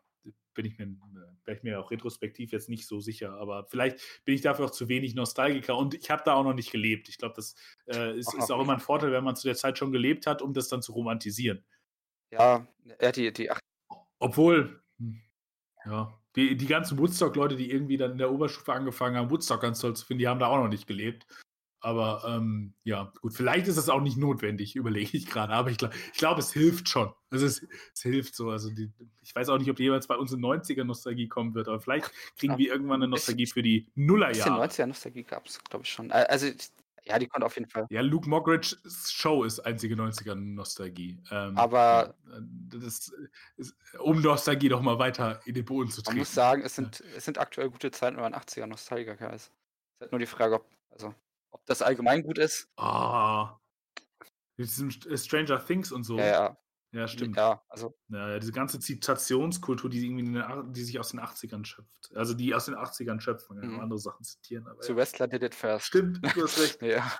bin 0.53 0.65
ich 0.65 0.77
mir, 0.77 0.85
wäre 1.45 1.57
ich 1.57 1.63
mir 1.63 1.79
auch 1.79 1.89
retrospektiv 1.89 2.51
jetzt 2.51 2.69
nicht 2.69 2.85
so 2.85 2.99
sicher, 2.99 3.33
aber 3.39 3.65
vielleicht 3.65 3.97
bin 4.23 4.35
ich 4.35 4.41
dafür 4.41 4.65
auch 4.65 4.71
zu 4.71 4.87
wenig 4.87 5.15
Nostalgiker 5.15 5.75
und 5.75 5.95
ich 5.95 6.11
habe 6.11 6.21
da 6.25 6.35
auch 6.35 6.43
noch 6.43 6.53
nicht 6.53 6.71
gelebt. 6.71 7.09
Ich 7.09 7.17
glaube, 7.17 7.33
das 7.33 7.55
äh, 7.87 8.15
ist, 8.15 8.31
ist, 8.35 8.51
auch 8.51 8.61
immer 8.61 8.73
ein 8.73 8.79
Vorteil, 8.79 9.11
wenn 9.11 9.23
man 9.23 9.35
zu 9.35 9.47
der 9.47 9.55
Zeit 9.55 9.79
schon 9.79 9.91
gelebt 9.91 10.27
hat, 10.27 10.43
um 10.43 10.53
das 10.53 10.67
dann 10.67 10.83
zu 10.83 10.91
romantisieren. 10.91 11.65
Ja, 12.29 12.67
er 12.99 13.11
die, 13.13 13.33
die 13.33 13.49
ach 13.49 13.59
Obwohl, 14.19 14.79
hm, 14.99 15.23
ja, 15.85 16.13
die, 16.35 16.55
die 16.55 16.67
ganzen 16.67 16.99
Woodstock-Leute, 16.99 17.55
die 17.55 17.71
irgendwie 17.71 17.97
dann 17.97 18.11
in 18.11 18.19
der 18.19 18.31
Oberstufe 18.31 18.71
angefangen 18.73 19.15
haben, 19.15 19.31
Woodstock 19.31 19.61
ganz 19.61 19.79
toll 19.79 19.95
zu 19.95 20.05
finden, 20.05 20.19
die 20.19 20.27
haben 20.27 20.39
da 20.39 20.47
auch 20.47 20.57
noch 20.57 20.67
nicht 20.67 20.85
gelebt. 20.85 21.25
Aber 21.87 22.21
ähm, 22.27 22.73
ja, 22.83 23.13
gut, 23.21 23.33
vielleicht 23.33 23.69
ist 23.69 23.77
es 23.77 23.87
auch 23.87 24.01
nicht 24.01 24.17
notwendig, 24.17 24.75
überlege 24.75 25.15
ich 25.15 25.25
gerade. 25.25 25.53
Aber 25.53 25.71
ich 25.71 25.77
glaube, 25.77 25.95
ich 26.11 26.19
glaub, 26.19 26.37
es 26.37 26.51
hilft 26.51 26.89
schon. 26.89 27.13
Also 27.29 27.45
es, 27.45 27.65
es 27.93 28.01
hilft 28.01 28.35
so. 28.35 28.49
Also 28.49 28.69
die, 28.69 28.91
ich 29.21 29.33
weiß 29.33 29.47
auch 29.47 29.57
nicht, 29.57 29.69
ob 29.69 29.79
jemals 29.79 30.05
bei 30.05 30.17
uns 30.17 30.33
eine 30.33 30.41
90er-Nostalgie 30.41 31.29
kommen 31.29 31.53
wird, 31.53 31.69
aber 31.69 31.79
vielleicht 31.79 32.11
kriegen 32.37 32.53
ja. 32.53 32.59
wir 32.59 32.71
irgendwann 32.73 33.01
eine 33.01 33.07
Nostalgie 33.09 33.45
für 33.45 33.63
die 33.63 33.87
Nullerjahre. 33.95 34.61
Ein 34.61 34.69
90er-Nostalgie 34.69 35.23
gab 35.23 35.45
es, 35.45 35.63
glaube 35.63 35.85
ich, 35.85 35.89
schon. 35.89 36.11
Also 36.11 36.47
ja, 37.05 37.17
die 37.17 37.27
konnte 37.27 37.45
auf 37.45 37.55
jeden 37.55 37.69
Fall. 37.69 37.87
Ja, 37.89 38.01
Luke 38.01 38.27
Mockridge's 38.27 39.09
Show 39.09 39.45
ist 39.45 39.61
einzige 39.61 39.95
90er-Nostalgie. 39.95 41.17
Ähm, 41.31 41.57
aber 41.57 42.15
äh, 42.29 42.41
das 42.69 42.83
ist, 43.55 43.73
um 43.99 44.19
Nostalgie 44.19 44.67
doch 44.67 44.81
mal 44.81 44.99
weiter 44.99 45.39
in 45.45 45.53
den 45.53 45.63
Boden 45.63 45.89
zu 45.89 46.01
treten. 46.01 46.17
Man 46.17 46.19
muss 46.19 46.33
sagen, 46.33 46.63
es 46.63 46.75
sind, 46.75 46.99
ja. 46.99 47.15
es 47.15 47.23
sind 47.23 47.37
aktuell 47.37 47.69
gute 47.69 47.91
Zeiten, 47.91 48.17
wenn 48.17 48.23
man 48.23 48.33
80er-Nostalgiker 48.33 49.33
ist. 49.33 49.43
Es 49.43 49.43
ist 49.43 50.01
halt 50.01 50.11
nur 50.11 50.19
die 50.19 50.25
Frage, 50.25 50.55
ob, 50.55 50.65
also 50.89 51.15
Ob 51.51 51.65
das 51.65 51.81
allgemein 51.81 52.23
gut 52.23 52.37
ist? 52.37 52.69
Ah. 52.77 53.57
Mit 54.57 54.67
diesem 54.67 54.89
äh, 54.89 55.17
Stranger 55.17 55.63
Things 55.63 55.91
und 55.91 56.03
so. 56.03 56.17
Ja, 56.17 56.25
ja. 56.25 56.57
Ja, 56.93 57.07
stimmt. 57.07 57.35
Ja, 57.35 57.61
also. 57.67 57.95
Ja, 58.07 58.39
diese 58.39 58.53
ganze 58.53 58.79
Zitationskultur, 58.79 59.89
die, 59.89 60.05
irgendwie 60.05 60.41
die 60.71 60.83
sich 60.83 60.99
aus 60.99 61.09
den 61.09 61.19
80ern 61.19 61.65
schöpft. 61.65 62.15
Also 62.15 62.33
die 62.33 62.55
aus 62.55 62.65
den 62.65 62.75
80ern 62.75 63.19
schöpft, 63.19 63.49
man 63.49 63.59
kann 63.59 63.71
mhm. 63.73 63.79
andere 63.81 63.99
Sachen 63.99 64.23
zitieren. 64.23 64.65
Aber 64.67 64.81
The 64.81 64.93
ja. 64.93 64.95
Wrestler 64.95 65.27
did 65.27 65.43
it 65.43 65.53
first. 65.53 65.85
Stimmt, 65.85 66.23
du 66.35 66.43
hast 66.43 66.59
recht. 66.59 66.81
ja. 66.81 67.11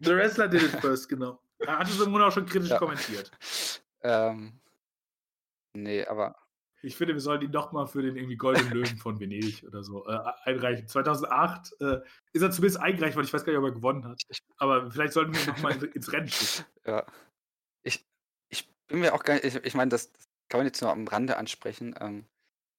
The 0.00 0.14
Wrestler 0.14 0.48
did 0.48 0.62
it 0.62 0.80
first, 0.80 1.08
genau. 1.08 1.40
Er 1.58 1.78
hat 1.78 1.88
es 1.88 2.00
im 2.00 2.10
Grunde 2.10 2.26
auch 2.26 2.32
schon 2.32 2.46
kritisch 2.46 2.70
ja. 2.70 2.78
kommentiert. 2.78 3.30
Ähm, 4.02 4.58
nee, 5.74 6.04
aber. 6.06 6.34
Ich 6.82 6.96
finde, 6.96 7.14
wir 7.14 7.20
sollten 7.20 7.44
ihn 7.44 7.52
doch 7.52 7.72
mal 7.72 7.86
für 7.86 8.02
den 8.02 8.16
irgendwie 8.16 8.36
Goldenen 8.36 8.72
Löwen 8.72 8.96
von 8.96 9.20
Venedig 9.20 9.64
oder 9.66 9.82
so 9.84 10.06
äh, 10.06 10.18
einreichen. 10.44 10.88
2008 10.88 11.80
äh, 11.80 12.00
ist 12.32 12.42
er 12.42 12.50
zumindest 12.50 12.80
eingereicht 12.80 13.16
worden. 13.16 13.26
Ich 13.26 13.32
weiß 13.32 13.44
gar 13.44 13.52
nicht, 13.52 13.58
ob 13.58 13.66
er 13.66 13.72
gewonnen 13.72 14.04
hat. 14.04 14.22
Aber 14.56 14.90
vielleicht 14.90 15.12
sollten 15.12 15.34
wir 15.34 15.40
ihn 15.40 15.48
noch 15.48 15.62
mal 15.62 15.84
ins 15.84 16.12
Rennen 16.12 16.28
schicken. 16.28 16.64
Ja. 16.86 17.04
Ich, 17.82 18.06
bin 18.90 19.00
mir 19.00 19.14
auch 19.14 19.22
gar 19.22 19.34
nicht, 19.34 19.44
ich, 19.44 19.54
ich 19.64 19.74
meine, 19.74 19.90
das, 19.90 20.12
das, 20.12 20.28
kann 20.48 20.58
man 20.58 20.66
jetzt 20.66 20.82
nur 20.82 20.90
am 20.90 21.06
Rande 21.06 21.36
ansprechen. 21.36 21.94
Ähm, 22.00 22.26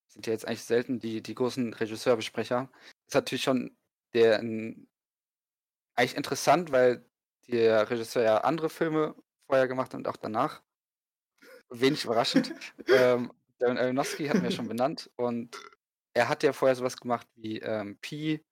sind 0.06 0.26
ja 0.26 0.34
jetzt 0.34 0.46
eigentlich 0.46 0.64
selten 0.64 1.00
die, 1.00 1.22
die 1.22 1.34
großen 1.34 1.72
Regisseurbesprecher. 1.72 2.68
Ist 3.06 3.14
natürlich 3.14 3.42
schon 3.42 3.74
der 4.12 4.38
ein, 4.38 4.88
eigentlich 5.94 6.16
interessant, 6.16 6.70
weil 6.70 7.04
der 7.48 7.88
Regisseur 7.88 8.22
ja 8.22 8.38
andere 8.38 8.68
Filme 8.68 9.14
vorher 9.46 9.68
gemacht 9.68 9.94
hat 9.94 9.98
und 9.98 10.08
auch 10.08 10.18
danach. 10.18 10.62
Wenig 11.70 12.04
überraschend. 12.04 12.54
ähm, 12.88 13.32
Darren 13.62 13.78
Aronofsky 13.78 14.26
hatten 14.26 14.42
wir 14.42 14.50
schon 14.50 14.66
benannt 14.66 15.08
und 15.16 15.56
er 16.14 16.28
hat 16.28 16.42
ja 16.42 16.52
vorher 16.52 16.74
sowas 16.74 16.96
gemacht 16.96 17.28
wie 17.36 17.60
ähm, 17.60 17.96
Pi 18.00 18.44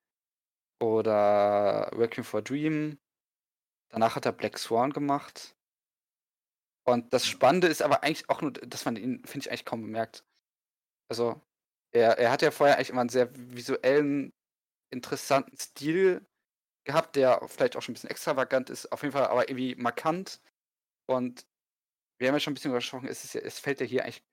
oder 0.81 1.91
Working 1.95 2.23
for 2.23 2.39
a 2.39 2.43
Dream. 2.43 2.99
Danach 3.91 4.15
hat 4.15 4.25
er 4.25 4.33
Black 4.33 4.57
Swan 4.57 4.93
gemacht. 4.93 5.57
Und 6.87 7.13
das 7.13 7.27
Spannende 7.27 7.67
ist 7.67 7.83
aber 7.83 8.05
eigentlich 8.05 8.31
auch 8.31 8.41
nur, 8.41 8.53
dass 8.53 8.85
man 8.85 8.97
ihn, 8.97 9.25
finde 9.25 9.41
ich, 9.41 9.51
eigentlich 9.51 9.65
kaum 9.65 9.83
bemerkt. 9.83 10.25
Also, 11.11 11.41
er, 11.93 12.19
er 12.19 12.31
hat 12.31 12.43
ja 12.43 12.53
vorher 12.53 12.77
eigentlich 12.77 12.91
immer 12.91 13.01
einen 13.01 13.11
sehr 13.11 13.31
visuellen, 13.35 14.33
interessanten 14.93 15.57
Stil 15.59 16.25
gehabt, 16.87 17.17
der 17.17 17.47
vielleicht 17.49 17.77
auch 17.77 17.83
schon 17.83 17.93
ein 17.93 17.95
bisschen 17.95 18.11
extravagant 18.11 18.71
ist, 18.71 18.91
auf 18.93 19.03
jeden 19.03 19.13
Fall 19.13 19.27
aber 19.27 19.49
irgendwie 19.49 19.75
markant. 19.75 20.41
Und 21.07 21.47
wir 22.19 22.29
haben 22.29 22.37
ja 22.37 22.41
schon 22.41 22.53
ein 22.53 22.55
bisschen 22.55 22.73
gesprochen, 22.73 23.09
es, 23.09 23.25
ist, 23.25 23.35
es 23.35 23.59
fällt 23.59 23.81
ja 23.81 23.87
hier 23.87 24.05
eigentlich 24.05 24.25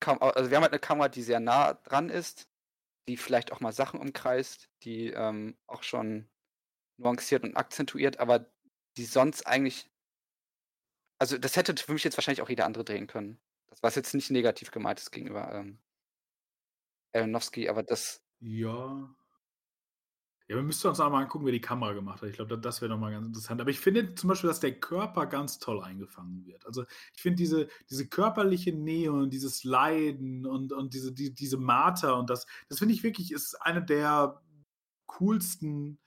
kaum, 0.00 0.22
also 0.22 0.50
wir 0.50 0.56
haben 0.56 0.62
halt 0.64 0.72
eine 0.72 0.80
Kamera, 0.80 1.08
die 1.08 1.22
sehr 1.22 1.40
nah 1.40 1.74
dran 1.74 2.10
ist, 2.10 2.48
die 3.08 3.16
vielleicht 3.16 3.52
auch 3.52 3.60
mal 3.60 3.72
Sachen 3.72 4.00
umkreist, 4.00 4.70
die 4.84 5.08
ähm, 5.10 5.58
auch 5.66 5.82
schon 5.82 6.30
nuanciert 6.98 7.44
und 7.44 7.56
akzentuiert, 7.56 8.20
aber 8.20 8.52
die 8.98 9.04
sonst 9.06 9.46
eigentlich 9.46 9.90
also 11.20 11.36
das 11.38 11.56
hätte 11.56 11.74
für 11.76 11.92
mich 11.92 12.04
jetzt 12.04 12.16
wahrscheinlich 12.16 12.42
auch 12.42 12.48
jeder 12.48 12.64
andere 12.66 12.84
drehen 12.84 13.06
können. 13.06 13.40
Das 13.68 13.82
war 13.82 13.90
jetzt 13.90 14.14
nicht 14.14 14.30
negativ 14.30 14.70
gemeint 14.70 15.00
ist 15.00 15.10
gegenüber 15.10 15.52
ähm, 15.52 15.78
Aronofsky, 17.14 17.68
aber 17.68 17.82
das. 17.82 18.22
Ja. 18.40 19.17
Ja, 20.48 20.56
wir 20.56 20.62
müssten 20.62 20.88
uns 20.88 20.98
auch 20.98 21.10
mal 21.10 21.22
angucken, 21.22 21.44
wer 21.44 21.52
die 21.52 21.60
Kamera 21.60 21.92
gemacht 21.92 22.22
hat. 22.22 22.30
Ich 22.30 22.36
glaube, 22.36 22.56
das 22.58 22.80
wäre 22.80 22.88
nochmal 22.90 23.12
ganz 23.12 23.26
interessant. 23.26 23.60
Aber 23.60 23.68
ich 23.68 23.80
finde 23.80 24.14
zum 24.14 24.28
Beispiel, 24.28 24.48
dass 24.48 24.60
der 24.60 24.80
Körper 24.80 25.26
ganz 25.26 25.58
toll 25.58 25.82
eingefangen 25.82 26.46
wird. 26.46 26.64
Also 26.64 26.84
ich 27.14 27.20
finde 27.20 27.36
diese, 27.36 27.68
diese 27.90 28.08
körperliche 28.08 28.72
Nähe 28.72 29.12
und 29.12 29.30
dieses 29.30 29.62
Leiden 29.64 30.46
und, 30.46 30.72
und 30.72 30.94
diese, 30.94 31.12
die, 31.12 31.34
diese 31.34 31.58
Marter 31.58 32.18
und 32.18 32.30
das, 32.30 32.46
das 32.70 32.78
finde 32.78 32.94
ich 32.94 33.02
wirklich, 33.02 33.30
ist 33.30 33.56
eine 33.60 33.84
der 33.84 34.40
coolsten 35.06 35.98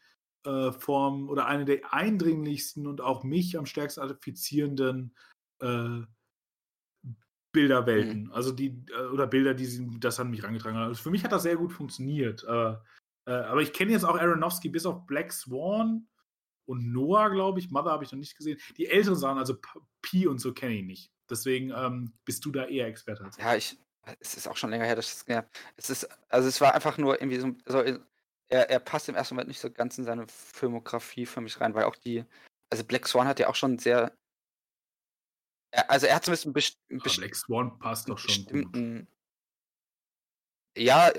äh, 0.44 0.72
Form 0.72 1.30
oder 1.30 1.46
eine 1.46 1.66
der 1.66 1.94
eindringlichsten 1.94 2.88
und 2.88 3.00
auch 3.00 3.24
mich 3.24 3.60
am 3.60 3.68
stärksten 3.68 4.04
identifizierenden 4.04 5.16
äh, 5.60 6.02
Bilderwelten. 7.52 8.24
Mhm. 8.24 8.32
Also 8.32 8.52
die, 8.52 8.84
äh, 8.98 9.06
oder 9.14 9.28
Bilder, 9.28 9.54
die 9.54 9.66
sie, 9.66 9.88
das 10.00 10.20
an 10.20 10.32
mich 10.32 10.44
rangetragen 10.44 10.80
haben. 10.80 10.88
Also 10.88 11.04
für 11.04 11.12
mich 11.12 11.24
hat 11.24 11.32
das 11.32 11.44
sehr 11.44 11.58
gut 11.58 11.74
funktioniert. 11.74 12.44
Äh, 12.44 12.76
äh, 13.32 13.46
aber 13.46 13.62
ich 13.62 13.72
kenne 13.72 13.92
jetzt 13.92 14.04
auch 14.04 14.18
Aronofsky 14.18 14.70
bis 14.70 14.86
auf 14.86 15.06
Black 15.08 15.32
Swan 15.32 16.08
und 16.66 16.92
Noah, 16.92 17.30
glaube 17.30 17.60
ich. 17.60 17.72
Mother 17.72 17.92
habe 17.92 18.04
ich 18.04 18.12
noch 18.12 18.20
nicht 18.20 18.36
gesehen. 18.36 18.60
Die 18.78 18.88
älteren 18.88 19.16
Sachen, 19.16 19.38
also 19.38 19.56
Pi 20.02 20.28
und 20.28 20.40
so 20.40 20.54
kenne 20.54 20.76
ich 20.76 20.84
nicht. 20.84 21.12
Deswegen 21.30 21.72
ähm, 21.72 22.14
bist 22.26 22.44
du 22.44 22.52
da 22.52 22.66
eher 22.66 22.88
Experte. 22.88 23.30
Ja, 23.38 23.56
ich, 23.56 23.78
es 24.20 24.36
ist 24.36 24.48
auch 24.48 24.58
schon 24.58 24.70
länger 24.70 24.86
her, 24.86 24.98
dass 24.98 25.08
ich 25.08 25.26
das 25.26 25.26
ja, 25.28 25.46
es 25.78 25.90
ist, 25.90 26.10
also 26.28 26.50
es 26.50 26.60
war 26.60 26.76
einfach 26.76 26.98
nur 26.98 27.22
irgendwie 27.22 27.40
so, 27.40 27.56
so 27.66 28.00
er, 28.50 28.70
er 28.70 28.80
passt 28.80 29.08
im 29.08 29.16
ersten 29.16 29.36
Moment 29.36 29.48
nicht 29.48 29.62
so 29.62 29.72
ganz 29.72 29.98
in 29.98 30.04
seine 30.04 30.28
Filmografie 30.28 31.26
für 31.26 31.40
mich 31.40 31.62
rein, 31.62 31.74
weil 31.74 31.86
auch 31.86 31.96
die, 31.96 32.26
also 32.70 32.84
Black 32.84 33.08
Swan 33.08 33.28
hat 33.28 33.40
ja 33.40 33.48
auch 33.48 33.56
schon 33.56 33.80
sehr, 33.80 34.14
also 35.88 36.06
er 36.06 36.16
hat 36.16 36.26
zumindest 36.26 36.48
ein 36.48 36.54
best, 36.54 36.78
best 36.90 37.18
Black 37.18 37.36
Swan 37.36 37.80
passt 37.80 38.10
doch 38.10 38.18
schon 38.18 38.46
gut. 38.46 39.08
Ja, 40.78 41.12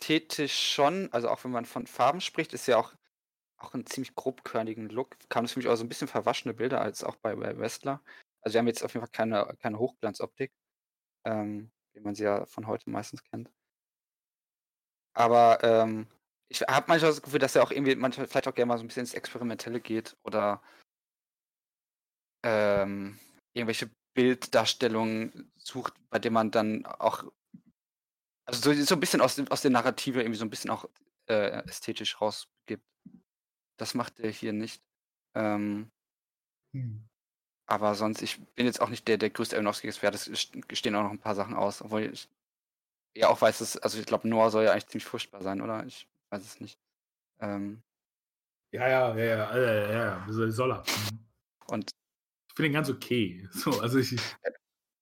ästhetisch 0.00 0.72
schon, 0.72 1.12
also 1.12 1.28
auch 1.28 1.44
wenn 1.44 1.50
man 1.50 1.64
von 1.64 1.86
Farben 1.86 2.20
spricht, 2.20 2.54
ist 2.54 2.66
ja 2.66 2.78
auch, 2.78 2.94
auch 3.58 3.74
einen 3.74 3.86
ziemlich 3.86 4.14
grobkörnigen 4.14 4.88
Look. 4.88 5.16
Kam 5.28 5.44
es 5.44 5.52
für 5.52 5.58
mich 5.58 5.68
auch 5.68 5.76
so 5.76 5.84
ein 5.84 5.88
bisschen 5.88 6.08
verwaschene 6.08 6.54
Bilder 6.54 6.80
als 6.80 7.04
auch 7.04 7.16
bei, 7.16 7.36
bei 7.36 7.58
Westler. 7.58 8.02
Also 8.40 8.54
wir 8.54 8.60
haben 8.60 8.66
jetzt 8.66 8.82
auf 8.82 8.94
jeden 8.94 9.06
Fall 9.06 9.12
keine, 9.12 9.54
keine 9.60 9.78
Hochglanzoptik, 9.78 10.52
ähm, 11.24 11.70
wie 11.92 12.00
man 12.00 12.14
sie 12.14 12.24
ja 12.24 12.46
von 12.46 12.66
heute 12.66 12.88
meistens 12.88 13.22
kennt. 13.24 13.50
Aber 15.12 15.62
ähm, 15.62 16.06
ich 16.48 16.62
habe 16.62 16.86
manchmal 16.88 17.10
das 17.10 17.22
Gefühl, 17.22 17.40
dass 17.40 17.54
er 17.54 17.62
auch 17.62 17.70
irgendwie 17.70 17.94
manchmal 17.94 18.26
vielleicht 18.26 18.48
auch 18.48 18.54
gerne 18.54 18.68
mal 18.68 18.78
so 18.78 18.84
ein 18.84 18.88
bisschen 18.88 19.02
ins 19.02 19.14
Experimentelle 19.14 19.80
geht 19.80 20.16
oder 20.22 20.62
ähm, 22.42 23.18
irgendwelche 23.52 23.90
Bilddarstellungen 24.14 25.52
sucht, 25.56 25.92
bei 26.08 26.18
denen 26.18 26.34
man 26.34 26.50
dann 26.50 26.86
auch 26.86 27.24
also 28.50 28.72
so, 28.72 28.82
so 28.82 28.94
ein 28.96 29.00
bisschen 29.00 29.20
aus, 29.20 29.38
aus 29.50 29.62
der 29.62 29.70
Narrative 29.70 30.20
irgendwie 30.20 30.38
so 30.38 30.44
ein 30.44 30.50
bisschen 30.50 30.70
auch 30.70 30.88
äh, 31.28 31.62
ästhetisch 31.68 32.20
rausgibt. 32.20 32.84
Das 33.76 33.94
macht 33.94 34.18
er 34.18 34.30
hier 34.30 34.52
nicht. 34.52 34.82
Ähm, 35.34 35.90
hm. 36.72 37.08
Aber 37.66 37.94
sonst, 37.94 38.22
ich 38.22 38.44
bin 38.56 38.66
jetzt 38.66 38.80
auch 38.80 38.88
nicht 38.88 39.06
der, 39.06 39.16
der 39.16 39.30
größte 39.30 39.54
Aronofsky-Experte. 39.56 40.16
Es 40.16 40.40
stehen 40.40 40.96
auch 40.96 41.04
noch 41.04 41.12
ein 41.12 41.20
paar 41.20 41.36
Sachen 41.36 41.54
aus, 41.54 41.80
obwohl 41.82 42.02
ich 42.02 42.28
ja 43.16 43.28
auch 43.28 43.40
weiß, 43.40 43.58
dass, 43.58 43.76
also 43.76 43.98
ich 43.98 44.06
glaube, 44.06 44.28
Noah 44.28 44.50
soll 44.50 44.64
ja 44.64 44.72
eigentlich 44.72 44.88
ziemlich 44.88 45.04
furchtbar 45.04 45.42
sein, 45.42 45.60
oder? 45.60 45.86
Ich 45.86 46.08
weiß 46.30 46.42
es 46.42 46.60
nicht. 46.60 46.80
Ähm, 47.38 47.82
ja, 48.72 48.88
ja, 48.88 49.16
ja, 49.16 49.24
ja, 49.24 49.56
ja, 49.56 49.92
ja, 49.92 50.26
ja, 50.26 50.50
soll 50.50 50.72
er. 50.72 50.80
Mhm. 50.80 51.18
Und 51.68 51.90
ich 52.48 52.54
finde 52.56 52.68
ihn 52.68 52.74
ganz 52.74 52.90
okay. 52.90 53.48
So, 53.52 53.80
also 53.80 53.98
ich, 53.98 54.16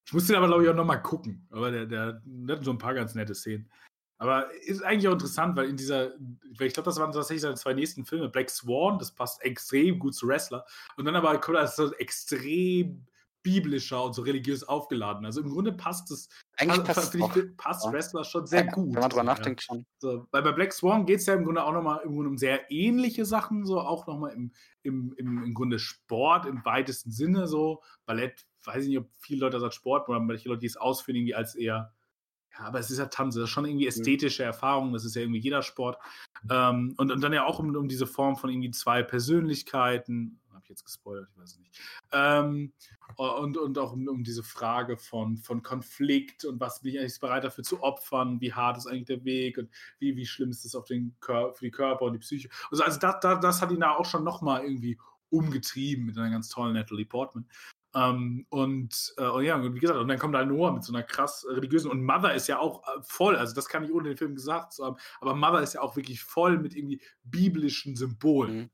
ich 0.09 0.15
muss 0.15 0.27
den 0.27 0.37
aber, 0.37 0.47
glaube 0.47 0.65
ich, 0.65 0.71
auch 0.71 0.75
nochmal 0.75 1.03
gucken. 1.03 1.47
Aber 1.51 1.71
der, 1.71 1.85
der, 1.85 2.23
der 2.25 2.57
hat 2.57 2.65
so 2.65 2.71
ein 2.71 2.79
paar 2.79 2.95
ganz 2.95 3.15
nette 3.15 3.35
Szenen. 3.35 3.71
Aber 4.17 4.51
ist 4.63 4.83
eigentlich 4.83 5.07
auch 5.07 5.13
interessant, 5.13 5.55
weil 5.55 5.69
in 5.69 5.77
dieser, 5.77 6.15
ich 6.59 6.73
glaube, 6.73 6.87
das 6.87 6.99
waren 6.99 7.13
tatsächlich 7.13 7.43
seine 7.43 7.57
zwei 7.57 7.75
nächsten 7.75 8.07
Filme. 8.07 8.31
Black 8.31 8.49
Swan, 8.49 8.99
das 8.99 9.15
passt 9.15 9.43
extrem 9.43 9.99
gut 9.99 10.15
zu 10.15 10.27
Wrestler. 10.27 10.65
Und 10.97 11.05
dann 11.05 11.15
aber 11.15 11.39
kommt 11.43 11.59
das 11.59 11.77
so 11.77 11.93
extrem 11.93 13.07
biblischer 13.43 14.03
und 14.03 14.15
so 14.15 14.23
religiös 14.23 14.65
aufgeladen. 14.65 15.27
Also 15.27 15.43
im 15.43 15.51
Grunde 15.51 15.73
passt 15.73 16.11
es, 16.11 16.31
Eigentlich 16.57 16.85
passt, 16.85 17.13
passt, 17.13 17.37
ich, 17.37 17.57
passt 17.59 17.85
ja. 17.85 17.93
Wrestler 17.93 18.25
schon 18.25 18.47
sehr 18.47 18.65
ja, 18.65 18.73
gut. 18.73 18.95
Wenn 18.95 19.03
man 19.03 19.11
drüber 19.11 19.25
nachdenkt, 19.25 19.61
ja. 19.61 19.67
schon. 19.67 19.87
So, 19.99 20.27
weil 20.31 20.43
bei 20.43 20.53
Black 20.53 20.73
Swan 20.73 21.05
geht 21.05 21.21
es 21.21 21.27
ja 21.27 21.35
im 21.35 21.45
Grunde 21.45 21.63
auch 21.63 21.73
nochmal 21.73 22.01
um 22.07 22.39
sehr 22.39 22.71
ähnliche 22.71 23.27
Sachen, 23.27 23.67
so 23.67 23.79
auch 23.79 24.07
nochmal 24.07 24.33
im, 24.33 24.53
im, 24.83 25.15
im, 25.19 25.45
im 25.45 25.55
Grunde 25.55 25.79
Sport 25.79 26.47
im 26.47 26.65
weitesten 26.65 27.11
Sinne, 27.11 27.47
so 27.47 27.83
Ballett, 28.07 28.47
weiß 28.69 28.85
ich 28.85 28.89
nicht, 28.91 28.99
ob 28.99 29.09
viele 29.19 29.41
Leute 29.41 29.57
das 29.57 29.65
als 29.65 29.75
Sport 29.75 30.09
oder 30.09 30.21
manche 30.21 30.49
Leute, 30.49 30.61
die 30.61 30.67
es 30.67 30.77
ausführen, 30.77 31.17
irgendwie 31.17 31.35
als 31.35 31.55
eher 31.55 31.93
ja, 32.59 32.65
aber 32.67 32.79
es 32.79 32.91
ist 32.91 32.99
ja 32.99 33.07
Tanz, 33.07 33.35
das 33.35 33.45
ist 33.45 33.51
schon 33.51 33.67
irgendwie 33.67 33.87
ästhetische 33.87 34.43
Erfahrung, 34.43 34.93
das 34.93 35.05
ist 35.05 35.15
ja 35.15 35.23
irgendwie 35.23 35.41
jeder 35.41 35.63
Sport. 35.63 35.99
Ähm, 36.51 36.95
und, 36.97 37.13
und 37.13 37.21
dann 37.21 37.33
ja 37.33 37.45
auch 37.45 37.59
um, 37.59 37.75
um 37.75 37.89
diese 37.89 38.07
Form 38.07 38.37
von 38.37 38.51
irgendwie 38.51 38.71
zwei 38.71 39.03
Persönlichkeiten, 39.03 40.41
habe 40.51 40.63
ich 40.65 40.71
jetzt 40.71 40.85
gespoilert, 40.85 41.29
ich 41.31 41.39
weiß 41.39 41.53
es 41.53 41.59
nicht. 41.59 41.81
Ähm, 42.13 42.73
und, 43.17 43.57
und 43.57 43.79
auch 43.79 43.93
um, 43.93 44.09
um, 44.09 44.25
diese 44.25 44.43
Frage 44.43 44.97
von, 44.97 45.37
von 45.37 45.63
Konflikt 45.63 46.45
und 46.45 46.59
was 46.61 46.81
bin 46.81 46.95
ich 46.95 47.01
eigentlich 47.01 47.21
bereit 47.21 47.45
dafür 47.45 47.65
zu 47.65 47.83
opfern, 47.83 48.41
wie 48.41 48.53
hart 48.53 48.77
ist 48.77 48.87
eigentlich 48.87 49.07
der 49.07 49.25
Weg 49.25 49.59
und 49.59 49.71
wie, 49.99 50.17
wie 50.17 50.27
schlimm 50.27 50.51
ist 50.51 50.65
es 50.65 50.75
auf 50.75 50.85
den 50.85 51.17
Kör 51.21 51.55
für 51.55 51.65
die 51.65 51.71
Körper 51.71 52.07
und 52.07 52.15
die 52.15 52.19
Psyche. 52.19 52.49
Also, 52.71 52.83
also 52.83 52.99
das, 52.99 53.21
das, 53.21 53.41
das 53.41 53.63
hat 53.63 53.71
ihn 53.71 53.81
da 53.81 53.95
auch 53.95 54.07
schon 54.07 54.25
nochmal 54.25 54.65
irgendwie 54.65 54.99
umgetrieben 55.31 56.07
mit 56.07 56.19
einer 56.19 56.31
ganz 56.31 56.49
tollen 56.49 56.75
Natalie 56.75 57.07
Portman. 57.07 57.47
Ähm, 57.95 58.47
und, 58.51 59.15
äh, 59.17 59.25
und, 59.25 59.45
ja, 59.45 59.63
wie 59.75 59.79
gesagt, 59.79 59.99
und 59.99 60.09
dann 60.09 60.19
kommt 60.19 60.35
da 60.35 60.45
Noah 60.45 60.73
mit 60.73 60.85
so 60.85 60.93
einer 60.93 61.03
krass 61.03 61.47
religiösen 61.49 61.91
und 61.91 62.05
Mother 62.05 62.35
ist 62.35 62.47
ja 62.47 62.59
auch 62.59 62.87
äh, 62.87 63.01
voll, 63.03 63.35
also 63.37 63.55
das 63.55 63.69
kann 63.69 63.83
ich 63.83 63.93
ohne 63.93 64.11
den 64.11 64.19
Film 64.19 64.35
gesagt 64.35 64.75
zu 64.75 64.85
haben, 64.85 64.97
aber 65.21 65.35
Mother 65.35 65.63
ist 65.63 65.73
ja 65.73 65.81
auch 65.81 65.97
wirklich 65.97 66.23
voll 66.23 66.59
mit 66.59 66.77
irgendwie 66.77 67.01
biblischen 67.23 67.97
Symbolen. 67.97 68.57
Mhm. 68.57 68.71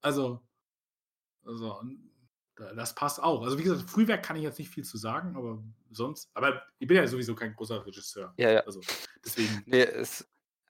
Also, 0.00 0.42
also, 1.44 1.80
das 2.56 2.94
passt 2.94 3.22
auch. 3.22 3.42
Also, 3.42 3.58
wie 3.58 3.62
gesagt, 3.62 3.88
Frühwerk 3.88 4.24
kann 4.24 4.36
ich 4.36 4.42
jetzt 4.42 4.58
nicht 4.58 4.70
viel 4.70 4.84
zu 4.84 4.96
sagen, 4.96 5.36
aber 5.36 5.62
sonst, 5.90 6.30
aber 6.34 6.62
ich 6.78 6.88
bin 6.88 6.96
ja 6.96 7.06
sowieso 7.06 7.34
kein 7.34 7.54
großer 7.54 7.84
Regisseur. 7.84 8.32
Ja, 8.36 8.50
ja. 8.50 8.60
Also, 8.60 8.80
deswegen. 9.24 9.62
Nee, 9.66 9.82
es, 9.82 10.26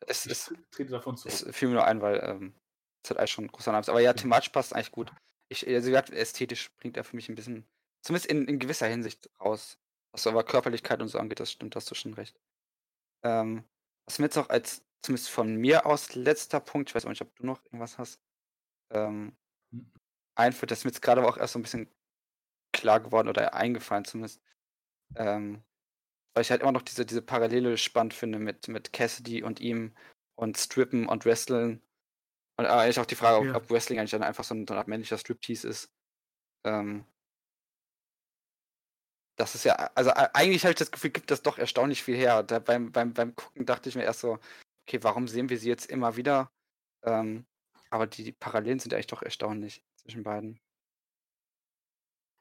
es, 0.07 0.27
es 0.27 0.55
trete 0.71 0.91
davon 0.91 1.17
zu. 1.17 1.29
Es 1.29 1.47
fiel 1.51 1.69
mir 1.69 1.75
nur 1.75 1.85
ein, 1.85 2.01
weil 2.03 2.21
ähm, 2.23 2.55
Das 3.03 3.11
hat 3.11 3.19
eigentlich 3.19 3.31
schon 3.33 3.49
großer 3.49 3.73
Name. 3.73 3.87
Aber 3.87 4.01
ja, 4.01 4.13
thematisch 4.13 4.51
passt 4.51 4.75
eigentlich 4.75 4.93
gut. 4.93 5.13
Ich, 5.49 5.67
also, 5.67 5.91
ästhetisch 5.93 6.71
bringt 6.77 6.97
er 6.97 7.05
für 7.05 7.17
mich 7.17 7.29
ein 7.29 7.37
bisschen, 7.37 7.65
zumindest 8.07 8.31
in, 8.31 8.47
in 8.47 8.59
gewisser 8.59 8.87
Hinsicht 8.87 9.29
raus. 9.41 9.79
Was 10.13 10.27
aber 10.27 10.45
Körperlichkeit 10.45 11.03
und 11.03 11.09
so 11.09 11.19
angeht, 11.19 11.41
das 11.41 11.51
stimmt, 11.51 11.77
hast 11.77 11.91
du 11.91 11.95
schon 11.95 12.15
recht. 12.15 12.41
Ähm, 13.23 13.65
was 14.07 14.19
mir 14.19 14.27
jetzt 14.27 14.37
noch 14.37 14.49
als, 14.49 14.83
zumindest 15.03 15.31
von 15.31 15.57
mir 15.57 15.85
aus, 15.85 16.15
letzter 16.15 16.61
Punkt, 16.61 16.89
ich 16.89 16.95
weiß 16.95 17.05
auch 17.05 17.11
nicht, 17.11 17.23
ob 17.23 17.35
du 17.37 17.45
noch 17.45 17.65
irgendwas 17.65 17.99
hast, 17.99 18.21
ähm, 18.91 19.37
hm. 19.73 19.93
einführt, 20.37 20.71
das 20.71 20.79
ist 20.79 20.85
mir 20.85 20.91
jetzt 20.91 21.03
gerade 21.03 21.27
auch 21.27 21.37
erst 21.37 21.55
so 21.55 21.59
ein 21.59 21.63
bisschen 21.63 21.91
klar 22.73 23.01
geworden 23.01 23.29
oder 23.29 23.55
eingefallen 23.55 24.05
zumindest. 24.05 24.41
Ähm, 25.17 25.63
weil 26.35 26.43
ich 26.43 26.51
halt 26.51 26.63
immer 26.63 26.73
noch 26.73 26.83
diese, 26.83 27.07
diese 27.07 27.23
Parallele 27.23 27.77
spannend 27.77 28.15
finde 28.15 28.39
mit, 28.39 28.69
mit 28.69 28.93
Cassidy 28.93 29.43
und 29.43 29.61
ihm 29.61 29.97
und 30.37 30.57
Strippen 30.59 31.09
und 31.09 31.25
Wrestling. 31.25 31.83
Und 32.59 32.67
eigentlich 32.67 33.01
auch 33.01 33.07
die 33.07 33.15
Frage, 33.17 33.49
ja. 33.49 33.57
ob, 33.57 33.71
Wrestling 33.71 33.99
eigentlich 33.99 34.13
dann 34.13 34.23
einfach 34.23 34.45
so 34.45 34.55
ein, 34.55 34.67
so 34.67 34.75
ein 34.75 34.89
männlicher 34.89 35.19
Striptease 35.19 35.69
ist. 35.69 35.93
Ähm, 36.65 37.05
das 39.37 39.55
ist 39.55 39.65
ja, 39.65 39.75
also 39.95 40.11
eigentlich 40.15 40.65
habe 40.65 40.73
ich 40.73 40.79
das 40.79 40.91
Gefühl, 40.91 41.11
gibt 41.11 41.31
das 41.31 41.43
doch 41.43 41.59
erstaunlich 41.59 42.03
viel 42.03 42.17
her. 42.17 42.43
Da 42.43 42.59
beim, 42.59 42.91
beim, 42.91 43.13
beim 43.13 43.37
Gucken 43.37 43.67
dachte 43.67 43.89
ich 43.89 43.95
mir 43.95 44.05
erst 44.05 44.21
so, 44.21 44.39
okay, 44.87 45.03
warum 45.03 45.29
sehen 45.29 45.51
wir 45.51 45.59
sie 45.59 45.69
jetzt 45.69 45.87
immer 45.87 46.17
wieder? 46.17 46.51
Ähm, 47.03 47.45
aber 47.91 48.07
die, 48.07 48.25
die 48.25 48.33
Parallelen 48.33 48.79
sind 48.79 48.95
eigentlich 48.95 49.07
doch 49.07 49.23
erstaunlich 49.23 49.85
zwischen 49.97 50.23
beiden. 50.23 50.59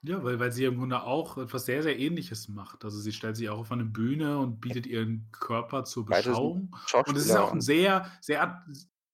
Ja, 0.07 0.23
weil, 0.23 0.39
weil 0.39 0.51
sie 0.51 0.65
im 0.65 0.77
Grunde 0.77 1.01
auch 1.01 1.37
etwas 1.37 1.65
sehr, 1.65 1.81
sehr 1.81 1.97
Ähnliches 1.97 2.47
macht. 2.47 2.85
Also 2.85 2.99
sie 2.99 3.11
stellt 3.11 3.35
sich 3.35 3.49
auch 3.49 3.59
auf 3.59 3.71
eine 3.71 3.85
Bühne 3.85 4.37
und 4.37 4.61
bietet 4.61 4.85
ihren 4.85 5.27
Körper 5.31 5.83
zur 5.83 6.05
Beschauung. 6.05 6.75
Und 7.07 7.17
es 7.17 7.25
ist 7.25 7.35
auch 7.35 7.51
ein 7.51 7.61
sehr, 7.61 8.11
sehr, 8.21 8.63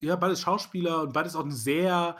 ja, 0.01 0.15
beides 0.17 0.41
Schauspieler 0.41 1.03
und 1.03 1.13
beides 1.13 1.36
auch 1.36 1.45
ein 1.45 1.51
sehr, 1.51 2.17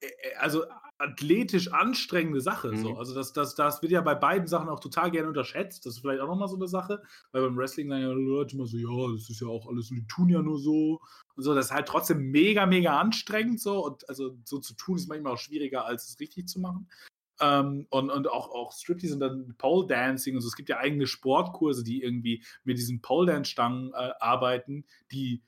äh, 0.00 0.34
also 0.38 0.64
athletisch 0.98 1.72
anstrengende 1.72 2.40
Sache. 2.40 2.72
Mhm. 2.72 2.78
So. 2.78 2.96
Also 2.96 3.14
das, 3.14 3.32
das, 3.32 3.54
das 3.54 3.82
wird 3.82 3.92
ja 3.92 4.00
bei 4.00 4.14
beiden 4.14 4.48
Sachen 4.48 4.68
auch 4.68 4.80
total 4.80 5.10
gerne 5.10 5.28
unterschätzt. 5.28 5.86
Das 5.86 5.94
ist 5.94 6.00
vielleicht 6.00 6.20
auch 6.20 6.26
nochmal 6.26 6.48
so 6.48 6.56
eine 6.56 6.68
Sache, 6.68 7.02
weil 7.32 7.42
beim 7.42 7.56
Wrestling 7.56 7.88
sagen 7.88 8.02
ja 8.02 8.12
Leute 8.12 8.56
immer 8.56 8.66
so, 8.66 8.76
ja, 8.76 9.12
das 9.12 9.30
ist 9.30 9.40
ja 9.40 9.46
auch 9.46 9.68
alles, 9.68 9.88
die 9.88 10.06
tun 10.08 10.28
ja 10.28 10.42
nur 10.42 10.58
so. 10.58 11.00
Und 11.36 11.42
so, 11.44 11.54
das 11.54 11.66
ist 11.66 11.72
halt 11.72 11.86
trotzdem 11.86 12.30
mega, 12.30 12.66
mega 12.66 12.98
anstrengend 12.98 13.60
so. 13.60 13.84
Und 13.84 14.08
also 14.08 14.36
so 14.44 14.58
zu 14.58 14.74
tun 14.74 14.96
ist 14.96 15.08
manchmal 15.08 15.34
auch 15.34 15.38
schwieriger, 15.38 15.84
als 15.84 16.08
es 16.08 16.20
richtig 16.20 16.48
zu 16.48 16.60
machen. 16.60 16.88
Ähm, 17.40 17.86
und, 17.90 18.10
und 18.10 18.28
auch, 18.28 18.50
auch 18.50 18.72
Striptease 18.72 19.14
und 19.14 19.20
dann 19.20 19.54
Pole 19.58 19.86
Dancing 19.86 20.34
und 20.34 20.40
so. 20.40 20.48
Es 20.48 20.56
gibt 20.56 20.68
ja 20.68 20.78
eigene 20.78 21.06
Sportkurse, 21.06 21.84
die 21.84 22.02
irgendwie 22.02 22.44
mit 22.64 22.78
diesen 22.78 23.00
Pole 23.00 23.32
Dance 23.32 23.52
Stangen 23.52 23.92
äh, 23.92 24.10
arbeiten, 24.18 24.84
die 25.12 25.42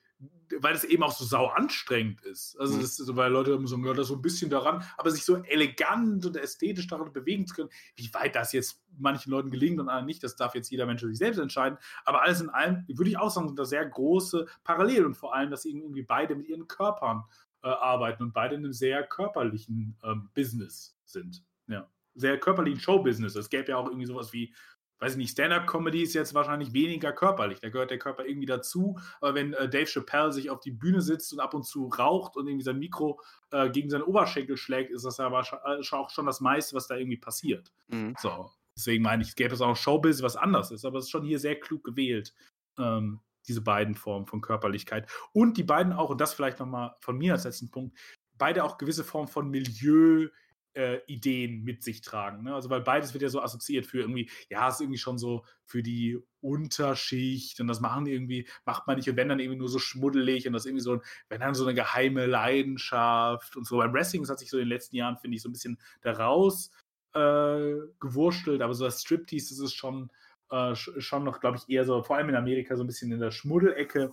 weil 0.58 0.74
es 0.74 0.84
eben 0.84 1.02
auch 1.02 1.12
so 1.12 1.24
sau 1.24 1.46
anstrengend 1.46 2.20
ist. 2.22 2.58
Also 2.58 2.76
mhm. 2.76 2.80
das 2.80 2.98
ist, 2.98 3.16
weil 3.16 3.30
Leute 3.30 3.52
immer 3.52 3.68
sagen, 3.68 3.84
ja, 3.84 3.94
das 3.94 4.08
so 4.08 4.16
ein 4.16 4.22
bisschen 4.22 4.50
daran, 4.50 4.84
aber 4.96 5.10
sich 5.10 5.24
so 5.24 5.36
elegant 5.36 6.26
und 6.26 6.36
ästhetisch 6.36 6.86
daran 6.86 7.12
bewegen 7.12 7.46
zu 7.46 7.54
können, 7.54 7.70
wie 7.96 8.12
weit 8.14 8.34
das 8.34 8.52
jetzt 8.52 8.82
manchen 8.98 9.30
Leuten 9.30 9.50
gelingt 9.50 9.80
und 9.80 9.88
anderen 9.88 10.06
nicht, 10.06 10.22
das 10.22 10.36
darf 10.36 10.54
jetzt 10.54 10.70
jeder 10.70 10.86
Mensch 10.86 11.00
für 11.00 11.08
sich 11.08 11.18
selbst 11.18 11.38
entscheiden. 11.38 11.78
Aber 12.04 12.22
alles 12.22 12.40
in 12.40 12.50
allem, 12.50 12.84
würde 12.88 13.10
ich 13.10 13.18
auch 13.18 13.30
sagen, 13.30 13.48
sind 13.48 13.58
da 13.58 13.64
sehr 13.64 13.86
große 13.86 14.46
Parallelen 14.64 15.06
und 15.06 15.14
vor 15.14 15.34
allem, 15.34 15.50
dass 15.50 15.62
sie 15.62 15.70
irgendwie 15.70 16.02
beide 16.02 16.34
mit 16.34 16.48
ihren 16.48 16.66
Körpern 16.66 17.24
äh, 17.62 17.68
arbeiten 17.68 18.22
und 18.24 18.32
beide 18.32 18.54
in 18.56 18.64
einem 18.64 18.72
sehr 18.72 19.02
körperlichen 19.04 19.96
ähm, 20.02 20.30
Business 20.34 20.96
sind. 21.04 21.44
Ja. 21.66 21.88
Sehr 22.14 22.38
körperlichen 22.38 22.80
Showbusiness. 22.80 23.36
Es 23.36 23.50
gäbe 23.50 23.70
ja 23.70 23.76
auch 23.76 23.86
irgendwie 23.86 24.06
sowas 24.06 24.32
wie, 24.32 24.52
weiß 25.00 25.12
ich 25.12 25.18
nicht, 25.18 25.30
Stand-Up-Comedy 25.32 26.02
ist 26.02 26.14
jetzt 26.14 26.34
wahrscheinlich 26.34 26.72
weniger 26.72 27.12
körperlich. 27.12 27.60
Da 27.60 27.70
gehört 27.70 27.90
der 27.90 27.98
Körper 27.98 28.24
irgendwie 28.24 28.46
dazu. 28.46 28.98
Aber 29.20 29.34
wenn 29.34 29.54
äh, 29.54 29.68
Dave 29.68 29.86
Chappelle 29.86 30.32
sich 30.32 30.50
auf 30.50 30.60
die 30.60 30.70
Bühne 30.70 31.00
sitzt 31.00 31.32
und 31.32 31.40
ab 31.40 31.54
und 31.54 31.64
zu 31.64 31.86
raucht 31.86 32.36
und 32.36 32.46
irgendwie 32.46 32.64
sein 32.64 32.78
Mikro 32.78 33.20
äh, 33.50 33.70
gegen 33.70 33.90
seinen 33.90 34.02
Oberschenkel 34.02 34.56
schlägt, 34.56 34.90
ist 34.90 35.04
das 35.04 35.16
ja 35.16 35.28
äh, 35.28 35.80
auch 35.92 36.10
schon 36.10 36.26
das 36.26 36.40
meiste, 36.40 36.76
was 36.76 36.86
da 36.86 36.96
irgendwie 36.96 37.16
passiert. 37.16 37.72
Mhm. 37.88 38.14
So. 38.18 38.50
Deswegen 38.76 39.02
meine 39.02 39.22
ich, 39.22 39.30
es 39.30 39.34
gäbe 39.34 39.54
es 39.54 39.60
auch 39.60 39.76
Showbiz, 39.76 40.22
was 40.22 40.36
anders 40.36 40.70
ist. 40.70 40.84
Aber 40.84 40.98
es 40.98 41.06
ist 41.06 41.10
schon 41.10 41.24
hier 41.24 41.38
sehr 41.38 41.58
klug 41.58 41.82
gewählt. 41.82 42.34
Ähm, 42.78 43.20
diese 43.48 43.62
beiden 43.62 43.94
Formen 43.94 44.26
von 44.26 44.42
Körperlichkeit. 44.42 45.10
Und 45.32 45.56
die 45.56 45.64
beiden 45.64 45.92
auch, 45.92 46.10
und 46.10 46.20
das 46.20 46.34
vielleicht 46.34 46.60
nochmal 46.60 46.94
von 47.00 47.16
mir 47.16 47.32
als 47.32 47.44
letzten 47.44 47.70
Punkt, 47.70 47.96
beide 48.38 48.64
auch 48.64 48.78
gewisse 48.78 49.02
Formen 49.02 49.28
von 49.28 49.50
Milieu, 49.50 50.28
äh, 50.74 51.00
Ideen 51.06 51.64
mit 51.64 51.82
sich 51.82 52.00
tragen. 52.02 52.44
Ne? 52.44 52.54
Also 52.54 52.70
weil 52.70 52.80
beides 52.80 53.12
wird 53.12 53.22
ja 53.22 53.28
so 53.28 53.42
assoziiert 53.42 53.86
für 53.86 54.00
irgendwie, 54.00 54.30
ja, 54.48 54.68
ist 54.68 54.80
irgendwie 54.80 54.98
schon 54.98 55.18
so 55.18 55.44
für 55.64 55.82
die 55.82 56.18
Unterschicht 56.40 57.60
und 57.60 57.68
das 57.68 57.80
machen 57.80 58.04
die 58.04 58.12
irgendwie, 58.12 58.48
macht 58.64 58.86
man 58.86 58.96
nicht 58.96 59.08
und 59.08 59.16
wenn 59.16 59.28
dann 59.28 59.40
irgendwie 59.40 59.58
nur 59.58 59.68
so 59.68 59.78
schmuddelig 59.78 60.46
und 60.46 60.52
das 60.52 60.66
irgendwie 60.66 60.82
so, 60.82 61.00
wenn 61.28 61.40
dann 61.40 61.54
so 61.54 61.64
eine 61.64 61.74
geheime 61.74 62.26
Leidenschaft 62.26 63.56
und 63.56 63.66
so. 63.66 63.78
Beim 63.78 63.92
Wrestling 63.92 64.22
das 64.22 64.30
hat 64.30 64.38
sich 64.38 64.50
so 64.50 64.58
in 64.58 64.64
den 64.64 64.68
letzten 64.68 64.96
Jahren, 64.96 65.16
finde 65.18 65.36
ich, 65.36 65.42
so 65.42 65.48
ein 65.48 65.52
bisschen 65.52 65.78
daraus 66.02 66.70
äh, 67.14 67.74
gewurschtelt, 67.98 68.62
aber 68.62 68.74
so 68.74 68.84
das 68.84 69.02
Striptease, 69.02 69.54
das 69.54 69.64
ist 69.64 69.74
schon, 69.74 70.10
äh, 70.50 70.74
schon 70.74 71.24
noch, 71.24 71.40
glaube 71.40 71.58
ich, 71.58 71.68
eher 71.68 71.84
so, 71.84 72.02
vor 72.02 72.16
allem 72.16 72.28
in 72.28 72.36
Amerika, 72.36 72.76
so 72.76 72.84
ein 72.84 72.86
bisschen 72.86 73.12
in 73.12 73.20
der 73.20 73.32
Schmuddelecke. 73.32 74.12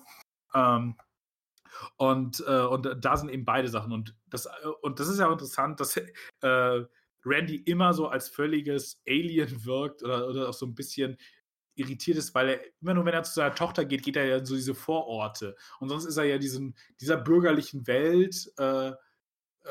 Ähm, 0.53 0.95
und, 1.97 2.43
äh, 2.47 2.65
und 2.65 2.97
da 2.99 3.17
sind 3.17 3.29
eben 3.29 3.45
beide 3.45 3.67
Sachen. 3.67 3.91
Und 3.91 4.15
das, 4.29 4.45
äh, 4.45 4.49
und 4.81 4.99
das 4.99 5.07
ist 5.07 5.19
ja 5.19 5.27
auch 5.27 5.33
interessant, 5.33 5.79
dass 5.79 5.97
äh, 5.97 6.83
Randy 7.25 7.57
immer 7.57 7.93
so 7.93 8.07
als 8.07 8.29
völliges 8.29 9.01
Alien 9.07 9.65
wirkt 9.65 10.03
oder, 10.03 10.27
oder 10.27 10.49
auch 10.49 10.53
so 10.53 10.65
ein 10.65 10.75
bisschen 10.75 11.17
irritiert 11.75 12.17
ist, 12.17 12.33
weil 12.33 12.49
er 12.49 12.59
immer 12.81 12.93
nur, 12.93 13.05
wenn 13.05 13.13
er 13.13 13.23
zu 13.23 13.33
seiner 13.33 13.53
Tochter 13.53 13.85
geht, 13.85 14.03
geht 14.03 14.15
er 14.15 14.25
ja 14.25 14.37
in 14.37 14.45
so 14.45 14.55
diese 14.55 14.73
Vororte. 14.73 15.55
Und 15.79 15.89
sonst 15.89 16.05
ist 16.05 16.17
er 16.17 16.23
ja 16.23 16.37
diesen, 16.37 16.75
dieser 16.99 17.17
bürgerlichen 17.17 17.85
Welt 17.87 18.51
äh, 18.57 18.93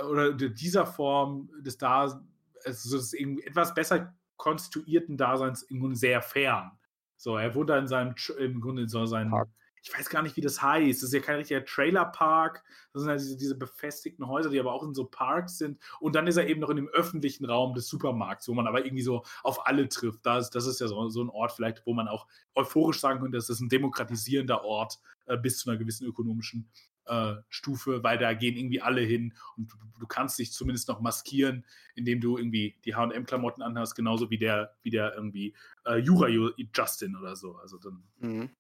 oder 0.09 0.33
dieser 0.33 0.87
Form 0.87 1.51
des 1.61 1.79
Daseins, 1.79 2.23
also 2.65 2.97
des 2.97 3.13
etwas 3.13 3.75
besser 3.75 4.15
konstituierten 4.37 5.17
Daseins 5.17 5.63
im 5.63 5.81
Grunde 5.81 5.97
sehr 5.97 6.23
fern. 6.23 6.73
So, 7.17 7.37
er 7.37 7.55
wohnt 7.55 7.71
da 7.71 7.79
in 7.79 7.89
seinem, 7.89 8.15
im 8.39 8.61
Grunde 8.61 8.83
in 8.83 8.89
so 8.89 9.07
seinem 9.07 9.31
Park 9.31 9.49
ich 9.87 9.97
weiß 9.97 10.09
gar 10.11 10.23
nicht, 10.23 10.37
wie 10.37 10.41
das 10.41 10.61
heißt. 10.61 11.01
Das 11.01 11.09
ist 11.09 11.15
ja 11.15 11.21
kein 11.21 11.37
richtiger 11.37 11.65
Trailerpark. 11.65 12.65
Das 12.93 13.03
sind 13.03 13.09
halt 13.09 13.21
diese, 13.21 13.37
diese, 13.37 13.55
befestigten 13.55 14.27
Häuser, 14.27 14.51
die 14.51 14.59
aber 14.59 14.73
auch 14.73 14.83
in 14.83 14.95
so 14.95 15.05
Parks 15.05 15.59
sind. 15.59 15.79
Und 16.01 16.17
dann 16.17 16.27
ist 16.27 16.37
er 16.37 16.49
eben 16.49 16.61
noch 16.61 16.71
in 16.71 16.77
dem 16.77 16.89
öffentlichen 16.89 17.45
Raum 17.45 17.73
des 17.73 17.87
Supermarkts, 17.87 18.49
wo 18.49 18.55
man 18.55 18.67
aber 18.67 18.85
irgendwie 18.85 19.05
so 19.05 19.23
auf 19.45 19.65
alle 19.65 19.89
trifft. 19.89 20.27
Das, 20.27 20.51
das 20.51 20.67
ist 20.67 20.81
ja 20.81 20.89
so, 20.89 21.09
so 21.09 21.23
ein 21.23 21.31
Ort 21.31 21.53
vielleicht, 21.53 21.87
wo 21.87 21.95
man 21.95 22.09
auch 22.09 22.27
euphorisch 22.57 22.99
sagen 22.99 23.21
könnte, 23.21 23.39
das 23.39 23.49
ist 23.49 23.61
ein 23.61 23.69
demokratisierender 23.69 24.65
Ort 24.65 24.99
äh, 25.27 25.37
bis 25.37 25.59
zu 25.59 25.71
einer 25.71 25.79
gewissen 25.79 26.05
ökonomischen 26.05 26.69
äh, 27.05 27.35
Stufe, 27.49 28.03
weil 28.03 28.19
da 28.19 28.35
gehen 28.35 28.57
irgendwie 28.57 28.81
alle 28.81 29.03
hin 29.03 29.35
und 29.57 29.73
du, 29.73 29.77
du, 30.01 30.07
kannst 30.09 30.37
dich 30.41 30.53
zumindest 30.53 30.89
noch 30.89 31.01
maskieren, 31.01 31.65
indem 31.95 32.21
du 32.21 32.37
irgendwie 32.39 32.77
die 32.85 32.97
H&M-Klamotten 32.97 33.63
anhast, 33.63 33.95
genauso 33.95 34.31
wie 34.31 34.39
der, 34.39 34.75
wie 34.83 34.91
der 34.91 35.15
irgendwie 35.15 35.55
äh, 35.85 35.99
Jura 35.99 36.27
Justin 36.75 37.15
oder 37.15 37.37
so. 37.37 37.55
Also 37.59 37.79
dann, 37.79 38.03
mhm. 38.19 38.51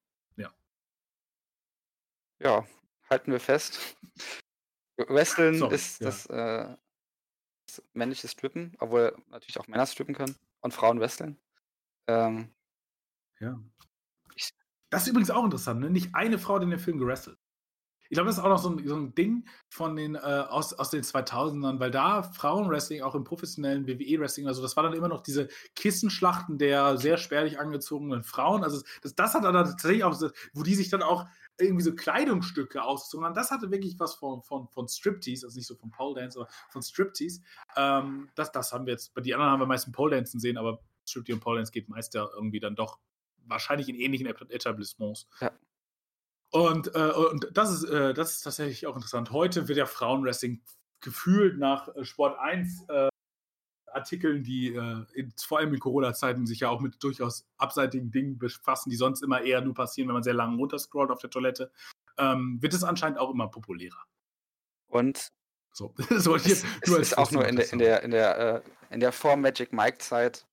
Ja, 2.38 2.66
halten 3.08 3.32
wir 3.32 3.40
fest. 3.40 3.96
Wrestling 4.96 5.58
Sorry, 5.58 5.74
ist 5.74 6.00
ja. 6.00 6.06
das, 6.06 6.26
äh, 6.26 6.76
das 7.66 7.82
männliche 7.92 8.28
Strippen, 8.28 8.74
obwohl 8.78 9.16
natürlich 9.28 9.58
auch 9.58 9.68
Männer 9.68 9.86
strippen 9.86 10.14
können 10.14 10.36
und 10.60 10.72
Frauen 10.72 11.00
wresteln. 11.00 11.38
Ähm, 12.08 12.54
ja. 13.40 13.60
das 14.90 15.02
ist 15.02 15.08
übrigens 15.08 15.30
auch 15.30 15.44
interessant, 15.44 15.80
ne? 15.80 15.90
Nicht 15.90 16.14
eine 16.14 16.38
Frau 16.38 16.56
hat 16.56 16.62
in 16.62 16.70
dem 16.70 16.78
Film 16.78 16.98
gerestelt. 16.98 17.38
Ich 18.08 18.14
glaube, 18.14 18.28
das 18.28 18.38
ist 18.38 18.44
auch 18.44 18.48
noch 18.48 18.58
so 18.58 18.70
ein, 18.70 18.86
so 18.86 18.96
ein 18.96 19.14
Ding 19.14 19.48
von 19.68 19.96
den, 19.96 20.14
äh, 20.14 20.18
aus, 20.18 20.72
aus 20.74 20.90
den 20.90 21.02
2000ern, 21.02 21.80
weil 21.80 21.90
da 21.90 22.22
Frauenwrestling, 22.22 23.02
auch 23.02 23.14
im 23.14 23.24
professionellen 23.24 23.86
WWE-Wrestling, 23.86 24.46
also 24.46 24.62
das 24.62 24.76
war 24.76 24.84
dann 24.84 24.92
immer 24.92 25.08
noch 25.08 25.22
diese 25.22 25.48
Kissenschlachten 25.74 26.58
der 26.58 26.98
sehr 26.98 27.16
spärlich 27.16 27.58
angezogenen 27.58 28.22
Frauen. 28.22 28.62
Also 28.62 28.82
das, 29.02 29.14
das 29.14 29.34
hat 29.34 29.44
dann 29.44 29.54
tatsächlich 29.54 30.04
auch, 30.04 30.20
wo 30.52 30.62
die 30.62 30.74
sich 30.74 30.88
dann 30.88 31.02
auch 31.02 31.26
irgendwie 31.58 31.82
so 31.82 31.94
Kleidungsstücke 31.94 32.82
ausgezogen 32.82 33.26
haben. 33.26 33.34
Das 33.34 33.50
hatte 33.50 33.70
wirklich 33.70 33.98
was 33.98 34.14
von, 34.14 34.42
von, 34.42 34.68
von 34.68 34.88
Striptease, 34.88 35.46
also 35.46 35.56
nicht 35.56 35.66
so 35.66 35.74
von 35.74 35.90
Pole 35.90 36.20
Dance, 36.20 36.38
aber 36.38 36.48
von 36.68 36.82
Striptease. 36.82 37.40
Ähm, 37.76 38.28
das, 38.34 38.52
das 38.52 38.72
haben 38.72 38.86
wir 38.86 38.92
jetzt, 38.92 39.14
bei 39.14 39.20
den 39.20 39.34
anderen 39.34 39.52
haben 39.52 39.60
wir 39.60 39.66
meistens 39.66 39.92
Pole 39.92 40.16
Dancen 40.16 40.40
sehen, 40.40 40.58
aber 40.58 40.80
Striptease 41.06 41.36
und 41.36 41.40
Pole 41.40 41.58
Dance 41.58 41.72
geht 41.72 41.88
meist 41.88 42.14
ja 42.14 42.28
irgendwie 42.34 42.60
dann 42.60 42.76
doch 42.76 42.98
wahrscheinlich 43.44 43.88
in 43.88 43.96
ähnlichen 43.96 44.26
Etablissements. 44.26 45.28
Ja. 45.40 45.52
Und, 46.50 46.94
äh, 46.94 47.10
und 47.10 47.48
das, 47.52 47.70
ist, 47.70 47.84
äh, 47.84 48.14
das 48.14 48.32
ist 48.32 48.42
tatsächlich 48.42 48.86
auch 48.86 48.94
interessant. 48.94 49.30
Heute 49.30 49.68
wird 49.68 49.78
ja 49.78 49.86
Frauenwrestling 49.86 50.62
gefühlt 51.00 51.58
nach 51.58 51.88
äh, 51.94 52.04
Sport 52.04 52.38
1 52.38 52.84
äh, 52.88 53.08
Artikeln, 53.96 54.44
die 54.44 54.74
äh, 54.74 55.04
in, 55.14 55.32
vor 55.36 55.58
allem 55.58 55.74
in 55.74 55.80
Corona-Zeiten 55.80 56.46
sich 56.46 56.60
ja 56.60 56.68
auch 56.68 56.80
mit 56.80 57.02
durchaus 57.02 57.46
abseitigen 57.56 58.10
Dingen 58.10 58.38
befassen, 58.38 58.90
die 58.90 58.96
sonst 58.96 59.22
immer 59.22 59.42
eher 59.42 59.60
nur 59.60 59.74
passieren, 59.74 60.08
wenn 60.08 60.14
man 60.14 60.22
sehr 60.22 60.34
lange 60.34 60.56
runterscrollt 60.56 61.10
auf 61.10 61.20
der 61.20 61.30
Toilette, 61.30 61.72
ähm, 62.18 62.58
wird 62.60 62.74
es 62.74 62.84
anscheinend 62.84 63.18
auch 63.18 63.30
immer 63.30 63.48
populärer. 63.48 64.04
Und 64.86 65.32
so, 65.72 65.94
so 66.16 66.38
hier, 66.38 66.52
es, 66.52 66.64
nur 66.86 67.00
es 67.00 67.08
ist 67.08 67.18
auch 67.18 67.30
nur 67.32 67.46
in 67.46 67.56
der, 67.56 67.72
in 67.72 67.78
der, 67.78 68.02
in 68.02 68.10
der, 68.10 68.38
äh, 68.38 68.62
in 68.90 69.00
der 69.00 69.12
Form 69.12 69.40
Magic 69.40 69.72
Mike 69.72 69.98
Zeit 69.98 70.46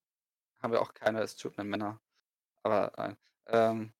haben 0.61 0.73
wir 0.73 0.81
auch 0.81 0.93
keine 0.93 1.27
strippenden 1.27 1.69
Männer. 1.69 1.99
Aber 2.63 2.97
äh, 2.97 3.15
ähm, 3.47 3.93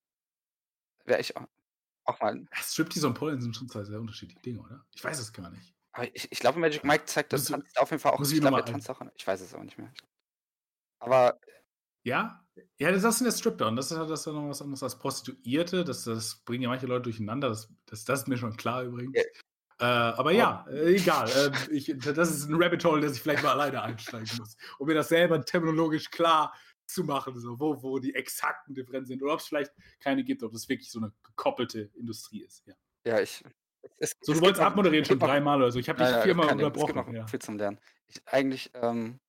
wäre 1.05 1.19
ich 1.19 1.35
auch, 1.35 1.47
auch 2.05 2.19
mal. 2.21 2.45
Striptease 2.53 3.07
und 3.07 3.13
Pollen 3.13 3.41
sind 3.41 3.55
schon 3.55 3.69
zwei 3.69 3.83
sehr 3.83 3.99
unterschiedliche 3.99 4.41
Dinge, 4.41 4.61
oder? 4.61 4.85
Ich 4.93 5.03
weiß 5.03 5.19
es 5.19 5.31
gar 5.33 5.49
nicht. 5.49 5.73
Aber 5.93 6.07
ich, 6.15 6.31
ich 6.31 6.39
glaube, 6.39 6.59
Magic 6.59 6.83
Mike 6.83 7.05
zeigt 7.05 7.31
das 7.33 7.49
Muss- 7.49 7.61
auf 7.77 7.91
jeden 7.91 8.01
Fall 8.01 8.13
auch. 8.13 8.21
Ich 8.21 8.33
ich 8.33 8.41
glaube, 8.41 8.57
er 8.57 8.65
tanzt 8.65 8.89
auch. 8.89 8.99
an- 8.99 9.11
Ich 9.15 9.25
weiß 9.25 9.41
es 9.41 9.53
aber 9.53 9.63
nicht 9.63 9.77
mehr. 9.77 9.93
Aber 10.99 11.39
Ja? 12.03 12.39
Ja, 12.77 12.91
das 12.91 13.03
ist 13.03 13.21
in 13.21 13.25
der 13.25 13.31
Stripdown. 13.31 13.75
Das 13.75 13.89
ist 13.91 13.97
ja 13.97 14.05
das 14.05 14.21
ist 14.21 14.27
noch 14.27 14.47
was 14.49 14.61
anderes 14.61 14.83
als 14.83 14.97
Prostituierte. 14.99 15.83
Das, 15.83 16.03
das 16.03 16.35
bringen 16.45 16.63
ja 16.63 16.69
manche 16.69 16.85
Leute 16.85 17.03
durcheinander. 17.03 17.49
Das, 17.49 17.69
das, 17.85 18.05
das 18.05 18.21
ist 18.21 18.27
mir 18.27 18.37
schon 18.37 18.55
klar 18.57 18.83
übrigens. 18.83 19.15
Ja. 19.15 19.23
Äh, 19.79 20.13
aber 20.17 20.31
ja, 20.31 20.65
äh, 20.69 20.95
egal. 20.95 21.29
Ähm, 21.35 21.53
ich, 21.71 21.93
das 21.97 22.29
ist 22.29 22.47
ein 22.49 22.61
Rabbit 22.61 22.85
Hole, 22.85 23.01
das 23.01 23.13
ich 23.15 23.21
vielleicht 23.21 23.41
mal 23.43 23.53
alleine 23.53 23.81
einsteigen 23.81 24.29
muss, 24.37 24.55
um 24.77 24.87
mir 24.87 24.93
das 24.93 25.09
selber 25.09 25.43
terminologisch 25.43 26.11
klar 26.11 26.53
zu 26.85 27.03
machen, 27.03 27.39
so, 27.39 27.59
wo, 27.59 27.81
wo 27.81 27.97
die 27.97 28.13
exakten 28.13 28.75
Differenzen 28.75 29.07
sind. 29.13 29.23
Oder 29.23 29.33
ob 29.33 29.39
es 29.39 29.47
vielleicht 29.47 29.71
keine 29.99 30.23
gibt, 30.23 30.43
ob 30.43 30.51
das 30.53 30.69
wirklich 30.69 30.91
so 30.91 30.99
eine 30.99 31.11
gekoppelte 31.23 31.89
Industrie 31.95 32.43
ist. 32.43 32.63
Ja. 32.67 32.73
ja, 33.05 33.19
ich. 33.19 33.43
Es, 33.97 34.15
So, 34.22 34.34
du 34.34 34.41
wolltest 34.41 34.61
abmoderieren 34.61 35.05
schon 35.05 35.19
dreimal 35.19 35.57
oder 35.57 35.72
so. 35.72 35.80
Ich 35.80 35.89
habe 35.89 35.99
dich 35.99 36.10
nein, 36.10 36.23
viermal 36.23 36.49
unterbrochen. 36.49 36.95
noch 36.95 37.14
Ja. 37.14 37.27
viel 37.27 37.39
zum 37.39 37.57
Lernen. 37.57 37.80
Ich, 38.07 38.22
eigentlich 38.27 38.72
ähm, 38.76 39.19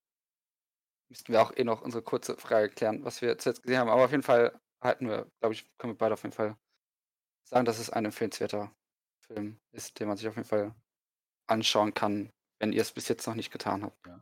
müssten 1.09 1.33
wir 1.33 1.43
auch 1.43 1.53
eh 1.57 1.65
noch 1.65 1.83
unsere 1.83 2.03
kurze 2.03 2.37
Frage 2.37 2.69
klären, 2.71 3.05
was 3.05 3.23
wir 3.23 3.39
zuletzt 3.39 3.63
gesehen 3.63 3.79
haben. 3.79 3.89
Aber 3.91 4.05
auf 4.05 4.11
jeden 4.11 4.23
Fall 4.23 4.61
halten 4.83 5.09
wir, 5.09 5.31
glaube 5.41 5.55
ich, 5.55 5.67
können 5.79 5.93
wir 5.95 5.99
beide 5.99 6.15
auf 6.15 6.23
jeden 6.23 6.35
Fall 6.35 6.57
sagen, 7.45 7.65
dass 7.65 7.79
es 7.79 7.91
ein 7.91 8.05
empfehlenswerter 8.05 8.75
Film 9.21 9.61
ist, 9.73 10.01
den 10.01 10.09
man 10.09 10.17
sich 10.17 10.29
auf 10.29 10.37
jeden 10.37 10.49
Fall 10.49 10.75
anschauen 11.47 11.95
kann, 11.95 12.31
wenn 12.61 12.73
ihr 12.73 12.83
es 12.83 12.93
bis 12.93 13.09
jetzt 13.09 13.27
noch 13.27 13.35
nicht 13.35 13.51
getan 13.53 13.85
habt. 13.85 14.07
Ja, 14.07 14.21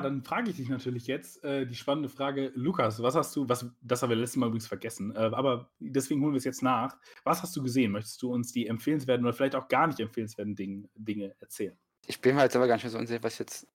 dann 0.00 0.22
frage 0.22 0.50
ich 0.50 0.56
dich 0.56 0.68
natürlich 0.68 1.06
jetzt 1.08 1.42
äh, 1.42 1.66
die 1.66 1.74
spannende 1.74 2.08
Frage, 2.08 2.52
Lukas, 2.54 3.02
was 3.02 3.16
hast 3.16 3.34
du, 3.34 3.48
was, 3.48 3.66
das 3.80 4.02
haben 4.02 4.10
wir 4.10 4.16
letztes 4.16 4.36
Mal 4.36 4.46
übrigens 4.46 4.68
vergessen, 4.68 5.14
äh, 5.16 5.18
aber 5.32 5.72
deswegen 5.80 6.22
holen 6.22 6.32
wir 6.34 6.38
es 6.38 6.44
jetzt 6.44 6.62
nach. 6.62 6.96
Was 7.24 7.42
hast 7.42 7.56
du 7.56 7.62
gesehen? 7.62 7.90
Möchtest 7.90 8.22
du 8.22 8.32
uns 8.32 8.52
die 8.52 8.68
empfehlenswerten 8.68 9.24
oder 9.26 9.34
vielleicht 9.34 9.56
auch 9.56 9.66
gar 9.68 9.88
nicht 9.88 9.98
empfehlenswerten 9.98 10.54
Dinge, 10.54 10.88
Dinge 10.94 11.34
erzählen? 11.40 11.76
Ich 12.06 12.20
bin 12.20 12.34
mir 12.34 12.42
halt 12.42 12.52
selber 12.52 12.68
gar 12.68 12.74
nicht 12.74 12.84
mehr 12.84 12.90
so 12.90 12.98
unsicher, 12.98 13.22
was 13.22 13.38
jetzt 13.38 13.66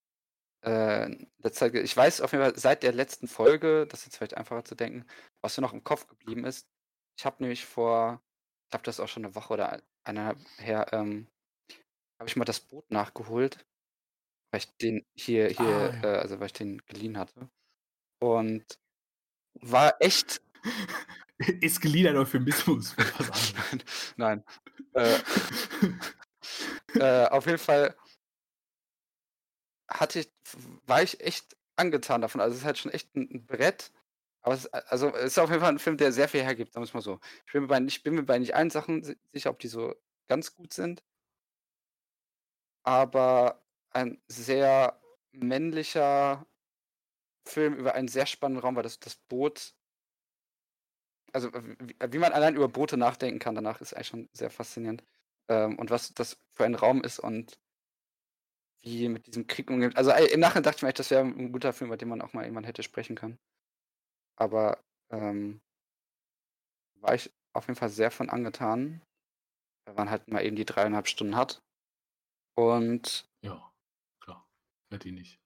äh, 0.62 1.10
ge- 1.10 1.82
Ich 1.82 1.96
weiß 1.96 2.22
auf 2.22 2.32
jeden 2.32 2.44
Fall 2.44 2.58
seit 2.58 2.84
der 2.84 2.94
letzten 2.94 3.28
Folge, 3.28 3.86
das 3.88 4.00
ist 4.02 4.06
jetzt 4.08 4.18
vielleicht 4.18 4.38
einfacher 4.38 4.64
zu 4.66 4.76
denken, 4.76 5.06
was 5.42 5.58
mir 5.58 5.62
noch 5.62 5.74
im 5.74 5.84
Kopf 5.84 6.08
geblieben 6.08 6.46
ist. 6.46 6.68
Ich 7.20 7.26
habe 7.26 7.38
nämlich 7.42 7.66
vor, 7.66 8.22
ich 8.66 8.70
glaube, 8.72 8.84
das 8.84 8.96
ist 8.96 9.00
auch 9.02 9.08
schon 9.08 9.26
eine 9.26 9.36
Woche 9.36 9.54
oder 9.54 9.82
eineinhalb 10.06 10.40
her, 10.58 10.88
ähm, 10.94 11.28
habe 12.20 12.30
ich 12.30 12.36
mal 12.36 12.46
das 12.46 12.60
Boot 12.62 12.90
nachgeholt, 12.92 13.66
weil 14.52 14.60
ich 14.60 14.68
den 14.78 15.06
hier, 15.16 15.48
hier, 15.50 15.58
Ah, 15.60 15.96
ja. 16.04 16.04
äh, 16.16 16.18
also 16.20 16.40
weil 16.40 16.48
ich 16.48 16.54
den 16.54 16.80
geliehen 16.86 17.18
hatte. 17.18 17.50
Und 18.20 18.66
war 19.56 19.96
echt, 20.02 20.42
Ist 21.62 21.82
geliehen 21.82 22.08
ein 22.08 22.18
Euphemismus 22.18 22.96
anderes. 22.98 23.54
nein, 24.18 24.44
äh, 24.94 25.20
äh, 26.96 27.28
auf 27.28 27.46
jeden 27.46 27.60
Fall 27.60 27.96
hatte 29.90 30.20
ich, 30.20 30.32
war 30.86 31.02
ich 31.04 31.20
echt 31.22 31.56
angetan 31.76 32.22
davon. 32.22 32.42
Also 32.42 32.54
es 32.54 32.60
ist 32.62 32.66
halt 32.66 32.78
schon 32.78 32.92
echt 32.92 33.16
ein, 33.16 33.30
ein 33.32 33.46
Brett. 33.46 33.92
Aber 34.42 34.56
es 34.56 34.66
ist, 34.66 34.74
also 34.74 35.14
es 35.16 35.26
ist 35.26 35.40
auf 35.40 35.50
jeden 35.50 35.62
Fall 35.62 35.72
ein 35.72 35.80
Film, 35.80 35.98
der 35.98 36.12
sehr 36.12 36.28
viel 36.30 36.42
hergibt, 36.44 36.74
sagen 36.74 36.84
wir 36.84 36.88
es 36.88 36.94
mal 36.94 37.02
so. 37.02 37.20
Ich 37.46 37.54
bin 37.54 37.64
mir 37.64 37.68
bei, 37.68 37.80
ich 37.82 38.04
bin 38.04 38.16
mir 38.16 38.24
bei 38.24 38.40
nicht 38.40 38.56
allen 38.56 38.70
Sachen 38.70 39.04
si- 39.04 39.18
sicher, 39.34 39.50
ob 39.50 39.60
die 39.60 39.68
so 39.68 39.94
ganz 40.28 40.56
gut 40.56 40.74
sind. 40.74 41.04
Aber 42.84 43.62
ein 43.98 44.22
sehr 44.28 45.00
männlicher 45.32 46.46
Film 47.48 47.76
über 47.76 47.94
einen 47.96 48.08
sehr 48.08 48.26
spannenden 48.26 48.64
Raum, 48.64 48.76
weil 48.76 48.84
das, 48.84 49.00
das 49.00 49.16
Boot, 49.16 49.74
also 51.34 51.52
wie, 51.54 51.96
wie 52.12 52.18
man 52.18 52.34
allein 52.34 52.56
über 52.56 52.68
Boote 52.68 52.98
nachdenken 52.98 53.40
kann, 53.40 53.56
danach 53.56 53.82
ist 53.82 53.94
eigentlich 53.94 54.08
schon 54.08 54.30
sehr 54.34 54.50
faszinierend. 54.50 55.04
Ähm, 55.50 55.78
und 55.80 55.90
was 55.90 56.14
das 56.14 56.38
für 56.54 56.66
ein 56.66 56.76
Raum 56.76 57.04
ist 57.04 57.20
und 57.20 57.60
wie 58.84 59.10
mit 59.10 59.28
diesem 59.28 59.48
Krieg 59.48 59.70
umgeht. 59.70 59.98
Also 59.98 60.12
im 60.12 60.40
Nachhinein 60.40 60.64
dachte 60.64 60.78
ich 60.78 60.84
mir 60.84 60.94
das 60.94 61.10
wäre 61.10 61.24
ein 61.24 61.52
guter 61.52 61.74
Film, 61.74 61.90
über 61.90 61.98
den 61.98 62.10
man 62.10 62.22
auch 62.22 62.34
mal 62.34 62.44
irgendwann 62.44 62.64
hätte 62.64 62.84
sprechen 62.84 63.16
können. 63.16 63.38
Aber 64.38 64.84
ähm, 65.12 65.62
war 67.02 67.16
ich 67.16 67.32
auf 67.54 67.68
jeden 67.68 67.78
Fall 67.78 67.90
sehr 67.90 68.12
von 68.12 68.30
angetan, 68.30 69.02
weil 69.86 69.96
man 69.96 70.10
halt 70.10 70.28
mal 70.28 70.46
eben 70.46 70.56
die 70.56 70.66
dreieinhalb 70.66 71.08
Stunden 71.08 71.36
hat. 71.36 71.62
Und 72.56 73.28
Ja, 73.42 73.72
Hätte 74.90 75.10
ich 75.10 75.14
nicht. 75.14 75.40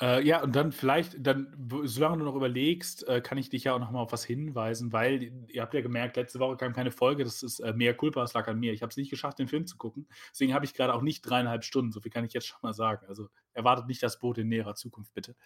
Äh, 0.00 0.26
ja, 0.26 0.42
und 0.42 0.56
dann 0.56 0.72
vielleicht, 0.72 1.26
dann, 1.26 1.54
solange 1.84 2.18
du 2.18 2.24
noch 2.24 2.34
überlegst, 2.34 3.06
äh, 3.06 3.20
kann 3.20 3.36
ich 3.36 3.50
dich 3.50 3.64
ja 3.64 3.74
auch 3.74 3.78
noch 3.78 3.90
mal 3.90 4.00
auf 4.00 4.12
was 4.12 4.24
hinweisen, 4.24 4.92
weil 4.92 5.30
ihr 5.48 5.60
habt 5.60 5.74
ja 5.74 5.82
gemerkt, 5.82 6.16
letzte 6.16 6.38
Woche 6.38 6.56
kam 6.56 6.72
keine 6.72 6.90
Folge, 6.90 7.22
das 7.22 7.42
ist 7.42 7.60
äh, 7.60 7.74
mehr 7.74 7.94
Culpa, 7.94 8.22
es 8.22 8.32
lag 8.32 8.48
an 8.48 8.58
mir. 8.58 8.72
Ich 8.72 8.80
habe 8.80 8.90
es 8.90 8.96
nicht 8.96 9.10
geschafft, 9.10 9.38
den 9.38 9.48
Film 9.48 9.66
zu 9.66 9.76
gucken. 9.76 10.08
Deswegen 10.30 10.54
habe 10.54 10.64
ich 10.64 10.72
gerade 10.72 10.94
auch 10.94 11.02
nicht 11.02 11.22
dreieinhalb 11.22 11.64
Stunden, 11.64 11.92
so 11.92 12.00
viel 12.00 12.10
kann 12.10 12.24
ich 12.24 12.32
jetzt 12.32 12.46
schon 12.46 12.60
mal 12.62 12.72
sagen. 12.72 13.06
Also 13.08 13.28
erwartet 13.52 13.88
nicht 13.88 14.02
das 14.02 14.18
Boot 14.18 14.38
in 14.38 14.48
näherer 14.48 14.74
Zukunft, 14.74 15.12
bitte. 15.12 15.36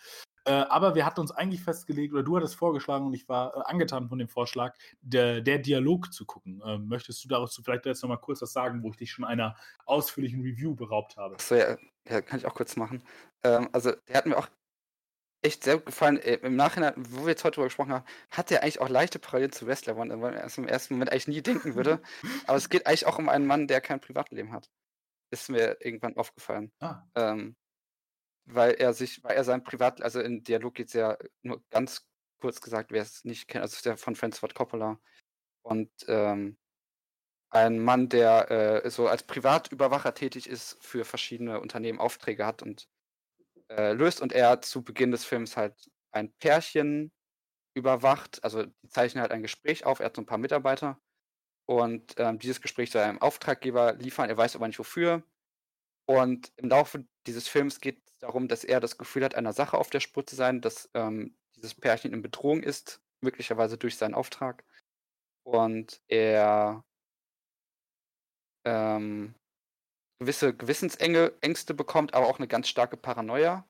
Äh, 0.44 0.52
aber 0.52 0.94
wir 0.94 1.04
hatten 1.04 1.20
uns 1.20 1.32
eigentlich 1.32 1.62
festgelegt, 1.62 2.12
oder 2.12 2.22
du 2.22 2.36
hattest 2.36 2.54
vorgeschlagen 2.54 3.06
und 3.06 3.14
ich 3.14 3.28
war 3.28 3.56
äh, 3.56 3.60
angetan 3.64 4.08
von 4.08 4.18
dem 4.18 4.28
Vorschlag, 4.28 4.76
der, 5.00 5.40
der 5.40 5.58
Dialog 5.58 6.12
zu 6.12 6.26
gucken. 6.26 6.62
Ähm, 6.64 6.86
möchtest 6.86 7.24
du 7.24 7.28
dazu 7.28 7.62
vielleicht 7.62 7.86
jetzt 7.86 8.02
noch 8.02 8.08
mal 8.08 8.18
kurz 8.18 8.40
was 8.40 8.52
sagen, 8.52 8.82
wo 8.82 8.90
ich 8.90 8.96
dich 8.96 9.10
schon 9.10 9.24
einer 9.24 9.56
ausführlichen 9.84 10.42
Review 10.42 10.76
beraubt 10.76 11.16
habe? 11.16 11.36
so, 11.40 11.56
ja, 11.56 11.76
ja, 12.08 12.20
kann 12.22 12.38
ich 12.38 12.46
auch 12.46 12.54
kurz 12.54 12.76
machen. 12.76 13.02
Ähm, 13.42 13.68
also, 13.72 13.92
der 13.92 14.16
hat 14.16 14.26
mir 14.26 14.36
auch 14.36 14.48
echt 15.42 15.64
sehr 15.64 15.76
gut 15.76 15.86
gefallen. 15.86 16.18
Äh, 16.18 16.36
Im 16.36 16.56
Nachhinein, 16.56 16.94
wo 16.96 17.22
wir 17.22 17.30
jetzt 17.30 17.44
heute 17.44 17.56
drüber 17.56 17.66
gesprochen 17.66 17.92
haben, 17.92 18.04
hat 18.30 18.50
der 18.50 18.62
eigentlich 18.62 18.80
auch 18.80 18.88
leichte 18.88 19.18
Parallelen 19.18 19.52
zu 19.52 19.66
Wrestler, 19.66 19.96
wo 19.96 20.04
man 20.04 20.34
erst 20.34 20.58
im 20.58 20.66
ersten 20.68 20.94
Moment 20.94 21.10
eigentlich 21.10 21.28
nie 21.28 21.42
denken 21.42 21.74
würde. 21.74 22.00
Aber 22.46 22.56
es 22.56 22.68
geht 22.68 22.86
eigentlich 22.86 23.06
auch 23.06 23.18
um 23.18 23.28
einen 23.28 23.46
Mann, 23.46 23.66
der 23.66 23.80
kein 23.80 24.00
Privatleben 24.00 24.52
hat. 24.52 24.70
Ist 25.30 25.50
mir 25.50 25.78
irgendwann 25.80 26.16
aufgefallen. 26.16 26.72
Ah, 26.80 27.02
Ähm, 27.14 27.56
weil 28.46 28.74
er 28.74 28.92
sich, 28.92 29.22
weil 29.24 29.36
er 29.36 29.44
sein 29.44 29.64
Privat, 29.64 30.02
also 30.02 30.20
im 30.20 30.42
Dialog 30.44 30.74
geht 30.74 30.88
es 30.88 30.92
ja 30.92 31.16
nur 31.42 31.62
ganz 31.70 32.06
kurz 32.40 32.60
gesagt, 32.60 32.92
wer 32.92 33.02
es 33.02 33.24
nicht 33.24 33.48
kennt, 33.48 33.62
also 33.62 33.72
es 33.72 33.76
ist 33.78 33.86
der 33.86 33.96
von 33.96 34.16
Francis 34.16 34.40
Ford 34.40 34.54
Coppola. 34.54 35.00
Und 35.62 35.90
ähm, 36.08 36.58
ein 37.54 37.78
Mann, 37.78 38.08
der 38.08 38.50
äh, 38.84 38.90
so 38.90 39.06
als 39.08 39.22
Privatüberwacher 39.22 40.14
tätig 40.14 40.48
ist, 40.48 40.76
für 40.80 41.04
verschiedene 41.04 41.60
Unternehmen 41.60 42.00
Aufträge 42.00 42.44
hat 42.44 42.62
und 42.62 42.88
äh, 43.70 43.92
löst 43.92 44.20
und 44.20 44.32
er 44.32 44.60
zu 44.60 44.82
Beginn 44.82 45.12
des 45.12 45.24
Films 45.24 45.56
halt 45.56 45.74
ein 46.12 46.32
Pärchen 46.40 47.12
überwacht, 47.74 48.42
also 48.44 48.64
die 48.64 48.88
zeichnen 48.88 49.22
halt 49.22 49.32
ein 49.32 49.42
Gespräch 49.42 49.86
auf, 49.86 50.00
er 50.00 50.06
hat 50.06 50.16
so 50.16 50.22
ein 50.22 50.26
paar 50.26 50.38
Mitarbeiter 50.38 50.98
und 51.66 52.14
ähm, 52.18 52.38
dieses 52.38 52.60
Gespräch 52.60 52.90
soll 52.90 53.02
einem 53.02 53.22
Auftraggeber 53.22 53.94
liefern, 53.94 54.28
er 54.28 54.36
weiß 54.36 54.56
aber 54.56 54.66
nicht 54.68 54.78
wofür. 54.78 55.22
Und 56.06 56.52
im 56.56 56.68
Laufe 56.68 57.06
dieses 57.26 57.48
Films 57.48 57.80
geht 57.80 58.02
es 58.06 58.18
darum, 58.18 58.48
dass 58.48 58.64
er 58.64 58.80
das 58.80 58.98
Gefühl 58.98 59.24
hat, 59.24 59.34
einer 59.34 59.54
Sache 59.54 59.78
auf 59.78 59.90
der 59.90 60.00
Spur 60.00 60.26
zu 60.26 60.36
sein, 60.36 60.60
dass 60.60 60.90
ähm, 60.94 61.36
dieses 61.56 61.74
Pärchen 61.74 62.12
in 62.12 62.20
Bedrohung 62.20 62.62
ist, 62.62 63.00
möglicherweise 63.22 63.78
durch 63.78 63.96
seinen 63.96 64.14
Auftrag. 64.14 64.64
Und 65.44 66.02
er 66.08 66.84
ähm, 68.64 69.34
gewisse 70.20 70.54
Gewissensenge, 70.54 71.32
Ängste 71.40 71.74
bekommt, 71.74 72.14
aber 72.14 72.26
auch 72.26 72.38
eine 72.38 72.48
ganz 72.48 72.68
starke 72.68 72.96
Paranoia 72.96 73.66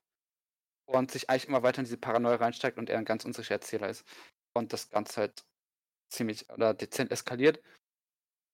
und 0.85 1.11
sich 1.11 1.29
eigentlich 1.29 1.47
immer 1.47 1.63
weiter 1.63 1.79
in 1.79 1.85
diese 1.85 1.97
Paranoia 1.97 2.35
reinsteigt 2.35 2.77
und 2.77 2.89
er 2.89 2.99
ein 2.99 3.05
ganz 3.05 3.25
unsicherer 3.25 3.55
Erzähler 3.55 3.89
ist. 3.89 4.05
Und 4.53 4.71
das 4.73 4.89
Ganze 4.89 5.21
halt 5.21 5.45
ziemlich 6.09 6.49
oder 6.49 6.73
dezent 6.73 7.11
eskaliert. 7.11 7.61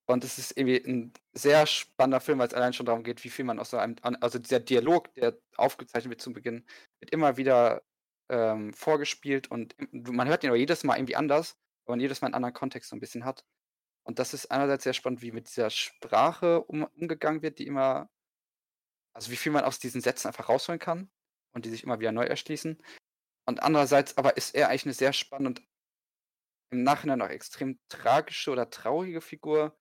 Und 0.08 0.24
es 0.24 0.38
ist 0.38 0.58
irgendwie 0.58 0.78
ein 0.78 1.14
sehr 1.34 1.66
spannender 1.68 2.20
Film, 2.20 2.40
weil 2.40 2.48
es 2.48 2.54
allein 2.54 2.74
schon 2.74 2.86
darum 2.86 3.04
geht, 3.04 3.24
wie 3.24 3.30
viel 3.30 3.46
man 3.46 3.60
aus 3.60 3.70
so 3.70 3.78
einem, 3.78 3.96
also 4.20 4.40
dieser 4.40 4.60
Dialog, 4.60 5.14
der 5.14 5.38
aufgezeichnet 5.58 6.10
wird 6.10 6.22
zum 6.22 6.34
Beginn, 6.34 6.66
wird 7.00 7.12
immer 7.12 7.38
wieder 7.38 7.84
ähm, 8.30 8.74
vorgespielt 8.74 9.50
und 9.52 9.76
man 9.92 10.28
hört 10.28 10.44
ihn 10.44 10.50
aber 10.50 10.58
jedes 10.58 10.84
Mal 10.84 10.98
irgendwie 10.98 11.16
anders, 11.16 11.58
weil 11.86 11.94
man 11.94 12.00
jedes 12.00 12.22
Mal 12.22 12.28
einen 12.28 12.36
anderen 12.36 12.54
Kontext 12.54 12.90
so 12.90 12.96
ein 12.96 13.00
bisschen 13.00 13.26
hat. 13.26 13.46
Und 14.04 14.20
das 14.20 14.34
ist 14.34 14.52
einerseits 14.52 14.84
sehr 14.84 14.94
spannend, 14.94 15.22
wie 15.22 15.32
mit 15.32 15.48
dieser 15.48 15.70
Sprache 15.70 16.64
um, 16.64 16.84
umgegangen 16.84 17.42
wird, 17.42 17.60
die 17.60 17.68
immer, 17.68 18.10
also 19.14 19.32
wie 19.32 19.36
viel 19.36 19.52
man 19.52 19.64
aus 19.64 19.80
diesen 19.80 20.02
Sätzen 20.02 20.28
einfach 20.28 20.50
rausholen 20.50 20.80
kann 20.80 21.12
und 21.54 21.66
die 21.66 21.70
sich 21.70 21.84
immer 21.84 22.00
wieder 22.00 22.12
neu 22.12 22.26
erschließen. 22.26 22.82
Und 23.46 23.64
andererseits 23.64 24.18
aber 24.18 24.38
ist 24.38 24.56
er 24.56 24.70
eigentlich 24.70 24.86
eine 24.86 24.94
sehr 24.94 25.14
spannende 25.14 25.62
und 25.62 25.68
im 26.72 26.84
Nachhinein 26.84 27.22
auch 27.22 27.30
extrem 27.30 27.80
tragische 27.90 28.52
oder 28.52 28.70
traurige 28.70 29.22
Figur, 29.22 29.78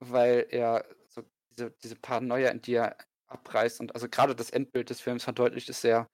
weil 0.00 0.46
er 0.50 0.84
so 1.08 1.22
diese, 1.50 1.70
diese 1.82 1.96
Paranoia 1.96 2.50
in 2.50 2.60
dir 2.62 2.96
abreißt 3.28 3.80
und 3.80 3.94
also 3.94 4.08
gerade 4.08 4.34
das 4.34 4.50
Endbild 4.50 4.90
des 4.90 5.00
Films 5.00 5.24
verdeutlicht 5.24 5.68
es 5.68 5.80
sehr, 5.80 6.10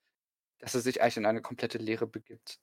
dass 0.58 0.74
er 0.74 0.82
sich 0.82 1.00
eigentlich 1.00 1.16
in 1.16 1.26
eine 1.26 1.42
komplette 1.42 1.78
Leere 1.78 2.06
begibt. 2.06 2.60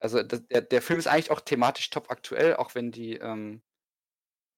Also 0.00 0.22
der, 0.24 0.62
der 0.62 0.82
Film 0.82 0.98
ist 0.98 1.06
eigentlich 1.06 1.30
auch 1.30 1.40
thematisch 1.40 1.90
top 1.90 2.10
aktuell, 2.10 2.56
auch 2.56 2.74
wenn 2.74 2.90
die 2.90 3.14
ähm, 3.18 3.62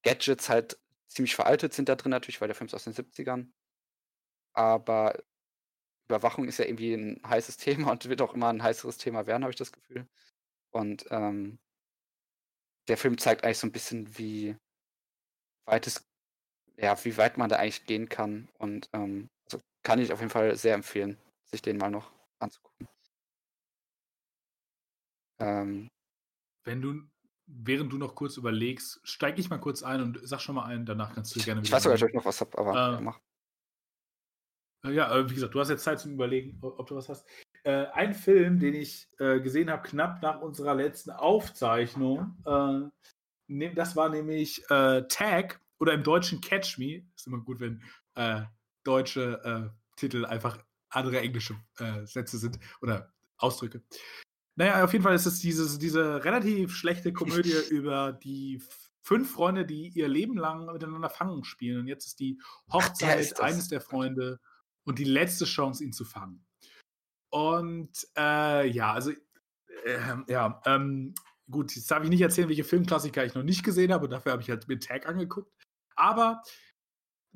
Gadgets 0.05 0.49
halt 0.49 0.79
ziemlich 1.09 1.35
veraltet 1.35 1.73
sind 1.73 1.89
da 1.89 1.95
drin 1.95 2.11
natürlich, 2.11 2.39
weil 2.41 2.47
der 2.47 2.55
Film 2.55 2.67
ist 2.67 2.75
aus 2.75 2.85
den 2.85 2.93
70ern. 2.93 3.51
Aber 4.53 5.21
Überwachung 6.07 6.47
ist 6.47 6.59
ja 6.59 6.65
irgendwie 6.65 6.93
ein 6.93 7.21
heißes 7.27 7.57
Thema 7.59 7.91
und 7.91 8.07
wird 8.09 8.21
auch 8.21 8.33
immer 8.33 8.49
ein 8.49 8.63
heißeres 8.63 8.97
Thema 8.97 9.27
werden, 9.27 9.43
habe 9.43 9.51
ich 9.51 9.57
das 9.57 9.71
Gefühl. 9.73 10.07
Und 10.71 11.05
ähm, 11.11 11.59
der 12.87 12.97
Film 12.97 13.17
zeigt 13.17 13.43
eigentlich 13.43 13.57
so 13.57 13.67
ein 13.67 13.71
bisschen, 13.71 14.17
wie 14.17 14.55
weit 15.65 15.87
es 15.87 16.07
ja, 16.77 17.03
wie 17.05 17.17
weit 17.17 17.37
man 17.37 17.49
da 17.49 17.57
eigentlich 17.57 17.85
gehen 17.85 18.09
kann. 18.09 18.49
Und 18.57 18.89
ähm, 18.93 19.29
also 19.45 19.61
kann 19.83 19.99
ich 19.99 20.11
auf 20.11 20.19
jeden 20.19 20.31
Fall 20.31 20.55
sehr 20.57 20.75
empfehlen, 20.75 21.17
sich 21.45 21.61
den 21.61 21.77
mal 21.77 21.89
noch 21.89 22.11
anzugucken. 22.39 22.87
Ähm, 25.39 25.89
Wenn 26.63 26.81
du, 26.81 27.03
während 27.47 27.93
du 27.93 27.97
noch 27.97 28.15
kurz 28.15 28.37
überlegst, 28.37 28.99
steige 29.03 29.39
ich 29.39 29.49
mal 29.49 29.59
kurz 29.59 29.83
ein 29.83 30.01
und 30.01 30.19
sag 30.23 30.41
schon 30.41 30.55
mal 30.55 30.65
ein, 30.65 30.85
danach 30.85 31.13
kannst 31.13 31.35
du 31.35 31.39
gerne 31.39 31.61
wieder. 31.61 31.67
Ich 31.67 31.71
weiß 31.71 31.83
sogar, 31.83 32.01
ob 32.01 32.07
ich 32.07 32.15
noch 32.15 32.25
was 32.25 32.41
habe, 32.41 32.57
aber 32.57 32.71
äh, 32.71 32.93
ja, 32.93 33.01
mach. 33.01 33.19
Äh, 34.85 34.91
ja, 34.91 35.15
äh, 35.15 35.29
wie 35.29 35.35
gesagt, 35.35 35.53
du 35.53 35.59
hast 35.59 35.69
jetzt 35.69 35.83
Zeit 35.83 35.99
zum 35.99 36.13
Überlegen, 36.13 36.57
ob 36.61 36.87
du 36.87 36.95
was 36.95 37.09
hast. 37.09 37.27
Äh, 37.63 37.87
ein 37.93 38.13
Film, 38.13 38.59
den 38.59 38.75
ich 38.75 39.07
äh, 39.19 39.39
gesehen 39.39 39.69
habe, 39.69 39.87
knapp 39.87 40.21
nach 40.21 40.41
unserer 40.41 40.75
letzten 40.75 41.11
Aufzeichnung, 41.11 42.37
äh, 42.45 42.89
ne, 43.47 43.73
das 43.73 43.95
war 43.95 44.09
nämlich 44.09 44.63
äh, 44.69 45.03
Tag 45.07 45.61
oder 45.79 45.93
im 45.93 46.03
Deutschen 46.03 46.41
Catch 46.41 46.77
Me. 46.77 47.03
Ist 47.15 47.27
immer 47.27 47.39
gut, 47.39 47.59
wenn 47.59 47.81
deutsche 48.85 49.73
Titel 49.97 50.25
einfach 50.25 50.63
andere 50.87 51.19
englische 51.19 51.59
Sätze 52.05 52.37
sind 52.37 52.57
oder 52.81 53.11
Ausdrücke. 53.35 53.83
Naja, 54.55 54.83
auf 54.83 54.93
jeden 54.93 55.03
Fall 55.03 55.15
ist 55.15 55.25
es 55.25 55.39
dieses, 55.39 55.77
diese 55.79 56.23
relativ 56.23 56.75
schlechte 56.75 57.11
Komödie 57.11 57.53
über 57.69 58.13
die 58.13 58.61
fünf 59.01 59.31
Freunde, 59.31 59.65
die 59.65 59.89
ihr 59.89 60.07
Leben 60.07 60.37
lang 60.37 60.65
miteinander 60.71 61.09
Fangen 61.09 61.43
spielen. 61.43 61.81
Und 61.81 61.87
jetzt 61.87 62.07
ist 62.07 62.19
die 62.19 62.39
Hochzeit 62.71 63.33
Ach, 63.37 63.43
eines 63.43 63.67
der 63.67 63.81
Freunde 63.81 64.39
und 64.83 64.97
die 64.97 65.03
letzte 65.03 65.45
Chance, 65.45 65.83
ihn 65.83 65.93
zu 65.93 66.05
fangen. 66.05 66.45
Und 67.29 68.07
äh, 68.17 68.67
ja, 68.69 68.93
also 68.93 69.11
äh, 69.11 70.15
ja, 70.27 70.61
ähm, 70.65 71.13
gut, 71.51 71.75
jetzt 71.75 71.91
darf 71.91 72.03
ich 72.03 72.09
nicht 72.09 72.21
erzählen, 72.21 72.47
welche 72.47 72.63
Filmklassiker 72.63 73.25
ich 73.25 73.35
noch 73.35 73.43
nicht 73.43 73.63
gesehen 73.63 73.91
habe. 73.91 74.07
Dafür 74.07 74.31
habe 74.31 74.41
ich 74.41 74.49
halt 74.49 74.67
mit 74.67 74.83
Tag 74.83 75.07
angeguckt. 75.07 75.51
Aber 75.95 76.41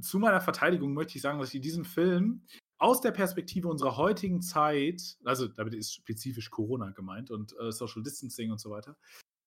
zu 0.01 0.19
meiner 0.19 0.41
Verteidigung 0.41 0.93
möchte 0.93 1.17
ich 1.17 1.21
sagen, 1.21 1.39
dass 1.39 1.53
ich 1.53 1.61
diesen 1.61 1.85
Film 1.85 2.45
aus 2.79 3.01
der 3.01 3.11
Perspektive 3.11 3.67
unserer 3.67 3.97
heutigen 3.97 4.41
Zeit, 4.41 5.17
also 5.23 5.47
damit 5.47 5.73
ist 5.75 5.93
spezifisch 5.93 6.49
Corona 6.49 6.91
gemeint 6.91 7.29
und 7.29 7.55
äh, 7.59 7.71
Social 7.71 8.01
Distancing 8.01 8.51
und 8.51 8.59
so 8.59 8.71
weiter, 8.71 8.97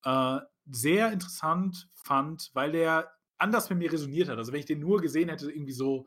äh, 0.05 0.41
sehr 0.71 1.13
interessant 1.13 1.89
fand, 1.93 2.51
weil 2.53 2.73
der 2.73 3.11
anders 3.39 3.69
mit 3.71 3.79
mir 3.79 3.93
resoniert 3.93 4.29
hat. 4.29 4.39
Also 4.39 4.53
wenn 4.53 4.61
ich 4.61 4.67
den 4.67 4.81
nur 4.81 5.01
gesehen 5.01 5.29
hätte, 5.29 5.51
irgendwie 5.51 5.73
so 5.73 6.07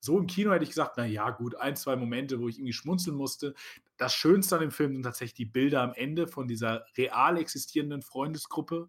so 0.00 0.18
im 0.18 0.26
Kino 0.26 0.52
hätte 0.52 0.62
ich 0.62 0.70
gesagt, 0.70 0.94
na 0.96 1.06
ja, 1.06 1.30
gut, 1.30 1.56
ein, 1.56 1.74
zwei 1.74 1.96
Momente, 1.96 2.38
wo 2.40 2.48
ich 2.48 2.58
irgendwie 2.58 2.72
schmunzeln 2.72 3.16
musste. 3.16 3.54
Das 3.96 4.14
Schönste 4.14 4.54
an 4.54 4.60
dem 4.60 4.70
Film 4.70 4.92
sind 4.92 5.02
tatsächlich 5.02 5.34
die 5.34 5.46
Bilder 5.46 5.82
am 5.82 5.94
Ende 5.94 6.28
von 6.28 6.46
dieser 6.46 6.84
real 6.96 7.38
existierenden 7.38 8.02
Freundesgruppe. 8.02 8.88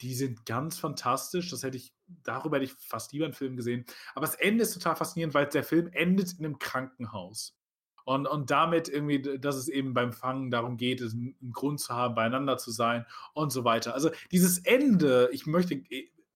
Die 0.00 0.14
sind 0.14 0.46
ganz 0.46 0.78
fantastisch. 0.78 1.50
Das 1.50 1.62
hätte 1.62 1.76
ich, 1.76 1.92
darüber 2.22 2.56
hätte 2.56 2.66
ich 2.66 2.74
fast 2.74 3.12
lieber 3.12 3.24
einen 3.24 3.34
Film 3.34 3.56
gesehen. 3.56 3.84
Aber 4.14 4.26
das 4.26 4.36
Ende 4.36 4.62
ist 4.62 4.74
total 4.74 4.96
faszinierend, 4.96 5.34
weil 5.34 5.46
der 5.46 5.64
Film 5.64 5.88
endet 5.92 6.38
in 6.38 6.44
einem 6.44 6.58
Krankenhaus. 6.58 7.56
Und, 8.04 8.26
und 8.26 8.50
damit 8.50 8.88
irgendwie, 8.88 9.20
dass 9.38 9.56
es 9.56 9.68
eben 9.68 9.92
beim 9.92 10.12
Fangen 10.12 10.50
darum 10.50 10.78
geht, 10.78 11.02
einen 11.02 11.36
Grund 11.52 11.78
zu 11.78 11.94
haben, 11.94 12.14
beieinander 12.14 12.56
zu 12.56 12.70
sein 12.70 13.04
und 13.34 13.52
so 13.52 13.64
weiter. 13.64 13.92
Also 13.92 14.10
dieses 14.30 14.60
Ende, 14.60 15.28
ich 15.32 15.46
möchte, 15.46 15.82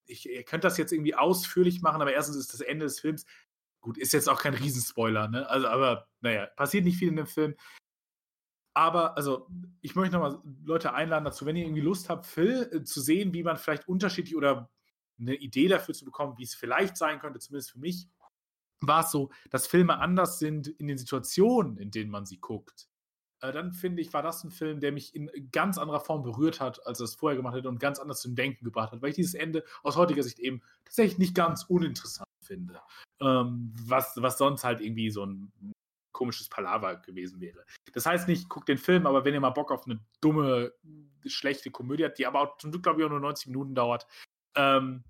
ich, 0.05 0.29
ihr 0.29 0.43
könnt 0.45 0.65
das 0.65 0.77
jetzt 0.77 0.93
irgendwie 0.93 1.15
ausführlich 1.15 1.81
machen, 1.81 2.03
aber 2.03 2.13
erstens 2.13 2.37
ist 2.37 2.53
das 2.53 2.61
Ende 2.61 2.85
des 2.85 3.01
Films 3.01 3.25
Gut, 3.83 3.99
ist 3.99 4.13
jetzt 4.13 4.29
auch 4.29 4.41
kein 4.41 4.55
Riesenspoiler, 4.55 5.27
ne? 5.27 5.49
Also, 5.51 5.67
aber 5.67 6.07
naja, 6.21 6.47
passiert 6.47 6.85
nicht 6.85 6.99
viel 6.99 7.09
in 7.09 7.17
dem 7.17 7.27
Film. 7.27 7.57
Aber, 8.75 9.17
also, 9.17 9.49
ich 9.83 9.95
möchte 9.95 10.17
nochmal 10.17 10.41
Leute 10.65 10.95
einladen 10.95 11.25
dazu, 11.25 11.45
wenn 11.45 11.57
ihr 11.57 11.65
irgendwie 11.65 11.83
Lust 11.83 12.09
habt, 12.09 12.27
Phil 12.27 12.71
äh, 12.73 12.85
zu 12.85 13.01
sehen, 13.01 13.35
wie 13.35 13.43
man 13.43 13.57
vielleicht 13.57 13.87
unterschiedlich 13.87 14.37
oder 14.37 14.71
eine 15.21 15.35
Idee 15.35 15.69
dafür 15.69 15.95
zu 15.95 16.05
bekommen, 16.05 16.39
wie 16.39 16.45
es 16.45 16.55
vielleicht 16.55 16.97
sein 16.97 17.19
könnte, 17.19 17.39
zumindest 17.39 17.73
für 17.73 17.79
mich, 17.79 18.09
war 18.81 19.05
es 19.05 19.11
so, 19.11 19.31
dass 19.51 19.67
Filme 19.67 19.99
anders 19.99 20.39
sind 20.39 20.69
in 20.69 20.89
den 20.89 20.99
Situationen, 20.99 21.77
in 21.77 21.91
denen 21.91 22.11
man 22.11 22.27
sie 22.27 22.39
guckt. 22.39 22.89
Äh, 23.41 23.53
dann 23.53 23.73
finde 23.73 24.01
ich, 24.01 24.13
war 24.13 24.23
das 24.23 24.43
ein 24.43 24.51
Film, 24.51 24.81
der 24.81 24.93
mich 24.93 25.15
in 25.15 25.31
ganz 25.53 25.77
anderer 25.79 26.01
Form 26.01 26.23
berührt 26.23 26.61
hat, 26.61 26.85
als 26.87 27.01
er 27.01 27.05
es 27.05 27.15
vorher 27.15 27.37
gemacht 27.37 27.55
hätte 27.55 27.69
und 27.69 27.79
ganz 27.79 27.99
anders 27.99 28.21
zum 28.21 28.35
Denken 28.35 28.65
gebracht 28.65 28.93
hat, 28.93 29.03
weil 29.03 29.11
ich 29.11 29.17
dieses 29.17 29.35
Ende 29.35 29.65
aus 29.83 29.97
heutiger 29.97 30.23
Sicht 30.23 30.39
eben 30.39 30.63
tatsächlich 30.85 31.19
nicht 31.19 31.35
ganz 31.35 31.65
uninteressant 31.65 32.29
finde. 32.41 32.81
Ähm, 33.21 33.73
was, 33.85 34.15
was 34.17 34.39
sonst 34.39 34.65
halt 34.65 34.81
irgendwie 34.81 35.11
so 35.11 35.27
ein 35.27 35.53
komisches 36.13 36.49
Palaver 36.49 36.97
gewesen 36.97 37.41
wäre. 37.41 37.65
Das 37.93 38.07
heißt 38.07 38.29
nicht, 38.29 38.49
guckt 38.49 38.69
den 38.69 38.79
Film, 38.79 39.07
aber 39.07 39.25
wenn 39.25 39.35
ihr 39.35 39.41
mal 39.41 39.51
Bock 39.51 39.71
auf 39.71 39.87
eine 39.87 40.01
dumme, 40.21 40.73
schlechte 41.27 41.71
Komödie 41.71 42.05
habt, 42.05 42.19
die 42.19 42.27
aber 42.27 42.41
auch 42.41 42.59
zum 42.59 42.71
Glück, 42.71 42.83
glaube 42.83 43.01
ich, 43.01 43.07
auch 43.07 43.11
nur 43.11 43.21
90 43.21 43.49
Minuten 43.49 43.75
dauert, 43.75 44.07
ähm, 44.57 45.05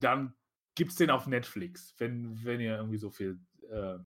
dann 0.00 0.34
es 0.80 0.96
den 0.96 1.10
auf 1.10 1.26
Netflix, 1.26 1.94
wenn, 1.98 2.42
wenn 2.44 2.60
ihr 2.60 2.76
irgendwie 2.76 2.98
so 2.98 3.10
viel 3.10 3.40
äh, 3.70 3.98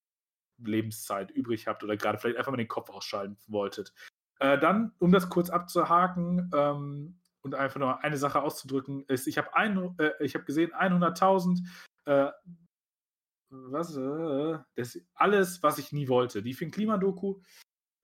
Lebenszeit 0.58 1.30
übrig 1.30 1.66
habt 1.66 1.82
oder 1.84 1.96
gerade 1.96 2.18
vielleicht 2.18 2.38
einfach 2.38 2.50
mal 2.50 2.56
den 2.56 2.68
Kopf 2.68 2.90
ausschalten 2.90 3.36
wolltet. 3.46 3.92
Äh, 4.38 4.58
dann, 4.58 4.92
um 4.98 5.12
das 5.12 5.28
kurz 5.28 5.50
abzuhaken 5.50 6.50
ähm, 6.54 7.20
und 7.42 7.54
einfach 7.54 7.80
nur 7.80 8.02
eine 8.02 8.16
Sache 8.16 8.42
auszudrücken, 8.42 9.04
ist, 9.08 9.26
ich 9.26 9.38
habe 9.38 9.54
äh, 9.98 10.28
hab 10.28 10.46
gesehen, 10.46 10.72
100.000 10.72 11.64
äh, 12.06 12.30
was, 13.52 13.96
äh, 13.96 14.58
das 14.74 14.98
alles, 15.14 15.62
was 15.62 15.78
ich 15.78 15.92
nie 15.92 16.08
wollte. 16.08 16.42
Die 16.42 16.54
Finn 16.54 16.70
Kliman-Doku, 16.70 17.40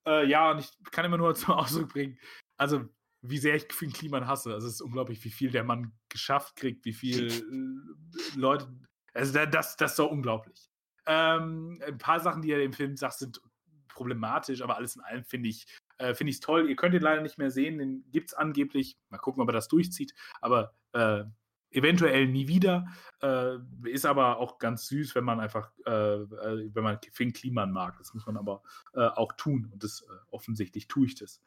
äh, 0.07 0.27
ja, 0.27 0.51
und 0.51 0.61
ich 0.61 0.71
kann 0.91 1.05
immer 1.05 1.19
nur 1.19 1.35
zum 1.35 1.55
Ausdruck 1.55 1.89
bringen, 1.89 2.19
also 2.57 2.85
wie 3.23 3.39
sehr 3.39 3.57
ich 3.57 3.73
Finn 3.73 3.93
Kliman 3.93 4.27
hasse. 4.27 4.55
Also 4.55 4.69
es 4.69 4.75
ist 4.75 4.81
unglaublich, 4.81 5.25
wie 5.25 5.31
viel 5.31 5.51
der 5.51 5.65
Mann 5.65 5.93
geschafft 6.09 6.57
kriegt, 6.57 6.85
wie 6.85 6.93
viel 6.93 7.29
äh, 7.29 8.39
Leute, 8.39 8.69
also 9.15 9.33
das, 9.47 9.77
das 9.77 9.93
ist 9.93 9.97
so 9.97 10.09
unglaublich. 10.09 10.71
Ähm, 11.07 11.83
ein 11.85 11.99
paar 11.99 12.21
Sachen, 12.21 12.43
die 12.43 12.53
er 12.53 12.63
im 12.63 12.73
Film 12.73 12.97
sagt, 12.97 13.19
sind 13.19 13.41
problematisch, 13.89 14.63
aber 14.63 14.77
alles 14.77 14.95
in 14.95 15.03
allem 15.03 15.25
finde 15.25 15.49
ich 15.49 15.67
äh, 15.99 16.15
finde 16.15 16.31
ich 16.31 16.37
es 16.37 16.41
toll. 16.41 16.69
Ihr 16.69 16.77
könnt 16.77 16.95
ihn 16.95 17.03
leider 17.03 17.23
nicht 17.23 17.39
mehr 17.39 17.51
sehen, 17.51 17.79
den 17.79 18.05
gibt 18.11 18.31
es 18.31 18.35
angeblich. 18.35 18.97
Mal 19.11 19.19
gucken, 19.19 19.43
ob 19.43 19.49
er 19.49 19.53
das 19.53 19.69
durchzieht. 19.69 20.15
Aber 20.41 20.75
äh, 20.93 21.25
eventuell 21.71 22.27
nie 22.29 22.49
wieder. 22.49 22.87
Äh, 23.23 23.57
ist 23.85 24.07
aber 24.07 24.39
auch 24.39 24.59
ganz 24.59 24.87
süß, 24.89 25.15
wenn 25.15 25.25
man 25.25 25.41
einfach, 25.41 25.71
äh, 25.87 25.91
äh, 25.91 26.71
wenn 26.75 26.85
man 26.85 26.99
Finn 27.13 27.33
Kliman 27.33 27.73
mag. 27.73 27.97
Das 27.99 28.15
muss 28.15 28.27
man 28.27 28.37
aber 28.37 28.63
äh, 28.95 29.01
auch 29.01 29.33
tun. 29.33 29.69
Und 29.73 29.83
das 29.83 30.03
äh, 30.03 30.07
offensichtlich 30.31 30.89
tue 30.89 31.07
ich 31.07 31.15
das. 31.15 31.41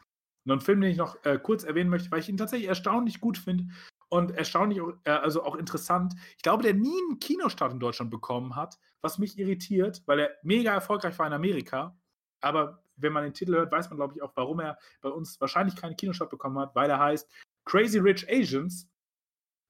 Und 0.45 0.51
ein 0.51 0.61
Film, 0.61 0.81
den 0.81 0.91
ich 0.91 0.97
noch 0.97 1.23
äh, 1.23 1.37
kurz 1.41 1.63
erwähnen 1.63 1.89
möchte, 1.89 2.09
weil 2.11 2.19
ich 2.19 2.29
ihn 2.29 2.37
tatsächlich 2.37 2.67
erstaunlich 2.67 3.21
gut 3.21 3.37
finde 3.37 3.67
und 4.09 4.31
erstaunlich, 4.31 4.81
also 5.05 5.43
auch 5.43 5.55
interessant. 5.55 6.15
Ich 6.35 6.43
glaube, 6.43 6.63
der 6.63 6.73
nie 6.73 6.99
einen 7.07 7.19
Kinostart 7.19 7.71
in 7.71 7.79
Deutschland 7.79 8.11
bekommen 8.11 8.55
hat, 8.55 8.77
was 9.01 9.19
mich 9.19 9.37
irritiert, 9.37 10.03
weil 10.05 10.19
er 10.19 10.31
mega 10.43 10.73
erfolgreich 10.73 11.17
war 11.17 11.27
in 11.27 11.33
Amerika. 11.33 11.97
Aber 12.41 12.83
wenn 12.97 13.13
man 13.13 13.23
den 13.23 13.33
Titel 13.33 13.53
hört, 13.53 13.71
weiß 13.71 13.89
man, 13.89 13.97
glaube 13.97 14.15
ich, 14.15 14.21
auch, 14.21 14.33
warum 14.35 14.59
er 14.59 14.77
bei 15.01 15.09
uns 15.09 15.39
wahrscheinlich 15.39 15.75
keinen 15.75 15.95
Kinostart 15.95 16.29
bekommen 16.29 16.59
hat, 16.59 16.75
weil 16.75 16.89
er 16.89 16.99
heißt 16.99 17.29
Crazy 17.65 17.99
Rich 17.99 18.27
Asians 18.29 18.90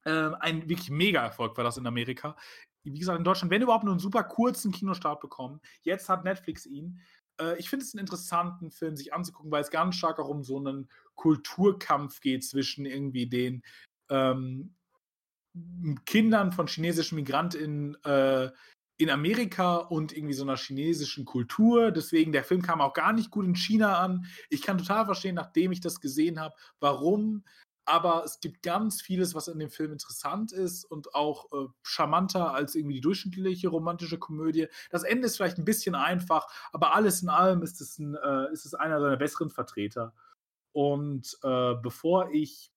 ähm, 0.05 0.35
ein 0.39 0.69
wirklich 0.69 0.89
Mega-Erfolg 0.89 1.55
war 1.57 1.63
das 1.63 1.77
in 1.77 1.87
Amerika. 1.87 2.35
Wie 2.83 2.97
gesagt, 2.97 3.17
in 3.17 3.23
Deutschland, 3.23 3.51
wenn 3.51 3.61
überhaupt 3.61 3.83
nur 3.83 3.93
einen 3.93 3.99
super 3.99 4.23
kurzen 4.23 4.71
Kinostart 4.71 5.19
bekommen. 5.19 5.61
Jetzt 5.83 6.09
hat 6.09 6.23
Netflix 6.23 6.65
ihn. 6.65 6.99
Äh, 7.39 7.57
ich 7.59 7.69
finde 7.69 7.85
es 7.85 7.93
einen 7.93 8.01
interessanten 8.01 8.71
Film, 8.71 8.95
sich 8.95 9.13
anzugucken, 9.13 9.51
weil 9.51 9.61
es 9.61 9.69
ganz 9.69 9.95
stark 9.95 10.19
auch 10.19 10.29
um 10.29 10.43
so 10.43 10.57
einen 10.57 10.89
Kulturkampf 11.15 12.21
geht 12.21 12.43
zwischen 12.43 12.85
irgendwie 12.85 13.27
den 13.27 13.61
ähm, 14.09 14.75
Kindern 16.05 16.51
von 16.51 16.67
chinesischen 16.67 17.15
Migrantinnen 17.15 17.97
äh, 18.03 18.49
in 18.97 19.09
Amerika 19.09 19.77
und 19.77 20.15
irgendwie 20.15 20.33
so 20.33 20.43
einer 20.43 20.57
chinesischen 20.57 21.25
Kultur. 21.25 21.91
Deswegen, 21.91 22.31
der 22.31 22.43
Film 22.43 22.61
kam 22.61 22.81
auch 22.81 22.93
gar 22.93 23.13
nicht 23.13 23.31
gut 23.31 23.45
in 23.45 23.55
China 23.55 23.97
an. 23.97 24.25
Ich 24.49 24.61
kann 24.61 24.77
total 24.77 25.05
verstehen, 25.05 25.35
nachdem 25.35 25.71
ich 25.71 25.81
das 25.81 25.99
gesehen 25.99 26.39
habe, 26.39 26.55
warum 26.79 27.43
aber 27.91 28.23
es 28.23 28.39
gibt 28.39 28.63
ganz 28.63 29.01
vieles, 29.01 29.35
was 29.35 29.49
in 29.49 29.59
dem 29.59 29.69
Film 29.69 29.91
interessant 29.91 30.53
ist 30.53 30.85
und 30.85 31.13
auch 31.13 31.51
äh, 31.51 31.67
charmanter 31.83 32.53
als 32.53 32.73
irgendwie 32.73 32.95
die 32.95 33.01
durchschnittliche 33.01 33.67
romantische 33.67 34.17
Komödie. 34.17 34.67
Das 34.91 35.03
Ende 35.03 35.25
ist 35.25 35.35
vielleicht 35.35 35.57
ein 35.57 35.65
bisschen 35.65 35.95
einfach, 35.95 36.47
aber 36.71 36.95
alles 36.95 37.21
in 37.21 37.27
allem 37.27 37.61
ist 37.63 37.81
es, 37.81 37.99
ein, 37.99 38.15
äh, 38.15 38.49
ist 38.53 38.65
es 38.65 38.73
einer 38.75 39.01
seiner 39.01 39.17
besseren 39.17 39.49
Vertreter. 39.49 40.13
Und 40.71 41.37
äh, 41.43 41.75
bevor 41.75 42.31
ich 42.31 42.71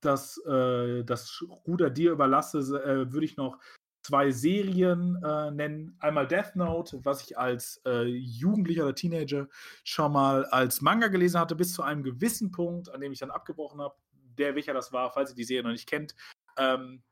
das, 0.00 0.38
äh, 0.46 1.02
das 1.02 1.44
Ruder 1.66 1.90
dir 1.90 2.12
überlasse, 2.12 2.58
äh, 2.60 3.12
würde 3.12 3.24
ich 3.24 3.36
noch 3.36 3.58
zwei 4.02 4.30
Serien 4.30 5.20
äh, 5.24 5.50
nennen. 5.50 5.96
Einmal 5.98 6.28
Death 6.28 6.54
Note, 6.54 7.04
was 7.04 7.22
ich 7.22 7.36
als 7.36 7.82
äh, 7.84 8.04
Jugendlicher 8.04 8.84
oder 8.84 8.94
Teenager 8.94 9.48
schon 9.82 10.12
mal 10.12 10.44
als 10.46 10.80
Manga 10.82 11.08
gelesen 11.08 11.40
hatte, 11.40 11.56
bis 11.56 11.72
zu 11.72 11.82
einem 11.82 12.04
gewissen 12.04 12.52
Punkt, 12.52 12.88
an 12.94 13.00
dem 13.00 13.10
ich 13.10 13.18
dann 13.18 13.32
abgebrochen 13.32 13.80
habe 13.80 13.96
der 14.40 14.54
welcher 14.54 14.74
das 14.74 14.92
war, 14.92 15.12
falls 15.12 15.30
ihr 15.30 15.36
die 15.36 15.44
Serie 15.44 15.62
noch 15.62 15.70
nicht 15.70 15.88
kennt. 15.88 16.14
Ähm, 16.56 17.02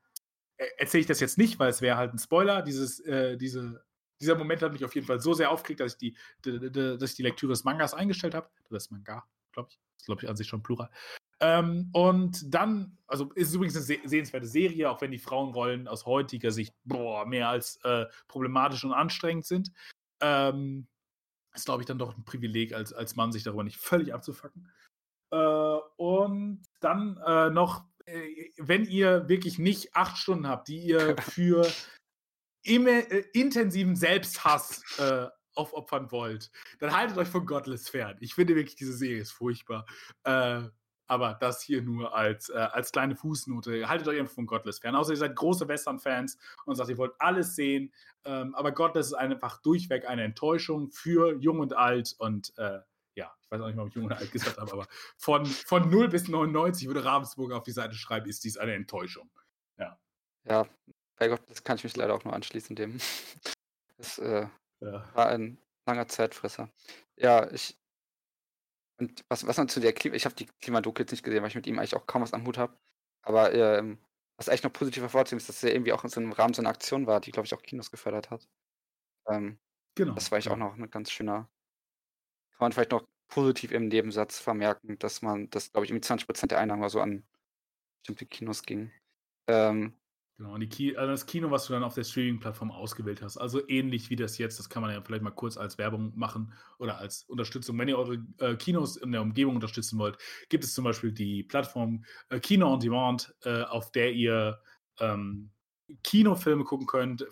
e-, 0.57 0.65
erzähle 0.77 1.01
ich 1.01 1.07
das 1.07 1.19
jetzt 1.19 1.37
nicht, 1.37 1.59
weil 1.59 1.69
es 1.69 1.81
wäre 1.81 1.97
halt 1.97 2.13
ein 2.13 2.19
Spoiler. 2.19 2.61
Dieses, 2.61 2.99
äh, 3.01 3.37
diese, 3.37 3.83
dieser 4.19 4.35
Moment 4.35 4.61
hat 4.61 4.73
mich 4.73 4.83
auf 4.83 4.95
jeden 4.95 5.07
Fall 5.07 5.19
so 5.19 5.33
sehr 5.33 5.51
aufgeregt, 5.51 5.79
dass 5.79 5.93
ich 5.93 5.97
die, 5.97 6.17
dass 6.41 7.11
ich 7.11 7.15
die 7.15 7.23
Lektüre 7.23 7.53
des 7.53 7.63
Mangas 7.63 7.93
eingestellt 7.93 8.35
habe. 8.35 8.49
Das 8.69 8.91
Manga, 8.91 9.23
glaube 9.53 9.69
ich. 9.71 9.79
Das 9.97 10.05
glaube 10.05 10.23
ich 10.23 10.29
an 10.29 10.37
sich 10.37 10.47
schon 10.47 10.63
plural. 10.63 10.89
Ähm, 11.41 11.89
und 11.93 12.53
dann, 12.53 12.97
also 13.07 13.31
ist 13.33 13.49
es 13.49 13.53
übrigens 13.53 13.75
eine 13.75 13.83
se 13.83 13.97
sehenswerte 14.05 14.47
Serie, 14.47 14.89
auch 14.89 15.01
wenn 15.01 15.11
die 15.11 15.19
Frauenrollen 15.19 15.87
aus 15.87 16.05
heutiger 16.05 16.51
Sicht 16.51 16.73
boah, 16.83 17.25
mehr 17.25 17.49
als 17.49 17.77
äh, 17.83 18.05
problematisch 18.27 18.83
und 18.83 18.93
anstrengend 18.93 19.45
sind. 19.45 19.71
Ähm, 20.21 20.87
ist, 21.53 21.65
glaube 21.65 21.81
ich, 21.81 21.87
dann 21.87 21.97
doch 21.97 22.15
ein 22.15 22.25
Privileg, 22.25 22.73
als, 22.73 22.93
als 22.93 23.15
Mann 23.15 23.31
sich 23.31 23.43
darüber 23.43 23.63
nicht 23.63 23.77
völlig 23.77 24.13
abzufacken. 24.13 24.69
Äh, 25.31 25.77
und 25.97 26.61
dann 26.79 27.17
äh, 27.25 27.49
noch, 27.49 27.85
äh, 28.05 28.51
wenn 28.57 28.85
ihr 28.85 29.27
wirklich 29.29 29.59
nicht 29.59 29.95
acht 29.95 30.17
Stunden 30.17 30.47
habt, 30.47 30.67
die 30.67 30.79
ihr 30.79 31.15
für 31.21 31.67
immer, 32.63 33.11
äh, 33.11 33.23
intensiven 33.33 33.95
Selbsthass 33.95 34.83
äh, 34.99 35.27
aufopfern 35.55 36.11
wollt, 36.11 36.51
dann 36.79 36.95
haltet 36.95 37.17
euch 37.17 37.27
von 37.27 37.45
Godless 37.45 37.89
fern. 37.89 38.17
Ich 38.21 38.35
finde 38.35 38.55
wirklich, 38.55 38.75
diese 38.75 38.93
Serie 38.93 39.21
ist 39.21 39.31
furchtbar. 39.31 39.85
Äh, 40.23 40.61
aber 41.09 41.33
das 41.33 41.63
hier 41.63 41.81
nur 41.81 42.15
als, 42.15 42.49
äh, 42.49 42.57
als 42.57 42.91
kleine 42.91 43.15
Fußnote. 43.15 43.89
Haltet 43.89 44.07
euch 44.07 44.19
einfach 44.19 44.35
von 44.35 44.45
Godless 44.45 44.77
fern. 44.77 44.95
Außer 44.95 45.11
ihr 45.11 45.17
seid 45.17 45.35
große 45.35 45.67
Western-Fans 45.67 46.37
und 46.65 46.75
sagt, 46.75 46.89
ihr 46.89 46.99
wollt 46.99 47.13
alles 47.17 47.55
sehen. 47.55 47.91
Ähm, 48.25 48.53
aber 48.53 48.71
Godless 48.71 49.07
ist 49.07 49.13
einfach 49.13 49.59
durchweg 49.63 50.07
eine 50.07 50.23
Enttäuschung 50.23 50.91
für 50.91 51.35
Jung 51.39 51.59
und 51.59 51.75
Alt. 51.75 52.13
Und 52.19 52.53
ich 53.49 53.51
weiß 53.51 53.61
auch 53.61 53.67
nicht 53.67 53.77
mal, 53.77 53.81
ob 53.81 53.89
ich 53.89 53.95
Jung 53.95 54.05
oder 54.05 54.17
Alt 54.17 54.31
gesagt 54.31 54.57
habe, 54.59 54.71
aber 54.71 54.87
von, 55.17 55.43
von 55.43 55.89
0 55.89 56.09
bis 56.09 56.27
99 56.27 56.87
würde 56.87 57.03
Ravensburger 57.03 57.57
auf 57.57 57.63
die 57.63 57.71
Seite 57.71 57.95
schreiben, 57.95 58.29
ist 58.29 58.43
dies 58.43 58.57
eine 58.57 58.75
Enttäuschung. 58.75 59.27
Ja. 59.77 59.99
Ja, 60.43 60.67
bei 61.15 61.29
Godless 61.29 61.63
kann 61.63 61.77
ich 61.77 61.83
mich 61.83 61.97
leider 61.97 62.13
auch 62.13 62.23
nur 62.23 62.33
anschließen, 62.33 62.75
dem. 62.75 62.99
Das 63.97 64.17
äh, 64.17 64.47
ja. 64.79 65.13
war 65.13 65.27
ein 65.27 65.57
langer 65.85 66.07
Zeitfresser. 66.07 66.71
Ja, 67.17 67.51
ich, 67.51 67.77
und 68.97 69.25
was, 69.27 69.45
was 69.45 69.57
man 69.57 69.67
zu 69.67 69.81
der 69.81 69.91
Klima, 69.91 70.15
ich 70.15 70.23
habe 70.23 70.35
die 70.35 70.45
Klimadoku 70.61 71.01
jetzt 71.01 71.11
nicht 71.11 71.23
gesehen, 71.23 71.41
weil 71.41 71.49
ich 71.49 71.55
mit 71.55 71.67
ihm 71.67 71.77
eigentlich 71.77 71.97
auch 71.97 72.07
kaum 72.07 72.21
was 72.21 72.31
am 72.31 72.45
Hut 72.45 72.57
habe. 72.57 72.77
Aber 73.23 73.53
ähm, 73.53 73.97
was 74.37 74.47
eigentlich 74.47 74.63
noch 74.63 74.71
positiv 74.71 75.03
hervorzuheben 75.03 75.41
ist, 75.41 75.49
dass 75.49 75.61
er 75.61 75.73
irgendwie 75.73 75.91
auch 75.91 76.05
in 76.05 76.09
so 76.09 76.21
einem 76.21 76.31
Rahmen 76.31 76.53
so 76.53 76.61
eine 76.61 76.69
Aktion 76.69 77.07
war, 77.07 77.19
die, 77.19 77.31
glaube 77.31 77.45
ich, 77.45 77.53
auch 77.53 77.61
Kinos 77.61 77.91
gefördert 77.91 78.29
hat. 78.29 78.47
Ähm, 79.27 79.59
genau. 79.95 80.13
Das 80.13 80.31
war 80.31 80.39
ich 80.39 80.47
auch 80.47 80.55
noch 80.55 80.75
ein 80.75 80.89
ganz 80.89 81.11
schöner. 81.11 81.49
Kann 82.51 82.59
man 82.59 82.71
vielleicht 82.71 82.91
noch 82.91 83.05
positiv 83.29 83.71
im 83.71 83.87
Nebensatz 83.87 84.39
vermerken, 84.39 84.97
dass 84.99 85.21
man, 85.21 85.49
dass, 85.49 85.71
glaube 85.71 85.85
ich, 85.85 85.91
irgendwie 85.91 86.05
20% 86.05 86.47
der 86.47 86.59
Einnahmen 86.59 86.89
so 86.89 86.99
an 86.99 87.23
bestimmte 88.01 88.25
Kinos 88.25 88.63
ging. 88.63 88.91
Ähm, 89.47 89.93
Genau, 90.39 90.53
und 90.53 90.69
Ki 90.69 90.95
also 90.95 91.11
das 91.11 91.25
Kino, 91.25 91.51
was 91.51 91.67
du 91.67 91.73
dann 91.73 91.83
auf 91.83 91.95
der 91.95 92.05
Streaming-Plattform 92.05 92.71
ausgewählt 92.71 93.21
hast. 93.21 93.35
Also 93.35 93.67
ähnlich 93.67 94.09
wie 94.09 94.15
das 94.15 94.37
jetzt, 94.37 94.57
das 94.57 94.69
kann 94.69 94.81
man 94.81 94.89
ja 94.89 95.01
vielleicht 95.01 95.21
mal 95.21 95.31
kurz 95.31 95.57
als 95.57 95.77
Werbung 95.77 96.13
machen 96.15 96.53
oder 96.77 96.97
als 96.97 97.23
Unterstützung. 97.23 97.77
Wenn 97.77 97.89
ihr 97.89 97.97
eure 97.97 98.23
äh, 98.37 98.55
Kinos 98.55 98.95
in 98.95 99.11
der 99.11 99.21
Umgebung 99.21 99.55
unterstützen 99.55 99.99
wollt, 99.99 100.17
gibt 100.47 100.63
es 100.63 100.73
zum 100.73 100.85
Beispiel 100.85 101.11
die 101.11 101.43
Plattform 101.43 102.05
äh, 102.29 102.39
Kino 102.39 102.71
on 102.71 102.79
Demand, 102.79 103.35
äh, 103.43 103.63
auf 103.63 103.91
der 103.91 104.13
ihr 104.13 104.61
ähm, 105.01 105.51
Kinofilme 106.03 106.63
gucken 106.63 106.87
könnt. 106.87 107.27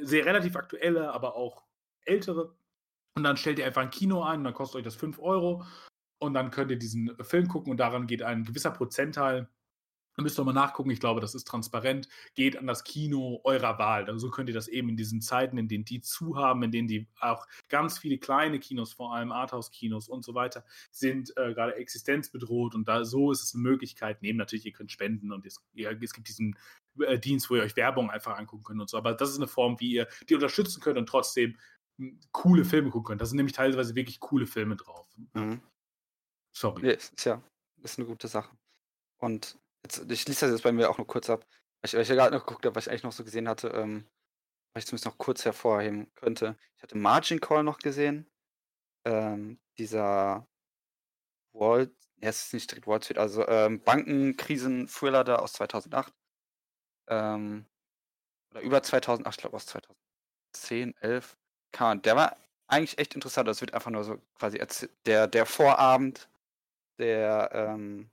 Sehr 0.00 0.24
relativ 0.24 0.54
aktuelle, 0.54 1.12
aber 1.12 1.34
auch 1.34 1.64
ältere. 2.04 2.54
Und 3.16 3.22
dann 3.22 3.36
stellt 3.36 3.58
ihr 3.58 3.66
einfach 3.66 3.82
ein 3.82 3.90
Kino 3.90 4.22
ein 4.22 4.38
und 4.38 4.44
dann 4.44 4.54
kostet 4.54 4.78
euch 4.78 4.84
das 4.84 4.96
5 4.96 5.18
Euro. 5.18 5.64
Und 6.18 6.34
dann 6.34 6.50
könnt 6.50 6.70
ihr 6.70 6.78
diesen 6.78 7.16
Film 7.22 7.48
gucken 7.48 7.70
und 7.70 7.78
daran 7.78 8.06
geht 8.06 8.22
ein 8.22 8.44
gewisser 8.44 8.70
Prozentteil 8.70 9.48
da 10.16 10.22
müsst 10.22 10.38
ihr 10.38 10.44
mal 10.44 10.52
nachgucken, 10.52 10.90
ich 10.90 11.00
glaube, 11.00 11.20
das 11.20 11.34
ist 11.34 11.46
transparent. 11.46 12.08
Geht 12.34 12.56
an 12.56 12.66
das 12.66 12.84
Kino 12.84 13.40
eurer 13.42 13.78
Wahl. 13.78 14.04
Also 14.06 14.18
so 14.18 14.30
könnt 14.30 14.48
ihr 14.48 14.54
das 14.54 14.68
eben 14.68 14.88
in 14.90 14.96
diesen 14.96 15.20
Zeiten, 15.20 15.58
in 15.58 15.66
denen 15.66 15.84
die 15.84 16.00
zu 16.00 16.36
haben, 16.36 16.62
in 16.62 16.70
denen 16.70 16.88
die 16.88 17.08
auch 17.20 17.46
ganz 17.68 17.98
viele 17.98 18.18
kleine 18.18 18.60
Kinos, 18.60 18.92
vor 18.92 19.14
allem 19.14 19.32
Arthouse-Kinos 19.32 20.08
und 20.08 20.24
so 20.24 20.34
weiter, 20.34 20.64
sind 20.92 21.36
äh, 21.36 21.52
gerade 21.52 21.74
existenzbedroht. 21.76 22.74
Und 22.74 22.86
da 22.86 23.04
so 23.04 23.32
ist 23.32 23.42
es 23.42 23.54
eine 23.54 23.62
Möglichkeit, 23.62 24.22
neben 24.22 24.38
natürlich, 24.38 24.66
ihr 24.66 24.72
könnt 24.72 24.92
spenden 24.92 25.32
und 25.32 25.44
es, 25.46 25.60
ja, 25.72 25.90
es 25.90 26.12
gibt 26.12 26.28
diesen 26.28 26.56
äh, 27.00 27.18
Dienst, 27.18 27.50
wo 27.50 27.56
ihr 27.56 27.62
euch 27.62 27.76
Werbung 27.76 28.10
einfach 28.10 28.38
angucken 28.38 28.64
könnt 28.64 28.80
und 28.80 28.88
so. 28.88 28.96
Aber 28.96 29.14
das 29.14 29.30
ist 29.30 29.38
eine 29.38 29.48
Form, 29.48 29.80
wie 29.80 29.94
ihr 29.94 30.08
die 30.28 30.34
unterstützen 30.34 30.80
könnt 30.80 30.98
und 30.98 31.08
trotzdem 31.08 31.56
coole 32.32 32.64
Filme 32.64 32.90
gucken 32.90 33.06
könnt. 33.06 33.20
Da 33.20 33.26
sind 33.26 33.36
nämlich 33.36 33.54
teilweise 33.54 33.94
wirklich 33.94 34.20
coole 34.20 34.46
Filme 34.46 34.76
drauf. 34.76 35.06
Mhm. 35.34 35.62
Sorry. 36.52 36.86
Ja, 36.86 36.92
ist 36.92 37.24
ja 37.24 37.42
ist 37.82 37.98
eine 37.98 38.08
gute 38.08 38.28
Sache. 38.28 38.56
Und 39.18 39.58
Jetzt, 39.84 40.10
ich 40.10 40.22
schließe 40.22 40.46
das 40.46 40.52
jetzt 40.52 40.62
bei 40.62 40.72
mir 40.72 40.88
auch 40.90 40.98
noch 40.98 41.06
kurz 41.06 41.28
ab. 41.28 41.46
Weil 41.80 41.88
ich, 41.88 41.94
weil 41.94 42.02
ich 42.02 42.08
ja 42.08 42.14
gerade 42.14 42.34
noch 42.34 42.46
geguckt 42.46 42.64
habe, 42.64 42.74
was 42.74 42.86
ich 42.86 42.90
eigentlich 42.90 43.02
noch 43.02 43.12
so 43.12 43.22
gesehen 43.22 43.48
hatte, 43.48 43.68
ähm, 43.68 44.08
was 44.72 44.82
ich 44.84 44.86
zumindest 44.86 45.04
noch 45.06 45.18
kurz 45.18 45.44
hervorheben 45.44 46.10
könnte. 46.14 46.56
Ich 46.76 46.82
hatte 46.82 46.96
Margin 46.96 47.40
Call 47.40 47.62
noch 47.62 47.78
gesehen. 47.78 48.30
Ähm, 49.04 49.60
dieser 49.76 50.48
Wall, 51.52 51.94
ja, 52.16 52.30
es 52.30 52.46
ist 52.46 52.54
nicht 52.54 52.70
direkt 52.70 52.86
Wall 52.86 53.02
Street, 53.02 53.18
also 53.18 53.46
ähm, 53.46 53.82
Bankenkrisen-Thriller 53.82 55.24
da 55.24 55.36
aus 55.36 55.52
2008. 55.52 56.14
Ähm, 57.08 57.66
oder 58.50 58.62
über 58.62 58.82
2008, 58.82 59.34
ich 59.34 59.40
glaube 59.42 59.56
aus 59.56 59.66
2010, 59.66 60.96
11. 60.96 61.36
Kann 61.74 62.02
der 62.02 62.16
war 62.16 62.36
eigentlich 62.68 62.98
echt 62.98 63.14
interessant. 63.14 63.48
Das 63.48 63.60
wird 63.60 63.74
einfach 63.74 63.90
nur 63.90 64.04
so 64.04 64.18
quasi 64.38 64.60
der, 65.06 65.26
der 65.26 65.46
Vorabend 65.46 66.28
der, 66.98 67.50
ähm, 67.52 68.10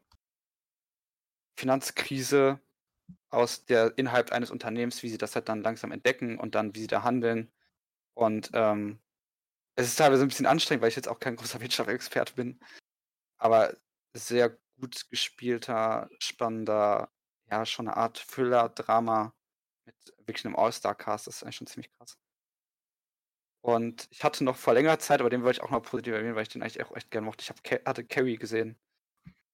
Finanzkrise 1.58 2.60
aus 3.30 3.66
der 3.66 3.98
innerhalb 3.98 4.32
eines 4.32 4.52
Unternehmens, 4.52 5.04
wie 5.04 5.10
sie 5.10 5.18
das 5.20 5.36
halt 5.36 5.50
dann 5.50 5.62
langsam 5.64 5.92
entdecken 5.92 6.40
und 6.40 6.56
dann, 6.56 6.76
wie 6.76 6.82
sie 6.82 6.88
da 6.88 7.04
handeln. 7.04 7.52
Und 8.16 8.52
ähm, 8.54 9.00
es 9.76 9.88
ist 9.88 9.98
teilweise 9.98 10.24
ein 10.24 10.30
bisschen 10.30 10.48
anstrengend, 10.48 10.84
weil 10.84 10.90
ich 10.90 10.96
jetzt 10.98 11.10
auch 11.10 11.20
kein 11.20 11.36
großer 11.38 11.62
Wirtschaftsexperte 11.62 12.36
bin. 12.36 12.60
Aber 13.40 13.76
sehr 14.16 14.58
gut 14.80 15.10
gespielter, 15.12 16.10
spannender, 16.20 17.12
ja, 17.52 17.66
schon 17.66 17.88
eine 17.88 17.98
Art 17.98 18.18
Thriller-Drama 18.30 19.34
mit 19.86 19.96
wirklich 20.28 20.46
einem 20.46 20.56
All-Star-Cast. 20.58 21.28
Das 21.28 21.38
ist 21.38 21.44
eigentlich 21.44 21.58
schon 21.58 21.68
ziemlich 21.68 21.92
krass. 21.98 22.20
Und 23.62 24.08
ich 24.12 24.24
hatte 24.24 24.44
noch 24.44 24.56
vor 24.58 24.74
längerer 24.74 25.00
Zeit, 25.00 25.20
aber 25.20 25.30
den 25.30 25.44
wollte 25.44 25.60
ich 25.60 25.64
auch 25.64 25.70
noch 25.70 25.84
positiv 25.84 26.14
erwähnen, 26.14 26.36
weil 26.36 26.44
ich 26.44 26.50
den 26.50 26.64
eigentlich 26.64 26.84
auch 26.84 26.96
echt 26.96 27.12
gerne 27.12 27.26
mochte. 27.26 27.44
Ich 27.44 27.50
hab, 27.50 27.88
hatte 27.88 28.04
Carrie 28.04 28.38
gesehen 28.38 28.76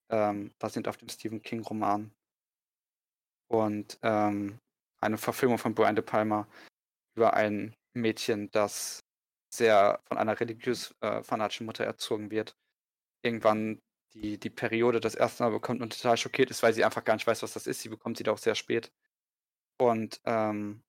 ähm, 0.09 0.53
basierend 0.59 0.87
auf 0.87 0.97
dem 0.97 1.09
Stephen 1.09 1.41
King-Roman. 1.41 2.11
Und 3.49 3.99
ähm, 4.03 4.59
eine 4.99 5.17
Verfilmung 5.17 5.57
von 5.57 5.73
Brian 5.73 5.95
De 5.95 6.03
Palma 6.03 6.47
über 7.15 7.33
ein 7.33 7.75
Mädchen, 7.93 8.51
das 8.51 8.99
sehr 9.53 10.01
von 10.07 10.17
einer 10.17 10.39
religiös 10.39 10.93
äh, 11.01 11.23
fanatischen 11.23 11.65
Mutter 11.65 11.85
erzogen 11.85 12.31
wird. 12.31 12.55
Irgendwann 13.23 13.79
die, 14.13 14.39
die 14.39 14.49
Periode 14.49 14.99
das 14.99 15.15
erste 15.15 15.43
Mal 15.43 15.51
bekommt 15.51 15.81
und 15.81 15.95
total 15.95 16.17
schockiert 16.17 16.51
ist, 16.51 16.63
weil 16.63 16.73
sie 16.73 16.83
einfach 16.83 17.03
gar 17.03 17.15
nicht 17.15 17.27
weiß, 17.27 17.43
was 17.43 17.53
das 17.53 17.67
ist. 17.67 17.81
Sie 17.81 17.89
bekommt 17.89 18.17
sie 18.17 18.23
da 18.23 18.31
auch 18.31 18.37
sehr 18.37 18.55
spät. 18.55 18.91
Und 19.79 20.21
ähm, 20.25 20.83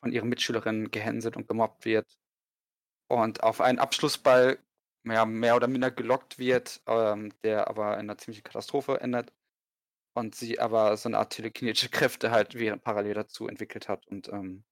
von 0.00 0.12
ihren 0.12 0.28
Mitschülerinnen 0.28 0.90
gehänselt 0.90 1.36
und 1.36 1.48
gemobbt 1.48 1.84
wird. 1.84 2.06
Und 3.14 3.44
auf 3.44 3.60
einen 3.60 3.78
Abschlussball 3.78 4.58
ja, 5.04 5.24
mehr 5.24 5.54
oder 5.54 5.68
minder 5.68 5.92
gelockt 5.92 6.38
wird, 6.38 6.82
ähm, 6.86 7.32
der 7.44 7.68
aber 7.68 7.94
in 7.94 8.00
einer 8.00 8.18
ziemlichen 8.18 8.42
Katastrophe 8.42 9.00
endet. 9.00 9.32
Und 10.16 10.34
sie 10.34 10.58
aber 10.58 10.96
so 10.96 11.08
eine 11.08 11.18
Art 11.18 11.32
telekinetische 11.32 11.90
Kräfte 11.90 12.32
halt 12.32 12.56
während 12.56 12.82
parallel 12.82 13.14
dazu 13.14 13.46
entwickelt 13.46 13.88
hat 13.88 14.06
und 14.08 14.28
ähm, 14.28 14.64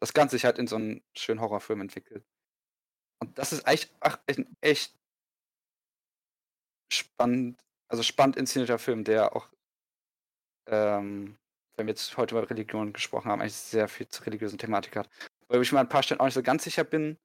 das 0.00 0.12
Ganze 0.12 0.36
sich 0.36 0.44
halt 0.44 0.58
in 0.58 0.66
so 0.66 0.76
einen 0.76 1.04
schönen 1.16 1.40
Horrorfilm 1.40 1.80
entwickelt. 1.80 2.24
Und 3.20 3.38
das 3.38 3.52
ist 3.52 3.66
echt, 3.66 3.92
ach, 4.00 4.18
echt, 4.26 4.40
echt 4.60 4.98
spannend, 6.92 7.60
also 7.88 8.02
spannend 8.02 8.36
inszenierter 8.36 8.78
Film, 8.80 9.04
der 9.04 9.36
auch, 9.36 9.48
ähm, 10.66 11.38
wenn 11.76 11.86
wir 11.86 11.92
jetzt 11.92 12.16
heute 12.16 12.36
über 12.36 12.50
Religion 12.50 12.92
gesprochen 12.92 13.30
haben, 13.30 13.40
eigentlich 13.40 13.54
sehr 13.54 13.86
viel 13.86 14.08
zur 14.08 14.26
religiösen 14.26 14.58
Thematik 14.58 14.96
hat. 14.96 15.08
Weil 15.46 15.62
ich 15.62 15.70
mir 15.70 15.78
an 15.78 15.86
ein 15.86 15.90
paar 15.90 16.02
Stellen 16.02 16.20
auch 16.20 16.24
nicht 16.24 16.34
so 16.34 16.42
ganz 16.42 16.64
sicher 16.64 16.84
bin, 16.84 17.18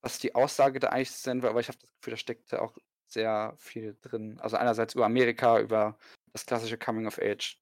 was 0.00 0.18
die 0.18 0.34
Aussage 0.34 0.80
da 0.80 0.88
eigentlich 0.88 1.10
sein 1.10 1.42
will, 1.42 1.50
aber 1.50 1.60
ich 1.60 1.68
habe 1.68 1.78
das 1.78 1.92
Gefühl, 1.94 2.12
da 2.12 2.16
steckt 2.16 2.54
auch 2.54 2.76
sehr 3.06 3.54
viel 3.58 3.96
drin. 4.00 4.38
Also 4.40 4.56
einerseits 4.56 4.94
über 4.94 5.06
Amerika, 5.06 5.58
über 5.60 5.98
das 6.32 6.46
klassische 6.46 6.78
Coming 6.78 7.06
of 7.06 7.18
Age, 7.18 7.60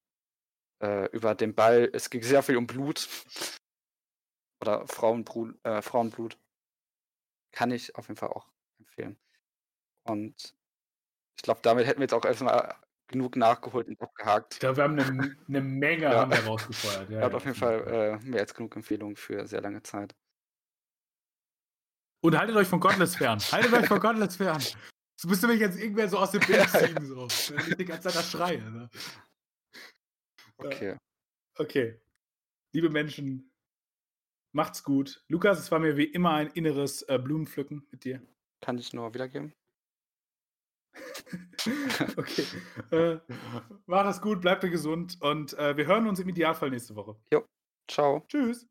äh, 0.83 1.07
über 1.11 1.35
den 1.35 1.55
Ball. 1.55 1.89
Es 1.93 2.11
ging 2.11 2.23
sehr 2.23 2.43
viel 2.43 2.57
um 2.57 2.67
Blut. 2.67 3.09
Oder 4.61 4.87
Frauenblut, 4.87 5.57
äh, 5.65 5.83
Frauenblut. 5.83 6.39
Kann 7.53 7.71
ich 7.71 7.95
auf 7.97 8.09
jeden 8.09 8.19
Fall 8.19 8.31
auch 8.31 8.49
empfehlen. 8.79 9.19
Und 10.05 10.55
ich 11.37 11.43
glaube, 11.43 11.61
damit 11.63 11.87
hätten 11.87 12.01
wir 12.01 12.05
jetzt 12.05 12.15
auch 12.15 12.25
erstmal 12.25 12.75
genug 13.09 13.37
nachgeholt 13.37 13.87
und 13.89 14.01
abgehakt. 14.01 14.55
Ich 14.55 14.61
glaube, 14.61 14.79
wir 14.79 14.85
haben 14.85 14.99
eine, 14.99 15.37
eine 15.49 15.61
Menge 15.61 16.05
ja. 16.05 16.23
rausgefeuert. 16.25 17.11
Ja, 17.11 17.21
hat 17.21 17.31
ja, 17.31 17.37
auf 17.37 17.45
jeden 17.45 17.57
Fall 17.57 17.87
äh, 17.87 18.27
mehr 18.27 18.41
als 18.41 18.55
genug 18.55 18.75
Empfehlungen 18.75 19.17
für 19.17 19.47
sehr 19.47 19.61
lange 19.61 19.83
Zeit. 19.83 20.15
Und 22.27 22.37
haltet 22.37 22.57
euch 22.57 22.67
von 22.67 22.81
Godless 22.81 23.15
fern. 23.15 23.39
Haltet 23.53 23.73
euch 23.73 23.87
von 23.87 24.01
Godless 24.01 24.35
fern. 24.35 24.61
So 25.17 25.29
müsst 25.29 25.45
ihr 25.45 25.47
mich 25.47 25.61
jetzt 25.61 25.79
irgendwer 25.79 26.09
so 26.09 26.19
aus 26.19 26.33
dem 26.33 26.41
Bild 26.41 26.69
ziehen, 26.71 27.07
so. 27.07 27.29
Wenn 27.55 27.69
ich 27.69 27.77
die 27.77 27.85
ganze 27.85 28.09
Zeit 28.09 28.17
da 28.17 28.23
schreie. 28.25 28.69
Ne? 28.69 28.91
Okay. 30.57 30.97
Okay. 31.57 32.01
Liebe 32.75 32.91
Menschen, 32.91 33.53
macht's 34.53 34.83
gut. 34.83 35.23
Lukas, 35.29 35.61
es 35.61 35.71
war 35.71 35.79
mir 35.79 35.97
wie 35.97 36.07
immer 36.07 36.33
ein 36.33 36.49
inneres 36.49 37.03
äh, 37.03 37.17
Blumenpflücken 37.17 37.87
mit 37.93 38.03
dir. 38.03 38.21
Kann 38.61 38.77
ich 38.77 38.93
nur 38.93 39.15
wiedergeben. 39.15 39.53
Okay. 42.17 42.45
Äh, 42.91 43.19
macht 43.87 44.07
das 44.07 44.21
gut, 44.21 44.41
bleibt 44.41 44.63
gesund 44.63 45.17
und 45.21 45.53
äh, 45.55 45.77
wir 45.77 45.87
hören 45.87 46.09
uns 46.09 46.19
im 46.19 46.29
Idealfall 46.29 46.71
nächste 46.71 46.95
Woche. 46.97 47.17
Jo, 47.33 47.45
ciao. 47.89 48.25
Tschüss. 48.29 48.67